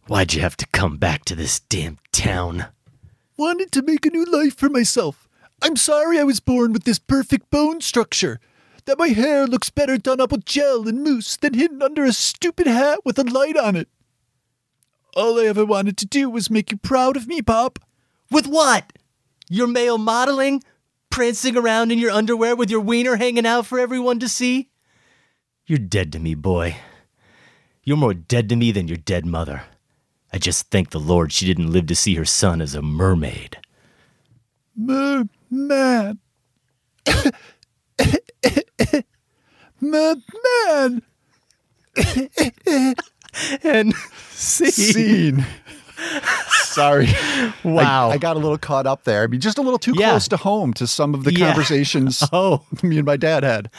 Why'd 0.07 0.33
you 0.33 0.41
have 0.41 0.57
to 0.57 0.67
come 0.67 0.97
back 0.97 1.23
to 1.25 1.35
this 1.35 1.61
damn 1.61 1.99
town? 2.11 2.65
Wanted 3.37 3.71
to 3.71 3.81
make 3.81 4.05
a 4.05 4.09
new 4.09 4.25
life 4.25 4.57
for 4.57 4.67
myself. 4.67 5.29
I'm 5.61 5.77
sorry 5.77 6.19
I 6.19 6.25
was 6.25 6.41
born 6.41 6.73
with 6.73 6.83
this 6.83 6.99
perfect 6.99 7.49
bone 7.49 7.79
structure. 7.79 8.41
That 8.83 8.99
my 8.99 9.07
hair 9.07 9.47
looks 9.47 9.69
better 9.69 9.97
done 9.97 10.19
up 10.19 10.33
with 10.33 10.43
gel 10.43 10.85
and 10.85 11.01
mousse 11.01 11.37
than 11.37 11.53
hidden 11.53 11.81
under 11.81 12.03
a 12.03 12.11
stupid 12.11 12.67
hat 12.67 12.99
with 13.05 13.17
a 13.17 13.23
light 13.23 13.55
on 13.55 13.77
it. 13.77 13.87
All 15.15 15.39
I 15.39 15.45
ever 15.45 15.63
wanted 15.63 15.95
to 15.99 16.05
do 16.05 16.29
was 16.29 16.51
make 16.51 16.71
you 16.71 16.77
proud 16.77 17.15
of 17.15 17.25
me, 17.25 17.41
Pop. 17.41 17.79
With 18.29 18.47
what? 18.47 18.91
Your 19.47 19.67
male 19.67 19.97
modeling? 19.97 20.61
Prancing 21.09 21.55
around 21.57 21.91
in 21.91 21.99
your 21.99 22.11
underwear 22.11 22.55
with 22.55 22.69
your 22.69 22.81
wiener 22.81 23.15
hanging 23.15 23.45
out 23.45 23.65
for 23.65 23.79
everyone 23.79 24.19
to 24.19 24.27
see? 24.27 24.69
You're 25.65 25.79
dead 25.79 26.11
to 26.13 26.19
me, 26.19 26.35
boy. 26.35 26.77
You're 27.83 27.97
more 27.97 28.13
dead 28.13 28.49
to 28.49 28.55
me 28.55 28.71
than 28.71 28.87
your 28.87 28.97
dead 28.97 29.25
mother. 29.25 29.63
I 30.33 30.37
just 30.37 30.69
thank 30.69 30.89
the 30.89 30.99
Lord 30.99 31.31
she 31.31 31.45
didn't 31.45 31.71
live 31.71 31.87
to 31.87 31.95
see 31.95 32.15
her 32.15 32.25
son 32.25 32.61
as 32.61 32.75
a 32.75 32.81
mermaid. 32.81 33.57
Merman. 34.75 36.19
Merman. 39.79 41.01
and 43.63 43.93
scene. 44.31 44.71
Scene. 44.71 45.45
Sorry. 46.63 47.07
Wow. 47.63 48.09
I, 48.09 48.13
I 48.13 48.17
got 48.17 48.35
a 48.35 48.39
little 48.39 48.57
caught 48.57 48.85
up 48.87 49.03
there. 49.03 49.23
I 49.23 49.27
mean, 49.27 49.39
just 49.39 49.57
a 49.57 49.61
little 49.61 49.79
too 49.79 49.93
Yeah. 49.95 50.11
close 50.11 50.27
to 50.29 50.37
home 50.37 50.73
to 50.75 50.87
some 50.87 51.13
of 51.13 51.23
the 51.23 51.33
Yeah. 51.33 51.47
conversations 51.47 52.23
Oh, 52.33 52.63
me 52.83 52.97
and 52.97 53.05
my 53.05 53.17
dad 53.17 53.43
had. 53.43 53.69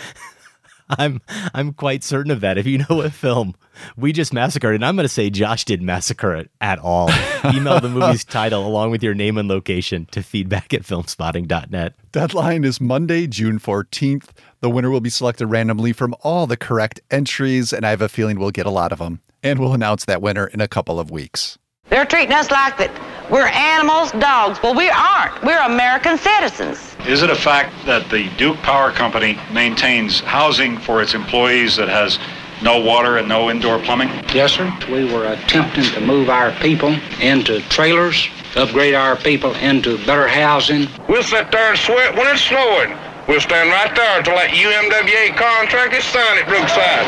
I'm 0.89 1.21
I'm 1.53 1.73
quite 1.73 2.05
certain 2.05 2.31
of 2.31 2.41
that. 2.43 2.59
If 2.59 2.67
you 2.67 2.79
know 2.89 3.01
a 3.03 3.11
film 3.11 3.57
we 3.97 4.13
just 4.13 4.33
massacred, 4.33 4.77
and 4.77 4.85
I'm 4.85 4.95
going 4.97 5.05
to 5.05 5.09
say 5.13 5.29
Josh 5.31 5.65
didn't 5.65 5.85
massacre 5.85 6.35
it 6.37 6.49
at 6.61 6.79
all. 6.79 7.11
Email 7.45 7.81
the 7.81 7.89
movie's 7.91 8.25
title 8.25 8.65
along 8.67 8.93
with 8.93 9.03
your 9.03 9.13
name 9.13 9.37
and 9.37 9.49
location 9.49 10.07
to 10.13 10.23
feedback 10.23 10.73
at 10.73 10.83
filmspotting.net. 10.85 11.95
Deadline 12.13 12.63
is 12.65 12.81
Monday, 12.81 13.27
June 13.27 13.59
14th. 13.59 14.29
The 14.61 14.71
winner 14.71 14.89
will 14.89 15.01
be 15.03 15.11
selected 15.11 15.49
randomly 15.49 15.93
from 15.93 16.15
all 16.23 16.47
the 16.47 16.57
correct 16.57 17.01
entries, 17.11 17.73
and 17.73 17.85
I 17.85 17.91
have 17.91 18.01
a 18.01 18.09
feeling 18.09 18.39
we'll 18.39 18.51
get 18.53 18.65
a 18.67 18.71
lot 18.71 18.93
of 18.93 18.99
them. 19.01 19.21
And 19.43 19.59
we'll 19.59 19.75
announce 19.75 20.05
that 20.07 20.23
winner 20.23 20.47
in 20.47 20.61
a 20.61 20.69
couple 20.69 20.99
of 21.01 21.11
weeks. 21.11 21.59
They're 21.89 22.05
treating 22.05 22.33
us 22.33 22.51
like 22.51 22.77
that 22.79 22.91
we're 23.31 23.49
animals, 23.49 24.13
dogs. 24.13 24.61
Well, 24.63 24.75
we 24.75 24.89
aren't. 24.89 25.43
We're 25.43 25.61
American 25.61 26.17
citizens. 26.17 26.97
Is 27.09 27.23
it 27.23 27.31
a 27.31 27.35
fact 27.35 27.75
that 27.85 28.09
the 28.09 28.29
Duke 28.37 28.57
Power 28.59 28.93
Company 28.93 29.37
maintains 29.53 30.21
housing 30.21 30.79
for 30.79 31.03
its 31.03 31.15
employees 31.15 31.75
that 31.75 31.89
has 31.89 32.21
no 32.63 32.81
water 32.81 33.17
and 33.17 33.29
no 33.29 33.51
indoor 33.51 33.81
plumbing? 33.81 34.11
Yes, 34.33 34.53
sir. 34.53 34.73
We 34.89 35.13
were 35.13 35.27
attempting 35.27 35.85
to 35.85 36.01
move 36.01 36.29
our 36.29 36.53
people 36.61 36.97
into 37.21 37.61
trailers 37.69 38.29
upgrade 38.57 38.95
our 38.95 39.17
people 39.17 39.55
into 39.57 39.99
better 40.07 40.27
housing. 40.27 40.89
We'll 41.09 41.23
sit 41.23 41.53
there 41.53 41.71
and 41.71 41.79
sweat 41.79 42.17
when 42.17 42.27
it's 42.27 42.43
snowing. 42.43 42.97
We'll 43.29 43.41
stand 43.41 43.69
right 43.69 43.95
there 43.95 44.19
until 44.19 44.35
that 44.37 44.49
UMWA 44.51 45.37
contract 45.37 45.95
is 45.95 46.05
signed 46.05 46.39
at 46.39 46.49
Brookside. 46.49 47.07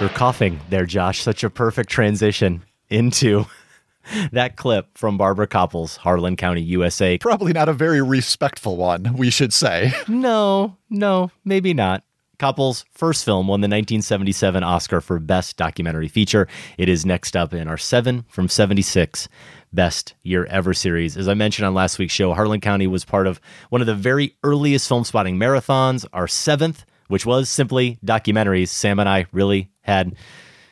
You're 0.00 0.08
coughing 0.08 0.60
there, 0.70 0.86
Josh. 0.86 1.20
Such 1.20 1.44
a 1.44 1.50
perfect 1.50 1.90
transition 1.90 2.62
into 2.90 3.46
that 4.32 4.56
clip 4.56 4.96
from 4.96 5.18
Barbara 5.18 5.46
Kopple's 5.46 5.96
Harlan 5.96 6.36
County, 6.36 6.62
USA. 6.62 7.18
Probably 7.18 7.52
not 7.52 7.68
a 7.68 7.72
very 7.72 8.02
respectful 8.02 8.76
one, 8.76 9.14
we 9.16 9.30
should 9.30 9.52
say. 9.52 9.92
No, 10.08 10.76
no, 10.90 11.30
maybe 11.44 11.74
not. 11.74 12.02
Kopple's 12.38 12.84
first 12.92 13.24
film 13.24 13.48
won 13.48 13.60
the 13.60 13.66
1977 13.66 14.62
Oscar 14.62 15.00
for 15.00 15.18
Best 15.18 15.56
Documentary 15.56 16.08
Feature. 16.08 16.46
It 16.76 16.88
is 16.88 17.04
next 17.04 17.36
up 17.36 17.52
in 17.52 17.66
our 17.66 17.76
7 17.76 18.24
from 18.28 18.48
76 18.48 19.28
Best 19.72 20.14
Year 20.22 20.44
Ever 20.46 20.72
series. 20.72 21.16
As 21.16 21.28
I 21.28 21.34
mentioned 21.34 21.66
on 21.66 21.74
last 21.74 21.98
week's 21.98 22.14
show, 22.14 22.32
Harlan 22.34 22.60
County 22.60 22.86
was 22.86 23.04
part 23.04 23.26
of 23.26 23.40
one 23.70 23.80
of 23.80 23.86
the 23.86 23.94
very 23.94 24.36
earliest 24.44 24.88
film 24.88 25.04
spotting 25.04 25.36
marathons, 25.36 26.06
our 26.12 26.28
seventh, 26.28 26.84
which 27.08 27.26
was 27.26 27.48
simply 27.50 27.98
documentaries. 28.04 28.68
Sam 28.68 28.98
and 29.00 29.08
I 29.08 29.26
really 29.32 29.70
had 29.82 30.14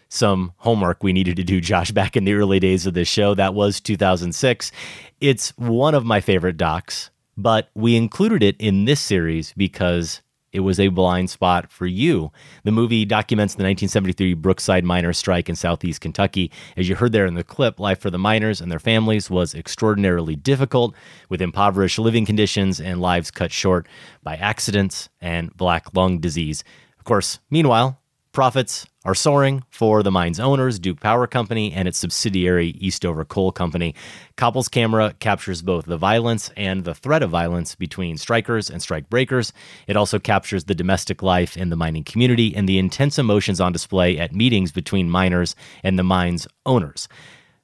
some 0.09 0.53
homework 0.59 1.03
we 1.03 1.13
needed 1.13 1.37
to 1.37 1.45
do, 1.45 1.61
Josh, 1.61 1.91
back 1.91 2.17
in 2.17 2.25
the 2.25 2.35
early 2.35 2.61
days 2.61 2.87
of 2.87 2.95
this 2.95 3.09
show. 3.09 3.35
That 3.35 3.55
was 3.55 3.81
2006. 3.81 4.73
It's 5.21 5.51
one 5.57 5.95
of 5.95 6.05
my 6.05 6.21
favorite 6.21 6.57
docs, 6.57 7.11
but 7.37 7.71
we 7.75 7.97
included 7.97 8.43
it 8.43 8.57
in 8.59 8.85
this 8.85 9.01
series 9.01 9.53
because 9.57 10.23
it 10.57 10.61
was 10.61 10.81
a 10.81 10.89
blind 10.89 11.29
spot 11.29 11.71
for 11.71 11.87
you. 11.87 12.33
The 12.65 12.73
movie 12.73 13.05
documents 13.05 13.55
the 13.55 13.63
1973 13.63 14.33
Brookside 14.35 14.85
miners' 14.85 15.19
strike 15.19 15.51
in 15.51 15.55
southeast 15.55 16.01
Kentucky. 16.01 16.51
As 16.79 16.89
you 16.89 16.95
heard 16.95 17.13
there 17.13 17.27
in 17.27 17.35
the 17.35 17.45
clip, 17.45 17.79
life 17.79 18.01
for 18.01 18.11
the 18.11 18.19
miners 18.19 18.63
and 18.63 18.73
their 18.73 18.79
families 18.79 19.29
was 19.29 19.55
extraordinarily 19.55 20.35
difficult, 20.35 20.95
with 21.29 21.43
impoverished 21.43 21.99
living 21.99 22.25
conditions 22.25 22.81
and 22.81 23.03
lives 23.03 23.31
cut 23.31 23.53
short 23.53 23.87
by 24.23 24.37
accidents 24.37 25.11
and 25.21 25.55
black 25.57 25.95
lung 25.95 26.21
disease. 26.21 26.65
Of 26.99 27.05
course, 27.05 27.39
meanwhile, 27.51 28.01
profits 28.33 28.87
are 29.07 29.15
soaring 29.15 29.63
for 29.71 30.03
the 30.03 30.11
mine's 30.11 30.41
owners, 30.41 30.81
Duke 30.81 31.01
Power 31.01 31.29
Company, 31.29 31.73
and 31.73 31.87
its 31.87 31.97
subsidiary, 31.97 32.71
Eastover 32.81 33.25
Coal 33.25 33.53
Company. 33.53 33.95
Kopple's 34.37 34.69
camera 34.69 35.15
captures 35.21 35.63
both 35.63 35.87
the 35.87 35.97
violence 35.97 36.51
and 36.57 36.85
the 36.85 36.95
threat 36.95 37.23
of 37.23 37.31
violence 37.31 37.77
between 37.77 38.19
strikers 38.19 38.69
and 38.69 38.83
strike 38.83 39.09
breakers. 39.09 39.53
It 39.87 39.97
also 39.97 40.19
captures 40.19 40.65
the 40.65 40.75
domestic 40.75 41.23
life 41.23 41.57
in 41.57 41.71
the 41.71 41.77
mining 41.77 42.03
community 42.03 42.55
and 42.57 42.69
the 42.69 42.81
intense 42.81 43.17
emotions 43.17 43.61
on 43.61 43.73
display 43.73 44.19
at 44.19 44.35
meetings 44.35 44.73
between 44.73 45.09
miners 45.09 45.55
and 45.85 45.97
the 45.97 46.03
mine's 46.03 46.49
owners. 46.67 47.07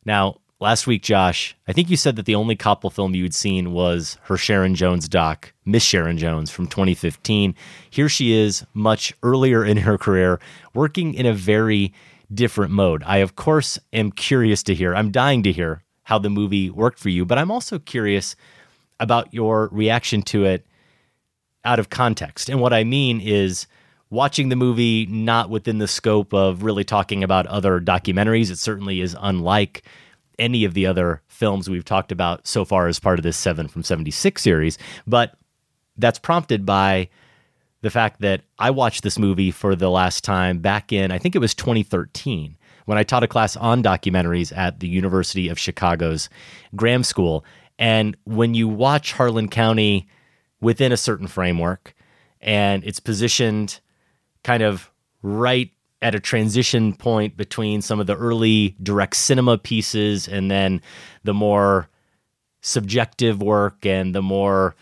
Now, 0.05 0.36
Last 0.62 0.86
week, 0.86 1.02
Josh, 1.02 1.56
I 1.66 1.72
think 1.72 1.90
you 1.90 1.96
said 1.96 2.14
that 2.14 2.24
the 2.24 2.36
only 2.36 2.54
Kopple 2.54 2.92
film 2.92 3.16
you 3.16 3.24
had 3.24 3.34
seen 3.34 3.72
was 3.72 4.16
her 4.22 4.36
Sharon 4.36 4.76
Jones 4.76 5.08
doc, 5.08 5.52
Miss 5.64 5.82
Sharon 5.82 6.18
Jones 6.18 6.52
from 6.52 6.68
2015. 6.68 7.56
Here 7.90 8.08
she 8.08 8.32
is, 8.32 8.64
much 8.72 9.12
earlier 9.24 9.64
in 9.64 9.78
her 9.78 9.98
career, 9.98 10.38
working 10.72 11.14
in 11.14 11.26
a 11.26 11.32
very 11.32 11.92
different 12.32 12.70
mode. 12.70 13.02
I, 13.04 13.16
of 13.16 13.34
course, 13.34 13.76
am 13.92 14.12
curious 14.12 14.62
to 14.62 14.74
hear, 14.76 14.94
I'm 14.94 15.10
dying 15.10 15.42
to 15.42 15.50
hear 15.50 15.82
how 16.04 16.20
the 16.20 16.30
movie 16.30 16.70
worked 16.70 17.00
for 17.00 17.08
you, 17.08 17.24
but 17.24 17.38
I'm 17.38 17.50
also 17.50 17.80
curious 17.80 18.36
about 19.00 19.34
your 19.34 19.68
reaction 19.72 20.22
to 20.22 20.44
it 20.44 20.64
out 21.64 21.80
of 21.80 21.90
context. 21.90 22.48
And 22.48 22.60
what 22.60 22.72
I 22.72 22.84
mean 22.84 23.20
is, 23.20 23.66
watching 24.10 24.50
the 24.50 24.56
movie 24.56 25.06
not 25.06 25.48
within 25.48 25.78
the 25.78 25.88
scope 25.88 26.34
of 26.34 26.62
really 26.62 26.84
talking 26.84 27.24
about 27.24 27.46
other 27.46 27.80
documentaries. 27.80 28.50
It 28.50 28.58
certainly 28.58 29.00
is 29.00 29.16
unlike 29.18 29.82
any 30.38 30.64
of 30.64 30.74
the 30.74 30.86
other 30.86 31.22
films 31.28 31.68
we've 31.68 31.84
talked 31.84 32.12
about 32.12 32.46
so 32.46 32.64
far 32.64 32.88
as 32.88 32.98
part 32.98 33.18
of 33.18 33.22
this 33.22 33.36
7 33.36 33.68
from 33.68 33.82
76 33.82 34.40
series, 34.40 34.78
but 35.06 35.34
that's 35.96 36.18
prompted 36.18 36.64
by 36.64 37.08
the 37.82 37.90
fact 37.90 38.20
that 38.20 38.42
I 38.58 38.70
watched 38.70 39.02
this 39.02 39.18
movie 39.18 39.50
for 39.50 39.74
the 39.74 39.90
last 39.90 40.24
time 40.24 40.58
back 40.58 40.92
in, 40.92 41.10
I 41.10 41.18
think 41.18 41.34
it 41.34 41.40
was 41.40 41.54
2013, 41.54 42.56
when 42.86 42.98
I 42.98 43.02
taught 43.02 43.24
a 43.24 43.28
class 43.28 43.56
on 43.56 43.82
documentaries 43.82 44.56
at 44.56 44.80
the 44.80 44.88
University 44.88 45.48
of 45.48 45.58
Chicago's 45.58 46.28
Graham 46.74 47.02
School. 47.04 47.44
And 47.78 48.16
when 48.24 48.54
you 48.54 48.68
watch 48.68 49.12
Harlan 49.12 49.48
County 49.48 50.08
within 50.60 50.92
a 50.92 50.96
certain 50.96 51.26
framework 51.26 51.94
and 52.40 52.84
it's 52.84 53.00
positioned 53.00 53.80
kind 54.44 54.62
of 54.62 54.90
right 55.22 55.70
at 56.03 56.14
a 56.14 56.20
transition 56.20 56.92
point 56.92 57.36
between 57.36 57.80
some 57.80 58.00
of 58.00 58.07
the 58.07 58.16
early 58.16 58.76
direct 58.82 59.16
cinema 59.16 59.57
pieces 59.57 60.26
and 60.26 60.50
then 60.50 60.82
the 61.22 61.32
more 61.32 61.88
subjective 62.61 63.40
work 63.40 63.86
and 63.86 64.14
the 64.14 64.22
more 64.22 64.74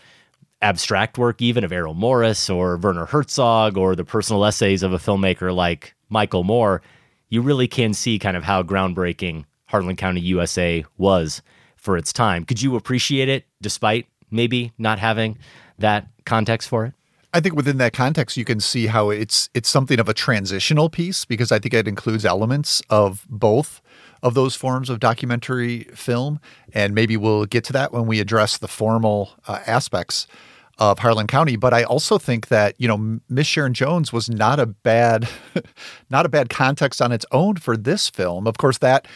abstract 0.61 1.17
work, 1.17 1.41
even 1.41 1.63
of 1.63 1.71
Errol 1.71 1.93
Morris 1.93 2.49
or 2.49 2.77
Werner 2.77 3.05
Herzog 3.05 3.77
or 3.77 3.95
the 3.95 4.03
personal 4.03 4.45
essays 4.45 4.83
of 4.83 4.93
a 4.93 4.97
filmmaker 4.97 5.53
like 5.55 5.95
Michael 6.09 6.43
Moore, 6.43 6.81
you 7.29 7.41
really 7.41 7.67
can 7.67 7.93
see 7.93 8.19
kind 8.19 8.35
of 8.35 8.43
how 8.43 8.61
groundbreaking 8.63 9.45
Harlan 9.65 9.95
County, 9.95 10.21
USA 10.21 10.83
was 10.97 11.41
for 11.75 11.97
its 11.97 12.11
time. 12.11 12.45
Could 12.45 12.61
you 12.61 12.75
appreciate 12.75 13.29
it 13.29 13.45
despite 13.61 14.07
maybe 14.29 14.73
not 14.77 14.99
having 14.99 15.37
that 15.79 16.07
context 16.25 16.67
for 16.67 16.85
it? 16.85 16.93
I 17.33 17.39
think 17.39 17.55
within 17.55 17.77
that 17.77 17.93
context, 17.93 18.35
you 18.35 18.43
can 18.43 18.59
see 18.59 18.87
how 18.87 19.09
it's 19.09 19.49
it's 19.53 19.69
something 19.69 19.99
of 19.99 20.09
a 20.09 20.13
transitional 20.13 20.89
piece 20.89 21.23
because 21.23 21.51
I 21.51 21.59
think 21.59 21.73
it 21.73 21.87
includes 21.87 22.25
elements 22.25 22.81
of 22.89 23.25
both 23.29 23.81
of 24.21 24.33
those 24.33 24.55
forms 24.55 24.89
of 24.89 24.99
documentary 24.99 25.85
film, 25.95 26.39
and 26.73 26.93
maybe 26.93 27.17
we'll 27.17 27.45
get 27.45 27.63
to 27.65 27.73
that 27.73 27.91
when 27.93 28.05
we 28.05 28.19
address 28.19 28.57
the 28.57 28.67
formal 28.67 29.31
uh, 29.47 29.59
aspects 29.65 30.27
of 30.77 30.99
Harlan 30.99 31.27
County. 31.27 31.55
But 31.55 31.73
I 31.73 31.83
also 31.83 32.17
think 32.17 32.49
that 32.49 32.75
you 32.77 32.87
know 32.87 33.19
Miss 33.29 33.47
Sharon 33.47 33.73
Jones 33.73 34.11
was 34.11 34.29
not 34.29 34.59
a 34.59 34.65
bad 34.65 35.29
not 36.09 36.25
a 36.25 36.29
bad 36.29 36.49
context 36.49 37.01
on 37.01 37.13
its 37.13 37.25
own 37.31 37.55
for 37.55 37.77
this 37.77 38.09
film. 38.09 38.45
Of 38.45 38.57
course, 38.57 38.79
that 38.79 39.07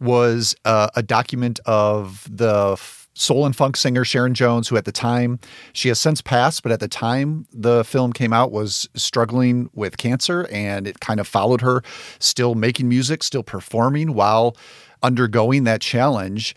was 0.00 0.54
uh, 0.64 0.88
a 0.94 1.02
document 1.02 1.60
of 1.66 2.28
the 2.30 2.76
soul 3.14 3.46
and 3.46 3.56
funk 3.56 3.76
singer 3.76 4.04
Sharon 4.04 4.34
Jones, 4.34 4.68
who 4.68 4.76
at 4.76 4.84
the 4.84 4.92
time, 4.92 5.38
she 5.72 5.88
has 5.88 6.00
since 6.00 6.20
passed, 6.20 6.62
but 6.62 6.72
at 6.72 6.80
the 6.80 6.88
time 6.88 7.46
the 7.52 7.84
film 7.84 8.12
came 8.12 8.32
out 8.32 8.52
was 8.52 8.88
struggling 8.94 9.70
with 9.72 9.96
cancer 9.96 10.46
and 10.50 10.86
it 10.86 11.00
kind 11.00 11.20
of 11.20 11.26
followed 11.26 11.60
her, 11.60 11.82
still 12.18 12.54
making 12.54 12.88
music, 12.88 13.22
still 13.22 13.42
performing 13.42 14.14
while 14.14 14.56
undergoing 15.02 15.64
that 15.64 15.80
challenge. 15.80 16.54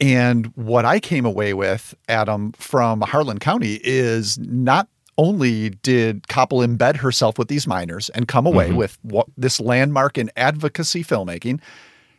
And 0.00 0.46
what 0.56 0.84
I 0.84 0.98
came 0.98 1.24
away 1.24 1.54
with, 1.54 1.94
Adam, 2.08 2.52
from 2.52 3.02
Harlan 3.02 3.38
County 3.38 3.80
is 3.84 4.38
not 4.38 4.88
only 5.18 5.70
did 5.70 6.24
Kopple 6.24 6.66
embed 6.66 6.96
herself 6.96 7.38
with 7.38 7.48
these 7.48 7.66
miners 7.66 8.08
and 8.10 8.26
come 8.26 8.46
away 8.46 8.68
mm-hmm. 8.68 8.76
with 8.76 8.98
what, 9.02 9.28
this 9.36 9.60
landmark 9.60 10.18
in 10.18 10.30
advocacy 10.36 11.04
filmmaking, 11.04 11.60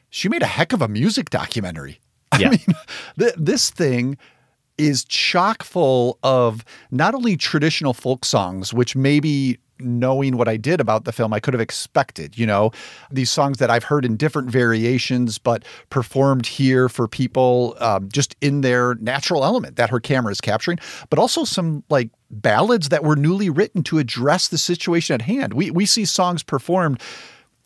she 0.09 0.29
made 0.29 0.43
a 0.43 0.47
heck 0.47 0.71
of 0.73 0.81
a 0.81 0.87
music 0.87 1.29
documentary. 1.29 1.99
Yeah. 2.39 2.47
I 2.47 2.51
mean, 2.51 2.75
th- 3.19 3.35
this 3.37 3.69
thing 3.69 4.17
is 4.77 5.05
chock 5.05 5.63
full 5.63 6.17
of 6.23 6.65
not 6.91 7.13
only 7.13 7.37
traditional 7.37 7.93
folk 7.93 8.25
songs, 8.25 8.73
which 8.73 8.95
maybe 8.95 9.59
knowing 9.79 10.37
what 10.37 10.47
I 10.47 10.57
did 10.57 10.79
about 10.79 11.05
the 11.05 11.11
film, 11.11 11.33
I 11.33 11.39
could 11.39 11.53
have 11.53 11.61
expected, 11.61 12.37
you 12.37 12.45
know, 12.45 12.71
these 13.11 13.29
songs 13.29 13.57
that 13.57 13.69
I've 13.69 13.83
heard 13.83 14.05
in 14.05 14.15
different 14.17 14.49
variations, 14.49 15.37
but 15.37 15.63
performed 15.89 16.45
here 16.45 16.89
for 16.89 17.07
people 17.07 17.75
um, 17.79 18.09
just 18.11 18.35
in 18.41 18.61
their 18.61 18.95
natural 18.95 19.43
element 19.43 19.75
that 19.75 19.89
her 19.89 19.99
camera 19.99 20.31
is 20.31 20.41
capturing, 20.41 20.79
but 21.09 21.19
also 21.19 21.43
some 21.43 21.83
like 21.89 22.09
ballads 22.31 22.89
that 22.89 23.03
were 23.03 23.15
newly 23.15 23.49
written 23.49 23.83
to 23.83 23.99
address 23.99 24.47
the 24.47 24.57
situation 24.57 25.13
at 25.13 25.21
hand. 25.21 25.53
We, 25.53 25.69
we 25.71 25.85
see 25.85 26.05
songs 26.05 26.43
performed 26.43 27.01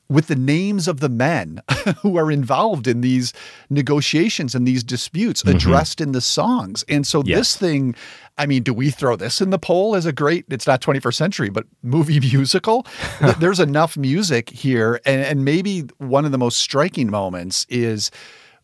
with 0.10 0.28
the 0.28 0.36
names 0.36 0.88
of 0.88 1.00
the 1.00 1.10
men 1.10 1.62
who 2.02 2.18
are 2.18 2.32
involved 2.32 2.88
in 2.88 3.02
these 3.02 3.34
negotiations 3.70 4.56
and 4.56 4.68
these 4.68 4.84
disputes 4.84 5.44
mm-hmm. 5.44 5.56
addressed 5.56 6.00
in 6.00 6.12
the 6.12 6.22
songs. 6.22 6.84
And 6.88 7.06
so 7.06 7.24
yes. 7.26 7.38
this 7.38 7.56
thing, 7.58 7.96
I 8.38 8.46
mean, 8.46 8.64
do 8.64 8.74
we 8.74 8.90
throw 8.90 9.16
this 9.16 9.42
in 9.42 9.50
the 9.50 9.60
poll 9.60 9.96
as 9.96 10.06
a 10.06 10.14
great, 10.14 10.46
it's 10.50 10.68
not 10.68 10.82
21st 10.82 11.16
century, 11.16 11.50
but 11.50 11.66
movie 11.84 12.20
musical? 12.34 12.86
There's 13.40 13.60
enough 13.60 13.98
music 13.98 14.50
here. 14.50 15.02
And, 15.06 15.22
and 15.22 15.46
maybe 15.46 15.82
one 15.98 16.26
of 16.26 16.32
the 16.32 16.38
most 16.38 16.60
striking 16.60 17.10
moments 17.10 17.66
is 17.70 18.12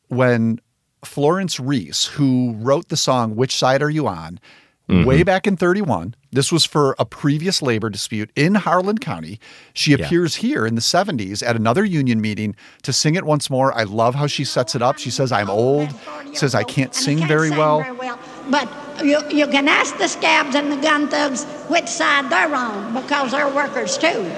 when 0.08 0.60
Florence 1.04 1.60
Reese, 1.60 2.06
who 2.06 2.54
wrote 2.58 2.88
the 2.88 2.98
song, 2.98 3.36
Which 3.36 3.56
Side 3.56 3.82
Are 3.82 3.90
You 3.90 4.08
On? 4.08 4.40
Mm-hmm. 4.90 5.06
Way 5.08 5.24
back 5.24 5.48
in 5.48 5.56
31, 5.56 6.14
this 6.34 6.52
was 6.52 6.66
for 6.66 6.94
a 7.00 7.06
previous 7.06 7.62
labor 7.62 7.90
dispute 7.90 8.30
in 8.36 8.56
Harlan 8.56 8.98
County. 8.98 9.40
She 9.74 9.94
appears 9.94 10.36
yeah. 10.36 10.50
here 10.50 10.66
in 10.66 10.76
the 10.76 10.82
70s 10.82 11.42
at 11.42 11.56
another 11.56 11.86
union 11.86 12.20
meeting 12.20 12.54
to 12.82 12.92
sing 12.92 13.16
it 13.16 13.24
once 13.24 13.50
more. 13.50 13.74
I 13.74 13.84
love 13.84 14.14
how 14.14 14.28
she 14.28 14.44
sets 14.44 14.76
it 14.76 14.82
up. 14.82 14.98
She 14.98 15.10
says, 15.10 15.32
I'm 15.32 15.50
old, 15.50 15.90
says, 16.34 16.54
I 16.54 16.64
can't 16.64 16.94
sing 16.94 17.20
can't 17.20 17.30
very, 17.30 17.48
sing 17.48 17.58
well. 17.58 17.80
very 17.82 17.96
well. 17.96 18.20
But 18.50 18.68
you, 19.06 19.22
you 19.30 19.48
can 19.48 19.70
ask 19.70 19.98
the 19.98 20.10
scabs 20.10 20.54
and 20.54 20.70
the 20.70 20.78
gun 20.78 21.08
thugs 21.08 21.46
which 21.70 21.88
side 21.88 22.30
they're 22.30 22.54
on 22.54 22.94
because 22.94 23.32
they're 23.32 23.48
workers 23.48 23.98
too. 23.98 24.30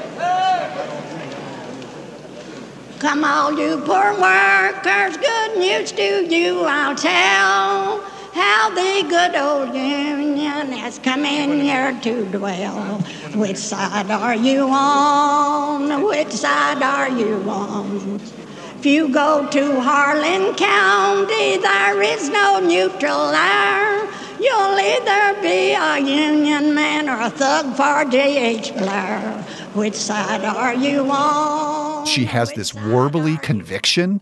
Come 3.00 3.24
all 3.24 3.52
you 3.52 3.82
poor 3.82 4.14
workers, 4.22 5.18
good 5.18 5.58
news 5.58 5.92
to 5.94 6.26
you 6.26 6.62
I'll 6.66 6.96
tell. 6.96 8.15
How 8.36 8.70
the 8.70 9.08
good 9.08 9.34
old 9.34 9.74
Union 9.74 10.74
has 10.74 11.00
come 11.00 11.24
in 11.24 11.62
here 11.62 11.98
to 12.02 12.26
dwell. 12.26 13.00
Which 13.34 13.56
side 13.56 14.12
are 14.12 14.36
you 14.36 14.68
on? 14.70 16.04
Which 16.04 16.32
side 16.32 16.84
are 16.84 17.08
you 17.08 17.50
on? 17.50 18.20
If 18.78 18.86
you 18.86 19.08
go 19.08 19.48
to 19.50 19.80
Harlan 19.80 20.54
County, 20.56 21.56
there 21.60 22.02
is 22.02 22.28
no 22.28 22.60
neutral 22.60 23.32
there. 23.32 24.04
You'll 24.38 24.80
either 24.80 25.42
be 25.42 25.72
a 25.72 25.98
Union 26.00 26.76
man 26.76 27.08
or 27.08 27.22
a 27.22 27.30
thug 27.30 27.74
for 27.78 28.04
J.H. 28.12 28.74
Blair. 28.74 29.22
Which 29.76 29.96
side 29.96 30.44
are 30.44 30.74
you 30.74 31.10
on? 31.10 32.06
She 32.06 32.26
has 32.26 32.52
this 32.52 32.74
warbly 32.74 33.42
conviction 33.42 34.20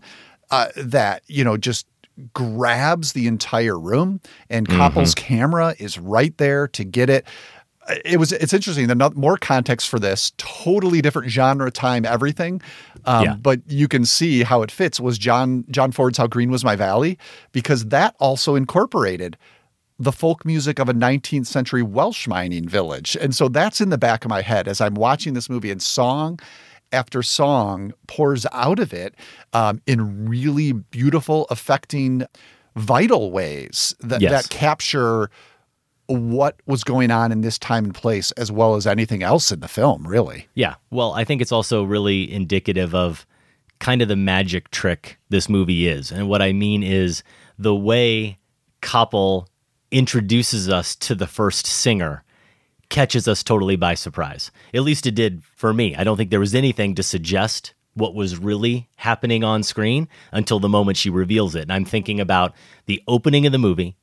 uh, 0.52 0.68
that, 0.76 1.24
you 1.26 1.42
know, 1.42 1.56
just 1.56 1.86
grabs 2.32 3.12
the 3.12 3.26
entire 3.26 3.78
room, 3.78 4.20
and 4.50 4.68
Kopple's 4.68 5.14
camera 5.14 5.74
is 5.78 5.98
right 5.98 6.36
there 6.38 6.68
to 6.68 6.84
get 6.84 7.10
it. 7.10 7.26
Uh, 7.88 7.94
It 8.04 8.18
was 8.18 8.32
it's 8.32 8.52
interesting. 8.52 8.86
The 8.86 9.12
more 9.14 9.36
context 9.36 9.88
for 9.88 9.98
this, 9.98 10.32
totally 10.36 11.02
different 11.02 11.30
genre, 11.30 11.70
time, 11.70 12.04
everything. 12.04 12.62
Um, 13.04 13.24
Yeah. 13.24 13.34
But 13.34 13.60
you 13.66 13.88
can 13.88 14.04
see 14.04 14.42
how 14.42 14.62
it 14.62 14.70
fits. 14.70 15.00
Was 15.00 15.18
John 15.18 15.64
John 15.70 15.92
Ford's 15.92 16.18
"How 16.18 16.26
Green 16.26 16.50
Was 16.50 16.64
My 16.64 16.76
Valley" 16.76 17.18
because 17.52 17.86
that 17.86 18.14
also 18.18 18.54
incorporated 18.54 19.36
the 19.98 20.12
folk 20.12 20.44
music 20.44 20.80
of 20.80 20.88
a 20.88 20.92
19th 20.92 21.46
century 21.46 21.82
Welsh 21.82 22.26
mining 22.26 22.68
village. 22.68 23.16
And 23.20 23.32
so 23.34 23.48
that's 23.48 23.80
in 23.80 23.90
the 23.90 23.98
back 23.98 24.24
of 24.24 24.28
my 24.28 24.42
head 24.42 24.66
as 24.66 24.80
I'm 24.80 24.94
watching 24.94 25.34
this 25.34 25.48
movie 25.48 25.70
and 25.70 25.80
song 25.80 26.40
after 26.94 27.22
song 27.22 27.92
pours 28.06 28.46
out 28.52 28.78
of 28.78 28.94
it 28.94 29.14
um, 29.52 29.82
in 29.86 30.26
really 30.28 30.72
beautiful, 30.72 31.46
affecting, 31.50 32.24
vital 32.76 33.30
ways 33.30 33.94
that, 34.00 34.20
Yes. 34.20 34.32
that 34.32 34.48
capture 34.50 35.28
what 36.06 36.60
was 36.66 36.84
going 36.84 37.10
on 37.10 37.32
in 37.32 37.40
this 37.40 37.58
time 37.58 37.84
and 37.84 37.94
place 37.94 38.30
as 38.32 38.50
well 38.52 38.74
as 38.74 38.86
anything 38.86 39.22
else 39.22 39.50
in 39.52 39.60
the 39.60 39.68
film, 39.68 40.06
really. 40.06 40.48
Yeah. 40.54 40.74
Well, 40.90 41.12
I 41.12 41.24
think 41.24 41.40
it's 41.40 41.52
also 41.52 41.84
really 41.84 42.30
indicative 42.30 42.94
of 42.94 43.26
kind 43.78 44.02
of 44.02 44.08
the 44.08 44.16
magic 44.16 44.70
trick 44.70 45.18
this 45.30 45.48
movie 45.48 45.88
is. 45.88 46.10
And 46.10 46.28
what 46.28 46.42
I 46.42 46.52
mean 46.52 46.82
is 46.82 47.22
the 47.58 47.74
way 47.74 48.38
Kopple 48.82 49.46
introduces 49.90 50.68
us 50.68 50.94
to 50.96 51.14
the 51.14 51.26
first 51.26 51.66
singer 51.66 52.23
catches 52.94 53.26
us 53.26 53.42
totally 53.42 53.74
by 53.74 53.92
surprise. 53.94 54.52
At 54.72 54.82
least 54.82 55.04
it 55.04 55.16
did 55.16 55.42
for 55.56 55.74
me. 55.74 55.96
I 55.96 56.04
don't 56.04 56.16
think 56.16 56.30
there 56.30 56.38
was 56.38 56.54
anything 56.54 56.94
to 56.94 57.02
suggest 57.02 57.74
what 57.94 58.14
was 58.14 58.38
really 58.38 58.88
happening 58.94 59.42
on 59.42 59.64
screen 59.64 60.06
until 60.30 60.60
the 60.60 60.68
moment 60.68 60.96
she 60.96 61.10
reveals 61.10 61.56
it. 61.56 61.62
And 61.62 61.72
I'm 61.72 61.84
thinking 61.84 62.20
about 62.20 62.54
the 62.86 63.02
opening 63.08 63.46
of 63.46 63.52
the 63.52 63.58
movie 63.58 63.96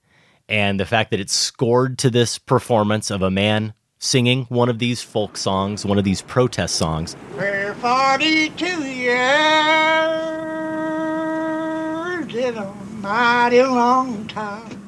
and 0.50 0.78
the 0.78 0.86
fact 0.86 1.12
that 1.12 1.22
it's 1.22 1.34
scored 1.34 1.98
to 2.00 2.10
this 2.10 2.38
performance 2.38 3.10
of 3.10 3.22
a 3.22 3.32
man 3.32 3.74
singing 3.98 4.44
one 4.50 4.68
of 4.68 4.80
these 4.80 5.02
folk 5.02 5.38
songs, 5.38 5.86
one 5.86 5.98
of 5.98 6.04
these 6.04 6.22
protest 6.22 6.76
songs. 6.76 7.16
We're 7.38 7.74
42 7.76 8.66
years, 8.66 9.16
it's 12.36 12.58
a 12.58 12.74
mighty 13.00 13.64
long 13.64 14.28
time. 14.28 14.81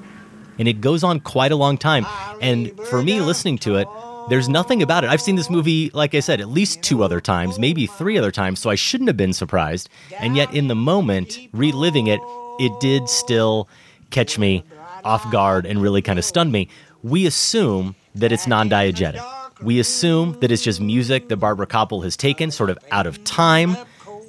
And 0.60 0.68
it 0.68 0.82
goes 0.82 1.04
on 1.04 1.20
quite 1.20 1.52
a 1.52 1.56
long 1.56 1.78
time. 1.78 2.06
And 2.42 2.78
for 2.88 3.02
me, 3.02 3.22
listening 3.22 3.58
to 3.60 3.76
it, 3.76 3.88
there's 4.30 4.48
nothing 4.48 4.82
about 4.82 5.04
it. 5.04 5.10
I've 5.10 5.22
seen 5.22 5.36
this 5.36 5.50
movie, 5.50 5.90
like 5.94 6.16
I 6.16 6.20
said, 6.20 6.40
at 6.40 6.50
least 6.50 6.82
two 6.82 7.04
other 7.04 7.20
times, 7.20 7.60
maybe 7.60 7.88
three 7.88 8.18
other 8.18 8.32
times, 8.32 8.60
so 8.60 8.70
I 8.70 8.76
shouldn't 8.76 9.10
have 9.10 9.18
been 9.18 9.34
surprised. 9.34 9.90
And 10.20 10.36
yet, 10.38 10.54
in 10.54 10.68
the 10.68 10.76
moment, 10.76 11.38
reliving 11.52 12.08
it, 12.08 12.22
it 12.60 12.72
did 12.80 13.10
still 13.10 13.68
catch 14.12 14.38
me 14.38 14.64
off 15.04 15.30
guard 15.32 15.66
and 15.66 15.82
really 15.82 16.02
kind 16.02 16.18
of 16.18 16.26
stun 16.26 16.52
me. 16.52 16.70
We 17.02 17.26
assume 17.26 17.96
that 18.16 18.32
it's 18.32 18.48
non 18.48 18.70
diegetic. 18.70 19.24
We 19.62 19.80
assume 19.80 20.40
that 20.40 20.52
it's 20.52 20.62
just 20.62 20.80
music 20.82 21.30
that 21.30 21.38
Barbara 21.38 21.68
Kopple 21.68 22.04
has 22.04 22.16
taken 22.18 22.52
sort 22.52 22.70
of 22.70 22.78
out 22.92 23.08
of 23.08 23.24
time. 23.24 23.76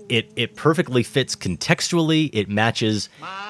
It, 0.08 0.30
it 0.36 0.54
perfectly 0.54 1.02
fits 1.02 1.34
contextually. 1.34 2.30
It 2.32 2.48
matches 2.48 3.08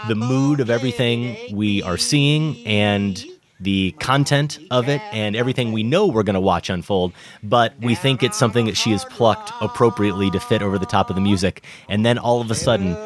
the 0.08 0.14
mood 0.14 0.60
of 0.60 0.70
everything 0.70 1.36
we 1.52 1.82
are 1.82 1.96
seeing 1.96 2.64
and 2.66 3.24
the 3.60 3.92
content 3.98 4.58
of 4.70 4.88
it 4.88 5.00
and 5.12 5.34
everything 5.36 5.72
we 5.72 5.82
know 5.82 6.06
we're 6.06 6.22
going 6.22 6.34
to 6.34 6.40
watch 6.40 6.70
unfold. 6.70 7.12
But 7.42 7.74
we 7.80 7.94
think 7.94 8.22
it's 8.22 8.36
something 8.36 8.66
that 8.66 8.76
she 8.76 8.92
has 8.92 9.04
plucked 9.06 9.52
appropriately 9.60 10.30
to 10.30 10.40
fit 10.40 10.62
over 10.62 10.78
the 10.78 10.86
top 10.86 11.10
of 11.10 11.16
the 11.16 11.22
music. 11.22 11.64
And 11.88 12.04
then 12.04 12.18
all 12.18 12.40
of 12.40 12.50
a 12.50 12.54
sudden, 12.54 12.96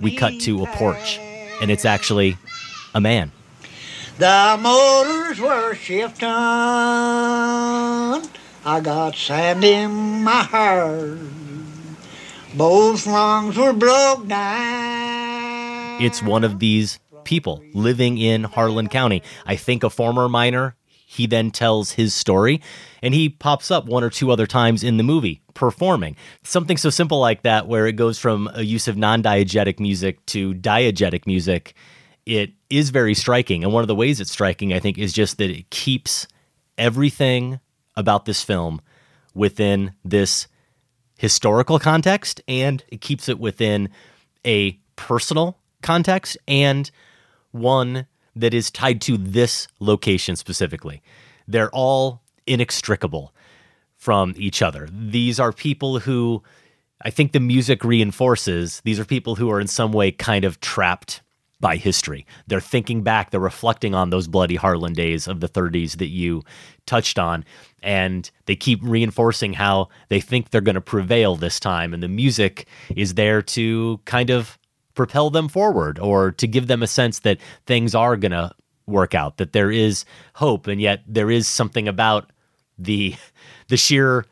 we 0.00 0.14
cut 0.14 0.38
to 0.40 0.62
a 0.62 0.66
porch, 0.66 1.18
and 1.60 1.70
it's 1.70 1.84
actually 1.84 2.36
a 2.94 3.00
man. 3.00 3.32
The 4.18 4.58
motors 4.60 5.40
were 5.40 5.74
shifting. 5.74 6.28
I 8.64 8.80
got 8.82 9.14
sand 9.14 9.64
in 9.64 10.24
my 10.24 10.42
hair. 10.42 11.18
Both 12.58 13.06
lungs 13.06 13.56
were 13.56 13.72
broke 13.72 14.26
down. 14.26 16.02
It's 16.02 16.20
one 16.20 16.42
of 16.42 16.58
these 16.58 16.98
people 17.22 17.62
living 17.72 18.18
in 18.18 18.42
Harlan 18.42 18.88
County. 18.88 19.22
I 19.46 19.54
think 19.54 19.84
a 19.84 19.90
former 19.90 20.28
miner. 20.28 20.74
He 20.90 21.28
then 21.28 21.52
tells 21.52 21.92
his 21.92 22.14
story, 22.14 22.60
and 23.00 23.14
he 23.14 23.28
pops 23.28 23.70
up 23.70 23.86
one 23.86 24.02
or 24.02 24.10
two 24.10 24.32
other 24.32 24.46
times 24.46 24.82
in 24.82 24.96
the 24.96 25.04
movie 25.04 25.40
performing. 25.54 26.16
Something 26.42 26.76
so 26.76 26.90
simple 26.90 27.20
like 27.20 27.42
that, 27.42 27.68
where 27.68 27.86
it 27.86 27.92
goes 27.92 28.18
from 28.18 28.50
a 28.52 28.62
use 28.62 28.88
of 28.88 28.96
non 28.96 29.22
diegetic 29.22 29.78
music 29.78 30.26
to 30.26 30.52
diegetic 30.52 31.28
music, 31.28 31.74
it 32.26 32.54
is 32.68 32.90
very 32.90 33.14
striking. 33.14 33.62
And 33.62 33.72
one 33.72 33.84
of 33.84 33.88
the 33.88 33.94
ways 33.94 34.20
it's 34.20 34.32
striking, 34.32 34.72
I 34.72 34.80
think, 34.80 34.98
is 34.98 35.12
just 35.12 35.38
that 35.38 35.48
it 35.48 35.70
keeps 35.70 36.26
everything 36.76 37.60
about 37.96 38.24
this 38.24 38.42
film 38.42 38.80
within 39.32 39.92
this 40.04 40.48
historical 41.18 41.78
context 41.78 42.40
and 42.48 42.82
it 42.88 43.02
keeps 43.02 43.28
it 43.28 43.38
within 43.38 43.90
a 44.46 44.78
personal 44.96 45.58
context 45.82 46.38
and 46.46 46.90
one 47.50 48.06
that 48.34 48.54
is 48.54 48.70
tied 48.70 49.00
to 49.02 49.18
this 49.18 49.68
location 49.80 50.36
specifically. 50.36 51.02
They're 51.46 51.70
all 51.70 52.22
inextricable 52.46 53.34
from 53.96 54.32
each 54.36 54.62
other. 54.62 54.88
These 54.92 55.40
are 55.40 55.52
people 55.52 55.98
who 55.98 56.42
I 57.02 57.10
think 57.10 57.32
the 57.32 57.40
music 57.40 57.84
reinforces. 57.84 58.80
These 58.84 58.98
are 58.98 59.04
people 59.04 59.36
who 59.36 59.50
are 59.50 59.60
in 59.60 59.66
some 59.66 59.92
way 59.92 60.10
kind 60.10 60.44
of 60.44 60.60
trapped 60.60 61.20
by 61.60 61.76
history. 61.76 62.26
They're 62.46 62.60
thinking 62.60 63.02
back, 63.02 63.30
they're 63.30 63.40
reflecting 63.40 63.94
on 63.94 64.10
those 64.10 64.28
bloody 64.28 64.56
Harlan 64.56 64.92
days 64.92 65.26
of 65.26 65.40
the 65.40 65.48
30s 65.48 65.96
that 65.98 66.06
you 66.06 66.42
touched 66.86 67.18
on. 67.18 67.44
And 67.82 68.30
they 68.46 68.56
keep 68.56 68.80
reinforcing 68.82 69.52
how 69.52 69.88
they 70.08 70.20
think 70.20 70.50
they're 70.50 70.60
going 70.60 70.74
to 70.74 70.80
prevail 70.80 71.36
this 71.36 71.60
time. 71.60 71.94
And 71.94 72.02
the 72.02 72.08
music 72.08 72.66
is 72.94 73.14
there 73.14 73.42
to 73.42 74.00
kind 74.04 74.30
of 74.30 74.58
propel 74.94 75.30
them 75.30 75.48
forward 75.48 75.98
or 75.98 76.32
to 76.32 76.46
give 76.46 76.66
them 76.66 76.82
a 76.82 76.86
sense 76.86 77.20
that 77.20 77.38
things 77.66 77.94
are 77.94 78.16
going 78.16 78.32
to 78.32 78.50
work 78.86 79.14
out, 79.14 79.36
that 79.36 79.52
there 79.52 79.70
is 79.70 80.04
hope. 80.34 80.66
And 80.66 80.80
yet 80.80 81.02
there 81.06 81.30
is 81.30 81.46
something 81.46 81.86
about 81.86 82.32
the, 82.78 83.14
the 83.68 83.76
sheer 83.76 84.24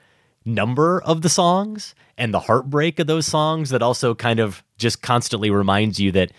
number 0.45 1.01
of 1.03 1.23
the 1.23 1.29
songs 1.29 1.95
and 2.19 2.33
the 2.33 2.41
heartbreak 2.41 2.99
of 2.99 3.07
those 3.07 3.27
songs 3.27 3.71
that 3.71 3.83
also 3.83 4.15
kind 4.15 4.41
of 4.41 4.65
just 4.79 5.03
constantly 5.03 5.51
reminds 5.51 6.01
you 6.01 6.11
that 6.13 6.33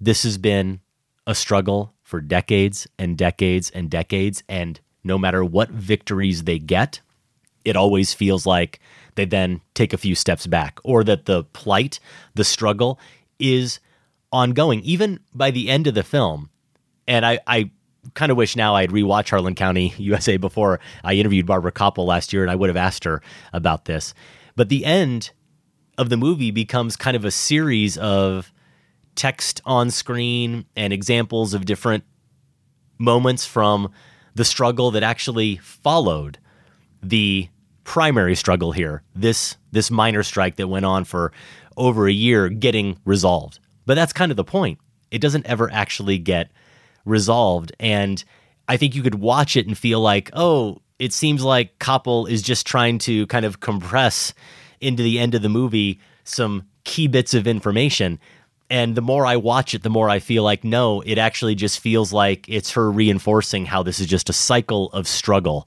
this 0.00 0.22
has 0.22 0.38
been 0.38 0.80
a 1.26 1.34
struggle 1.34 1.94
for 2.02 2.20
decades 2.20 2.86
and 2.98 3.18
decades 3.18 3.70
and 3.70 3.90
decades. 3.90 4.42
And 4.48 4.80
no 5.04 5.18
matter 5.18 5.44
what 5.44 5.70
victories 5.70 6.44
they 6.44 6.58
get, 6.58 7.00
it 7.64 7.76
always 7.76 8.14
feels 8.14 8.46
like 8.46 8.80
they 9.14 9.24
then 9.24 9.60
take 9.74 9.92
a 9.92 9.98
few 9.98 10.14
steps 10.14 10.46
back 10.46 10.78
or 10.84 11.04
that 11.04 11.26
the 11.26 11.44
plight, 11.44 12.00
the 12.34 12.44
struggle 12.44 12.98
is 13.38 13.80
ongoing, 14.32 14.80
even 14.80 15.20
by 15.34 15.50
the 15.50 15.68
end 15.68 15.86
of 15.86 15.94
the 15.94 16.02
film. 16.02 16.50
And 17.06 17.24
I, 17.24 17.40
I 17.46 17.70
kind 18.14 18.30
of 18.30 18.38
wish 18.38 18.56
now 18.56 18.74
I'd 18.74 18.90
rewatch 18.90 19.30
Harlan 19.30 19.54
County, 19.54 19.94
USA 19.98 20.36
before 20.36 20.80
I 21.04 21.14
interviewed 21.14 21.46
Barbara 21.46 21.72
Kopple 21.72 22.06
last 22.06 22.32
year 22.32 22.42
and 22.42 22.50
I 22.50 22.54
would 22.54 22.68
have 22.68 22.76
asked 22.76 23.04
her 23.04 23.22
about 23.52 23.84
this. 23.86 24.14
But 24.56 24.68
the 24.68 24.84
end 24.84 25.30
of 25.96 26.08
the 26.08 26.16
movie 26.16 26.50
becomes 26.50 26.96
kind 26.96 27.16
of 27.16 27.24
a 27.24 27.30
series 27.30 27.98
of 27.98 28.52
text 29.14 29.60
on 29.64 29.90
screen 29.90 30.64
and 30.76 30.92
examples 30.92 31.54
of 31.54 31.64
different 31.64 32.04
moments 32.98 33.44
from 33.44 33.90
the 34.38 34.44
struggle 34.44 34.92
that 34.92 35.02
actually 35.02 35.56
followed 35.56 36.38
the 37.02 37.48
primary 37.82 38.36
struggle 38.36 38.70
here 38.70 39.02
this 39.16 39.56
this 39.72 39.90
miner 39.90 40.22
strike 40.22 40.54
that 40.54 40.68
went 40.68 40.84
on 40.84 41.04
for 41.04 41.32
over 41.76 42.06
a 42.06 42.12
year 42.12 42.48
getting 42.48 42.96
resolved. 43.04 43.58
But 43.84 43.94
that's 43.94 44.12
kind 44.12 44.30
of 44.30 44.36
the 44.36 44.44
point. 44.44 44.78
It 45.10 45.20
doesn't 45.20 45.46
ever 45.46 45.68
actually 45.72 46.18
get 46.18 46.50
resolved. 47.04 47.72
And 47.80 48.22
i 48.68 48.76
think 48.76 48.94
you 48.94 49.02
could 49.02 49.16
watch 49.16 49.56
it 49.56 49.66
and 49.66 49.76
feel 49.76 50.00
like 50.00 50.30
oh 50.34 50.80
it 51.00 51.12
seems 51.12 51.42
like 51.42 51.78
kopple 51.80 52.30
is 52.30 52.40
just 52.40 52.64
trying 52.64 52.98
to 52.98 53.26
kind 53.26 53.44
of 53.44 53.58
compress 53.58 54.34
into 54.80 55.02
the 55.02 55.18
end 55.18 55.34
of 55.34 55.42
the 55.42 55.48
movie 55.48 55.98
some 56.22 56.64
key 56.84 57.08
bits 57.08 57.34
of 57.34 57.48
information. 57.48 58.20
And 58.70 58.94
the 58.94 59.02
more 59.02 59.24
I 59.24 59.36
watch 59.36 59.74
it, 59.74 59.82
the 59.82 59.90
more 59.90 60.10
I 60.10 60.18
feel 60.18 60.42
like, 60.42 60.62
no, 60.62 61.00
it 61.02 61.16
actually 61.16 61.54
just 61.54 61.80
feels 61.80 62.12
like 62.12 62.46
it's 62.48 62.72
her 62.72 62.90
reinforcing 62.90 63.66
how 63.66 63.82
this 63.82 63.98
is 63.98 64.06
just 64.06 64.28
a 64.28 64.34
cycle 64.34 64.90
of 64.92 65.08
struggle 65.08 65.66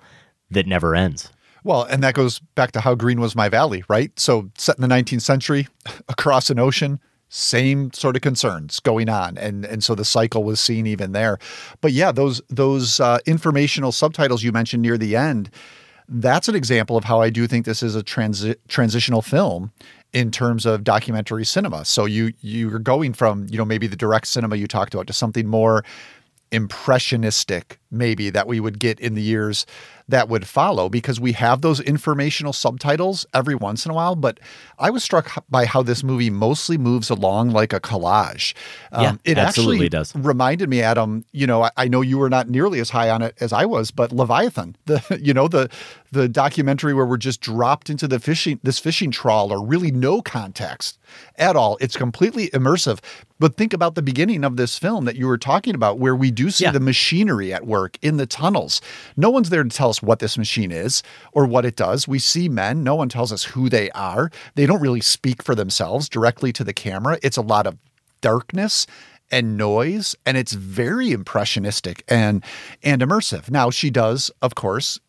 that 0.52 0.68
never 0.68 0.96
ends. 0.96 1.32
Well, 1.64 1.84
and 1.84 2.04
that 2.04 2.14
goes 2.14 2.40
back 2.56 2.72
to 2.74 2.82
how 2.82 2.96
green 2.96 3.20
was 3.20 3.36
my 3.36 3.50
valley, 3.50 3.84
right? 3.88 4.18
So 4.20 4.50
set 4.58 4.78
in 4.78 4.82
the 4.82 4.94
19th 4.94 5.22
century, 5.22 5.68
across 6.10 6.50
an 6.50 6.60
ocean, 6.60 7.00
same 7.30 7.94
sort 7.94 8.16
of 8.16 8.22
concerns 8.22 8.80
going 8.82 9.08
on, 9.08 9.38
and 9.38 9.64
and 9.64 9.82
so 9.82 9.96
the 9.96 10.04
cycle 10.04 10.44
was 10.44 10.60
seen 10.60 10.86
even 10.86 11.14
there. 11.14 11.40
But 11.80 11.94
yeah, 11.94 12.12
those 12.12 12.42
those 12.50 13.00
uh, 13.00 13.20
informational 13.26 13.94
subtitles 13.94 14.44
you 14.44 14.52
mentioned 14.52 14.82
near 14.82 14.98
the 14.98 15.16
end, 15.16 15.50
that's 16.10 16.50
an 16.50 16.56
example 16.56 16.98
of 16.98 17.06
how 17.06 17.22
I 17.22 17.30
do 17.30 17.48
think 17.48 17.66
this 17.66 17.82
is 17.82 17.96
a 17.96 18.04
transi- 18.04 18.58
transitional 18.68 19.22
film 19.22 19.72
in 20.14 20.32
terms 20.32 20.66
of 20.66 20.84
documentary 20.84 21.46
cinema. 21.46 21.86
So 21.86 22.06
you 22.06 22.34
you're 22.42 22.80
going 22.80 23.14
from 23.14 23.48
you 23.50 23.58
know 23.58 23.66
maybe 23.66 23.88
the 23.88 23.96
direct 23.96 24.28
cinema 24.28 24.56
you 24.56 24.68
talked 24.68 24.94
about 24.94 25.08
to 25.08 25.14
something 25.14 25.48
more 25.48 25.84
impressionistic 26.52 27.80
maybe 27.92 28.30
that 28.30 28.46
we 28.46 28.60
would 28.60 28.78
get 28.78 29.00
in 29.00 29.16
the 29.16 29.22
years 29.22 29.66
that 30.12 30.30
would 30.30 30.48
follow 30.48 30.88
because 30.90 31.20
we 31.20 31.32
have 31.34 31.62
those 31.62 31.80
informational 31.80 32.54
subtitles 32.54 33.26
every 33.34 33.56
once 33.56 33.86
in 33.86 33.92
a 33.92 33.94
while 33.96 34.16
but 34.16 34.40
i 34.80 34.90
was 34.90 35.04
struck 35.04 35.44
by 35.50 35.66
how 35.66 35.82
this 35.82 36.04
movie 36.04 36.30
mostly 36.30 36.78
moves 36.78 37.10
along 37.10 37.50
like 37.50 37.74
a 37.74 37.80
collage. 37.80 38.54
Yeah, 38.92 39.10
Um, 39.12 39.20
it 39.26 39.38
absolutely 39.38 39.88
actually 39.88 39.90
does. 39.90 40.16
reminded 40.16 40.70
me 40.70 40.82
adam 40.82 41.26
you 41.32 41.48
know 41.48 41.64
I, 41.64 41.72
I 41.78 41.88
know 41.88 42.02
you 42.02 42.18
were 42.18 42.30
not 42.30 42.50
nearly 42.50 42.80
as 42.80 42.90
high 42.90 43.10
on 43.10 43.22
it 43.22 43.36
as 43.42 43.52
i 43.54 43.66
was 43.66 43.92
but 43.92 44.12
leviathan 44.12 44.76
the 44.86 45.20
you 45.22 45.34
know 45.34 45.48
the 45.48 45.70
the 46.12 46.28
documentary 46.28 46.94
where 46.94 47.06
we're 47.06 47.18
just 47.18 47.42
dropped 47.42 47.90
into 47.90 48.08
the 48.08 48.20
fishing 48.20 48.60
this 48.64 48.80
fishing 48.80 49.12
trawler 49.12 49.62
really 49.62 49.92
no 49.92 50.22
context 50.22 50.98
at 51.38 51.56
all. 51.56 51.78
It's 51.82 51.96
completely 51.98 52.50
immersive. 52.50 53.00
But 53.40 53.56
think 53.58 53.74
about 53.74 53.96
the 53.96 54.02
beginning 54.02 54.44
of 54.44 54.56
this 54.56 54.78
film 54.78 55.06
that 55.06 55.16
you 55.16 55.26
were 55.28 55.38
talking 55.38 55.74
about 55.74 55.98
where 55.98 56.16
we 56.16 56.30
do 56.32 56.52
see 56.52 56.66
the 56.70 56.80
machinery 56.80 57.52
at 57.52 57.66
work 57.66 57.98
in 58.02 58.18
the 58.18 58.26
tunnels. 58.28 58.82
No 59.18 59.30
one's 59.32 59.50
there 59.50 59.64
to 59.64 59.70
tell 59.70 59.90
us 59.90 60.01
what 60.02 60.20
this 60.20 60.38
machine 60.38 60.72
is 60.72 61.04
or 61.32 61.46
what 61.46 61.66
it 61.66 61.76
does. 61.76 62.08
We 62.08 62.20
see 62.20 62.50
men 62.50 62.84
no 62.84 62.96
one 62.96 63.10
tells 63.10 63.32
us 63.32 63.44
who 63.44 63.70
they 63.70 63.90
are. 63.92 64.32
They 64.56 64.66
don't 64.66 64.82
really 64.82 65.02
speak 65.02 65.44
for 65.44 65.56
themselves 65.56 66.10
directly 66.10 66.52
to 66.54 66.64
the 66.64 66.74
camera. 66.74 67.18
It's 67.22 67.38
a 67.38 67.42
lot 67.42 67.68
of 67.68 67.78
darkness 68.22 68.88
and 69.32 69.58
noise 69.58 70.16
and 70.26 70.38
it's 70.38 70.54
very 70.54 71.12
impressionistic 71.12 72.04
and 72.08 72.44
and 72.84 73.02
immersive. 73.02 73.50
Now 73.50 73.70
she 73.70 73.90
does 73.90 74.30
of 74.42 74.56
course 74.56 75.00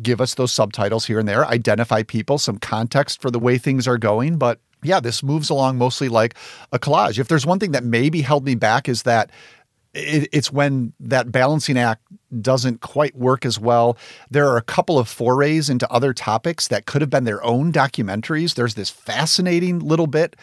give 0.00 0.20
us 0.20 0.34
those 0.34 0.52
subtitles 0.52 1.06
here 1.06 1.18
and 1.18 1.28
there 1.28 1.46
identify 1.46 2.02
people 2.02 2.38
some 2.38 2.58
context 2.58 3.20
for 3.20 3.30
the 3.30 3.38
way 3.38 3.58
things 3.58 3.88
are 3.88 3.98
going 3.98 4.36
but 4.36 4.60
yeah 4.82 5.00
this 5.00 5.22
moves 5.22 5.50
along 5.50 5.78
mostly 5.78 6.08
like 6.08 6.34
a 6.72 6.78
collage. 6.78 7.18
If 7.18 7.28
there's 7.28 7.46
one 7.46 7.58
thing 7.58 7.72
that 7.72 7.84
maybe 7.84 8.22
held 8.22 8.44
me 8.44 8.54
back 8.54 8.88
is 8.88 9.02
that 9.02 9.30
it, 9.96 10.28
it's 10.32 10.52
when 10.52 10.92
that 11.00 11.32
balancing 11.32 11.78
act 11.78 12.02
doesn't 12.40 12.80
quite 12.80 13.16
work 13.16 13.46
as 13.46 13.58
well. 13.58 13.96
There 14.30 14.46
are 14.48 14.56
a 14.56 14.62
couple 14.62 14.98
of 14.98 15.08
forays 15.08 15.70
into 15.70 15.90
other 15.90 16.12
topics 16.12 16.68
that 16.68 16.86
could 16.86 17.00
have 17.00 17.10
been 17.10 17.24
their 17.24 17.42
own 17.44 17.72
documentaries. 17.72 18.54
There's 18.54 18.74
this 18.74 18.90
fascinating 18.90 19.78
little 19.78 20.06
bit 20.06 20.36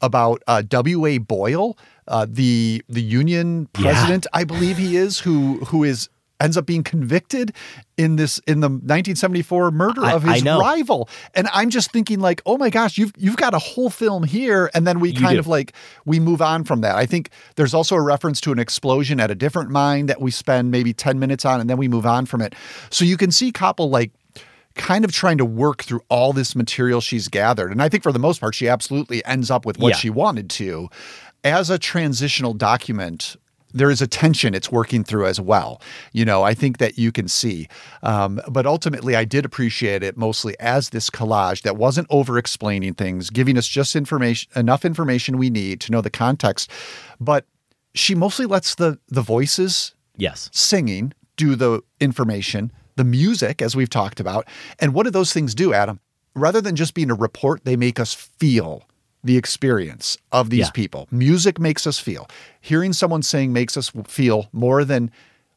about 0.00 0.42
uh, 0.46 0.62
W.A. 0.62 1.18
Boyle, 1.18 1.76
uh, 2.08 2.26
the 2.28 2.82
the 2.88 3.02
union 3.02 3.68
Yeah. 3.78 3.82
president, 3.92 4.26
I 4.32 4.44
believe 4.44 4.78
he 4.78 4.96
is, 4.96 5.18
who 5.20 5.58
who 5.66 5.84
is 5.84 6.08
ends 6.40 6.56
up 6.56 6.66
being 6.66 6.82
convicted 6.82 7.52
in 7.98 8.16
this 8.16 8.38
in 8.46 8.60
the 8.60 8.68
1974 8.68 9.70
murder 9.70 10.04
I- 10.04 10.12
of 10.12 10.22
his 10.22 10.42
rival. 10.44 11.08
And 11.34 11.48
I'm 11.52 11.70
just 11.70 11.92
thinking 11.92 12.20
like, 12.20 12.40
oh 12.46 12.56
my 12.58 12.70
gosh, 12.70 12.96
you've 12.98 13.12
you've 13.16 13.36
got 13.36 13.54
a 13.54 13.58
whole 13.58 13.90
film 13.90 14.24
here, 14.24 14.70
and 14.74 14.86
then 14.86 15.00
we 15.00 15.10
You 15.10 15.20
kind 15.20 15.34
do. 15.34 15.40
of 15.40 15.46
like 15.46 15.72
we 16.04 16.18
move 16.20 16.40
on 16.42 16.64
from 16.64 16.80
that. 16.80 16.96
I 16.96 17.06
think 17.06 17.30
there's 17.56 17.74
also 17.74 17.94
a 17.96 18.00
reference 18.02 18.40
to 18.42 18.52
an 18.52 18.58
explosion 18.58 19.20
at 19.20 19.30
a 19.30 19.34
different 19.34 19.70
mine 19.70 20.06
that 20.06 20.20
we 20.20 20.30
spend 20.30 20.70
maybe 20.70 20.92
10 20.92 21.18
minutes 21.18 21.44
on, 21.44 21.60
and 21.60 21.68
then 21.68 21.76
we 21.76 21.88
move 21.88 22.06
on 22.06 22.26
from 22.26 22.40
it. 22.40 22.54
So 22.90 23.04
you 23.04 23.16
can 23.16 23.30
see 23.30 23.52
Kopple 23.52 23.90
like 23.90 24.10
kind 24.76 25.04
of 25.04 25.12
trying 25.12 25.36
to 25.36 25.44
work 25.44 25.82
through 25.82 26.00
all 26.08 26.32
this 26.32 26.54
material 26.56 27.00
she's 27.00 27.28
gathered. 27.28 27.72
And 27.72 27.82
I 27.82 27.88
think 27.88 28.02
for 28.02 28.12
the 28.12 28.18
most 28.20 28.40
part, 28.40 28.54
she 28.54 28.68
absolutely 28.68 29.22
ends 29.26 29.50
up 29.50 29.66
with 29.66 29.78
what 29.78 29.90
Yeah. 29.90 29.96
she 29.96 30.10
wanted 30.10 30.48
to. 30.50 30.88
As 31.42 31.70
a 31.70 31.78
transitional 31.78 32.54
document, 32.54 33.36
there 33.72 33.90
is 33.90 34.02
a 34.02 34.06
tension 34.06 34.54
it's 34.54 34.70
working 34.72 35.04
through 35.04 35.26
as 35.26 35.40
well. 35.40 35.80
You 36.12 36.24
know, 36.24 36.42
I 36.42 36.54
think 36.54 36.78
that 36.78 36.98
you 36.98 37.12
can 37.12 37.28
see. 37.28 37.68
Um, 38.02 38.40
but 38.48 38.66
ultimately, 38.66 39.16
I 39.16 39.24
did 39.24 39.44
appreciate 39.44 40.02
it 40.02 40.16
mostly 40.16 40.58
as 40.60 40.90
this 40.90 41.10
collage 41.10 41.62
that 41.62 41.76
wasn't 41.76 42.06
over 42.10 42.38
explaining 42.38 42.94
things, 42.94 43.30
giving 43.30 43.56
us 43.56 43.66
just 43.66 43.94
information, 43.96 44.50
enough 44.56 44.84
information 44.84 45.38
we 45.38 45.50
need 45.50 45.80
to 45.82 45.92
know 45.92 46.00
the 46.00 46.10
context. 46.10 46.70
But 47.20 47.46
she 47.94 48.14
mostly 48.14 48.46
lets 48.46 48.74
the 48.74 48.98
the 49.08 49.22
voices 49.22 49.94
Yes. 50.16 50.50
singing 50.52 51.12
do 51.36 51.56
the 51.56 51.80
information, 52.00 52.70
the 52.96 53.04
music, 53.04 53.62
as 53.62 53.74
we've 53.74 53.88
talked 53.90 54.20
about. 54.20 54.46
And 54.78 54.92
what 54.94 55.04
do 55.04 55.10
those 55.10 55.32
things 55.32 55.54
do, 55.54 55.72
Adam? 55.72 56.00
Rather 56.34 56.60
than 56.60 56.76
just 56.76 56.94
being 56.94 57.10
a 57.10 57.14
report, 57.14 57.64
they 57.64 57.76
make 57.76 57.98
us 57.98 58.14
feel 58.14 58.84
the 59.22 59.36
experience 59.36 60.16
of 60.32 60.50
these 60.50 60.66
Yeah. 60.66 60.70
people. 60.70 61.06
Music 61.10 61.58
makes 61.58 61.86
us 61.86 61.98
feel. 61.98 62.28
Hearing 62.60 62.92
someone 62.92 63.22
sing 63.22 63.52
makes 63.52 63.76
us 63.76 63.90
feel 64.06 64.48
more 64.52 64.84
than 64.84 65.10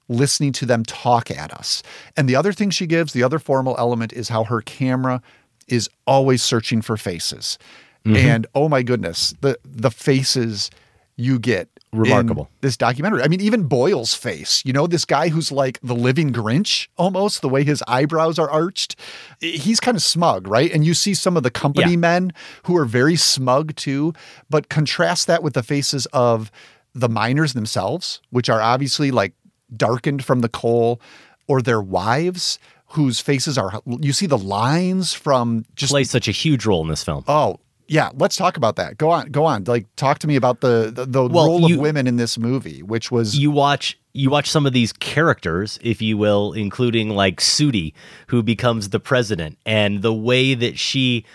listening 0.09 0.51
to 0.51 0.65
them 0.65 0.83
talk 0.83 1.31
at 1.31 1.53
us. 1.53 1.81
And 2.17 2.27
the 2.27 2.35
other 2.35 2.51
thing 2.51 2.69
she 2.71 2.85
gives, 2.85 3.13
the 3.13 3.23
other 3.23 3.39
formal 3.39 3.75
element, 3.79 4.11
is 4.13 4.29
how 4.29 4.43
her 4.43 4.61
camera 4.61 5.21
is 5.67 5.89
always 6.05 6.43
searching 6.43 6.81
for 6.81 6.97
faces. 6.97 7.57
Mhm. 8.05 8.15
And 8.17 8.47
oh 8.53 8.67
my 8.67 8.83
goodness, 8.83 9.33
the 9.39 9.57
the 9.63 9.89
faces 9.91 10.69
you 11.15 11.39
get 11.39 11.69
Remarkable. 11.93 12.49
this 12.61 12.75
documentary. 12.75 13.21
I 13.23 13.27
mean, 13.27 13.39
even 13.41 13.63
Boyle's 13.63 14.13
face, 14.13 14.61
you 14.65 14.73
know, 14.73 14.87
this 14.87 15.05
guy 15.05 15.29
who's 15.29 15.51
like 15.51 15.79
the 15.81 15.93
living 15.95 16.33
Grinch 16.33 16.87
almost, 16.97 17.41
the 17.41 17.49
way 17.49 17.63
his 17.63 17.83
eyebrows 17.87 18.39
are 18.39 18.49
arched. 18.49 18.95
He's 19.39 19.79
kind 19.79 19.95
of 19.95 20.03
smug, 20.03 20.47
right? 20.47 20.71
And 20.73 20.85
you 20.85 20.93
see 20.93 21.13
some 21.13 21.37
of 21.37 21.43
the 21.43 21.51
company 21.51 21.91
Yeah. 21.91 21.97
men 21.97 22.33
who 22.63 22.75
are 22.77 22.85
very 22.85 23.15
smug 23.15 23.75
too, 23.75 24.13
but 24.49 24.69
contrast 24.69 25.27
that 25.27 25.43
with 25.43 25.53
the 25.53 25.63
faces 25.63 26.05
of 26.13 26.51
the 26.95 27.09
miners 27.09 27.53
themselves, 27.53 28.21
which 28.31 28.49
are 28.49 28.61
obviously 28.61 29.11
like 29.11 29.33
darkened 29.75 30.23
from 30.25 30.41
the 30.41 30.49
coal, 30.49 30.99
or 31.47 31.61
their 31.61 31.81
wives 31.81 32.59
whose 32.87 33.19
faces 33.19 33.57
are 33.57 33.81
you 33.87 34.13
see 34.13 34.27
the 34.27 34.37
lines 34.37 35.13
from 35.13 35.65
just 35.75 35.89
Plays 35.91 36.11
such 36.11 36.27
a 36.27 36.31
huge 36.31 36.65
role 36.65 36.81
in 36.83 36.87
this 36.89 37.03
film. 37.03 37.23
Oh, 37.27 37.59
yeah, 37.87 38.09
let's 38.15 38.35
talk 38.35 38.57
about 38.57 38.75
that. 38.77 38.97
Go 38.97 39.09
on, 39.09 39.27
go 39.31 39.45
on. 39.45 39.63
Like 39.65 39.85
talk 39.95 40.19
to 40.19 40.27
me 40.27 40.35
about 40.35 40.61
the 40.61 40.91
the, 40.93 41.05
the 41.05 41.27
Well, 41.27 41.45
role 41.47 41.69
you- 41.69 41.75
of 41.75 41.81
women 41.81 42.07
in 42.07 42.17
this 42.17 42.37
movie, 42.37 42.81
which 42.83 43.11
was 43.11 43.37
you 43.37 43.51
watch 43.51 43.99
you 44.13 44.29
watch 44.29 44.49
some 44.49 44.65
of 44.65 44.73
these 44.73 44.93
characters, 44.93 45.79
if 45.81 46.01
you 46.01 46.17
will, 46.17 46.53
including 46.53 47.09
like 47.09 47.39
Sudi, 47.39 47.93
who 48.27 48.43
becomes 48.43 48.89
the 48.89 48.99
president, 48.99 49.57
and 49.65 50.01
the 50.01 50.13
way 50.13 50.53
that 50.53 50.77
she 50.77 51.25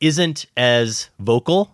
isn't 0.00 0.44
as 0.56 1.08
vocal 1.18 1.72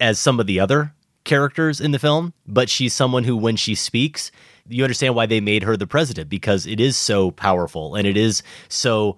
as 0.00 0.18
some 0.18 0.38
of 0.38 0.46
the 0.46 0.60
other 0.60 0.92
characters 1.24 1.80
in 1.80 1.90
the 1.90 1.98
film, 1.98 2.32
but 2.46 2.68
she's 2.70 2.92
someone 2.94 3.24
who, 3.24 3.36
when 3.36 3.56
she 3.56 3.74
speaks, 3.74 4.30
you 4.68 4.84
understand 4.84 5.14
why 5.16 5.26
they 5.26 5.40
made 5.40 5.62
her 5.64 5.76
the 5.76 5.86
president 5.86 6.28
because 6.28 6.66
it 6.66 6.78
is 6.78 6.96
so 6.96 7.30
powerful 7.32 7.94
and 7.96 8.06
it 8.06 8.16
is 8.16 8.42
so 8.68 9.16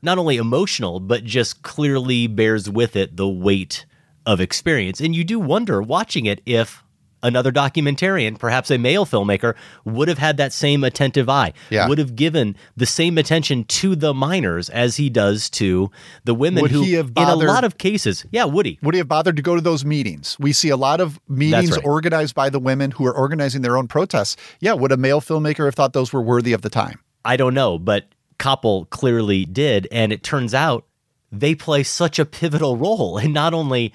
not 0.00 0.16
only 0.18 0.36
emotional, 0.36 0.98
but 1.00 1.24
just 1.24 1.62
clearly 1.62 2.26
bears 2.26 2.70
with 2.70 2.96
it 2.96 3.16
the 3.16 3.28
weight 3.28 3.84
of 4.26 4.40
experience. 4.40 5.00
And 5.00 5.14
you 5.14 5.24
do 5.24 5.38
wonder 5.38 5.82
watching 5.82 6.26
it 6.26 6.40
if 6.46 6.82
another 7.24 7.52
documentarian, 7.52 8.36
perhaps 8.36 8.68
a 8.70 8.76
male 8.78 9.06
filmmaker, 9.06 9.54
would 9.84 10.08
have 10.08 10.18
had 10.18 10.36
that 10.38 10.52
same 10.52 10.82
attentive 10.82 11.28
eye, 11.28 11.52
Yeah. 11.70 11.88
would 11.88 11.98
have 11.98 12.16
given 12.16 12.56
the 12.76 12.84
same 12.86 13.16
attention 13.16 13.62
to 13.64 13.94
the 13.94 14.12
miners 14.12 14.68
as 14.68 14.96
he 14.96 15.08
does 15.08 15.48
to 15.50 15.90
the 16.24 16.34
women 16.34 16.62
Would 16.62 16.72
who, 16.72 16.82
he 16.82 16.94
have 16.94 17.12
in 17.16 17.22
a 17.22 17.36
lot 17.36 17.62
of 17.62 17.78
cases, 17.78 18.26
yeah, 18.32 18.44
would 18.44 18.66
he? 18.66 18.78
would 18.82 18.94
he 18.94 18.98
have 18.98 19.06
bothered 19.06 19.36
to 19.36 19.42
go 19.42 19.54
to 19.54 19.60
those 19.60 19.84
meetings? 19.84 20.36
We 20.40 20.52
see 20.52 20.70
a 20.70 20.76
lot 20.76 21.00
of 21.00 21.20
meetings 21.28 21.70
right. 21.76 21.84
organized 21.84 22.34
by 22.34 22.50
the 22.50 22.58
women 22.58 22.90
who 22.90 23.06
are 23.06 23.14
organizing 23.14 23.62
their 23.62 23.76
own 23.76 23.86
protests. 23.86 24.36
Yeah, 24.58 24.72
would 24.72 24.90
a 24.90 24.96
male 24.96 25.20
filmmaker 25.20 25.64
have 25.66 25.76
thought 25.76 25.92
those 25.92 26.12
were 26.12 26.22
worthy 26.22 26.52
of 26.52 26.62
the 26.62 26.70
time? 26.70 26.98
I 27.24 27.36
don't 27.36 27.54
know, 27.54 27.78
but 27.78 28.06
Kopple 28.40 28.90
clearly 28.90 29.44
did. 29.44 29.86
And 29.92 30.12
it 30.12 30.24
turns 30.24 30.54
out 30.54 30.86
they 31.32 31.54
play 31.54 31.82
such 31.82 32.18
a 32.18 32.26
pivotal 32.26 32.76
role 32.76 33.18
in 33.18 33.32
not 33.32 33.54
only 33.54 33.92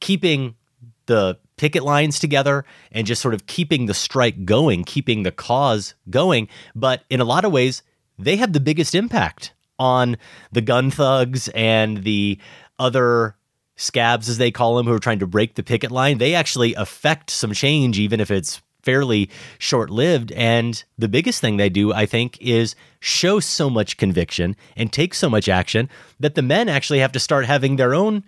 keeping 0.00 0.54
the 1.06 1.38
picket 1.56 1.82
lines 1.82 2.18
together 2.20 2.64
and 2.92 3.06
just 3.06 3.22
sort 3.22 3.34
of 3.34 3.46
keeping 3.46 3.86
the 3.86 3.94
strike 3.94 4.44
going, 4.44 4.84
keeping 4.84 5.22
the 5.22 5.32
cause 5.32 5.94
going, 6.10 6.46
but 6.74 7.02
in 7.10 7.20
a 7.20 7.24
lot 7.24 7.44
of 7.44 7.50
ways, 7.50 7.82
they 8.18 8.36
have 8.36 8.52
the 8.52 8.60
biggest 8.60 8.94
impact 8.94 9.54
on 9.78 10.16
the 10.52 10.60
gun 10.60 10.90
thugs 10.90 11.48
and 11.48 12.04
the 12.04 12.38
other 12.78 13.36
scabs, 13.76 14.28
as 14.28 14.38
they 14.38 14.50
call 14.50 14.76
them, 14.76 14.86
who 14.86 14.92
are 14.92 14.98
trying 14.98 15.20
to 15.20 15.26
break 15.26 15.54
the 15.54 15.62
picket 15.62 15.90
line. 15.90 16.18
They 16.18 16.34
actually 16.34 16.74
affect 16.74 17.30
some 17.30 17.52
change, 17.52 17.98
even 17.98 18.20
if 18.20 18.30
it's 18.30 18.60
fairly 18.82 19.30
short 19.58 19.90
lived. 19.90 20.32
And 20.32 20.82
the 20.96 21.08
biggest 21.08 21.40
thing 21.40 21.56
they 21.56 21.68
do, 21.68 21.92
I 21.92 22.06
think, 22.06 22.38
is 22.40 22.74
show 23.00 23.40
so 23.40 23.68
much 23.68 23.96
conviction 23.96 24.56
and 24.76 24.92
take 24.92 25.14
so 25.14 25.28
much 25.28 25.48
action 25.48 25.88
that 26.20 26.34
the 26.34 26.42
men 26.42 26.68
actually 26.68 27.00
have 27.00 27.12
to 27.12 27.20
start 27.20 27.46
having 27.46 27.76
their 27.76 27.94
own 27.94 28.24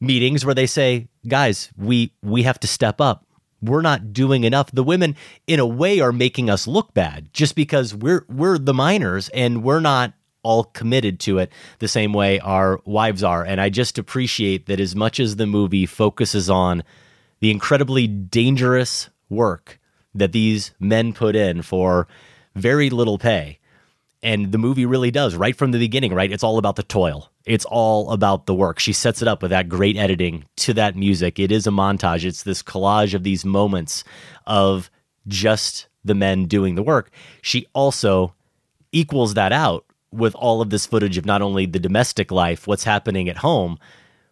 meetings 0.00 0.44
where 0.44 0.54
they 0.54 0.66
say, 0.66 1.08
"Guys, 1.26 1.70
we 1.76 2.12
we 2.22 2.42
have 2.44 2.60
to 2.60 2.66
step 2.66 3.00
up. 3.00 3.26
We're 3.60 3.82
not 3.82 4.12
doing 4.12 4.44
enough." 4.44 4.70
The 4.70 4.84
women 4.84 5.16
in 5.46 5.60
a 5.60 5.66
way 5.66 6.00
are 6.00 6.12
making 6.12 6.48
us 6.48 6.66
look 6.66 6.94
bad 6.94 7.28
just 7.32 7.54
because 7.54 7.94
we're 7.94 8.24
we're 8.28 8.58
the 8.58 8.74
miners 8.74 9.28
and 9.30 9.62
we're 9.62 9.80
not 9.80 10.12
all 10.42 10.64
committed 10.64 11.18
to 11.20 11.38
it 11.38 11.52
the 11.78 11.88
same 11.88 12.12
way 12.12 12.38
our 12.40 12.80
wives 12.84 13.22
are. 13.22 13.44
And 13.44 13.60
I 13.60 13.68
just 13.68 13.98
appreciate 13.98 14.66
that 14.66 14.80
as 14.80 14.94
much 14.94 15.18
as 15.20 15.36
the 15.36 15.46
movie 15.46 15.86
focuses 15.86 16.48
on 16.48 16.84
the 17.40 17.50
incredibly 17.50 18.06
dangerous 18.06 19.10
work 19.28 19.78
that 20.14 20.32
these 20.32 20.72
men 20.80 21.12
put 21.12 21.36
in 21.36 21.62
for 21.62 22.08
very 22.54 22.90
little 22.90 23.18
pay. 23.18 23.58
And 24.20 24.50
the 24.50 24.58
movie 24.58 24.86
really 24.86 25.12
does, 25.12 25.36
right 25.36 25.54
from 25.54 25.70
the 25.70 25.78
beginning, 25.78 26.12
right? 26.12 26.32
It's 26.32 26.42
all 26.42 26.58
about 26.58 26.74
the 26.74 26.82
toil. 26.82 27.30
It's 27.44 27.64
all 27.64 28.10
about 28.10 28.46
the 28.46 28.54
work. 28.54 28.80
She 28.80 28.92
sets 28.92 29.22
it 29.22 29.28
up 29.28 29.42
with 29.42 29.52
that 29.52 29.68
great 29.68 29.96
editing 29.96 30.44
to 30.56 30.74
that 30.74 30.96
music. 30.96 31.38
It 31.38 31.52
is 31.52 31.68
a 31.68 31.70
montage. 31.70 32.24
It's 32.24 32.42
this 32.42 32.62
collage 32.62 33.14
of 33.14 33.22
these 33.22 33.44
moments 33.44 34.02
of 34.46 34.90
just 35.28 35.86
the 36.04 36.16
men 36.16 36.46
doing 36.46 36.74
the 36.74 36.82
work. 36.82 37.10
She 37.42 37.66
also 37.74 38.34
equals 38.90 39.34
that 39.34 39.52
out 39.52 39.84
with 40.10 40.34
all 40.34 40.60
of 40.60 40.70
this 40.70 40.86
footage 40.86 41.16
of 41.16 41.26
not 41.26 41.42
only 41.42 41.66
the 41.66 41.78
domestic 41.78 42.32
life, 42.32 42.66
what's 42.66 42.84
happening 42.84 43.28
at 43.28 43.38
home 43.38 43.78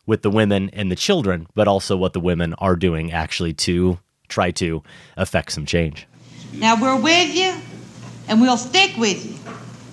with 0.06 0.22
the 0.22 0.30
women 0.30 0.70
and 0.72 0.90
the 0.90 0.96
children, 0.96 1.46
but 1.54 1.68
also 1.68 1.96
what 1.96 2.12
the 2.12 2.20
women 2.20 2.54
are 2.54 2.76
doing 2.76 3.12
actually 3.12 3.52
to 3.52 3.98
try 4.28 4.50
to 4.52 4.82
affect 5.16 5.52
some 5.52 5.66
change. 5.66 6.06
Now 6.52 6.80
we're 6.80 7.00
with 7.00 7.34
you, 7.34 7.54
and 8.28 8.40
we'll 8.40 8.56
stick 8.56 8.96
with 8.96 9.24
you. 9.24 9.36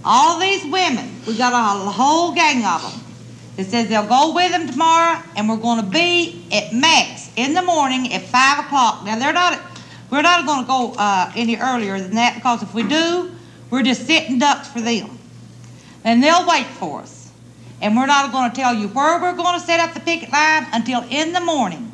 All 0.06 0.40
these 0.40 0.64
women, 0.64 1.10
we 1.26 1.38
got 1.38 1.54
a 1.54 1.92
whole 1.92 2.34
gang 2.34 2.66
of 2.66 2.82
them 2.82 3.02
that 3.56 3.66
says 3.66 3.88
they'll 3.88 4.08
go 4.08 4.34
with 4.34 4.52
them 4.52 4.68
tomorrow, 4.68 5.22
and 5.36 5.48
we're 5.48 5.58
going 5.58 5.84
to 5.84 5.90
be 5.90 6.46
at 6.52 6.74
Max 6.74 7.32
in 7.36 7.54
the 7.54 7.62
morning 7.62 8.12
at 8.14 8.22
five 8.24 8.66
o'clock. 8.66 9.06
Now 9.06 9.18
they're 9.18 9.34
not, 9.34 9.60
we're 10.10 10.22
not 10.22 10.46
going 10.46 10.62
to 10.62 10.68
go 10.68 10.94
uh, 10.98 11.32
any 11.36 11.58
earlier 11.58 12.00
than 12.00 12.16
that 12.16 12.36
because 12.36 12.64
if 12.64 12.74
we 12.74 12.84
do, 12.84 13.32
we're 13.70 13.84
just 13.84 14.06
sitting 14.06 14.40
ducks 14.40 14.68
for 14.68 14.82
them, 14.82 15.18
and 16.04 16.22
they'll 16.24 16.48
wait 16.48 16.66
for 16.66 17.02
us. 17.02 17.32
And 17.82 17.98
we're 17.98 18.06
not 18.06 18.32
going 18.32 18.50
to 18.50 18.56
tell 18.56 18.74
you 18.74 18.88
where 18.90 19.22
we're 19.22 19.36
going 19.36 19.60
to 19.60 19.66
set 19.66 19.80
up 19.80 19.94
the 19.94 20.00
picket 20.00 20.32
line 20.32 20.68
until 20.72 21.04
in 21.10 21.34
the 21.34 21.42
morning. 21.42 21.93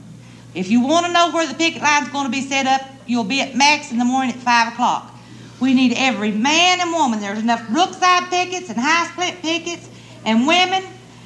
If 0.56 0.70
you 0.70 0.82
want 0.82 1.06
to 1.06 1.12
know 1.12 1.32
where 1.32 1.48
the 1.48 1.54
picket 1.54 1.82
line's 1.82 2.10
going 2.10 2.26
to 2.26 2.32
be 2.32 2.42
set 2.42 2.66
up, 2.66 2.82
you'll 3.08 3.24
be 3.24 3.42
at 3.42 3.56
Max 3.56 3.92
in 3.92 3.98
the 4.00 4.06
morning 4.06 4.34
at 4.34 4.40
5 4.42 4.74
o'clock. 4.74 5.16
We 5.60 5.74
need 5.74 5.94
every 5.96 6.32
man 6.32 6.80
and 6.82 6.92
woman. 6.92 7.20
There's 7.20 7.40
enough 7.40 7.68
Brookside 7.70 8.30
pickets 8.30 8.70
and 8.70 8.78
Highsplint 8.80 9.42
pickets 9.42 9.90
and 10.26 10.48
women 10.48 10.84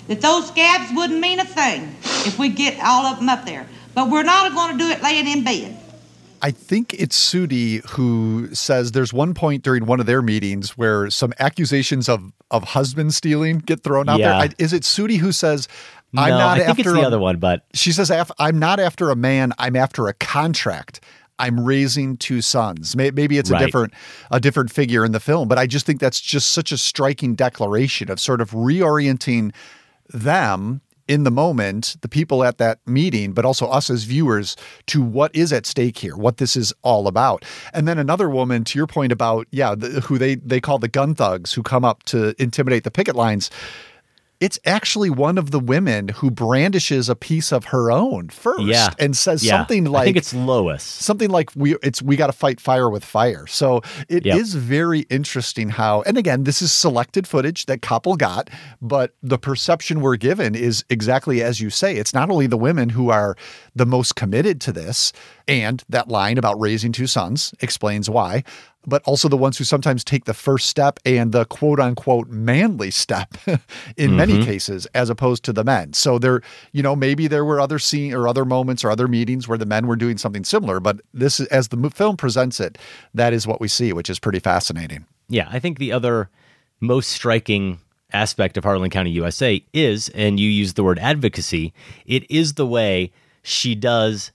that 0.07 0.21
those 0.21 0.47
scabs 0.47 0.91
wouldn't 0.93 1.19
mean 1.19 1.39
a 1.39 1.45
thing 1.45 1.95
if 2.25 2.37
we 2.39 2.49
get 2.49 2.77
all 2.83 3.05
of 3.05 3.19
them 3.19 3.29
up 3.29 3.45
there. 3.45 3.67
But 3.93 4.09
we're 4.09 4.23
not 4.23 4.51
going 4.53 4.77
to 4.77 4.83
do 4.83 4.89
it 4.89 5.01
laying 5.03 5.27
in 5.27 5.43
bed. 5.43 5.77
I 6.41 6.51
think 6.51 6.93
it's 6.95 7.17
Sudi 7.17 7.85
who 7.91 8.53
says 8.53 8.91
there's 8.91 9.13
one 9.13 9.33
point 9.33 9.63
during 9.63 9.85
one 9.85 10.01
of 10.01 10.05
their 10.07 10.21
meetings 10.21 10.71
where 10.77 11.09
some 11.09 11.33
accusations 11.39 12.09
of 12.09 12.33
of 12.51 12.63
husband 12.65 13.13
stealing 13.13 13.57
get 13.59 13.81
thrown 13.81 14.09
out 14.09 14.19
Yeah. 14.19 14.27
there. 14.27 14.35
I, 14.35 14.49
is 14.59 14.73
it 14.73 14.83
Sudi 14.83 15.17
who 15.17 15.31
says 15.31 15.67
I'm 16.21 16.29
not 16.29 16.57
I 16.57 16.57
think 16.59 16.69
after 16.69 16.81
it's 16.81 16.91
the 16.93 17.01
a-" 17.01 17.07
other 17.07 17.19
one, 17.19 17.37
but 17.37 17.65
she 17.73 17.91
says 17.91 18.11
I'm 18.39 18.59
not 18.59 18.79
after 18.79 19.09
a 19.09 19.15
man. 19.15 19.53
I'm 19.57 19.75
after 19.75 20.07
a 20.07 20.13
contract. 20.13 21.01
I'm 21.39 21.59
raising 21.59 22.17
two 22.17 22.41
sons. 22.41 22.95
Maybe 22.95 23.37
it's 23.37 23.49
Right. 23.49 23.61
a 23.61 23.65
different 23.65 23.93
a 24.31 24.39
different 24.39 24.71
figure 24.71 25.03
in 25.03 25.11
the 25.13 25.19
film, 25.19 25.47
but 25.47 25.57
I 25.57 25.65
just 25.67 25.85
think 25.85 25.99
that's 25.99 26.21
just 26.21 26.51
such 26.51 26.71
a 26.71 26.77
striking 26.77 27.33
declaration 27.35 28.09
of 28.11 28.19
sort 28.19 28.39
of 28.41 28.51
reorienting 28.51 29.51
them 30.09 30.81
in 31.07 31.23
the 31.25 31.31
moment, 31.31 31.97
the 32.01 32.07
people 32.07 32.45
at 32.45 32.59
that 32.59 32.79
meeting, 32.87 33.33
but 33.33 33.43
also 33.43 33.67
us 33.67 33.89
as 33.89 34.03
viewers 34.05 34.55
to 34.87 35.01
what 35.01 35.35
is 35.35 35.51
at 35.51 35.65
stake 35.65 35.97
here, 35.97 36.15
what 36.15 36.37
this 36.37 36.55
is 36.55 36.71
all 36.81 37.07
about. 37.09 37.43
And 37.73 37.87
then 37.89 37.97
another 37.97 38.29
woman, 38.29 38.63
to 38.65 38.79
your 38.79 38.87
point 38.87 39.11
about, 39.11 39.45
yeah, 39.51 39.75
the, 39.75 39.99
who 40.01 40.17
they 40.17 40.35
they 40.35 40.61
call 40.61 40.79
the 40.79 40.87
gun 40.87 41.13
thugs 41.13 41.51
who 41.53 41.63
come 41.63 41.83
up 41.83 42.03
to 42.03 42.33
intimidate 42.41 42.83
the 42.85 42.91
picket 42.91 43.15
lines. 43.15 43.49
It's 44.43 44.59
actually 44.65 45.09
one 45.09 45.37
of 45.37 45.51
the 45.51 45.59
women 45.59 46.09
who 46.09 46.29
brandishes 46.29 47.07
a 47.07 47.15
piece 47.15 47.53
of 47.53 47.65
her 47.65 47.89
own 47.91 48.27
first 48.27 48.63
Yeah. 48.63 48.89
and 48.99 49.15
says 49.15 49.41
Yeah. 49.43 49.51
something 49.59 49.87
I 49.87 49.91
like 49.91 50.05
think 50.05 50.17
it's 50.17 50.33
Lois. 50.33 50.83
something 50.83 51.29
like 51.29 51.49
we 51.55 51.75
it's 51.81 52.01
we 52.01 52.17
got 52.17 52.27
to 52.27 52.33
fight 52.33 52.59
fire 52.59 52.89
with 52.89 53.05
fire. 53.05 53.47
So 53.47 53.81
it 54.09 54.25
is 54.25 54.53
Yep. 54.53 54.63
very 54.63 54.99
interesting 55.09 55.69
how 55.69 56.01
and 56.01 56.17
again 56.17 56.43
this 56.43 56.61
is 56.61 56.73
selected 56.73 57.25
footage 57.25 57.67
that 57.67 57.79
Kopple 57.81 58.17
got, 58.17 58.49
but 58.81 59.11
the 59.23 59.37
perception 59.37 60.01
we're 60.01 60.17
given 60.17 60.55
is 60.55 60.83
exactly 60.89 61.41
as 61.41 61.61
you 61.61 61.69
say. 61.69 61.95
It's 61.95 62.13
not 62.13 62.29
only 62.29 62.47
the 62.47 62.57
women 62.57 62.89
who 62.89 63.09
are 63.11 63.37
the 63.73 63.85
most 63.85 64.15
committed 64.15 64.59
to 64.61 64.71
this 64.73 65.13
and 65.47 65.83
that 65.87 66.09
line 66.09 66.37
about 66.37 66.59
raising 66.59 66.91
two 66.91 67.07
sons 67.07 67.53
explains 67.61 68.09
why, 68.09 68.43
but 68.85 69.01
also 69.05 69.27
the 69.29 69.37
ones 69.37 69.57
who 69.57 69.63
sometimes 69.63 70.03
take 70.03 70.25
the 70.25 70.33
first 70.33 70.67
step 70.67 70.99
and 71.05 71.31
the 71.31 71.45
quote 71.45 71.79
unquote 71.79 72.27
manly 72.29 72.91
step 72.91 73.33
in 73.97 74.15
many 74.15 74.33
Mhm. 74.39 74.43
cases 74.45 74.85
as 74.93 75.09
opposed 75.09 75.43
to 75.45 75.53
the 75.53 75.63
men. 75.63 75.93
So 75.93 76.19
there, 76.19 76.41
you 76.71 76.83
know, 76.83 76.95
maybe 76.95 77.27
there 77.27 77.45
were 77.45 77.59
other 77.61 77.79
scene 77.79 78.13
or 78.13 78.27
other 78.27 78.45
moments 78.45 78.83
or 78.83 78.91
other 78.91 79.07
meetings 79.07 79.47
where 79.47 79.57
the 79.57 79.65
men 79.65 79.87
were 79.87 79.95
doing 79.95 80.17
something 80.17 80.43
similar, 80.43 80.79
but 80.79 80.99
this 81.13 81.39
is 81.39 81.47
as 81.47 81.69
the 81.69 81.89
film 81.89 82.17
presents 82.17 82.59
it, 82.59 82.77
that 83.13 83.33
is 83.33 83.47
what 83.47 83.61
we 83.61 83.67
see, 83.67 83.93
which 83.93 84.09
is 84.09 84.19
pretty 84.19 84.39
fascinating. 84.39 85.05
Yeah, 85.29 85.47
I 85.51 85.59
think 85.59 85.79
the 85.79 85.91
other 85.91 86.29
most 86.81 87.09
striking 87.09 87.79
aspect 88.11 88.57
of 88.57 88.63
Harlan 88.63 88.89
County, 88.91 89.11
USA 89.11 89.63
is, 89.73 90.09
and 90.09 90.39
you 90.39 90.49
use 90.49 90.73
the 90.73 90.83
word 90.83 90.99
advocacy, 90.99 91.73
it 92.05 92.29
is 92.29 92.53
the 92.55 92.67
way 92.67 93.11
she 93.41 93.73
does 93.75 94.31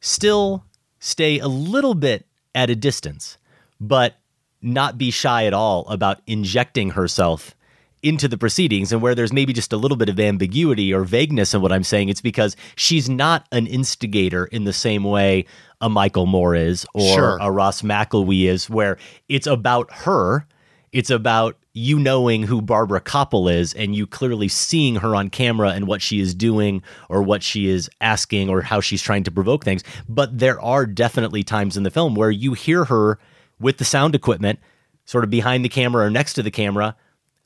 still 0.00 0.64
stay 0.98 1.38
a 1.38 1.48
little 1.48 1.94
bit 1.94 2.26
at 2.54 2.70
a 2.70 2.76
distance, 2.76 3.38
but 3.80 4.16
not 4.62 4.98
be 4.98 5.10
shy 5.10 5.46
at 5.46 5.54
all 5.54 5.86
about 5.88 6.20
injecting 6.26 6.90
herself 6.90 7.54
into 8.02 8.28
the 8.28 8.38
proceedings 8.38 8.92
and 8.92 9.02
where 9.02 9.14
there's 9.14 9.32
maybe 9.32 9.52
just 9.52 9.72
a 9.72 9.76
little 9.76 9.96
bit 9.96 10.08
of 10.08 10.20
ambiguity 10.20 10.92
or 10.92 11.02
vagueness 11.02 11.54
in 11.54 11.60
what 11.60 11.72
I'm 11.72 11.82
saying, 11.82 12.08
it's 12.08 12.20
because 12.20 12.56
she's 12.76 13.08
not 13.08 13.46
an 13.52 13.66
instigator 13.66 14.44
in 14.46 14.64
the 14.64 14.72
same 14.72 15.02
way 15.02 15.44
a 15.80 15.88
Michael 15.88 16.26
Moore 16.26 16.54
is 16.54 16.86
or 16.94 17.14
Sure. 17.14 17.38
a 17.40 17.50
Ross 17.50 17.82
McElwee 17.82 18.44
is, 18.44 18.70
where 18.70 18.96
it's 19.28 19.46
about 19.46 19.92
her. 19.92 20.46
It's 20.92 21.10
about 21.10 21.58
you 21.72 21.98
knowing 21.98 22.44
who 22.44 22.62
Barbara 22.62 23.00
Kopple 23.00 23.52
is 23.52 23.74
and 23.74 23.94
you 23.94 24.06
clearly 24.06 24.48
seeing 24.48 24.96
her 24.96 25.14
on 25.14 25.28
camera 25.28 25.70
and 25.70 25.86
what 25.86 26.00
she 26.00 26.20
is 26.20 26.34
doing 26.34 26.82
or 27.10 27.22
what 27.22 27.42
she 27.42 27.68
is 27.68 27.90
asking 28.00 28.48
or 28.48 28.62
how 28.62 28.80
she's 28.80 29.02
trying 29.02 29.24
to 29.24 29.30
provoke 29.30 29.64
things. 29.64 29.82
But 30.08 30.38
there 30.38 30.58
are 30.60 30.86
definitely 30.86 31.42
times 31.42 31.76
in 31.76 31.82
the 31.82 31.90
film 31.90 32.14
where 32.14 32.30
you 32.30 32.54
hear 32.54 32.84
her 32.84 33.18
with 33.60 33.78
the 33.78 33.84
sound 33.84 34.14
equipment, 34.14 34.58
sort 35.04 35.24
of 35.24 35.30
behind 35.30 35.64
the 35.64 35.68
camera 35.68 36.06
or 36.06 36.10
next 36.10 36.34
to 36.34 36.42
the 36.42 36.50
camera, 36.50 36.96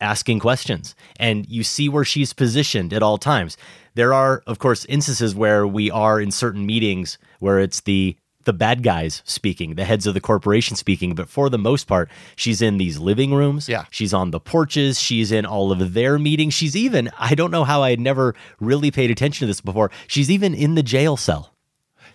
asking 0.01 0.39
questions 0.39 0.95
and 1.19 1.47
you 1.49 1.63
see 1.63 1.89
where 1.89 2.05
she's 2.05 2.33
positioned 2.33 2.93
at 2.93 3.03
all 3.03 3.19
times. 3.19 3.57
There 3.95 4.15
are 4.15 4.43
of 4.47 4.59
course 4.59 4.87
instances 4.87 5.35
where 5.35 5.67
we 5.67 5.91
are 5.91 6.21
in 6.21 6.31
certain 6.31 6.65
meetings 6.65 7.19
where 7.39 7.59
it's 7.59 7.83
the 7.83 8.17
the 8.45 8.53
bad 8.55 8.83
guys 8.83 9.21
speaking, 9.27 9.75
the 9.75 9.85
heads 9.85 10.07
of 10.07 10.15
the 10.15 10.21
corporation 10.21 10.75
speaking, 10.75 11.15
but 11.15 11.29
for 11.29 11.51
the 11.51 11.59
most 11.59 11.87
part, 11.87 12.09
she's 12.37 12.63
in 12.63 12.79
these 12.79 12.99
living 12.99 13.35
rooms. 13.35 13.69
Yeah. 13.69 13.85
She's 13.91 14.15
on 14.15 14.31
the 14.31 14.41
porches. 14.41 14.99
She's 14.99 15.31
in 15.31 15.45
all 15.45 15.71
of 15.71 15.93
their 15.93 16.19
meetings. 16.19 16.55
She's 16.55 16.75
even, 16.75 17.11
I 17.19 17.35
don't 17.35 17.51
know 17.51 17.65
how 17.65 17.83
I 17.83 17.91
had 17.91 18.01
never 18.01 18.35
really 18.59 18.91
paid 18.91 19.11
attention 19.11 19.45
to 19.45 19.47
this 19.47 19.61
before. 19.61 19.91
She's 20.07 20.31
even 20.31 20.55
in 20.55 20.75
the 20.75 20.83
jail 20.83 21.19
cell. 21.19 21.53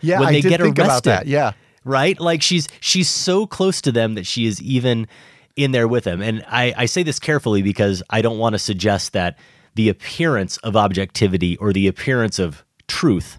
Yeah, 0.01 0.19
when 0.19 0.29
I 0.29 0.31
they 0.31 0.41
did 0.41 0.49
get 0.49 0.61
think 0.61 0.79
about 0.79 0.87
arrested. 0.89 1.09
that. 1.11 1.27
Yeah. 1.27 1.51
Right? 1.85 2.19
Like 2.19 2.41
she's 2.41 2.67
she's 2.81 3.07
so 3.07 3.47
close 3.47 3.79
to 3.81 3.91
them 3.91 4.15
that 4.15 4.25
she 4.25 4.45
is 4.45 4.61
even 4.61 5.07
in 5.55 5.71
there 5.71 5.87
with 5.87 6.03
them. 6.03 6.21
And 6.21 6.43
I, 6.49 6.73
I 6.75 6.85
say 6.85 7.03
this 7.03 7.19
carefully 7.19 7.61
because 7.61 8.03
I 8.09 8.21
don't 8.21 8.37
want 8.37 8.53
to 8.53 8.59
suggest 8.59 9.13
that 9.13 9.39
the 9.75 9.89
appearance 9.89 10.57
of 10.57 10.75
objectivity 10.75 11.55
or 11.57 11.71
the 11.71 11.87
appearance 11.87 12.39
of 12.39 12.65
truth 12.87 13.37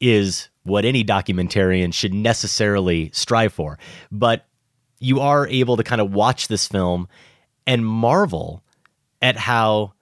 is 0.00 0.48
what 0.64 0.84
any 0.84 1.04
documentarian 1.04 1.92
should 1.92 2.14
necessarily 2.14 3.10
strive 3.12 3.52
for. 3.52 3.78
But 4.10 4.46
you 4.98 5.20
are 5.20 5.46
able 5.48 5.76
to 5.76 5.82
kind 5.82 6.00
of 6.00 6.14
watch 6.14 6.48
this 6.48 6.68
film 6.68 7.08
and 7.66 7.84
marvel 7.84 8.62
at 9.20 9.36
how 9.36 9.92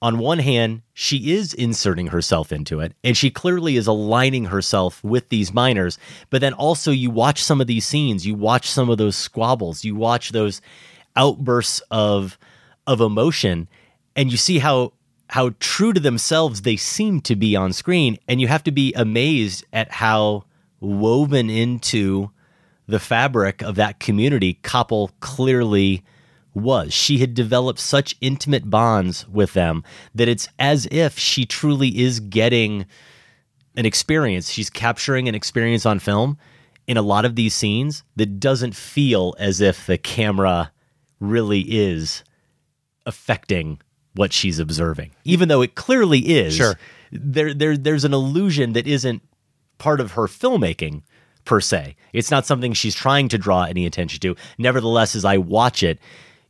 on 0.00 0.18
one 0.18 0.38
hand, 0.38 0.82
she 0.94 1.32
is 1.32 1.52
inserting 1.52 2.08
herself 2.08 2.52
into 2.52 2.78
it, 2.80 2.92
and 3.02 3.16
she 3.16 3.30
clearly 3.30 3.76
is 3.76 3.86
aligning 3.88 4.46
herself 4.46 5.02
with 5.02 5.28
these 5.28 5.52
miners. 5.52 5.98
But 6.30 6.40
then 6.40 6.52
also, 6.52 6.92
you 6.92 7.10
watch 7.10 7.42
some 7.42 7.60
of 7.60 7.66
these 7.66 7.86
scenes, 7.86 8.26
you 8.26 8.34
watch 8.34 8.70
some 8.70 8.90
of 8.90 8.98
those 8.98 9.16
squabbles, 9.16 9.84
you 9.84 9.96
watch 9.96 10.30
those 10.30 10.60
outbursts 11.16 11.82
of 11.90 12.38
of 12.86 13.00
emotion, 13.00 13.68
and 14.14 14.30
you 14.30 14.36
see 14.36 14.58
how 14.58 14.92
how 15.30 15.50
true 15.60 15.92
to 15.92 16.00
themselves 16.00 16.62
they 16.62 16.76
seem 16.76 17.20
to 17.22 17.34
be 17.34 17.56
on 17.56 17.72
screen, 17.72 18.18
and 18.28 18.40
you 18.40 18.46
have 18.46 18.62
to 18.64 18.72
be 18.72 18.92
amazed 18.94 19.64
at 19.72 19.90
how 19.90 20.44
woven 20.80 21.50
into 21.50 22.30
the 22.86 23.00
fabric 23.00 23.62
of 23.62 23.74
that 23.74 24.00
community 24.00 24.58
Kopple 24.62 25.10
clearly 25.20 26.04
was. 26.58 26.92
She 26.92 27.18
had 27.18 27.34
developed 27.34 27.78
such 27.78 28.16
intimate 28.20 28.68
bonds 28.68 29.26
with 29.28 29.52
them 29.52 29.84
that 30.14 30.28
it's 30.28 30.48
as 30.58 30.86
if 30.90 31.18
she 31.18 31.44
truly 31.46 31.98
is 31.98 32.20
getting 32.20 32.86
an 33.76 33.86
experience. 33.86 34.50
She's 34.50 34.70
capturing 34.70 35.28
an 35.28 35.34
experience 35.34 35.86
on 35.86 35.98
film 35.98 36.38
in 36.86 36.96
a 36.96 37.02
lot 37.02 37.24
of 37.24 37.36
these 37.36 37.54
scenes 37.54 38.02
that 38.16 38.40
doesn't 38.40 38.74
feel 38.74 39.34
as 39.38 39.60
if 39.60 39.86
the 39.86 39.98
camera 39.98 40.72
really 41.20 41.60
is 41.60 42.24
affecting 43.06 43.80
what 44.14 44.32
she's 44.32 44.58
observing, 44.58 45.12
even 45.24 45.48
though 45.48 45.62
it 45.62 45.74
clearly 45.74 46.18
is. 46.20 46.56
Sure. 46.56 46.78
There, 47.12 47.54
there, 47.54 47.76
there's 47.76 48.04
an 48.04 48.12
illusion 48.12 48.72
that 48.72 48.86
isn't 48.86 49.22
part 49.78 50.00
of 50.00 50.12
her 50.12 50.24
filmmaking 50.24 51.02
per 51.44 51.60
se. 51.60 51.96
It's 52.12 52.30
not 52.30 52.46
something 52.46 52.72
she's 52.72 52.94
trying 52.94 53.28
to 53.28 53.38
draw 53.38 53.64
any 53.64 53.86
attention 53.86 54.20
to. 54.20 54.36
Nevertheless, 54.58 55.14
as 55.14 55.24
I 55.24 55.38
watch 55.38 55.82
it, 55.82 55.98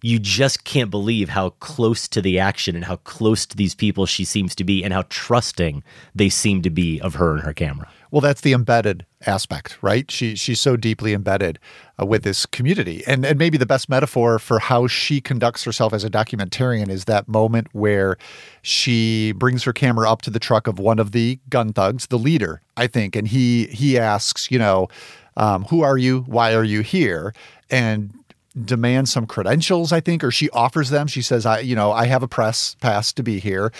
you 0.00 0.18
just 0.18 0.64
can't 0.64 0.90
believe 0.90 1.28
how 1.28 1.50
close 1.50 2.06
to 2.08 2.22
the 2.22 2.38
action 2.38 2.76
and 2.76 2.84
how 2.84 2.96
close 2.96 3.44
to 3.46 3.56
these 3.56 3.74
people 3.74 4.06
she 4.06 4.24
seems 4.24 4.54
to 4.54 4.64
be 4.64 4.84
and 4.84 4.92
how 4.92 5.04
trusting 5.08 5.82
they 6.14 6.28
seem 6.28 6.62
to 6.62 6.70
be 6.70 7.00
of 7.00 7.14
her 7.14 7.34
and 7.34 7.42
her 7.42 7.52
camera. 7.52 7.88
Well, 8.10 8.20
that's 8.20 8.40
the 8.40 8.52
embedded 8.52 9.04
aspect, 9.26 9.76
right? 9.82 10.10
She 10.10 10.34
she's 10.34 10.60
so 10.60 10.76
deeply 10.76 11.12
embedded 11.12 11.58
uh, 12.00 12.06
with 12.06 12.22
this 12.22 12.46
community, 12.46 13.02
and 13.06 13.26
and 13.26 13.38
maybe 13.38 13.58
the 13.58 13.66
best 13.66 13.88
metaphor 13.88 14.38
for 14.38 14.60
how 14.60 14.86
she 14.86 15.20
conducts 15.20 15.64
herself 15.64 15.92
as 15.92 16.04
a 16.04 16.10
documentarian 16.10 16.88
is 16.88 17.04
that 17.04 17.28
moment 17.28 17.66
where 17.72 18.16
she 18.62 19.32
brings 19.32 19.64
her 19.64 19.72
camera 19.72 20.10
up 20.10 20.22
to 20.22 20.30
the 20.30 20.38
truck 20.38 20.66
of 20.66 20.78
one 20.78 20.98
of 20.98 21.12
the 21.12 21.38
gun 21.50 21.72
thugs, 21.72 22.06
the 22.06 22.18
leader, 22.18 22.62
I 22.76 22.86
think, 22.86 23.14
and 23.14 23.28
he 23.28 23.66
he 23.66 23.98
asks, 23.98 24.50
you 24.50 24.58
know, 24.58 24.88
um, 25.36 25.64
who 25.64 25.82
are 25.82 25.98
you? 25.98 26.20
Why 26.22 26.54
are 26.54 26.64
you 26.64 26.80
here? 26.80 27.34
And 27.68 28.17
demands 28.66 29.12
some 29.12 29.26
credentials, 29.26 29.92
I 29.92 30.00
think, 30.00 30.22
or 30.24 30.30
she 30.30 30.50
offers 30.50 30.90
them. 30.90 31.06
She 31.06 31.22
says, 31.22 31.46
I, 31.46 31.60
you 31.60 31.74
know, 31.74 31.92
I 31.92 32.06
have 32.06 32.22
a 32.22 32.28
press 32.28 32.76
pass 32.80 33.12
to 33.14 33.22
be 33.22 33.38
here. 33.38 33.72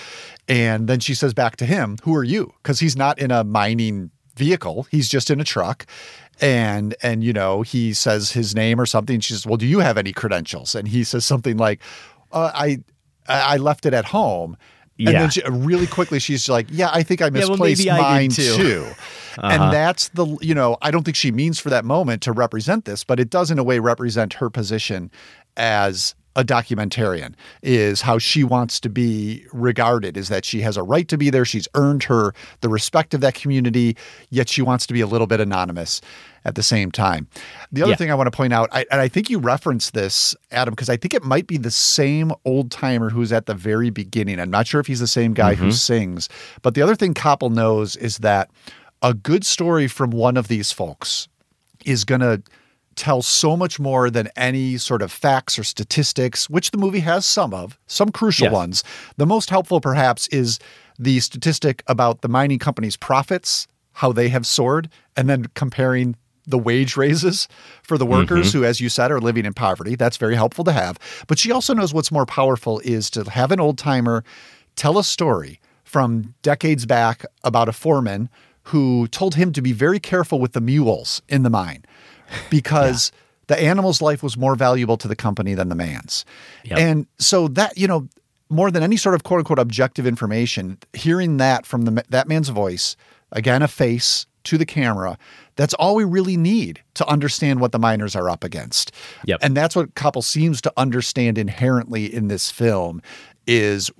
And 0.48 0.88
then 0.88 1.00
she 1.00 1.14
says 1.14 1.34
back 1.34 1.56
to 1.56 1.66
him, 1.66 1.98
Who 2.02 2.14
are 2.14 2.24
you? 2.24 2.54
Because 2.62 2.80
he's 2.80 2.96
not 2.96 3.18
in 3.18 3.30
a 3.30 3.44
mining 3.44 4.10
vehicle. 4.36 4.86
He's 4.90 5.08
just 5.08 5.30
in 5.30 5.40
a 5.40 5.44
truck. 5.44 5.86
And 6.40 6.94
and 7.02 7.24
you 7.24 7.32
know, 7.32 7.62
he 7.62 7.92
says 7.92 8.32
his 8.32 8.54
name 8.54 8.80
or 8.80 8.86
something. 8.86 9.20
She 9.20 9.32
says, 9.32 9.46
Well, 9.46 9.56
do 9.56 9.66
you 9.66 9.80
have 9.80 9.98
any 9.98 10.12
credentials? 10.12 10.74
And 10.74 10.88
he 10.88 11.04
says 11.04 11.24
something 11.24 11.56
like, 11.56 11.80
uh, 12.32 12.52
I 12.54 12.78
I 13.28 13.56
left 13.56 13.86
it 13.86 13.94
at 13.94 14.06
home. 14.06 14.56
And 14.98 15.08
Yeah. 15.08 15.20
then 15.20 15.30
she, 15.30 15.42
really 15.48 15.86
quickly, 15.86 16.18
she's 16.18 16.48
like, 16.48 16.66
"Yeah, 16.70 16.90
I 16.92 17.02
think 17.04 17.22
I 17.22 17.26
Yeah, 17.26 17.30
well, 17.46 17.50
misplaced 17.50 17.88
I 17.88 17.98
mine 17.98 18.30
too." 18.30 18.56
too." 18.56 18.96
Uh-huh. 19.38 19.46
And 19.52 19.72
that's 19.72 20.08
the 20.08 20.26
you 20.40 20.52
know, 20.52 20.76
I 20.82 20.90
don't 20.90 21.04
think 21.04 21.16
she 21.16 21.30
means 21.30 21.60
for 21.60 21.70
that 21.70 21.84
moment 21.84 22.22
to 22.22 22.32
represent 22.32 22.84
this, 22.86 23.04
but 23.04 23.20
it 23.20 23.30
does 23.30 23.52
in 23.52 23.58
a 23.60 23.62
way 23.62 23.78
represent 23.78 24.32
her 24.34 24.50
position 24.50 25.12
as 25.56 26.16
a 26.36 26.44
documentarian 26.44 27.34
is 27.62 28.02
how 28.02 28.18
she 28.18 28.44
wants 28.44 28.78
to 28.80 28.88
be 28.88 29.44
regarded 29.52 30.16
is 30.16 30.28
that 30.28 30.44
she 30.44 30.60
has 30.60 30.76
a 30.76 30.82
right 30.82 31.08
to 31.08 31.18
be 31.18 31.30
there 31.30 31.44
she's 31.44 31.66
earned 31.74 32.04
her 32.04 32.32
the 32.60 32.68
respect 32.68 33.12
of 33.14 33.20
that 33.20 33.34
community 33.34 33.96
yet 34.30 34.48
she 34.48 34.62
wants 34.62 34.86
to 34.86 34.94
be 34.94 35.00
a 35.00 35.06
little 35.06 35.26
bit 35.26 35.40
anonymous 35.40 36.00
at 36.44 36.54
the 36.54 36.62
same 36.62 36.92
time 36.92 37.26
the 37.72 37.82
other 37.82 37.90
Yeah. 37.90 37.96
thing 37.96 38.10
i 38.10 38.14
want 38.14 38.28
to 38.30 38.36
point 38.36 38.52
out 38.52 38.68
I, 38.72 38.84
and 38.90 39.00
i 39.00 39.08
think 39.08 39.30
you 39.30 39.38
referenced 39.40 39.94
this 39.94 40.36
adam 40.52 40.72
because 40.72 40.88
i 40.88 40.96
think 40.96 41.12
it 41.12 41.24
might 41.24 41.46
be 41.48 41.56
the 41.56 41.70
same 41.72 42.30
old 42.44 42.70
timer 42.70 43.10
who's 43.10 43.32
at 43.32 43.46
the 43.46 43.54
very 43.54 43.90
beginning 43.90 44.38
i'm 44.38 44.50
not 44.50 44.66
sure 44.68 44.80
if 44.80 44.86
he's 44.86 45.00
the 45.00 45.06
same 45.08 45.34
guy 45.34 45.54
who 45.54 45.68
Mhm. 45.68 45.72
sings 45.72 46.28
but 46.62 46.74
the 46.74 46.82
other 46.82 46.94
thing 46.94 47.14
kopple 47.14 47.50
knows 47.52 47.96
is 47.96 48.18
that 48.18 48.48
a 49.02 49.12
good 49.14 49.44
story 49.44 49.88
from 49.88 50.10
one 50.10 50.36
of 50.36 50.46
these 50.48 50.70
folks 50.72 51.26
is 51.84 52.04
going 52.04 52.20
to 52.20 52.42
tell 52.98 53.22
so 53.22 53.56
much 53.56 53.78
more 53.80 54.10
than 54.10 54.28
any 54.36 54.76
sort 54.76 55.00
of 55.00 55.10
facts 55.10 55.58
or 55.58 55.64
statistics, 55.64 56.50
which 56.50 56.72
the 56.72 56.78
movie 56.78 57.00
has 57.00 57.24
some 57.24 57.54
of, 57.54 57.78
some 57.86 58.10
crucial 58.10 58.46
Yes. 58.46 58.52
ones. 58.52 58.84
The 59.16 59.26
most 59.26 59.48
helpful, 59.50 59.80
perhaps, 59.80 60.26
is 60.28 60.58
the 60.98 61.20
statistic 61.20 61.82
about 61.86 62.20
the 62.20 62.28
mining 62.28 62.58
company's 62.58 62.96
profits, 62.96 63.66
how 63.92 64.12
they 64.12 64.28
have 64.28 64.46
soared, 64.46 64.90
and 65.16 65.28
then 65.30 65.46
comparing 65.54 66.16
the 66.46 66.58
wage 66.58 66.96
raises 66.96 67.46
for 67.82 67.96
the 67.98 68.06
workers 68.06 68.48
Mhm. 68.48 68.52
who, 68.52 68.64
as 68.64 68.80
you 68.80 68.88
said, 68.88 69.10
are 69.10 69.20
living 69.20 69.44
in 69.44 69.52
poverty. 69.54 69.94
That's 69.96 70.16
very 70.16 70.34
helpful 70.34 70.64
to 70.64 70.72
have. 70.72 70.98
But 71.26 71.38
she 71.38 71.52
also 71.52 71.74
knows 71.74 71.94
what's 71.94 72.10
more 72.10 72.26
powerful 72.26 72.80
is 72.84 73.10
to 73.10 73.24
have 73.30 73.52
an 73.52 73.60
old 73.60 73.78
timer 73.78 74.24
tell 74.76 74.98
a 74.98 75.04
story 75.04 75.60
from 75.84 76.34
decades 76.42 76.84
back 76.86 77.24
about 77.44 77.68
a 77.68 77.72
foreman 77.72 78.28
who 78.64 79.06
told 79.08 79.34
him 79.34 79.52
to 79.52 79.62
be 79.62 79.72
very 79.72 79.98
careful 80.00 80.38
with 80.40 80.52
the 80.52 80.60
mules 80.60 81.22
in 81.28 81.42
the 81.42 81.50
mine 81.50 81.82
because 82.50 83.12
the 83.48 83.60
animal's 83.60 84.00
life 84.00 84.22
was 84.22 84.36
more 84.36 84.54
valuable 84.54 84.96
to 84.98 85.08
the 85.08 85.16
company 85.16 85.54
than 85.54 85.68
the 85.68 85.74
man's. 85.74 86.24
Yep. 86.64 86.78
And 86.78 87.06
so 87.18 87.48
that, 87.48 87.76
you 87.76 87.88
know, 87.88 88.08
more 88.50 88.70
than 88.70 88.82
any 88.82 88.96
sort 88.96 89.14
of 89.14 89.24
quote 89.24 89.38
unquote 89.38 89.58
objective 89.58 90.06
information, 90.06 90.78
hearing 90.92 91.38
that 91.38 91.66
from 91.66 91.82
the, 91.82 92.04
that 92.08 92.28
man's 92.28 92.48
voice, 92.48 92.96
again, 93.32 93.62
a 93.62 93.68
face 93.68 94.26
to 94.44 94.58
the 94.58 94.66
camera, 94.66 95.18
that's 95.56 95.74
all 95.74 95.94
we 95.94 96.04
really 96.04 96.36
need 96.36 96.82
to 96.94 97.06
understand 97.06 97.60
what 97.60 97.72
the 97.72 97.78
miners 97.78 98.14
are 98.14 98.30
up 98.30 98.44
against. 98.44 98.92
Yep. 99.26 99.40
And 99.42 99.56
that's 99.56 99.76
what 99.76 99.94
Kopple 99.94 100.24
seems 100.24 100.60
to 100.62 100.72
understand 100.76 101.36
inherently 101.36 102.12
in 102.12 102.28
this 102.28 102.50
film 102.50 103.02
is 103.46 103.90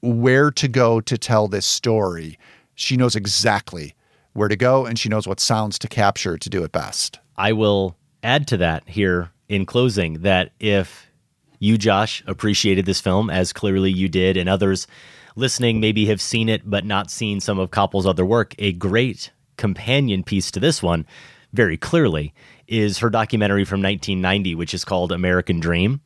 where 0.00 0.50
to 0.52 0.68
go 0.68 1.00
to 1.00 1.18
tell 1.18 1.48
this 1.48 1.66
story. 1.66 2.38
She 2.74 2.96
knows 2.96 3.16
exactly 3.16 3.94
where 4.32 4.48
to 4.48 4.56
go 4.56 4.86
and 4.86 4.98
she 4.98 5.08
knows 5.08 5.26
what 5.26 5.40
sounds 5.40 5.78
to 5.80 5.88
capture 5.88 6.38
to 6.38 6.48
do 6.48 6.62
it 6.62 6.72
best. 6.72 7.18
I 7.38 7.52
will 7.52 7.96
add 8.22 8.48
to 8.48 8.56
that 8.58 8.88
here 8.88 9.30
in 9.48 9.64
closing 9.64 10.22
that 10.22 10.50
if 10.58 11.06
you, 11.60 11.78
Josh, 11.78 12.22
appreciated 12.26 12.84
this 12.84 13.00
film 13.00 13.30
as 13.30 13.52
clearly 13.52 13.90
you 13.90 14.08
did, 14.08 14.36
and 14.36 14.48
others 14.48 14.86
listening 15.36 15.80
maybe 15.80 16.06
have 16.06 16.20
seen 16.20 16.48
it 16.48 16.68
but 16.68 16.84
not 16.84 17.10
seen 17.10 17.40
some 17.40 17.60
of 17.60 17.70
Kopple's 17.70 18.06
other 18.06 18.26
work, 18.26 18.54
a 18.58 18.72
great 18.72 19.30
companion 19.56 20.24
piece 20.24 20.50
to 20.50 20.60
this 20.60 20.82
one, 20.82 21.06
very 21.52 21.76
clearly, 21.76 22.34
is 22.66 22.98
her 22.98 23.08
documentary 23.08 23.64
from 23.64 23.80
1990, 23.80 24.56
which 24.56 24.74
is 24.74 24.84
called 24.84 25.12
American 25.12 25.60
Dream. 25.60 26.00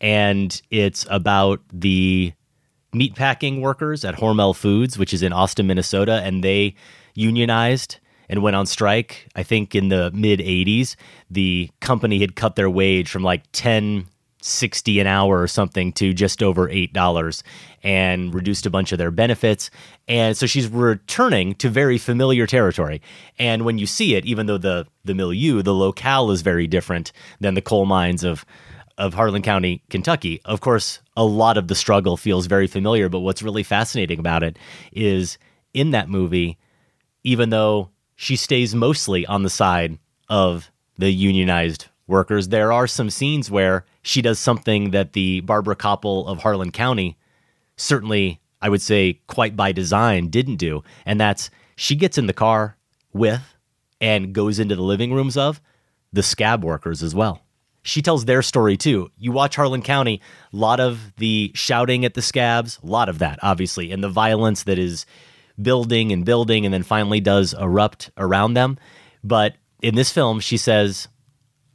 And 0.00 0.60
it's 0.70 1.06
about 1.10 1.62
the 1.72 2.32
meatpacking 2.94 3.60
workers 3.60 4.04
at 4.04 4.16
Hormel 4.16 4.54
Foods, 4.54 4.98
which 4.98 5.14
is 5.14 5.22
in 5.22 5.32
Austin, 5.32 5.66
Minnesota, 5.66 6.20
and 6.22 6.44
they 6.44 6.74
unionized 7.14 7.98
and 8.28 8.42
went 8.42 8.56
on 8.56 8.66
strike. 8.66 9.28
I 9.34 9.42
think 9.42 9.74
in 9.74 9.88
the 9.88 10.10
mid 10.12 10.40
80s, 10.40 10.96
the 11.30 11.70
company 11.80 12.20
had 12.20 12.36
cut 12.36 12.56
their 12.56 12.70
wage 12.70 13.10
from 13.10 13.22
like 13.22 13.42
10 13.52 14.06
60 14.44 15.00
an 15.00 15.06
hour 15.06 15.40
or 15.40 15.48
something 15.48 15.90
to 15.90 16.12
just 16.12 16.42
over 16.42 16.68
$8 16.68 17.42
and 17.82 18.34
reduced 18.34 18.66
a 18.66 18.70
bunch 18.70 18.92
of 18.92 18.98
their 18.98 19.10
benefits. 19.10 19.70
And 20.06 20.36
so 20.36 20.44
she's 20.44 20.68
returning 20.68 21.54
to 21.56 21.70
very 21.70 21.96
familiar 21.96 22.46
territory. 22.46 23.00
And 23.38 23.64
when 23.64 23.78
you 23.78 23.86
see 23.86 24.14
it, 24.16 24.26
even 24.26 24.46
though 24.46 24.58
the 24.58 24.86
the 25.02 25.14
milieu, 25.14 25.62
the 25.62 25.74
locale 25.74 26.30
is 26.30 26.42
very 26.42 26.66
different 26.66 27.10
than 27.40 27.54
the 27.54 27.62
coal 27.62 27.86
mines 27.86 28.22
of 28.22 28.44
of 28.98 29.14
Harlan 29.14 29.42
County, 29.42 29.82
Kentucky. 29.88 30.40
Of 30.44 30.60
course, 30.60 31.00
a 31.16 31.24
lot 31.24 31.56
of 31.56 31.68
the 31.68 31.74
struggle 31.74 32.16
feels 32.16 32.46
very 32.46 32.66
familiar, 32.66 33.08
but 33.08 33.20
what's 33.20 33.42
really 33.42 33.62
fascinating 33.62 34.18
about 34.18 34.42
it 34.42 34.58
is 34.92 35.38
in 35.72 35.90
that 35.90 36.08
movie, 36.08 36.58
even 37.24 37.50
though 37.50 37.90
she 38.16 38.36
stays 38.36 38.74
mostly 38.74 39.26
on 39.26 39.42
the 39.42 39.50
side 39.50 39.98
of 40.28 40.70
the 40.98 41.10
unionized 41.10 41.86
workers, 42.06 42.48
there 42.48 42.72
are 42.72 42.86
some 42.86 43.10
scenes 43.10 43.50
where 43.50 43.84
she 44.02 44.22
does 44.22 44.38
something 44.38 44.90
that 44.90 45.12
the 45.12 45.40
Barbara 45.40 45.76
Kopple 45.76 46.26
of 46.26 46.42
Harlan 46.42 46.70
County 46.70 47.16
certainly, 47.76 48.40
I 48.60 48.68
would 48.68 48.82
say, 48.82 49.20
quite 49.26 49.56
by 49.56 49.72
design, 49.72 50.28
didn't 50.28 50.56
do. 50.56 50.82
And 51.06 51.20
that's 51.20 51.50
she 51.76 51.96
gets 51.96 52.18
in 52.18 52.26
the 52.26 52.32
car 52.32 52.76
with 53.12 53.42
and 54.00 54.32
goes 54.32 54.58
into 54.58 54.76
the 54.76 54.82
living 54.82 55.12
rooms 55.12 55.36
of 55.36 55.60
the 56.12 56.22
scab 56.22 56.64
workers 56.64 57.02
as 57.02 57.14
well. 57.14 57.40
She 57.82 58.00
tells 58.00 58.24
their 58.24 58.42
story 58.42 58.76
too. 58.76 59.10
You 59.18 59.32
watch 59.32 59.56
Harlan 59.56 59.82
County, 59.82 60.20
a 60.52 60.56
lot 60.56 60.80
of 60.80 61.12
the 61.18 61.50
shouting 61.54 62.04
at 62.04 62.14
the 62.14 62.22
scabs, 62.22 62.78
a 62.82 62.86
lot 62.86 63.08
of 63.08 63.18
that, 63.18 63.38
obviously, 63.42 63.92
and 63.92 64.02
the 64.02 64.08
violence 64.08 64.62
that 64.62 64.78
is 64.78 65.04
building 65.60 66.12
and 66.12 66.24
building 66.24 66.64
and 66.64 66.72
then 66.72 66.82
finally 66.82 67.20
does 67.20 67.54
erupt 67.54 68.10
around 68.16 68.54
them. 68.54 68.78
But 69.22 69.54
in 69.82 69.94
this 69.94 70.10
film, 70.10 70.40
she 70.40 70.56
says, 70.56 71.08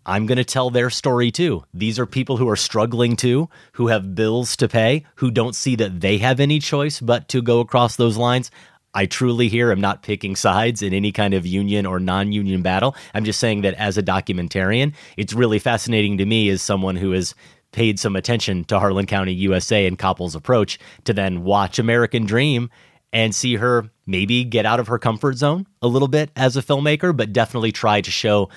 I'm 0.05 0.25
going 0.25 0.37
to 0.37 0.43
tell 0.43 0.69
their 0.69 0.89
story 0.89 1.31
too. 1.31 1.63
These 1.73 1.99
are 1.99 2.05
people 2.05 2.37
who 2.37 2.49
are 2.49 2.55
struggling 2.55 3.15
too, 3.15 3.49
who 3.73 3.87
have 3.87 4.15
bills 4.15 4.55
to 4.57 4.67
pay, 4.67 5.05
who 5.15 5.29
don't 5.29 5.55
see 5.55 5.75
that 5.75 6.01
they 6.01 6.17
have 6.17 6.39
any 6.39 6.59
choice 6.59 6.99
but 6.99 7.27
to 7.29 7.41
go 7.41 7.59
across 7.59 7.95
those 7.95 8.17
lines. 8.17 8.49
I 8.93 9.05
truly 9.05 9.49
here 9.49 9.71
am 9.71 9.81
not 9.81 10.01
picking 10.01 10.35
sides 10.35 10.81
in 10.81 10.93
any 10.93 11.11
kind 11.11 11.35
of 11.35 11.45
union 11.45 11.85
or 11.85 11.99
non 11.99 12.31
union 12.31 12.63
battle. 12.63 12.95
I'm 13.13 13.23
just 13.23 13.39
saying 13.39 13.61
that 13.61 13.75
as 13.75 13.97
a 13.97 14.03
documentarian, 14.03 14.93
it's 15.15 15.33
really 15.33 15.59
fascinating 15.59 16.17
to 16.17 16.25
me 16.25 16.49
as 16.49 16.61
someone 16.61 16.95
who 16.95 17.11
has 17.11 17.35
paid 17.71 17.99
some 17.99 18.15
attention 18.15 18.63
to 18.65 18.79
Harlan 18.79 19.05
County, 19.05 19.33
USA 19.33 19.85
and 19.85 19.99
Kopple's 19.99 20.33
approach 20.33 20.79
to 21.03 21.13
then 21.13 21.43
watch 21.43 21.77
American 21.77 22.25
Dream 22.25 22.71
and 23.11 23.33
see 23.33 23.55
her 23.55 23.89
maybe 24.05 24.43
get 24.43 24.65
out 24.65 24.79
of 24.79 24.87
her 24.87 24.99
comfort 24.99 25.37
zone 25.37 25.65
a 25.81 25.87
little 25.87 26.07
bit 26.07 26.29
as 26.35 26.55
a 26.57 26.61
filmmaker, 26.61 27.15
but 27.15 27.33
definitely 27.33 27.71
try 27.71 28.01
to 28.01 28.11
show 28.11 28.49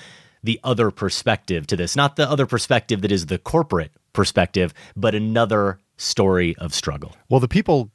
the 0.43 0.59
other 0.63 0.91
perspective 0.91 1.65
to 1.67 1.75
this. 1.77 1.95
Not 1.95 2.15
the 2.17 2.29
other 2.29 2.45
perspective 2.45 3.01
that 3.01 3.11
is 3.11 3.27
the 3.27 3.37
corporate 3.37 3.91
perspective, 4.13 4.73
but 4.95 5.15
another 5.15 5.79
story 5.97 6.55
of 6.57 6.73
struggle. 6.73 7.15
Well, 7.29 7.39
the 7.39 7.47
people 7.47 7.89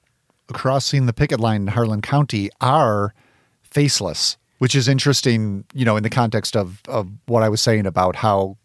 crossing 0.52 1.06
the 1.06 1.12
picket 1.12 1.40
line 1.40 1.62
in 1.62 1.66
Harlan 1.68 2.00
County 2.00 2.48
are 2.60 3.12
faceless, 3.62 4.36
which 4.58 4.74
is 4.74 4.88
interesting, 4.88 5.64
you 5.74 5.84
know, 5.84 5.96
in 5.96 6.02
the 6.02 6.10
context 6.10 6.56
of, 6.56 6.80
of 6.88 7.08
what 7.26 7.42
I 7.42 7.48
was 7.48 7.60
saying 7.60 7.86
about 7.86 8.16
how 8.16 8.56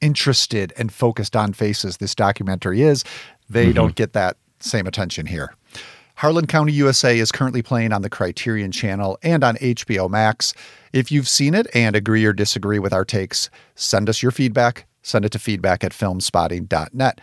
interested 0.00 0.72
and 0.76 0.92
focused 0.92 1.36
on 1.36 1.52
faces 1.52 1.98
this 1.98 2.14
documentary 2.14 2.82
is. 2.82 3.04
They 3.48 3.66
Mm-hmm. 3.66 3.74
don't 3.74 3.94
get 3.94 4.12
that 4.14 4.36
same 4.60 4.86
attention 4.86 5.26
here. 5.26 5.54
Harlan 6.22 6.46
County, 6.46 6.72
USA 6.74 7.18
is 7.18 7.32
currently 7.32 7.62
playing 7.62 7.92
on 7.92 8.02
the 8.02 8.08
Criterion 8.08 8.70
Channel 8.70 9.18
and 9.24 9.42
on 9.42 9.56
HBO 9.56 10.08
Max. 10.08 10.54
If 10.92 11.10
you've 11.10 11.26
seen 11.26 11.52
it 11.52 11.66
and 11.74 11.96
agree 11.96 12.24
or 12.24 12.32
disagree 12.32 12.78
with 12.78 12.92
our 12.92 13.04
takes, 13.04 13.50
send 13.74 14.08
us 14.08 14.22
your 14.22 14.30
feedback. 14.30 14.86
Send 15.02 15.24
it 15.24 15.32
to 15.32 15.40
feedback 15.40 15.82
at 15.82 15.90
filmspotting.net. 15.90 17.20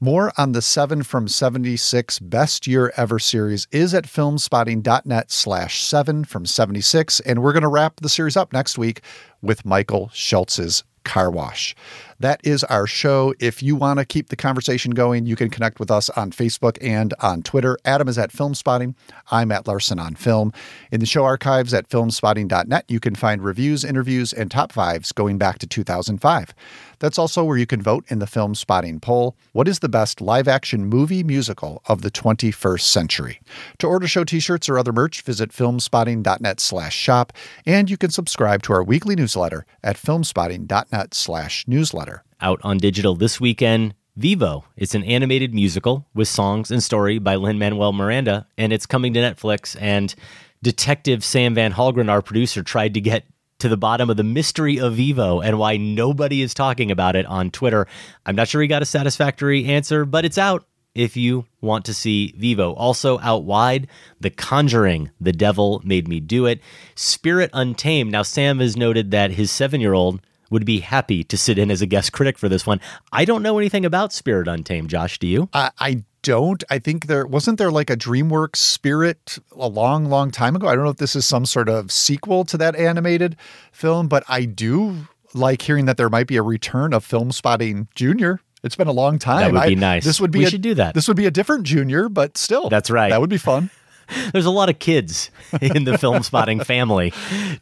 More 0.00 0.32
on 0.36 0.50
the 0.50 0.62
7 0.62 1.04
from 1.04 1.28
76 1.28 2.18
Best 2.18 2.66
Year 2.66 2.92
Ever 2.96 3.20
series 3.20 3.68
is 3.70 3.94
at 3.94 4.06
filmspotting.net 4.06 5.30
slash 5.30 5.80
7 5.80 6.24
from 6.24 6.44
76. 6.44 7.20
And 7.20 7.44
we're 7.44 7.52
going 7.52 7.62
to 7.62 7.68
wrap 7.68 8.00
the 8.00 8.08
series 8.08 8.36
up 8.36 8.52
next 8.52 8.76
week 8.76 9.02
with 9.40 9.64
Michael 9.64 10.10
Schultz's 10.12 10.82
Car 11.04 11.30
Wash. 11.30 11.74
That 12.20 12.40
is 12.44 12.64
our 12.64 12.86
show. 12.86 13.34
If 13.40 13.62
you 13.62 13.74
want 13.74 13.98
to 13.98 14.04
keep 14.04 14.28
the 14.28 14.36
conversation 14.36 14.90
going, 14.92 15.24
you 15.24 15.36
can 15.36 15.48
connect 15.48 15.80
with 15.80 15.90
us 15.90 16.10
on 16.10 16.32
Facebook 16.32 16.76
and 16.82 17.14
on 17.20 17.42
Twitter. 17.42 17.78
Adam 17.84 18.08
is 18.08 18.18
at 18.18 18.30
Film 18.30 18.54
Spotting. 18.54 18.94
I'm 19.30 19.50
at 19.50 19.66
Larsen 19.66 19.98
on 19.98 20.14
Film. 20.14 20.52
In 20.92 21.00
the 21.00 21.06
show 21.06 21.24
archives 21.24 21.72
at 21.72 21.88
filmspotting.net, 21.88 22.84
you 22.88 23.00
can 23.00 23.14
find 23.14 23.42
reviews, 23.42 23.84
interviews, 23.84 24.32
and 24.32 24.50
top 24.50 24.72
fives 24.72 25.12
going 25.12 25.38
back 25.38 25.58
to 25.60 25.66
2005. 25.66 26.54
That's 27.00 27.18
also 27.18 27.42
where 27.42 27.56
you 27.56 27.66
can 27.66 27.82
vote 27.82 28.04
in 28.08 28.20
the 28.20 28.26
Film 28.26 28.54
Spotting 28.54 29.00
poll. 29.00 29.36
What 29.52 29.66
is 29.66 29.80
the 29.80 29.88
best 29.88 30.20
live 30.20 30.46
action 30.46 30.86
movie 30.86 31.24
musical 31.24 31.82
of 31.86 32.02
the 32.02 32.10
21st 32.10 32.82
century? 32.82 33.40
To 33.78 33.86
order 33.86 34.06
show 34.06 34.22
t 34.22 34.38
shirts 34.38 34.68
or 34.68 34.78
other 34.78 34.92
merch, 34.92 35.22
visit 35.22 35.50
filmspotting.net 35.50 36.60
slash 36.60 36.94
shop, 36.94 37.32
and 37.66 37.90
you 37.90 37.96
can 37.96 38.10
subscribe 38.10 38.62
to 38.62 38.72
our 38.72 38.84
weekly 38.84 39.16
newsletter 39.16 39.66
at 39.82 39.96
filmspotting.net 39.96 41.14
slash 41.14 41.66
newsletter. 41.66 42.22
Out 42.40 42.60
on 42.62 42.78
digital 42.78 43.16
this 43.16 43.40
weekend, 43.40 43.94
Vivo. 44.16 44.64
It's 44.76 44.94
an 44.94 45.04
animated 45.04 45.54
musical 45.54 46.06
with 46.14 46.28
songs 46.28 46.70
and 46.70 46.82
story 46.82 47.18
by 47.18 47.36
Lin 47.36 47.58
Manuel 47.58 47.92
Miranda, 47.92 48.46
and 48.58 48.72
it's 48.72 48.86
coming 48.86 49.14
to 49.14 49.20
Netflix. 49.20 49.76
And 49.80 50.14
Detective 50.62 51.24
Sam 51.24 51.54
Van 51.54 51.72
Hallgren, 51.72 52.10
our 52.10 52.20
producer, 52.20 52.62
tried 52.62 52.92
to 52.94 53.00
get 53.00 53.24
to 53.60 53.68
the 53.68 53.76
bottom 53.76 54.10
of 54.10 54.16
the 54.16 54.24
mystery 54.24 54.78
of 54.78 54.94
Vivo 54.94 55.40
and 55.40 55.58
why 55.58 55.76
nobody 55.76 56.42
is 56.42 56.54
talking 56.54 56.90
about 56.90 57.16
it 57.16 57.26
on 57.26 57.50
Twitter. 57.50 57.86
I'm 58.26 58.36
not 58.36 58.48
sure 58.48 58.62
he 58.62 58.68
got 58.68 58.82
a 58.82 58.86
satisfactory 58.86 59.66
answer, 59.66 60.04
but 60.04 60.24
it's 60.24 60.38
out 60.38 60.66
if 60.94 61.16
you 61.16 61.46
want 61.60 61.84
to 61.84 61.94
see 61.94 62.34
Vivo. 62.36 62.72
Also 62.74 63.18
out 63.20 63.44
wide, 63.44 63.86
The 64.20 64.30
Conjuring, 64.30 65.10
The 65.20 65.32
Devil 65.32 65.80
Made 65.84 66.08
Me 66.08 66.20
Do 66.20 66.46
It, 66.46 66.60
Spirit 66.94 67.50
Untamed. 67.52 68.10
Now, 68.10 68.22
Sam 68.22 68.58
has 68.58 68.76
noted 68.76 69.10
that 69.10 69.32
his 69.32 69.50
seven 69.50 69.80
year 69.80 69.94
old 69.94 70.20
would 70.50 70.66
be 70.66 70.80
happy 70.80 71.24
to 71.24 71.36
sit 71.38 71.58
in 71.58 71.70
as 71.70 71.80
a 71.80 71.86
guest 71.86 72.12
critic 72.12 72.36
for 72.38 72.48
this 72.48 72.66
one. 72.66 72.80
I 73.12 73.24
don't 73.24 73.42
know 73.42 73.58
anything 73.58 73.84
about 73.84 74.12
Spirit 74.12 74.48
Untamed, 74.48 74.90
Josh. 74.90 75.18
Do 75.18 75.26
you? 75.26 75.48
I, 75.54 75.70
I 75.78 76.02
don't. 76.22 76.62
I 76.68 76.78
think 76.78 77.06
there 77.06 77.26
wasn't 77.26 77.58
there 77.58 77.70
like 77.70 77.88
a 77.88 77.96
DreamWorks 77.96 78.56
Spirit 78.56 79.38
a 79.56 79.68
long, 79.68 80.04
long 80.06 80.30
time 80.30 80.54
ago. 80.56 80.68
I 80.68 80.74
don't 80.74 80.84
know 80.84 80.90
if 80.90 80.98
this 80.98 81.16
is 81.16 81.24
some 81.24 81.46
sort 81.46 81.68
of 81.68 81.90
sequel 81.90 82.44
to 82.46 82.58
that 82.58 82.76
animated 82.76 83.36
film, 83.72 84.08
but 84.08 84.24
I 84.28 84.44
do 84.44 84.96
like 85.32 85.62
hearing 85.62 85.86
that 85.86 85.96
there 85.96 86.10
might 86.10 86.26
be 86.26 86.36
a 86.36 86.42
return 86.42 86.92
of 86.92 87.04
Film 87.04 87.32
Spotting 87.32 87.88
Junior. 87.94 88.40
It's 88.62 88.76
been 88.76 88.88
a 88.88 88.92
long 88.92 89.18
time. 89.18 89.40
That 89.40 89.52
would 89.52 89.68
be 89.68 89.76
I- 89.76 89.80
nice. 89.80 90.04
This 90.04 90.20
would 90.20 90.30
be 90.30 90.40
We 90.40 90.44
a- 90.46 90.50
should 90.50 90.60
do 90.60 90.74
that. 90.74 90.94
This 90.94 91.08
would 91.08 91.16
be 91.16 91.24
a 91.26 91.30
different 91.30 91.64
Junior, 91.64 92.08
but 92.10 92.36
still, 92.36 92.68
That's 92.68 92.90
right. 92.90 93.08
That 93.08 93.20
would 93.22 93.30
be 93.30 93.38
fun. 93.38 93.70
There's 94.32 94.46
a 94.46 94.50
lot 94.50 94.68
of 94.68 94.78
kids 94.78 95.30
in 95.60 95.84
the 95.84 95.98
film 95.98 96.22
spotting 96.22 96.60
family 96.60 97.12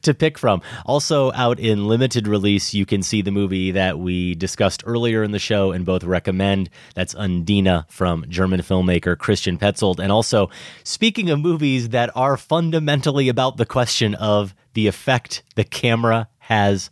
to 0.03 0.15
pick 0.15 0.39
from. 0.39 0.63
Also, 0.87 1.33
out 1.33 1.59
in 1.59 1.89
limited 1.89 2.27
release, 2.27 2.75
you 2.75 2.87
can 2.87 3.03
see 3.03 3.23
the 3.23 3.31
movie 3.31 3.71
that 3.73 3.99
we 3.99 4.35
discussed 4.35 4.83
earlier 4.87 5.23
in 5.23 5.33
the 5.33 5.39
show 5.39 5.73
and 5.73 5.85
both 5.85 6.05
recommend. 6.05 6.71
That's 6.95 7.15
Undine 7.15 7.85
from 7.89 8.25
German 8.29 8.61
filmmaker 8.61 9.17
Christian 9.17 9.59
Petzold. 9.59 9.99
And 9.99 10.13
also, 10.13 10.51
speaking 10.85 11.31
of 11.31 11.41
movies 11.41 11.91
that 11.91 12.11
are 12.17 12.37
fundamentally 12.37 13.29
about 13.29 13.57
the 13.57 13.67
question 13.67 14.15
of 14.15 14.55
the 14.75 14.87
effect 14.87 15.43
the 15.55 15.65
camera 15.65 16.29
has 16.39 16.91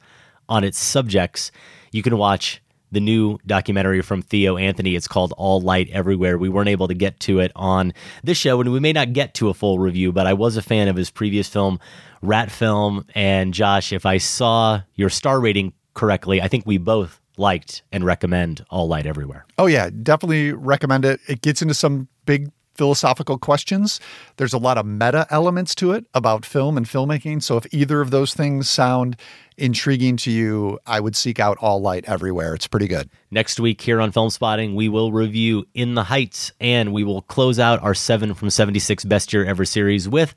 on 0.49 0.65
its 0.65 0.78
subjects, 0.78 1.51
you 1.93 2.03
can 2.03 2.16
watch 2.19 2.61
the 2.92 3.00
new 3.00 3.38
documentary 3.46 4.02
from 4.02 4.22
Theo 4.22 4.56
Anthony. 4.56 4.94
It's 4.94 5.08
called 5.08 5.32
All 5.36 5.60
Light 5.60 5.88
Everywhere. 5.90 6.38
We 6.38 6.48
weren't 6.48 6.68
able 6.68 6.88
to 6.88 6.94
get 6.94 7.20
to 7.20 7.40
it 7.40 7.52
on 7.56 7.92
this 8.22 8.38
show, 8.38 8.60
and 8.60 8.72
we 8.72 8.80
may 8.80 8.92
not 8.92 9.12
get 9.12 9.34
to 9.34 9.48
a 9.48 9.54
full 9.54 9.78
review, 9.78 10.12
but 10.12 10.26
I 10.26 10.32
was 10.32 10.56
a 10.56 10.62
fan 10.62 10.88
of 10.88 10.96
his 10.96 11.10
previous 11.10 11.48
film, 11.48 11.78
Rat 12.22 12.50
Film. 12.50 13.06
And 13.14 13.52
Josh, 13.52 13.92
if 13.92 14.06
I 14.06 14.18
saw 14.18 14.82
your 14.94 15.10
star 15.10 15.40
rating 15.40 15.72
correctly, 15.94 16.40
I 16.40 16.48
think 16.48 16.66
we 16.66 16.78
both 16.78 17.20
liked 17.36 17.82
and 17.92 18.04
recommend 18.04 18.64
All 18.70 18.88
Light 18.88 19.06
Everywhere. 19.06 19.46
Oh 19.58 19.66
yeah, 19.66 19.90
definitely 19.90 20.52
recommend 20.52 21.04
it. 21.04 21.20
It 21.28 21.42
gets 21.42 21.62
into 21.62 21.74
some 21.74 22.08
big 22.24 22.50
philosophical 22.77 23.39
questions. 23.39 24.01
There's 24.36 24.53
a 24.53 24.59
lot 24.59 24.78
of 24.78 24.86
meta 24.86 25.27
elements 25.31 25.74
to 25.77 25.93
it 25.93 26.07
about 26.15 26.44
film 26.44 26.77
and 26.77 26.86
filmmaking. 26.86 27.43
So 27.43 27.57
if 27.57 27.66
either 27.73 28.01
of 28.01 28.11
those 28.11 28.35
things 28.35 28.69
sound 28.69 29.16
intriguing 29.57 30.16
to 30.19 30.31
you, 30.31 30.78
I 30.86 31.01
would 31.01 31.16
seek 31.16 31.40
out 31.40 31.59
All 31.61 31.81
Light 31.81 32.05
Everywhere. 32.07 32.55
It's 32.55 32.66
pretty 32.66 32.89
good. 32.89 33.09
Next 33.31 33.59
week 33.59 33.81
here 33.81 34.01
on 34.01 34.12
Film 34.12 34.31
Spotting, 34.31 34.74
we 34.74 34.89
will 34.89 35.12
review 35.12 35.66
In 35.74 35.94
the 35.94 36.05
Heights 36.05 36.53
and 36.61 36.93
we 36.93 37.05
will 37.05 37.23
close 37.23 37.59
out 37.59 37.82
our 37.82 37.94
7 37.94 38.35
from 38.35 38.51
76 38.51 39.05
Best 39.05 39.32
Year 39.32 39.44
Ever 39.44 39.65
series 39.65 40.09
with 40.09 40.35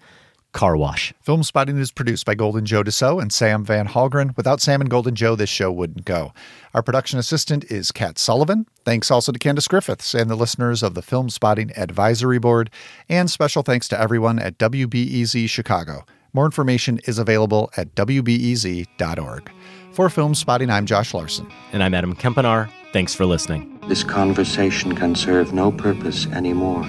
Car 0.51 0.75
Wash. 0.75 1.13
Film 1.21 1.43
Spotting 1.43 1.77
is 1.77 1.91
produced 1.91 2.25
by 2.25 2.35
Golden 2.35 2.65
Joe 2.65 2.83
Deso 2.83 3.21
and 3.21 3.31
Sam 3.31 3.63
Van 3.63 3.87
Hallgren. 3.87 4.35
Without 4.35 4.61
Sam 4.61 4.81
and 4.81 4.89
Golden 4.89 5.15
Joe, 5.15 5.35
this 5.35 5.49
show 5.49 5.71
wouldn't 5.71 6.05
go. 6.05 6.33
Our 6.73 6.81
production 6.81 7.19
assistant 7.19 7.65
is 7.65 7.91
Kat 7.91 8.17
Sullivan. 8.17 8.65
Thanks 8.85 9.11
also 9.11 9.31
to 9.31 9.39
Candace 9.39 9.67
Griffiths 9.67 10.13
and 10.13 10.29
the 10.29 10.35
listeners 10.35 10.81
of 10.81 10.95
the 10.95 11.01
Film 11.01 11.29
Spotting 11.29 11.71
Advisory 11.77 12.39
Board. 12.39 12.69
And 13.07 13.29
special 13.29 13.63
thanks 13.63 13.87
to 13.89 13.99
everyone 13.99 14.39
at 14.39 14.57
WBEZ 14.57 15.49
Chicago. 15.49 16.05
More 16.33 16.45
information 16.45 16.99
is 17.05 17.19
available 17.19 17.71
at 17.77 17.95
WBEZ.org. 17.95 19.51
For 19.91 20.09
Film 20.09 20.35
Spotting, 20.35 20.69
I'm 20.69 20.85
Josh 20.85 21.13
Larsen. 21.13 21.51
And 21.73 21.83
I'm 21.83 21.93
Adam 21.93 22.15
Kempenaar. 22.15 22.71
Thanks 22.93 23.13
for 23.13 23.25
listening. 23.25 23.79
This 23.87 24.03
conversation 24.03 24.95
can 24.95 25.15
serve 25.15 25.53
no 25.53 25.71
purpose 25.71 26.25
anymore. 26.27 26.83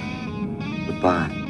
Goodbye. 0.86 1.49